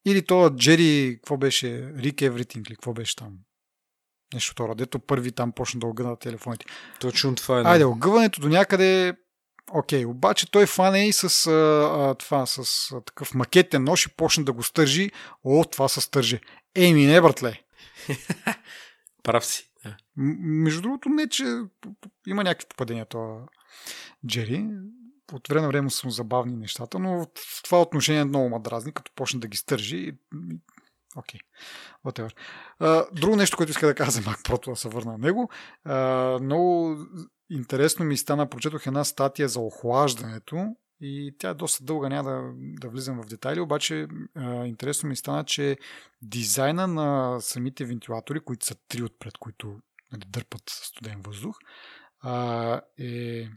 Или 0.05 0.25
то 0.25 0.49
Джери, 0.49 1.15
какво 1.15 1.37
беше, 1.37 1.93
Рик 1.97 2.15
Everything 2.15 2.69
ли, 2.69 2.75
какво 2.75 2.93
беше 2.93 3.15
там? 3.15 3.37
Нещо 4.33 4.55
това, 4.55 4.75
дето 4.75 4.99
първи 4.99 5.31
там 5.31 5.51
почна 5.51 5.79
да 5.79 5.87
огъна 5.87 6.15
телефоните. 6.15 6.65
Точно 6.99 7.35
това 7.35 7.59
е. 7.59 7.63
да. 7.63 7.69
Айде, 7.69 7.85
огъването 7.85 8.41
до 8.41 8.49
някъде 8.49 9.13
Окей, 9.71 10.05
обаче 10.05 10.51
той 10.51 10.65
фане 10.65 11.07
и 11.07 11.13
с, 11.13 11.47
а, 11.47 12.15
това, 12.19 12.45
с 12.45 12.91
а, 12.91 13.01
такъв 13.01 13.33
макетен 13.33 13.83
нож 13.83 14.05
и 14.05 14.15
почна 14.15 14.43
да 14.43 14.53
го 14.53 14.63
стържи. 14.63 15.11
О, 15.43 15.63
това 15.71 15.87
се 15.87 16.01
стърже. 16.01 16.41
Еми, 16.75 17.05
не, 17.05 17.21
братле. 17.21 17.61
Прав 19.23 19.45
си. 19.45 19.71
Да. 19.85 19.97
М- 20.17 20.35
между 20.39 20.81
другото, 20.81 21.09
не, 21.09 21.29
че 21.29 21.43
има 22.27 22.43
някакви 22.43 22.67
попадения 22.69 23.05
това 23.05 23.39
Джери. 24.27 24.65
От 25.33 25.47
време 25.47 25.61
на 25.61 25.67
време 25.67 25.89
са 25.89 26.07
му 26.07 26.11
забавни 26.11 26.55
нещата, 26.55 26.99
но 26.99 27.27
в 27.35 27.63
това 27.63 27.81
отношение 27.81 28.23
много 28.23 28.49
ма 28.49 28.59
дразни, 28.59 28.93
като 28.93 29.11
почне 29.15 29.39
да 29.39 29.47
ги 29.47 29.57
стържи. 29.57 30.11
Окей, 31.15 31.39
whatever. 32.05 32.35
А, 32.79 33.05
Друго 33.11 33.35
нещо, 33.35 33.57
което 33.57 33.71
иска 33.71 33.87
да 33.87 33.95
кажа 33.95 34.11
за 34.11 34.21
Mac 34.21 34.49
Pro, 34.49 34.69
да 34.69 34.75
се 34.75 34.89
върна 34.89 35.11
на 35.11 35.17
него. 35.17 35.49
А, 35.83 36.39
много 36.41 36.97
интересно 37.49 38.05
ми 38.05 38.17
стана, 38.17 38.49
прочетох 38.49 38.87
една 38.87 39.03
статия 39.03 39.49
за 39.49 39.59
охлаждането 39.59 40.75
и 41.01 41.35
тя 41.37 41.49
е 41.49 41.53
доста 41.53 41.83
дълга, 41.83 42.09
няма 42.09 42.31
да, 42.31 42.51
да 42.55 42.89
влизам 42.89 43.21
в 43.21 43.25
детайли, 43.25 43.59
обаче 43.59 44.07
а, 44.35 44.65
интересно 44.65 45.09
ми 45.09 45.15
стана, 45.15 45.43
че 45.43 45.77
дизайна 46.21 46.87
на 46.87 47.39
самите 47.41 47.85
вентилатори, 47.85 48.39
които 48.39 48.65
са 48.65 48.75
три 48.87 49.03
отпред, 49.03 49.37
които 49.37 49.79
нали, 50.11 50.23
дърпат 50.27 50.63
студен 50.65 51.21
въздух, 51.21 51.57
а, 52.19 52.81
е 52.99 53.49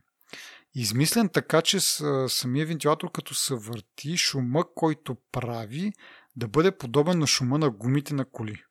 измислен 0.75 1.29
така, 1.29 1.63
че 1.63 1.81
с, 1.81 2.29
самия 2.29 2.67
вентилатор, 2.67 3.13
като 3.13 3.35
се 3.35 3.55
върти, 3.55 4.17
шума, 4.17 4.65
който 4.75 5.17
прави, 5.33 5.93
да 6.37 6.49
бъде 6.49 6.79
подобен 6.79 7.19
на 7.19 7.27
шума 7.27 7.59
на 7.59 7.71
гумите 7.71 8.15
на 8.15 8.25
коли. 8.25 8.63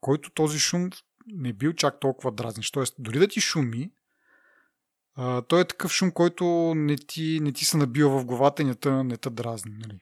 Който 0.00 0.30
този 0.30 0.58
шум 0.58 0.90
не 1.26 1.52
бил 1.52 1.72
чак 1.72 2.00
толкова 2.00 2.32
дразнищ. 2.32 2.72
Тоест, 2.72 2.94
дори 2.98 3.18
да 3.18 3.28
ти 3.28 3.40
шуми, 3.40 3.90
а, 5.14 5.42
той 5.42 5.60
е 5.60 5.64
такъв 5.64 5.92
шум, 5.92 6.10
който 6.10 6.72
не 6.76 6.96
ти, 6.96 7.38
не 7.42 7.52
ти 7.52 7.64
се 7.64 7.76
набива 7.76 8.18
в 8.18 8.24
главата 8.24 8.62
и 8.62 8.64
не 8.64 8.74
те, 8.74 8.90
не 8.90 9.16
те 9.16 9.30
дразни. 9.30 9.72
Нали? 9.78 9.98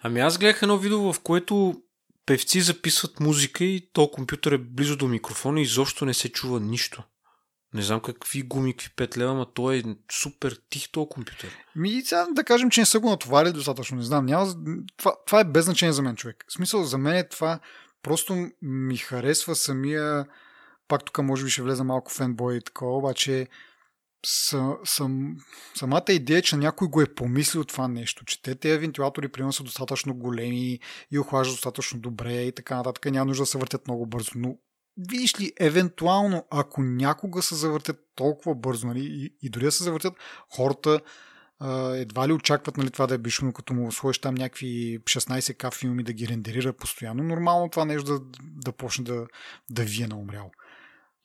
Ами 0.00 0.20
аз 0.20 0.38
гледах 0.38 0.62
едно 0.62 0.78
видео, 0.78 1.12
в 1.12 1.20
което 1.20 1.82
певци 2.26 2.60
записват 2.60 3.20
музика 3.20 3.64
и 3.64 3.90
то 3.92 4.10
компютър 4.10 4.52
е 4.52 4.58
близо 4.58 4.96
до 4.96 5.08
микрофона 5.08 5.60
и 5.60 5.62
изобщо 5.62 6.04
не 6.04 6.14
се 6.14 6.32
чува 6.32 6.60
нищо. 6.60 7.02
Не 7.74 7.82
знам 7.82 8.00
какви 8.00 8.42
гуми, 8.42 8.76
какви 8.76 8.88
5 8.88 9.16
лева, 9.16 9.30
ама 9.30 9.46
той 9.54 9.76
е 9.76 9.82
супер 10.12 10.58
тих 10.70 10.90
този 10.90 11.08
компютър. 11.08 11.50
Ми, 11.76 12.02
сега 12.04 12.26
да 12.32 12.44
кажем, 12.44 12.70
че 12.70 12.80
не 12.80 12.86
са 12.86 13.00
го 13.00 13.10
натоварили 13.10 13.52
достатъчно, 13.52 13.96
не 13.96 14.02
знам. 14.02 14.26
Няма, 14.26 14.54
това, 14.96 15.12
това 15.26 15.40
е 15.40 15.44
без 15.44 15.64
значение 15.64 15.92
за 15.92 16.02
мен, 16.02 16.16
човек. 16.16 16.44
В 16.48 16.52
смисъл, 16.52 16.84
за 16.84 16.98
мен 16.98 17.16
е 17.16 17.28
това 17.28 17.60
просто 18.02 18.50
ми 18.62 18.96
харесва 18.96 19.54
самия, 19.54 20.26
пак 20.88 21.04
тук 21.04 21.18
може 21.18 21.44
би 21.44 21.50
ще 21.50 21.62
влезе 21.62 21.82
малко 21.82 22.12
фенбой 22.12 22.56
и 22.56 22.60
такова, 22.60 22.96
обаче 22.96 23.48
са, 24.26 24.76
съм, 24.84 25.36
самата 25.74 26.04
идея, 26.08 26.42
че 26.42 26.56
някой 26.56 26.88
го 26.88 27.00
е 27.00 27.14
помислил 27.14 27.64
това 27.64 27.88
нещо, 27.88 28.24
че 28.24 28.42
те 28.42 28.54
тези 28.54 28.78
вентилатори 28.78 29.28
примерно 29.28 29.52
са 29.52 29.62
достатъчно 29.62 30.14
големи 30.14 30.78
и 31.10 31.18
охлаждат 31.18 31.54
достатъчно 31.54 32.00
добре 32.00 32.42
и 32.42 32.52
така 32.52 32.76
нататък, 32.76 33.04
няма 33.04 33.24
нужда 33.24 33.42
да 33.42 33.46
се 33.46 33.58
въртят 33.58 33.88
много 33.88 34.06
бързо, 34.06 34.30
но 34.34 34.56
видиш 34.96 35.40
ли, 35.40 35.52
евентуално, 35.60 36.46
ако 36.50 36.82
някога 36.82 37.42
се 37.42 37.54
завъртят 37.54 37.96
толкова 38.14 38.54
бързо, 38.54 38.86
нали, 38.86 39.00
и, 39.04 39.36
и 39.42 39.50
дори 39.50 39.64
да 39.64 39.72
се 39.72 39.84
завъртят, 39.84 40.14
хората 40.56 41.00
а, 41.58 41.96
едва 41.96 42.28
ли 42.28 42.32
очакват 42.32 42.76
нали, 42.76 42.90
това 42.90 43.06
да 43.06 43.14
е 43.14 43.18
бешено, 43.18 43.52
като 43.52 43.74
му 43.74 43.92
сложиш 43.92 44.18
там 44.18 44.34
някакви 44.34 44.98
16к 45.04 45.74
филми 45.74 46.04
да 46.04 46.12
ги 46.12 46.28
рендерира 46.28 46.72
постоянно. 46.72 47.22
Нормално 47.22 47.68
това 47.68 47.84
нещо 47.84 48.12
да, 48.12 48.20
да 48.40 48.72
почне 48.72 49.04
да, 49.04 49.26
да 49.70 49.82
вие 49.82 50.06
на 50.06 50.16
умрял. 50.16 50.50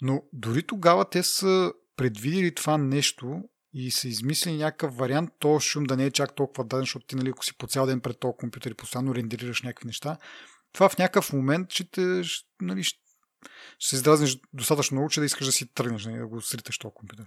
Но 0.02 0.24
дори 0.34 0.64
тогава 0.64 1.10
те 1.10 1.24
са 1.24 1.74
предвидели 1.96 2.56
това 2.56 2.78
нещо 2.78 3.42
и 3.74 3.92
са 3.92 4.08
измислили 4.08 4.58
някакъв 4.58 4.96
вариант, 4.96 5.30
то 5.40 5.60
шум 5.60 5.84
да 5.84 5.98
не 5.98 6.06
е 6.06 6.12
чак 6.12 6.36
толкова 6.36 6.64
даден, 6.64 6.84
защото 6.84 7.06
ти, 7.06 7.16
нали, 7.16 7.30
ако 7.30 7.46
си 7.46 7.58
по 7.58 7.68
цял 7.68 7.86
ден 7.86 8.00
пред 8.00 8.20
този 8.20 8.38
компютър 8.38 8.72
и 8.72 8.74
постоянно 8.74 9.16
рендерираш 9.16 9.62
някакви 9.62 9.88
неща, 9.88 10.18
това 10.74 10.90
в 10.90 10.98
някакъв 10.98 11.34
момент 11.34 11.72
ще, 11.72 12.22
нали, 12.62 12.84
ще, 12.84 13.00
ще 13.80 13.90
се 13.90 13.96
издразниш 13.96 14.38
достатъчно 14.54 15.10
че 15.10 15.20
да 15.20 15.26
искаш 15.26 15.46
да 15.46 15.52
си 15.52 15.74
тръгнеш, 15.74 16.06
нали, 16.06 16.18
да 16.18 16.28
го 16.28 16.42
сриташ 16.42 16.78
този 16.78 16.94
компютър. 16.94 17.26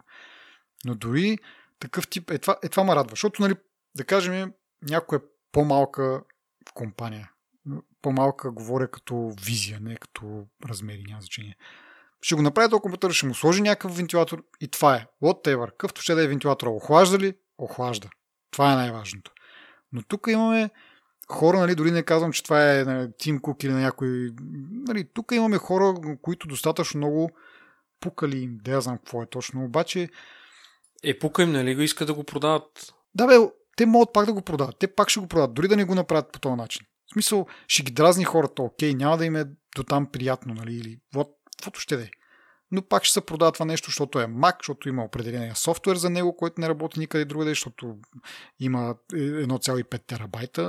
Но 0.85 0.95
дори 0.95 1.39
такъв 1.78 2.09
тип, 2.09 2.31
е 2.31 2.39
това, 2.39 2.57
е 2.62 2.69
това 2.69 2.85
ме 2.85 2.95
радва, 2.95 3.11
защото, 3.11 3.43
нали, 3.43 3.55
да 3.97 4.05
кажем, 4.05 4.53
някоя 4.82 5.20
по-малка 5.53 6.23
компания, 6.74 7.31
по-малка 8.03 8.51
говоря 8.51 8.89
като 8.89 9.35
визия, 9.45 9.81
не 9.81 9.97
като 9.97 10.47
размери, 10.69 11.05
няма 11.09 11.20
значение. 11.20 11.57
Ще 12.23 12.35
го 12.35 12.43
направи 12.43 12.70
този 12.70 12.81
компютър, 12.81 13.12
ще 13.12 13.27
му 13.27 13.35
сложи 13.35 13.62
някакъв 13.62 13.97
вентилатор 13.97 14.45
и 14.61 14.69
това 14.69 14.97
е. 14.97 15.07
Whatever. 15.23 15.77
Къвто 15.77 16.03
ще 16.03 16.15
да 16.15 16.24
е 16.24 16.28
вентилатора. 16.28 16.70
Охлажда 16.70 17.19
ли? 17.19 17.35
Охлажда. 17.59 18.09
Това 18.51 18.73
е 18.73 18.77
най-важното. 18.77 19.32
Но 19.93 20.03
тук 20.03 20.27
имаме 20.31 20.70
хора, 21.31 21.59
нали, 21.59 21.74
дори 21.74 21.90
не 21.90 22.02
казвам, 22.02 22.32
че 22.32 22.43
това 22.43 22.74
е 22.74 22.85
нали, 22.85 23.09
Тим 23.19 23.40
Кук 23.40 23.65
или 23.65 23.73
на 23.73 23.81
някой. 23.81 24.31
Нали, 24.70 25.09
тук 25.15 25.32
имаме 25.32 25.59
хора, 25.59 25.94
които 26.23 26.48
достатъчно 26.48 26.98
много 26.98 27.31
пукали 28.01 28.39
им, 28.39 28.59
да 28.65 28.70
я 28.70 28.81
знам 28.81 28.98
какво 28.98 29.23
е 29.23 29.27
точно, 29.27 29.65
обаче 29.65 30.09
Е, 31.05 31.19
пука 31.19 31.43
им, 31.43 31.52
нали 31.52 31.74
го 31.74 31.81
иска 31.81 32.07
да 32.07 32.15
го 32.15 32.24
продават. 32.24 32.94
да 33.15 33.27
бе, 33.27 33.35
те 33.77 33.86
могат 33.86 34.12
пак 34.12 34.27
да 34.27 34.32
го 34.32 34.43
продават. 34.43 34.77
Те 34.78 34.94
пак 34.94 35.09
ще 35.09 35.20
го 35.20 35.27
продават, 35.27 35.55
дори 35.55 35.69
да 35.69 35.77
не 35.77 35.85
го 35.85 35.94
направят 35.94 36.32
по 36.32 36.40
този 36.40 36.55
начин. 36.55 36.86
В 37.07 37.12
смисъл, 37.12 37.47
ще 37.66 37.82
ги 37.82 37.93
дразни 37.93 38.24
хората, 38.24 38.62
окей, 38.62 38.94
няма 38.94 39.16
да 39.16 39.24
им 39.24 39.36
е 39.36 39.44
до 39.77 39.85
там 39.85 40.07
приятно, 40.12 40.55
нали, 40.55 40.74
или 40.74 40.98
вот, 41.15 41.28
каквото 41.57 41.81
ще 41.81 41.97
да 41.97 42.02
е. 42.02 42.11
Но 42.73 42.83
пак 42.83 43.05
ще 43.05 43.13
се 43.13 43.27
продава 43.27 43.53
това 43.53 43.65
нещо, 43.65 43.91
защото 43.91 44.21
е 44.21 44.27
Mac, 44.27 44.57
защото 44.63 44.89
има 44.89 45.05
определения 45.05 45.57
софтуер 45.57 45.97
за 45.97 46.11
него, 46.11 46.37
който 46.37 46.61
не 46.61 46.69
работи 46.69 46.99
никъде 46.99 47.25
другаде, 47.25 47.51
защото 47.51 47.99
има 48.61 48.95
1,5 49.13 50.07
терабайта. 50.07 50.63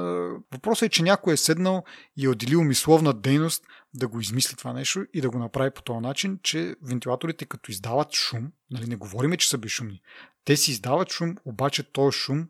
Въпросът 0.52 0.88
е, 0.88 0.90
че 0.90 1.04
някой 1.04 1.34
е 1.34 1.38
седнал 1.38 1.84
и 2.18 2.26
е 2.26 2.30
отделил 2.30 2.64
мисловна 2.64 3.14
дейност 3.14 3.64
да 3.94 4.08
го 4.08 4.20
измисли 4.20 4.56
това 4.56 4.74
нещо 4.74 5.06
и 5.14 5.22
да 5.22 5.30
го 5.30 5.40
направи 5.40 5.72
по 5.72 5.82
този 5.82 6.00
начин, 6.00 6.40
че 6.44 6.76
вентилаторите 6.82 7.46
като 7.46 7.72
издават 7.72 8.14
шум, 8.14 8.52
нали, 8.72 8.88
не 8.88 8.96
говориме, 8.96 9.38
че 9.38 9.50
са 9.50 9.58
безшумни, 9.58 10.02
те 10.46 10.58
си 10.58 10.72
издават 10.72 11.12
шум, 11.12 11.36
обаче 11.46 11.92
този 11.92 12.18
шум 12.18 12.48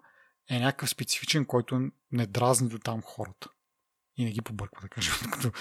е 0.50 0.60
някакъв 0.60 0.90
специфичен, 0.90 1.46
който 1.46 1.90
не 2.12 2.26
дразни 2.26 2.70
до 2.70 2.80
там 2.80 3.02
хората. 3.02 3.50
И 4.18 4.26
не 4.26 4.32
ги 4.32 4.42
побърква, 4.42 4.82
да 4.82 4.90
кажем, 4.90 5.14
като 5.32 5.52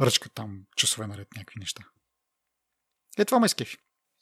ръчка 0.00 0.28
там 0.28 0.60
часове 0.76 1.06
наред 1.06 1.28
някакви 1.36 1.60
неща. 1.60 1.82
Е, 3.18 3.24
това 3.24 3.40
ме 3.40 3.46
изкефи. 3.46 3.76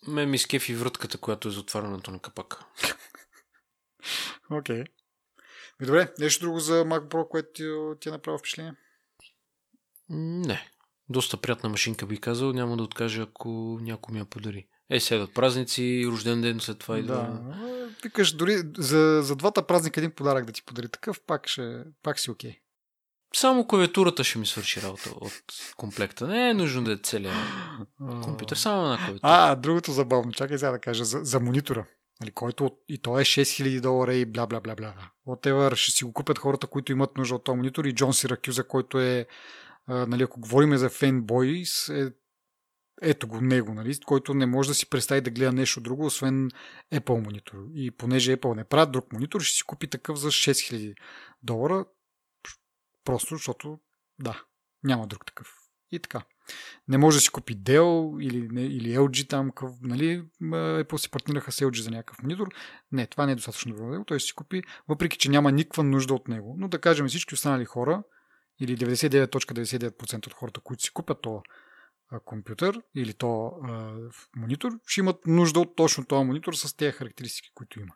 Ме 0.06 0.27
ми 0.27 0.39
скефи 0.39 0.74
вратката, 0.74 1.18
която 1.18 1.48
е 1.48 1.51
за 1.51 1.60
отварянето 1.60 2.10
на 2.10 2.18
капака. 2.18 2.66
Окей. 4.51 4.82
Okay. 4.82 4.86
Добре, 5.81 6.12
нещо 6.18 6.44
друго 6.44 6.60
за 6.60 6.85
Mac 6.85 7.09
Pro, 7.09 7.28
което 7.28 7.48
ти, 7.55 7.62
ти 8.01 8.09
е 8.09 8.12
направило 8.12 8.39
впечатление? 8.39 8.73
Не. 10.09 10.70
Доста 11.09 11.36
приятна 11.36 11.68
машинка 11.68 12.06
би 12.06 12.20
казал. 12.20 12.52
Няма 12.52 12.77
да 12.77 12.82
откажа, 12.82 13.23
ако 13.23 13.78
някой 13.82 14.12
ми 14.12 14.18
я 14.18 14.24
подари. 14.24 14.66
Е, 14.90 15.01
седат 15.01 15.35
празници, 15.35 16.05
рожден 16.06 16.40
ден 16.40 16.60
след 16.60 16.78
това 16.78 16.98
идва. 16.98 17.14
Да. 17.14 17.90
Викаш, 18.02 18.32
дори 18.32 18.62
за, 18.78 19.20
за 19.23 19.36
двата 19.36 19.66
празника 19.66 20.01
един 20.01 20.10
подарък 20.10 20.44
да 20.44 20.52
ти 20.52 20.62
подари 20.62 20.89
такъв, 20.89 21.20
пак, 21.27 21.48
ще, 21.48 21.85
пак 22.02 22.20
си 22.20 22.31
окей. 22.31 22.51
Okay. 22.51 22.65
Само 23.36 23.66
клавиатурата 23.66 24.24
ще 24.24 24.38
ми 24.38 24.46
свърши 24.46 24.82
работа 24.82 25.10
от 25.20 25.32
комплекта. 25.76 26.26
Не 26.26 26.50
е 26.50 26.54
нужно 26.54 26.84
да 26.84 26.92
е 26.92 26.96
целият 26.96 27.34
компютър, 28.22 28.56
само 28.56 28.84
една 28.84 28.96
клавиатура. 28.96 29.20
А, 29.22 29.54
другото 29.54 29.92
забавно. 29.92 30.32
Чакай 30.32 30.58
сега 30.58 30.70
да 30.70 30.78
кажа 30.78 31.04
за, 31.04 31.18
за 31.22 31.40
монитора. 31.40 31.86
нали, 32.20 32.30
който 32.30 32.70
и 32.88 32.98
то 32.98 33.20
е 33.20 33.24
6000 33.24 33.80
долара 33.80 34.14
и 34.14 34.24
бла 34.24 34.46
бла 34.46 34.60
бла 34.60 34.74
бла. 34.74 34.94
Whatever, 35.26 35.74
ще 35.74 35.92
си 35.92 36.04
го 36.04 36.12
купят 36.12 36.38
хората, 36.38 36.66
които 36.66 36.92
имат 36.92 37.16
нужда 37.16 37.34
от 37.34 37.44
този 37.44 37.56
монитор 37.56 37.84
и 37.84 37.94
Джон 37.94 38.14
Сиракюза, 38.14 38.64
който 38.64 39.00
е, 39.00 39.26
а, 39.86 40.06
нали, 40.06 40.22
ако 40.22 40.40
говорим 40.40 40.76
за 40.76 40.88
фенбойс, 40.88 41.88
е 41.88 42.12
ето 43.02 43.28
го 43.28 43.40
него, 43.40 43.74
нали, 43.74 43.98
който 44.06 44.34
не 44.34 44.46
може 44.46 44.68
да 44.68 44.74
си 44.74 44.90
представи 44.90 45.20
да 45.20 45.30
гледа 45.30 45.52
нещо 45.52 45.80
друго, 45.80 46.06
освен 46.06 46.50
Apple 46.94 47.24
монитор. 47.24 47.56
И 47.74 47.90
понеже 47.90 48.36
Apple 48.36 48.56
не 48.56 48.64
правят 48.64 48.92
друг 48.92 49.12
монитор, 49.12 49.40
ще 49.40 49.56
си 49.56 49.62
купи 49.62 49.86
такъв 49.86 50.18
за 50.18 50.28
6000 50.28 50.94
долара, 51.42 51.84
просто 53.07 53.35
защото, 53.35 53.78
да, 54.19 54.43
няма 54.85 55.07
друг 55.07 55.27
такъв. 55.27 55.49
И 55.91 55.99
така. 55.99 56.23
Не 56.89 56.99
може 56.99 57.16
да 57.16 57.20
си 57.20 57.31
купи 57.31 57.57
Dell 57.57 58.23
или, 58.23 58.65
или 58.65 58.97
LG 58.97 59.28
там, 59.28 59.51
къв, 59.51 59.70
нали, 59.83 60.24
Apple 60.43 60.97
си 60.97 61.11
партнираха 61.11 61.53
с 61.53 61.61
LG 61.61 61.81
за 61.81 61.91
някакъв 61.91 62.23
монитор. 62.23 62.49
Не, 62.93 63.07
това 63.07 63.27
не 63.27 63.33
е 63.33 63.35
достатъчно 63.35 63.74
добро. 63.74 64.05
Той 64.05 64.19
ще 64.19 64.27
си 64.27 64.35
купи, 64.35 64.62
въпреки 64.89 65.19
че 65.19 65.31
няма 65.31 65.53
никаква 65.53 65.85
нужда 65.85 66.15
от 66.15 66.28
него. 66.28 66.55
Но 66.59 66.69
да 66.69 66.81
кажем 66.81 67.09
всички 67.09 67.35
останали 67.35 67.65
хора, 67.65 68.03
или 68.61 68.77
99.99% 68.77 70.27
от 70.27 70.33
хората, 70.33 70.61
които 70.61 70.83
си 70.83 70.91
купят 70.91 71.23
това 71.23 71.43
компютър 72.24 72.83
или 72.95 73.15
то 73.15 73.47
а, 73.47 73.95
монитор, 74.37 74.73
ще 74.87 75.01
имат 75.01 75.27
нужда 75.27 75.61
от 75.61 75.77
точно 75.77 76.07
този 76.07 76.24
монитор 76.24 76.55
с 76.55 76.77
тези 76.77 76.93
характеристики, 76.93 77.51
които 77.55 77.81
има. 77.81 77.95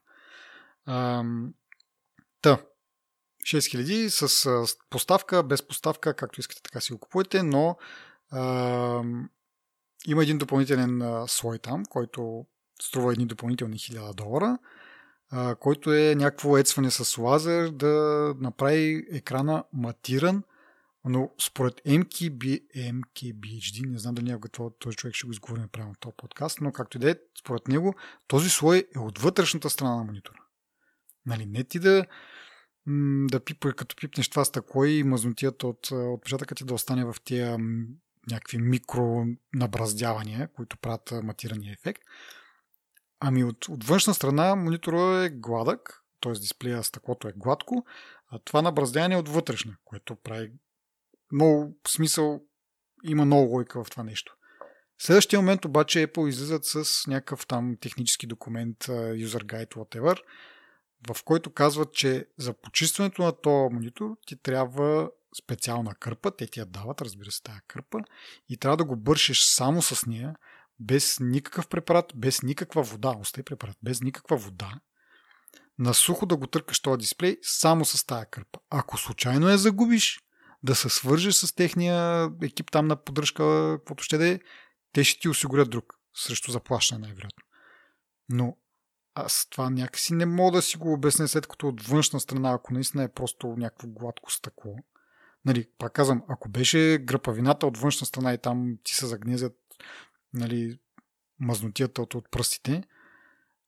А, 0.86 1.24
та, 2.42 2.62
6000 3.44 4.08
с 4.08 4.76
поставка, 4.90 5.42
без 5.42 5.62
поставка, 5.62 6.14
както 6.14 6.40
искате 6.40 6.62
така 6.62 6.80
си 6.80 6.92
го 6.92 6.98
купувате, 6.98 7.42
но 7.42 7.76
а, 8.30 9.02
има 10.06 10.22
един 10.22 10.38
допълнителен 10.38 11.24
слой 11.28 11.58
там, 11.58 11.84
който 11.84 12.46
струва 12.82 13.12
едни 13.12 13.26
допълнителни 13.26 13.78
1000 13.78 14.14
долара, 14.14 14.58
а, 15.30 15.54
който 15.54 15.92
е 15.92 16.14
някакво 16.14 16.58
ецване 16.58 16.90
с 16.90 17.18
лазер 17.18 17.68
да 17.68 18.34
направи 18.38 19.06
екрана 19.10 19.64
матиран 19.72 20.42
но 21.04 21.30
според 21.40 21.74
MKB, 21.74 22.62
MKBHD, 22.76 23.90
не 23.90 23.98
знам 23.98 24.14
дали 24.14 24.30
някой 24.30 24.50
този 24.78 24.96
човек 24.96 25.14
ще 25.14 25.26
го 25.26 25.32
изговори 25.32 25.66
правилно 25.72 25.94
този 26.00 26.14
подкаст, 26.16 26.60
но 26.60 26.72
както 26.72 26.96
и 26.96 27.00
да 27.00 27.10
е, 27.10 27.14
според 27.40 27.68
него 27.68 27.94
този 28.26 28.50
слой 28.50 28.88
е 28.96 28.98
от 28.98 29.18
вътрешната 29.18 29.70
страна 29.70 29.96
на 29.96 30.04
монитора. 30.04 30.38
Нали, 31.26 31.46
не 31.46 31.64
ти 31.64 31.78
да, 31.78 32.06
да 33.30 33.40
пипа, 33.44 33.72
като 33.72 33.96
пипнеш 33.96 34.28
това 34.28 34.44
стъкло 34.44 34.84
и 34.84 35.02
мазнотията 35.02 35.66
от 35.66 35.90
отпечатъка 35.90 36.54
ти 36.54 36.64
да 36.64 36.74
остане 36.74 37.04
в 37.04 37.16
тия 37.24 37.58
някакви 38.30 38.58
микро 38.58 39.24
набраздявания, 39.54 40.48
които 40.48 40.78
правят 40.78 41.12
матирания 41.22 41.72
ефект. 41.72 42.02
Ами 43.20 43.44
от, 43.44 43.68
от 43.68 43.84
външна 43.84 44.14
страна 44.14 44.56
монитора 44.56 45.24
е 45.24 45.30
гладък, 45.30 46.02
т.е. 46.20 46.32
дисплея 46.32 46.84
стъклото 46.84 47.28
е 47.28 47.32
гладко, 47.36 47.84
а 48.28 48.38
това 48.38 48.62
набраздяване 48.62 49.14
е 49.14 49.18
от 49.18 49.28
вътрешна, 49.28 49.76
което 49.84 50.16
прави 50.16 50.52
много 51.32 51.76
смисъл, 51.88 52.40
има 53.04 53.24
много 53.24 53.52
лойка 53.52 53.84
в 53.84 53.90
това 53.90 54.02
нещо. 54.02 54.36
Следващия 54.98 55.40
момент 55.40 55.64
обаче 55.64 56.06
Apple 56.06 56.28
излизат 56.28 56.64
с 56.64 57.06
някакъв 57.06 57.46
там 57.46 57.76
технически 57.80 58.26
документ, 58.26 58.78
user 58.84 59.44
guide, 59.44 59.74
whatever, 59.74 60.18
в 61.08 61.24
който 61.24 61.50
казват, 61.50 61.94
че 61.94 62.26
за 62.38 62.52
почистването 62.52 63.22
на 63.22 63.32
този 63.32 63.74
монитор 63.74 64.16
ти 64.26 64.36
трябва 64.36 65.10
специална 65.42 65.94
кърпа, 65.94 66.36
те 66.36 66.46
ти 66.46 66.60
я 66.60 66.66
дават, 66.66 67.02
разбира 67.02 67.30
се, 67.30 67.42
тази 67.42 67.60
кърпа, 67.68 67.98
и 68.48 68.56
трябва 68.56 68.76
да 68.76 68.84
го 68.84 68.96
бършиш 68.96 69.44
само 69.44 69.82
с 69.82 70.06
нея, 70.06 70.34
без 70.80 71.20
никакъв 71.20 71.68
препарат, 71.68 72.12
без 72.16 72.42
никаква 72.42 72.82
вода, 72.82 73.16
остай 73.20 73.44
препарат, 73.44 73.76
без 73.82 74.00
никаква 74.00 74.36
вода, 74.36 74.80
на 75.78 75.94
сухо 75.94 76.26
да 76.26 76.36
го 76.36 76.46
търкаш 76.46 76.80
този 76.80 76.98
дисплей 76.98 77.36
само 77.42 77.84
с 77.84 78.06
тази 78.06 78.26
кърпа. 78.30 78.58
Ако 78.70 78.98
случайно 78.98 79.48
я 79.48 79.58
загубиш, 79.58 80.20
да 80.62 80.74
се 80.74 80.88
свържеш 80.88 81.34
с 81.34 81.54
техния 81.54 82.30
екип 82.42 82.70
там 82.70 82.86
на 82.86 82.96
поддръжка, 82.96 83.76
каквото 83.78 84.04
ще 84.04 84.18
да 84.18 84.28
е, 84.28 84.40
те 84.92 85.04
ще 85.04 85.20
ти 85.20 85.28
осигурят 85.28 85.70
друг. 85.70 85.94
Срещу 86.14 86.52
заплащане, 86.52 87.00
най-вероятно. 87.00 87.44
Но 88.28 88.56
аз 89.14 89.46
това 89.50 89.70
някакси 89.70 90.14
не 90.14 90.26
мога 90.26 90.56
да 90.56 90.62
си 90.62 90.76
го 90.76 90.92
обясня, 90.92 91.28
след 91.28 91.46
като 91.46 91.68
от 91.68 91.82
външна 91.82 92.20
страна, 92.20 92.52
ако 92.52 92.74
наистина 92.74 93.02
е 93.02 93.08
просто 93.08 93.46
някакво 93.46 93.88
гладко 93.88 94.32
стъкло. 94.32 94.76
Нали, 95.44 95.68
пак 95.78 95.92
казвам, 95.92 96.22
ако 96.28 96.48
беше 96.48 96.98
гръпавината 97.02 97.66
от 97.66 97.78
външна 97.78 98.06
страна 98.06 98.32
и 98.32 98.38
там 98.38 98.78
ти 98.84 98.94
се 98.94 99.06
загнезят 99.06 99.56
нали, 100.34 100.78
мазнотията 101.40 102.02
от, 102.02 102.14
от 102.14 102.30
пръстите, 102.30 102.82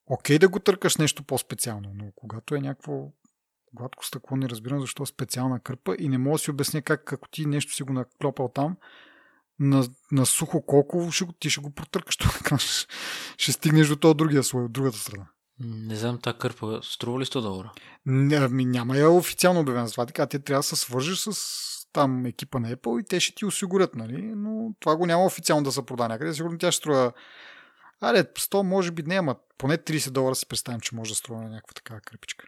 окей 0.06 0.38
да 0.38 0.48
го 0.48 0.58
търкаш 0.58 0.96
нещо 0.96 1.22
по-специално, 1.22 1.90
но 1.94 2.12
когато 2.16 2.54
е 2.54 2.60
някакво 2.60 3.12
гладко 3.74 4.06
стъкло 4.06 4.36
не 4.36 4.48
разбирам 4.48 4.80
защо 4.80 5.02
е 5.02 5.06
специална 5.06 5.60
кърпа 5.60 5.96
и 5.98 6.08
не 6.08 6.18
мога 6.18 6.34
да 6.34 6.38
си 6.38 6.50
обясня 6.50 6.82
как 6.82 7.12
ако 7.12 7.28
ти 7.28 7.46
нещо 7.46 7.72
си 7.72 7.82
го 7.82 7.92
наклопал 7.92 8.48
там, 8.48 8.76
на, 9.58 9.84
на 10.12 10.26
сухо 10.26 10.66
колко 10.66 11.10
ще 11.10 11.26
ти 11.40 11.50
ще 11.50 11.60
го 11.60 11.70
протъркаш 11.70 12.16
това 12.16 12.58
ще 13.38 13.52
стигнеш 13.52 13.88
до 13.88 13.96
този 13.96 14.16
другия 14.16 14.42
слой 14.42 14.64
от 14.64 14.72
другата 14.72 14.98
страна. 14.98 15.26
Не 15.60 15.96
знам, 15.96 16.18
тази 16.20 16.38
кърпа 16.38 16.80
струва 16.82 17.20
ли 17.20 17.24
100 17.24 17.40
долара? 17.40 17.72
Не, 18.06 18.36
ами 18.36 18.64
няма 18.64 18.96
я 18.96 19.10
официално 19.10 19.60
обявена 19.60 19.90
това. 19.90 20.06
Така, 20.06 20.26
те 20.26 20.38
трябва 20.38 20.58
да 20.58 20.62
се 20.62 20.76
свържеш 20.76 21.18
с 21.18 21.32
там 21.92 22.26
екипа 22.26 22.58
на 22.58 22.76
Apple 22.76 23.00
и 23.00 23.04
те 23.04 23.20
ще 23.20 23.34
ти 23.34 23.46
осигурят, 23.46 23.94
нали? 23.94 24.22
Но 24.22 24.74
това 24.80 24.96
го 24.96 25.06
няма 25.06 25.24
официално 25.24 25.64
да 25.64 25.72
се 25.72 25.86
прода 25.86 26.08
някъде. 26.08 26.34
Сигурно 26.34 26.58
тя 26.58 26.72
ще 26.72 26.78
струва 26.78 27.12
Аре, 28.00 28.24
100 28.24 28.62
може 28.62 28.90
би 28.90 29.02
не, 29.02 29.18
ама 29.18 29.36
поне 29.58 29.78
30 29.78 30.10
долара 30.10 30.34
си 30.34 30.46
представям, 30.46 30.80
че 30.80 30.94
може 30.94 31.10
да 31.10 31.14
струва 31.14 31.42
на 31.42 31.48
някаква 31.48 31.74
такава 31.74 32.00
кърпичка. 32.00 32.46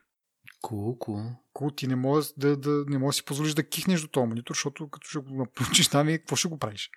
Кул, 0.64 0.98
кул. 0.98 1.20
Кул, 1.52 1.70
ти 1.70 1.86
не 1.86 1.96
можеш 1.96 2.32
да, 2.36 2.56
да, 2.56 2.84
не 2.88 2.98
можеш 2.98 3.16
да 3.16 3.20
си 3.20 3.24
позволиш 3.24 3.54
да 3.54 3.68
кихнеш 3.68 4.00
до 4.00 4.08
този 4.08 4.26
монитор, 4.26 4.54
защото 4.54 4.88
като 4.88 5.08
ще 5.08 5.18
го 5.18 5.34
наплючиш 5.34 5.88
там 5.88 6.08
и 6.08 6.18
какво 6.18 6.36
ще 6.36 6.48
го 6.48 6.58
правиш? 6.58 6.90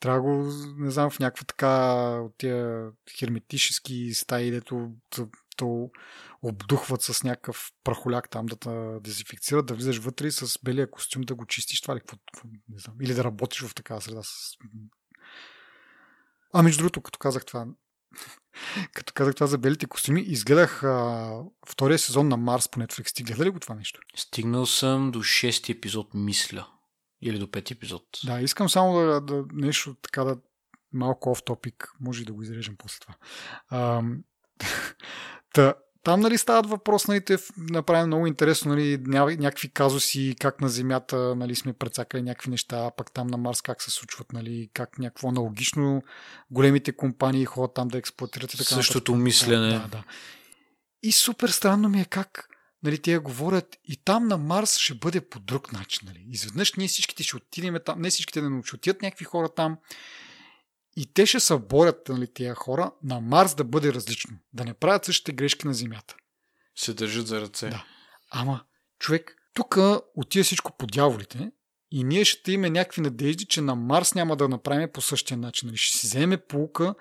Трябва 0.00 0.20
го, 0.20 0.52
не 0.76 0.90
знам, 0.90 1.10
в 1.10 1.18
някаква 1.18 1.44
така 1.44 1.72
от 2.20 2.34
тия 2.38 2.90
херметически 3.18 4.14
стаи, 4.14 4.50
дето 4.50 4.92
то 5.56 5.90
обдухват 6.42 7.02
с 7.02 7.24
някакъв 7.24 7.70
прахоляк 7.84 8.30
там 8.30 8.46
да 8.46 8.56
те 8.56 8.98
дезинфекцират, 9.00 9.66
да 9.66 9.74
влизаш 9.74 9.98
вътре 9.98 10.26
и 10.26 10.30
с 10.30 10.58
белия 10.64 10.90
костюм 10.90 11.22
да 11.22 11.34
го 11.34 11.46
чистиш, 11.46 11.80
това 11.80 11.96
ли 11.96 12.00
какво, 12.00 12.16
не 12.68 12.78
знам. 12.78 12.96
Или 13.02 13.14
да 13.14 13.24
работиш 13.24 13.62
в 13.62 13.74
такава 13.74 14.00
среда. 14.00 14.22
С... 14.22 14.56
А 16.52 16.62
между 16.62 16.82
другото, 16.82 17.00
като 17.00 17.18
казах 17.18 17.44
това, 17.44 17.66
като 18.92 19.12
казах 19.12 19.34
това 19.34 19.46
за 19.46 19.58
белите 19.58 19.86
костюми, 19.86 20.20
изгледах 20.20 20.84
а, 20.84 21.30
втория 21.68 21.98
сезон 21.98 22.28
на 22.28 22.36
Марс 22.36 22.68
по 22.68 22.80
Netflix. 22.80 23.14
Ти 23.14 23.22
гледа 23.22 23.44
ли 23.44 23.50
го 23.50 23.60
това 23.60 23.74
нещо? 23.74 24.00
Стигнал 24.16 24.66
съм 24.66 25.10
до 25.10 25.22
шести 25.22 25.72
епизод, 25.72 26.14
мисля. 26.14 26.66
Или 27.22 27.38
до 27.38 27.50
пети 27.50 27.72
епизод. 27.72 28.04
Да, 28.24 28.40
искам 28.40 28.68
само 28.68 28.98
да, 28.98 29.20
да 29.20 29.44
нещо 29.52 29.96
така 30.02 30.24
да 30.24 30.36
малко 30.92 31.30
оф 31.30 31.42
топик, 31.42 31.92
може 32.00 32.22
и 32.22 32.24
да 32.24 32.32
го 32.32 32.42
изрежем 32.42 32.76
после 32.78 32.98
това. 33.00 33.14
А, 33.68 34.02
та, 35.54 35.74
там 36.08 36.20
нали 36.20 36.38
стават 36.38 36.66
въпрос, 36.66 37.08
нали, 37.08 37.24
те 37.24 37.36
направим 37.58 38.06
много 38.06 38.26
интересно, 38.26 38.74
нали, 38.74 38.98
някакви 39.36 39.68
казуси, 39.68 40.36
как 40.40 40.60
на 40.60 40.68
Земята 40.68 41.34
нали, 41.36 41.54
сме 41.54 41.72
прецакали 41.72 42.22
някакви 42.22 42.50
неща, 42.50 42.76
а 42.76 42.90
пък 42.96 43.12
там 43.12 43.26
на 43.26 43.36
Марс 43.36 43.62
как 43.62 43.82
се 43.82 43.90
случват, 43.90 44.32
нали, 44.32 44.70
как 44.74 44.98
някакво 44.98 45.28
аналогично 45.28 46.02
големите 46.50 46.92
компании 46.92 47.44
ходят 47.44 47.74
там 47.74 47.88
да 47.88 47.98
експлуатират 47.98 48.54
и 48.54 48.58
така. 48.58 48.74
Същото 48.74 49.12
нататък. 49.12 49.24
мислене. 49.24 49.72
Да, 49.72 49.88
да. 49.88 50.04
И 51.02 51.12
супер 51.12 51.48
странно 51.48 51.88
ми 51.88 52.00
е 52.00 52.04
как 52.04 52.48
нали, 52.82 52.98
те 52.98 53.18
говорят 53.18 53.76
и 53.84 53.96
там 53.96 54.28
на 54.28 54.36
Марс 54.38 54.76
ще 54.76 54.94
бъде 54.94 55.20
по 55.20 55.40
друг 55.40 55.72
начин. 55.72 56.00
Нали. 56.06 56.24
Изведнъж 56.28 56.74
ние 56.74 56.88
всичките 56.88 57.22
ще 57.22 57.36
отидем 57.36 57.76
там, 57.84 58.00
не 58.00 58.10
всичките 58.10 58.40
да 58.40 58.62
ще 58.64 58.76
отидат 58.76 59.02
някакви 59.02 59.24
хора 59.24 59.48
там 59.48 59.76
и 60.98 61.12
те 61.14 61.26
ще 61.26 61.40
се 61.40 61.58
борят, 61.58 62.08
нали, 62.08 62.26
тия 62.34 62.54
хора, 62.54 62.92
на 63.02 63.20
Марс 63.20 63.54
да 63.54 63.64
бъде 63.64 63.92
различно. 63.92 64.38
Да 64.52 64.64
не 64.64 64.74
правят 64.74 65.04
същите 65.04 65.32
грешки 65.32 65.66
на 65.66 65.74
Земята. 65.74 66.14
Се 66.76 66.94
държат 66.94 67.26
за 67.26 67.40
ръце. 67.40 67.68
Да. 67.68 67.84
Ама, 68.30 68.64
човек, 68.98 69.36
тук 69.54 69.78
отива 70.14 70.44
всичко 70.44 70.76
по 70.78 70.86
дяволите 70.86 71.50
и 71.90 72.04
ние 72.04 72.24
ще 72.24 72.52
имаме 72.52 72.70
някакви 72.70 73.00
надежди, 73.00 73.44
че 73.44 73.60
на 73.60 73.74
Марс 73.74 74.14
няма 74.14 74.36
да 74.36 74.48
направим 74.48 74.88
по 74.92 75.00
същия 75.00 75.36
начин. 75.36 75.66
Нали? 75.66 75.76
Ще 75.76 75.98
си 75.98 76.06
вземе 76.06 76.36
полука. 76.36 76.94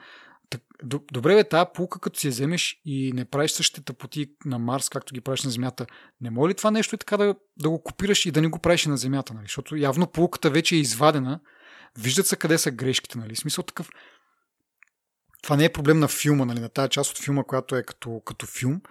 Добре, 0.84 1.36
бе, 1.36 1.50
тази 1.50 1.70
полука, 1.74 2.00
като 2.00 2.20
си 2.20 2.28
я 2.28 2.32
вземеш 2.32 2.82
и 2.86 3.12
не 3.14 3.26
правиш 3.26 3.52
същите 3.52 3.82
тъпоти 3.82 4.32
на 4.46 4.60
Марс, 4.60 4.90
както 4.90 5.14
ги 5.14 5.22
правиш 5.22 5.44
на 5.44 5.52
Земята, 5.52 5.86
не 6.22 6.30
може 6.30 6.50
ли 6.50 6.56
това 6.56 6.72
нещо 6.72 6.96
и 6.96 6.98
така 6.98 7.18
да, 7.18 7.36
да 7.58 7.70
го 7.70 7.84
копираш 7.84 8.26
и 8.26 8.32
да 8.32 8.42
не 8.42 8.48
го 8.48 8.60
правиш 8.60 8.86
на 8.86 8.98
Земята? 8.98 9.34
Нали? 9.34 9.46
Защото 9.46 9.76
явно 9.76 10.08
полуката 10.08 10.50
вече 10.50 10.76
е 10.76 10.80
извадена 10.80 11.40
Виждат 11.98 12.28
се 12.28 12.36
къде 12.36 12.58
са 12.58 12.72
грешките, 12.72 13.18
нали? 13.18 13.36
Смисъл 13.36 13.64
такъв. 13.64 13.90
Това 15.44 15.56
не 15.56 15.66
е 15.66 15.74
проблем 15.74 16.00
на 16.00 16.08
филма, 16.08 16.46
нали? 16.46 16.60
На 16.60 16.70
тази 16.70 16.90
част 16.90 17.12
от 17.12 17.24
филма, 17.24 17.44
която 17.44 17.76
е 17.76 17.84
като, 17.84 18.22
като 18.26 18.46
филм, 18.46 18.82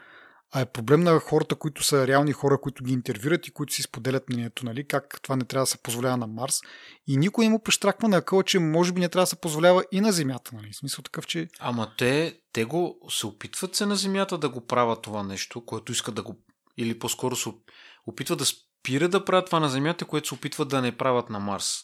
а 0.52 0.60
е 0.60 0.66
проблем 0.66 1.00
на 1.00 1.18
хората, 1.18 1.54
които 1.54 1.82
са 1.82 2.06
реални 2.06 2.32
хора, 2.32 2.60
които 2.60 2.84
ги 2.84 2.92
интервюрат 2.92 3.46
и 3.46 3.50
които 3.50 3.72
си 3.72 3.82
споделят 3.82 4.28
мнението, 4.28 4.64
нали, 4.64 4.88
как 4.88 5.20
това 5.22 5.36
не 5.36 5.44
трябва 5.44 5.62
да 5.62 5.66
се 5.66 5.82
позволява 5.82 6.16
на 6.16 6.26
Марс. 6.26 6.60
И 7.06 7.16
никой 7.16 7.44
не 7.44 7.50
му 7.50 7.62
прещраква 7.62 8.08
на 8.08 8.22
къла, 8.22 8.42
че 8.42 8.58
може 8.58 8.92
би 8.92 9.00
не 9.00 9.08
трябва 9.08 9.22
да 9.22 9.26
се 9.26 9.40
позволява 9.40 9.84
и 9.92 10.00
на 10.00 10.12
Земята. 10.12 10.50
Нали. 10.54 10.72
Смисъл 10.72 11.02
такъв, 11.02 11.26
че... 11.26 11.48
Ама 11.58 11.92
те, 11.98 12.40
те 12.52 12.64
го 12.64 12.98
се 13.08 13.26
опитват 13.26 13.74
се 13.74 13.86
на 13.86 13.96
Земята 13.96 14.38
да 14.38 14.48
го 14.48 14.66
правят 14.66 15.02
това 15.02 15.22
нещо, 15.22 15.64
което 15.64 15.92
искат 15.92 16.14
да 16.14 16.22
го... 16.22 16.36
Или 16.76 16.98
по-скоро 16.98 17.36
се 17.36 17.48
опитват 18.06 18.38
да 18.38 18.44
спира 18.44 19.08
да 19.08 19.24
правят 19.24 19.46
това 19.46 19.60
на 19.60 19.68
Земята, 19.68 20.04
което 20.04 20.28
се 20.28 20.34
опитват 20.34 20.68
да 20.68 20.82
не 20.82 20.96
правят 20.96 21.30
на 21.30 21.38
Марс. 21.38 21.74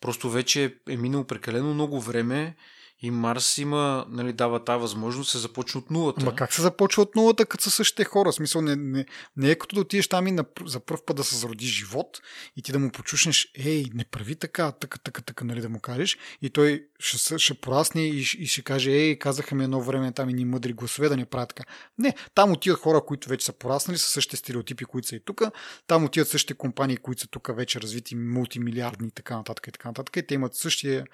Просто 0.00 0.30
вече 0.30 0.76
е 0.88 0.96
минало 0.96 1.24
прекалено 1.24 1.74
много 1.74 2.00
време 2.00 2.54
и 3.02 3.10
Марс 3.10 3.58
има, 3.58 4.06
нали, 4.08 4.32
дава 4.32 4.64
тази 4.64 4.80
възможност, 4.80 5.30
се 5.30 5.38
започне 5.38 5.78
от 5.78 5.90
нулата. 5.90 6.20
Ама 6.22 6.34
как 6.34 6.52
се 6.52 6.62
започва 6.62 7.02
от 7.02 7.14
нулата, 7.16 7.46
като 7.46 7.64
са 7.64 7.70
същите 7.70 8.04
хора? 8.04 8.32
В 8.32 8.34
смисъл, 8.34 8.62
не, 8.62 8.76
не, 8.76 9.06
не 9.36 9.50
е 9.50 9.54
като 9.54 9.74
да 9.74 9.80
отидеш 9.80 10.08
там 10.08 10.26
и 10.26 10.30
на, 10.30 10.44
за 10.64 10.80
първ 10.80 11.00
път 11.06 11.16
да 11.16 11.24
се 11.24 11.36
зароди 11.36 11.66
живот 11.66 12.20
и 12.56 12.62
ти 12.62 12.72
да 12.72 12.78
му 12.78 12.90
почушнеш, 12.90 13.48
ей, 13.54 13.84
не 13.94 14.04
прави 14.04 14.36
така, 14.36 14.72
така, 14.72 14.98
така, 14.98 15.22
така, 15.22 15.44
нали, 15.44 15.60
да 15.60 15.68
му 15.68 15.80
кажеш. 15.80 16.18
И 16.42 16.50
той 16.50 16.86
ще, 16.98 17.38
ще 17.38 17.54
порасне 17.54 18.02
и, 18.02 18.18
и 18.38 18.46
ще 18.46 18.62
каже, 18.62 18.90
ей, 18.90 19.18
казаха 19.18 19.54
ми 19.54 19.64
едно 19.64 19.80
време 19.80 20.12
там 20.12 20.30
и 20.30 20.34
ни 20.34 20.44
мъдри 20.44 20.72
гласове 20.72 21.08
да 21.08 21.16
не 21.16 21.26
правят 21.26 21.48
така. 21.48 21.70
Не, 21.98 22.14
там 22.34 22.52
отиват 22.52 22.80
хора, 22.80 23.00
които 23.06 23.28
вече 23.28 23.46
са 23.46 23.52
пораснали, 23.52 23.98
са 23.98 24.10
същите 24.10 24.36
стереотипи, 24.36 24.84
които 24.84 25.08
са 25.08 25.16
и 25.16 25.24
тук. 25.24 25.42
Там 25.86 26.04
отиват 26.04 26.28
същите 26.28 26.54
компании, 26.54 26.96
които 26.96 27.20
са 27.20 27.28
тук 27.28 27.56
вече 27.56 27.80
развити 27.80 28.16
мултимилиардни 28.16 29.08
и 29.08 29.10
така 29.10 29.36
нататък 29.36 29.66
и 29.66 29.72
така 29.72 29.88
нататък. 29.88 30.16
И 30.16 30.26
те 30.26 30.34
имат 30.34 30.54
същия 30.54 31.06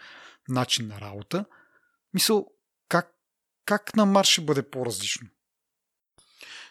начин 0.48 0.88
на 0.88 1.00
работа. 1.00 1.44
Мисъл, 2.14 2.46
как, 2.88 3.14
как 3.64 3.96
на 3.96 4.06
Марс 4.06 4.28
ще 4.28 4.40
бъде 4.40 4.70
по-различно? 4.70 5.28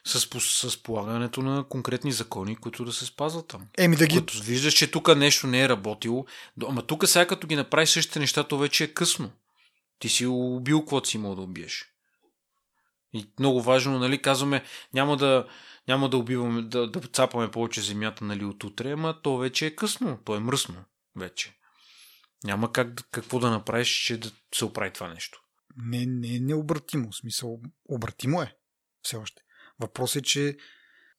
С, 0.05 0.19
с 0.41 0.83
полагането 0.83 1.41
на 1.41 1.63
конкретни 1.63 2.11
закони, 2.11 2.55
които 2.55 2.85
да 2.85 2.93
се 2.93 3.05
спазват 3.05 3.47
там. 3.47 3.67
Еми 3.77 3.95
да 3.95 4.07
ги... 4.07 4.15
Като 4.15 4.43
виждаш, 4.43 4.73
че 4.73 4.91
тук 4.91 5.15
нещо 5.15 5.47
не 5.47 5.63
е 5.63 5.69
работило, 5.69 6.25
ама 6.67 6.81
тук 6.81 7.07
сега 7.07 7.27
като 7.27 7.47
ги 7.47 7.55
направиш 7.55 7.89
същите 7.89 8.19
неща, 8.19 8.43
то 8.43 8.57
вече 8.57 8.83
е 8.83 8.93
късно. 8.93 9.31
Ти 9.99 10.09
си 10.09 10.25
убил 10.25 10.79
каквото 10.79 11.09
си 11.09 11.17
имал 11.17 11.35
да 11.35 11.41
убиеш. 11.41 11.85
И 13.13 13.29
много 13.39 13.61
важно, 13.61 13.99
нали, 13.99 14.21
казваме, 14.21 14.63
няма 14.93 15.17
да, 15.17 15.47
няма 15.87 16.09
да 16.09 16.17
убиваме, 16.17 16.61
да, 16.61 16.91
да 16.91 16.99
цапаме 16.99 17.51
повече 17.51 17.81
земята, 17.81 18.23
нали, 18.23 18.45
от 18.45 18.63
утре, 18.63 18.91
ама 18.91 19.21
то 19.21 19.37
вече 19.37 19.65
е 19.65 19.75
късно, 19.75 20.19
то 20.25 20.35
е 20.35 20.39
мръсно 20.39 20.75
вече. 21.15 21.57
Няма 22.45 22.71
как, 22.71 23.07
какво 23.11 23.39
да 23.39 23.49
направиш, 23.49 23.89
че 23.89 24.17
да 24.17 24.31
се 24.55 24.65
оправи 24.65 24.91
това 24.91 25.07
нещо. 25.07 25.41
Не, 25.77 26.05
не 26.05 26.35
е 26.35 26.39
необратимо. 26.39 27.11
В 27.11 27.15
смисъл, 27.15 27.59
обратимо 27.89 28.41
е. 28.41 28.55
Все 29.01 29.17
още. 29.17 29.41
Въпрос 29.79 30.15
е, 30.15 30.21
че... 30.21 30.57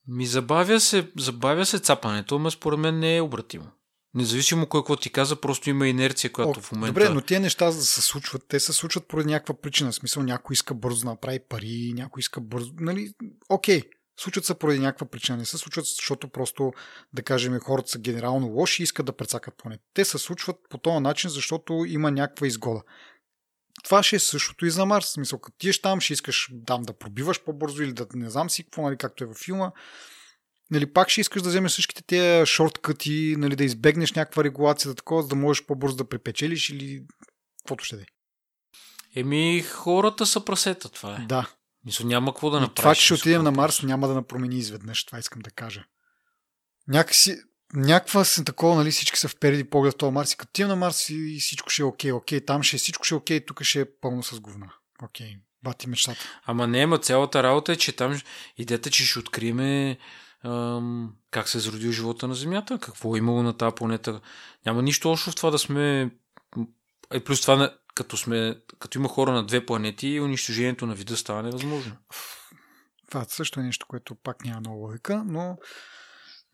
Ми 0.09 0.27
забавя 0.27 0.81
се, 0.81 1.11
забавя 1.19 1.67
се 1.67 1.79
цапането, 1.79 2.37
ама 2.37 2.51
според 2.51 2.79
мен 2.79 2.99
не 2.99 3.17
е 3.17 3.21
обратимо. 3.21 3.71
Независимо 4.15 4.67
кой 4.67 4.81
какво 4.81 4.97
ти 4.97 5.11
каза, 5.11 5.41
просто 5.41 5.71
има 5.71 5.89
инерция, 5.89 6.33
която 6.33 6.61
О, 6.61 6.63
в 6.63 6.73
момента... 6.73 6.93
Добре, 6.93 7.15
но 7.15 7.21
тези 7.21 7.41
неща 7.41 7.71
за 7.71 7.79
да 7.79 7.85
се 7.85 8.03
случват, 8.03 8.45
те 8.49 8.61
се 8.61 8.73
случват 8.73 9.09
поради 9.09 9.31
някаква 9.31 9.61
причина. 9.61 9.93
В 9.93 9.95
смисъл, 9.95 10.23
някой 10.23 10.55
иска 10.55 10.75
бързо 10.75 11.01
да 11.01 11.11
направи 11.11 11.39
пари, 11.49 11.93
някой 11.95 12.21
иска 12.21 12.41
бързо... 12.41 12.73
Нали, 12.79 13.15
окей, 13.49 13.83
Случват 14.21 14.45
се 14.45 14.59
поради 14.59 14.79
някаква 14.79 15.07
причина. 15.07 15.39
Не 15.39 15.45
се 15.45 15.59
случват, 15.59 15.87
защото 15.87 16.29
просто, 16.29 16.73
да 17.13 17.23
кажем, 17.23 17.61
хората 17.61 17.89
са 17.89 17.99
генерално 17.99 18.47
лоши 18.47 18.83
и 18.83 18.85
искат 18.85 19.07
да 19.07 19.17
прецакат 19.17 19.55
планета. 19.57 19.83
Те 19.95 20.05
се 20.05 20.19
случват 20.19 20.57
по 20.71 20.79
този 20.79 21.01
начин, 21.01 21.31
защото 21.31 21.85
има 21.89 22.11
някаква 22.11 22.47
изгода. 22.47 22.83
Това 23.85 24.03
ще 24.03 24.17
е 24.17 24.19
същото 24.19 24.67
и 24.67 24.71
за 24.71 24.87
Марс. 24.87 25.07
Смисъл, 25.07 25.39
като 25.39 25.59
тиеш 25.59 25.81
там, 25.81 26.01
ще 26.01 26.13
искаш 26.13 26.49
там 26.67 26.83
да 26.83 26.99
пробиваш 26.99 27.45
по-бързо 27.45 27.83
или 27.83 27.93
да 27.93 28.07
не 28.15 28.31
знам 28.31 28.51
си 28.51 28.65
какво, 28.65 28.83
нали, 28.83 28.97
както 28.97 29.25
е 29.25 29.27
във 29.27 29.37
филма. 29.37 29.73
Нали, 30.71 30.93
пак 30.93 31.09
ще 31.09 31.21
искаш 31.21 31.43
да 31.43 31.49
вземеш 31.49 31.73
всичките 31.73 32.03
тези 32.03 32.47
шорткъти, 32.47 33.35
нали, 33.39 33.57
да 33.57 33.65
избегнеш 33.65 34.13
някаква 34.13 34.45
регулация, 34.45 34.89
да 34.89 34.95
такова, 34.95 35.23
за 35.23 35.29
да 35.29 35.37
можеш 35.37 35.67
по-бързо 35.67 35.97
да 35.97 36.09
припечелиш 36.09 36.71
или 36.71 37.05
каквото 37.59 37.85
ще 37.85 37.97
да 37.97 38.03
е. 38.03 38.07
Еми, 39.17 39.63
хората 39.63 40.27
са 40.27 40.45
прасета, 40.45 40.89
това 40.89 41.17
е. 41.17 41.27
Да, 41.27 41.51
мисля, 41.87 42.05
няма 42.05 42.33
какво 42.33 42.51
да 42.51 42.61
направиш. 42.61 42.77
Това, 42.77 42.95
че 42.95 43.05
ще 43.05 43.15
отидем 43.15 43.43
на 43.43 43.51
Марс, 43.51 43.83
няма 43.83 44.09
да 44.09 44.15
напромени 44.15 44.59
изведнъж. 44.59 45.05
Това 45.05 45.19
искам 45.19 45.43
да 45.43 45.51
кажа. 45.51 45.85
Някакси, 46.89 47.37
някаква 47.75 48.25
се 48.25 48.45
такова, 48.45 48.75
нали, 48.75 48.91
всички 48.91 49.19
са 49.19 49.29
впереди 49.29 49.65
поглед 49.65 49.95
в 49.95 49.97
този 49.97 50.13
Марс 50.13 50.33
и 50.33 50.37
като 50.37 50.51
отидем 50.51 50.69
на 50.69 50.77
Марс 50.77 51.11
и 51.11 51.39
всичко 51.41 51.71
ще 51.71 51.83
е 51.83 51.85
окей, 51.85 52.13
окей, 52.13 52.45
там 52.45 52.63
ще 52.63 52.77
е 52.77 52.79
всичко 52.79 53.05
ще 53.05 53.15
е 53.15 53.19
окей, 53.19 53.47
тук 53.47 53.63
ще 53.63 53.81
е 53.81 53.91
пълно 54.01 54.23
с 54.23 54.41
говна. 54.41 54.73
Окей, 55.03 55.37
бати 55.65 55.89
мечтата. 55.89 56.21
Ама 56.45 56.67
не, 56.67 56.87
ма 56.87 56.99
цялата 56.99 57.43
работа 57.43 57.73
е, 57.73 57.77
че 57.77 57.93
там 57.93 58.21
идеята, 58.57 58.91
че 58.91 59.07
ще 59.07 59.19
откриеме 59.19 59.99
ам, 60.45 61.15
как 61.31 61.49
се 61.49 61.59
е 61.59 61.61
зародил 61.61 61.93
живота 61.93 62.29
на 62.29 62.35
Земята, 62.35 62.79
какво 62.79 63.17
е 63.17 63.19
имало 63.19 63.43
на 63.43 63.57
тази 63.57 63.75
планета. 63.75 64.21
Няма 64.67 64.83
нищо 64.83 65.09
лошо 65.09 65.31
в 65.31 65.35
това 65.35 65.51
да 65.51 65.59
сме... 65.59 66.11
Е, 67.13 67.21
плюс 67.21 67.41
това 67.41 67.77
като, 67.97 68.17
сме, 68.17 68.61
като 68.79 68.99
има 68.99 69.09
хора 69.09 69.33
на 69.33 69.47
две 69.47 69.67
планети, 69.67 70.21
унищожението 70.21 70.87
на 70.87 70.95
вида 70.95 71.17
става 71.17 71.43
невъзможно. 71.43 71.97
Това 73.09 73.25
също 73.25 73.61
е 73.61 73.63
нещо, 73.63 73.87
което 73.87 74.15
пак 74.15 74.45
няма 74.45 74.61
много 74.61 74.87
логика, 74.87 75.25
но 75.27 75.59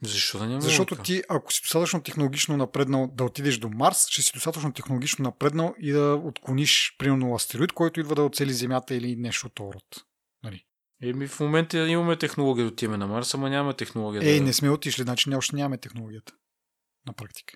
защо 0.02 0.39
да 0.39 0.47
няма 0.47 0.60
Защото 0.60 0.94
логика? 0.94 1.02
ти, 1.02 1.23
ако 1.28 1.52
си 1.52 1.60
достатъчно 1.62 2.02
технологично 2.02 2.56
напреднал 2.56 3.10
да 3.14 3.24
отидеш 3.24 3.59
до 3.59 3.69
Марс, 3.69 4.06
ще 4.09 4.23
си 4.23 4.31
достатъчно 4.35 4.73
технологично 4.73 5.23
напреднал 5.23 5.74
и 5.81 5.93
да 5.93 6.20
отклониш, 6.24 6.94
примерно, 6.98 7.35
астероид, 7.35 7.73
който 7.73 8.01
идва 8.01 8.14
да 8.14 8.23
оцели 8.23 8.52
Земята 8.52 8.94
или 8.94 9.16
нещо 9.16 9.47
от 9.47 9.60
род. 9.60 10.05
Нали? 10.44 10.64
Еми, 11.02 11.27
в 11.27 11.40
момента 11.40 11.89
имаме 11.89 12.19
технология 12.19 12.64
да 12.64 12.73
отиваме 12.73 12.97
на 12.98 13.06
Марс, 13.06 13.35
ама 13.35 13.51
нямаме 13.51 13.74
технология. 13.74 14.23
Ей, 14.24 14.39
да... 14.39 14.44
не 14.44 14.52
сме 14.52 14.70
отишли, 14.70 15.02
значи 15.02 15.35
още 15.35 15.56
нямаме 15.56 15.78
технологията. 15.78 16.32
На 17.06 17.12
практика. 17.12 17.55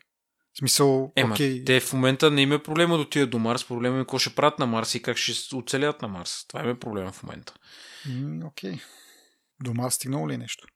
В 0.56 0.58
смисъл, 0.58 1.12
Ема, 1.16 1.34
окей. 1.34 1.64
те 1.64 1.80
в 1.80 1.92
момента 1.92 2.30
не 2.30 2.42
има 2.42 2.54
е 2.54 2.62
проблема 2.62 2.96
да 2.96 3.02
отидат 3.02 3.30
до 3.30 3.38
Марс, 3.38 3.64
проблема 3.64 3.96
е 3.96 4.00
какво 4.00 4.18
ще 4.18 4.34
правят 4.34 4.58
на 4.58 4.66
Марс 4.66 4.94
и 4.94 5.02
как 5.02 5.16
ще 5.16 5.56
оцелят 5.56 6.02
на 6.02 6.08
Марс. 6.08 6.44
Това 6.48 6.70
е 6.70 6.78
проблема 6.78 7.12
в 7.12 7.22
момента. 7.22 7.54
М, 8.06 8.46
окей. 8.46 8.78
До 9.62 9.74
Марс 9.74 9.94
стигнало 9.94 10.28
ли 10.28 10.34
е 10.34 10.38
нещо? 10.38 10.66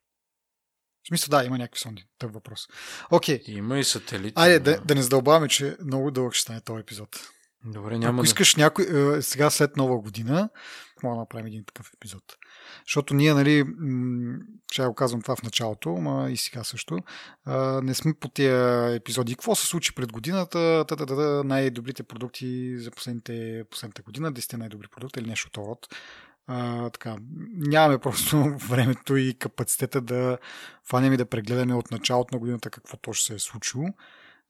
В 1.03 1.07
смисъл, 1.07 1.29
да, 1.29 1.45
има 1.45 1.57
някакви 1.57 1.79
сонди. 1.79 2.05
Тъп 2.19 2.33
въпрос. 2.33 2.67
Окей. 3.11 3.43
Има 3.47 3.79
и 3.79 3.83
сателити. 3.83 4.33
Айде, 4.35 4.59
да, 4.59 4.81
да 4.81 4.95
не 4.95 5.01
задълбаваме, 5.01 5.47
че 5.47 5.77
много 5.85 6.11
дълъг 6.11 6.33
ще 6.33 6.41
стане 6.41 6.61
този 6.61 6.81
епизод. 6.81 7.31
Добре, 7.65 7.97
няма 7.97 8.13
Ако 8.13 8.21
да... 8.21 8.27
искаш 8.27 8.55
някой, 8.55 8.85
е, 9.17 9.21
сега 9.21 9.49
след 9.49 9.77
нова 9.77 9.97
година, 9.99 10.49
мога 11.03 11.15
да 11.15 11.19
направим 11.19 11.45
един 11.45 11.63
такъв 11.63 11.91
епизод. 11.93 12.23
Защото 12.85 13.13
ние, 13.13 13.33
нали, 13.33 13.65
ще 14.71 14.85
го 14.85 14.93
казвам 14.93 15.21
това 15.21 15.35
в 15.35 15.43
началото, 15.43 15.89
ма 15.89 16.31
и 16.31 16.37
сега 16.37 16.63
също, 16.63 16.99
не 17.83 17.93
сме 17.93 18.13
по 18.13 18.29
тия 18.29 18.89
епизоди. 18.95 19.35
Какво 19.35 19.55
се 19.55 19.67
случи 19.67 19.95
пред 19.95 20.11
годината? 20.11 20.85
Та-та-та, 20.87 21.43
най-добрите 21.43 22.03
продукти 22.03 22.79
за 22.79 22.91
последните, 22.91 23.63
последната 23.69 24.01
година, 24.01 24.33
10 24.33 24.57
най-добри 24.57 24.87
продукти 24.87 25.19
или 25.19 25.29
нещо 25.29 25.47
от 25.47 25.57
род. 25.67 25.95
А, 26.47 26.89
така, 26.89 27.15
нямаме 27.57 27.97
просто 27.97 28.37
времето 28.69 29.17
и 29.17 29.33
капацитета 29.33 30.01
да 30.01 30.37
фанем 30.89 31.13
и 31.13 31.17
да 31.17 31.25
прегледаме 31.25 31.75
от 31.75 31.91
началото 31.91 32.35
на 32.35 32.39
годината 32.39 32.69
какво 32.69 32.97
точно 32.97 33.23
се 33.23 33.33
е 33.33 33.39
случило 33.39 33.87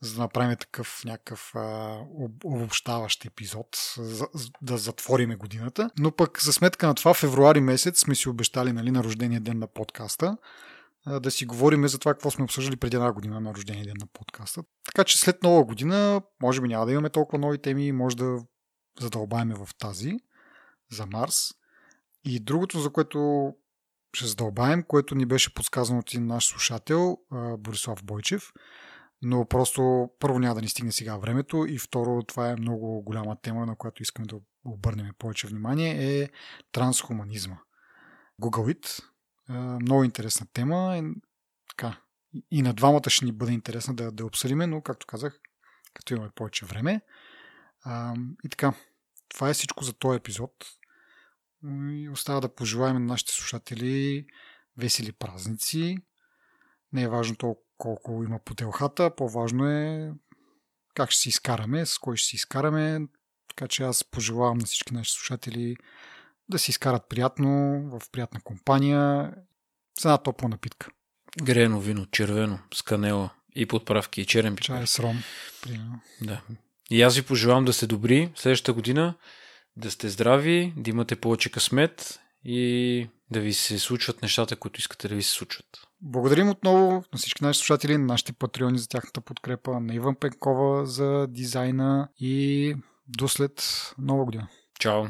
за 0.02 0.16
да 0.16 0.22
направим 0.22 0.58
такъв 0.58 1.02
някакъв 1.06 1.56
а, 1.56 1.98
обобщаващ 2.44 3.26
епизод, 3.26 3.68
за, 3.98 4.28
да 4.62 4.78
затвориме 4.78 5.36
годината. 5.36 5.90
Но 6.00 6.12
пък 6.12 6.42
за 6.42 6.54
сметка 6.54 6.88
на 6.88 6.96
това, 6.96 7.14
февруари 7.14 7.62
месец 7.62 8.00
сме 8.00 8.16
си 8.16 8.30
обещали 8.30 8.72
нали, 8.72 8.92
на 8.92 9.04
рождения 9.04 9.42
ден 9.42 9.60
на 9.60 9.68
подкаста 9.68 10.38
да 11.08 11.32
си 11.32 11.46
говорим 11.46 11.88
за 11.88 12.00
това 12.00 12.14
какво 12.14 12.32
сме 12.32 12.44
обсъждали 12.44 12.76
преди 12.76 12.96
една 12.96 13.12
година 13.12 13.42
на 13.42 13.54
рождения 13.54 13.86
ден 13.86 13.96
на 14.00 14.08
подкаста. 14.08 14.64
Така 14.86 15.04
че 15.04 15.18
след 15.18 15.44
нова 15.44 15.64
година, 15.64 16.22
може 16.42 16.62
би 16.62 16.68
няма 16.68 16.86
да 16.86 16.92
имаме 16.92 17.10
толкова 17.10 17.40
нови 17.40 17.58
теми, 17.58 17.92
може 17.92 18.18
да 18.18 18.40
задълбаеме 19.00 19.56
в 19.56 19.70
тази 19.78 20.18
за 20.92 21.06
Марс. 21.06 21.54
И 22.24 22.40
другото, 22.40 22.80
за 22.80 22.90
което 22.90 23.52
ще 24.14 24.28
задълбаем, 24.28 24.84
което 24.84 25.16
ни 25.16 25.26
беше 25.26 25.54
подсказано 25.54 26.00
от 26.00 26.14
наш 26.14 26.46
слушател, 26.46 27.18
Борислав 27.58 28.04
Бойчев, 28.04 28.52
но 29.22 29.46
просто 29.46 30.10
първо 30.20 30.40
няма 30.40 30.56
да 30.56 30.62
ни 30.62 30.70
стигне 30.70 30.92
сега 30.92 31.18
времето 31.18 31.66
и 31.70 31.78
второ 31.78 32.24
това 32.24 32.50
е 32.50 32.56
много 32.56 33.02
голяма 33.02 33.42
тема, 33.42 33.66
на 33.66 33.76
която 33.76 34.04
искаме 34.04 34.28
да 34.28 34.36
обърнем 34.66 35.12
повече 35.18 35.48
внимание 35.48 36.22
е 36.22 36.30
трансхуманизма. 36.72 37.58
Google 38.42 38.76
it. 38.76 39.04
Много 39.82 40.04
интересна 40.04 40.48
тема. 40.54 40.98
Е, 40.98 41.04
така, 41.70 42.02
и 42.52 42.62
на 42.62 42.74
двамата 42.74 43.10
ще 43.10 43.26
ни 43.26 43.32
бъде 43.32 43.52
интересно 43.52 43.96
да, 43.96 44.12
да 44.12 44.26
обсъдиме, 44.26 44.68
но 44.68 44.82
както 44.82 45.08
казах, 45.08 45.40
като 45.94 46.14
имаме 46.14 46.32
повече 46.36 46.66
време. 46.66 47.02
И 48.44 48.50
така, 48.50 48.74
това 49.30 49.50
е 49.50 49.54
всичко 49.54 49.84
за 49.84 49.94
този 49.94 50.18
епизод. 50.18 50.52
И 51.92 52.10
остава 52.10 52.40
да 52.40 52.56
пожелаем 52.56 52.94
на 52.94 53.00
нашите 53.00 53.34
слушатели 53.34 54.26
весели 54.78 55.12
празници. 55.12 55.98
Не 56.94 57.02
е 57.02 57.08
важно 57.08 57.36
толкова 57.36 57.68
колко 57.82 58.24
има 58.24 58.40
по 58.40 58.54
телхата, 58.54 59.16
по-важно 59.16 59.68
е 59.68 60.12
как 60.94 61.12
ще 61.12 61.22
си 61.22 61.30
изкараме, 61.30 61.86
с 61.86 61.98
кой 61.98 62.18
ще 62.18 62.28
си 62.28 62.36
изкараме. 62.36 63.08
Така 63.50 63.68
че 63.68 63.84
аз 63.84 64.04
пожелавам 64.04 64.58
на 64.58 64.66
всички 64.66 64.94
наши 64.94 65.12
слушатели 65.12 65.76
да 66.50 66.60
си 66.60 66.72
изкарат 66.72 67.10
приятно, 67.10 67.50
в 67.90 68.12
приятна 68.12 68.42
компания 68.42 69.34
с 70.00 70.06
една 70.06 70.18
топла 70.18 70.50
напитка. 70.50 70.88
Грено 71.44 71.80
вино, 71.80 72.06
червено, 72.06 72.60
с 72.74 72.82
канела 72.82 73.30
и 73.56 73.66
подправки 73.66 74.22
и 74.22 74.26
черен 74.26 74.56
пипер. 74.56 74.66
Чай 74.66 74.88
с 74.88 75.00
ром, 75.00 75.24
примерно. 75.62 76.02
Да. 76.22 76.42
И 76.90 77.02
аз 77.02 77.16
ви 77.16 77.22
пожелавам 77.22 77.66
да 77.66 77.74
сте 77.74 77.88
добри 77.88 78.32
следващата 78.36 78.74
година, 78.74 79.16
да 79.78 79.92
сте 79.92 80.10
здрави, 80.10 80.74
да 80.78 80.90
имате 80.90 81.16
повече 81.16 81.52
късмет 81.52 82.20
и 82.44 83.08
да 83.32 83.40
ви 83.40 83.54
се 83.54 83.80
случват 83.80 84.22
нещата, 84.22 84.56
които 84.56 84.80
искате 84.80 85.08
да 85.08 85.16
ви 85.16 85.24
се 85.24 85.32
случват. 85.32 85.88
Благодарим 86.02 86.50
отново 86.50 86.92
на 86.92 87.18
всички 87.18 87.44
наши 87.44 87.60
слушатели, 87.60 87.98
на 87.98 88.06
нашите 88.06 88.34
патреони 88.34 88.80
за 88.80 88.88
тяхната 88.88 89.22
подкрепа, 89.22 89.80
на 89.80 89.96
Иван 89.96 90.16
Пенкова 90.16 90.86
за 90.86 91.28
дизайна 91.30 92.08
и 92.20 92.76
до 93.08 93.28
след 93.28 93.64
нова 93.98 94.26
година. 94.26 94.48
Чао! 94.80 95.04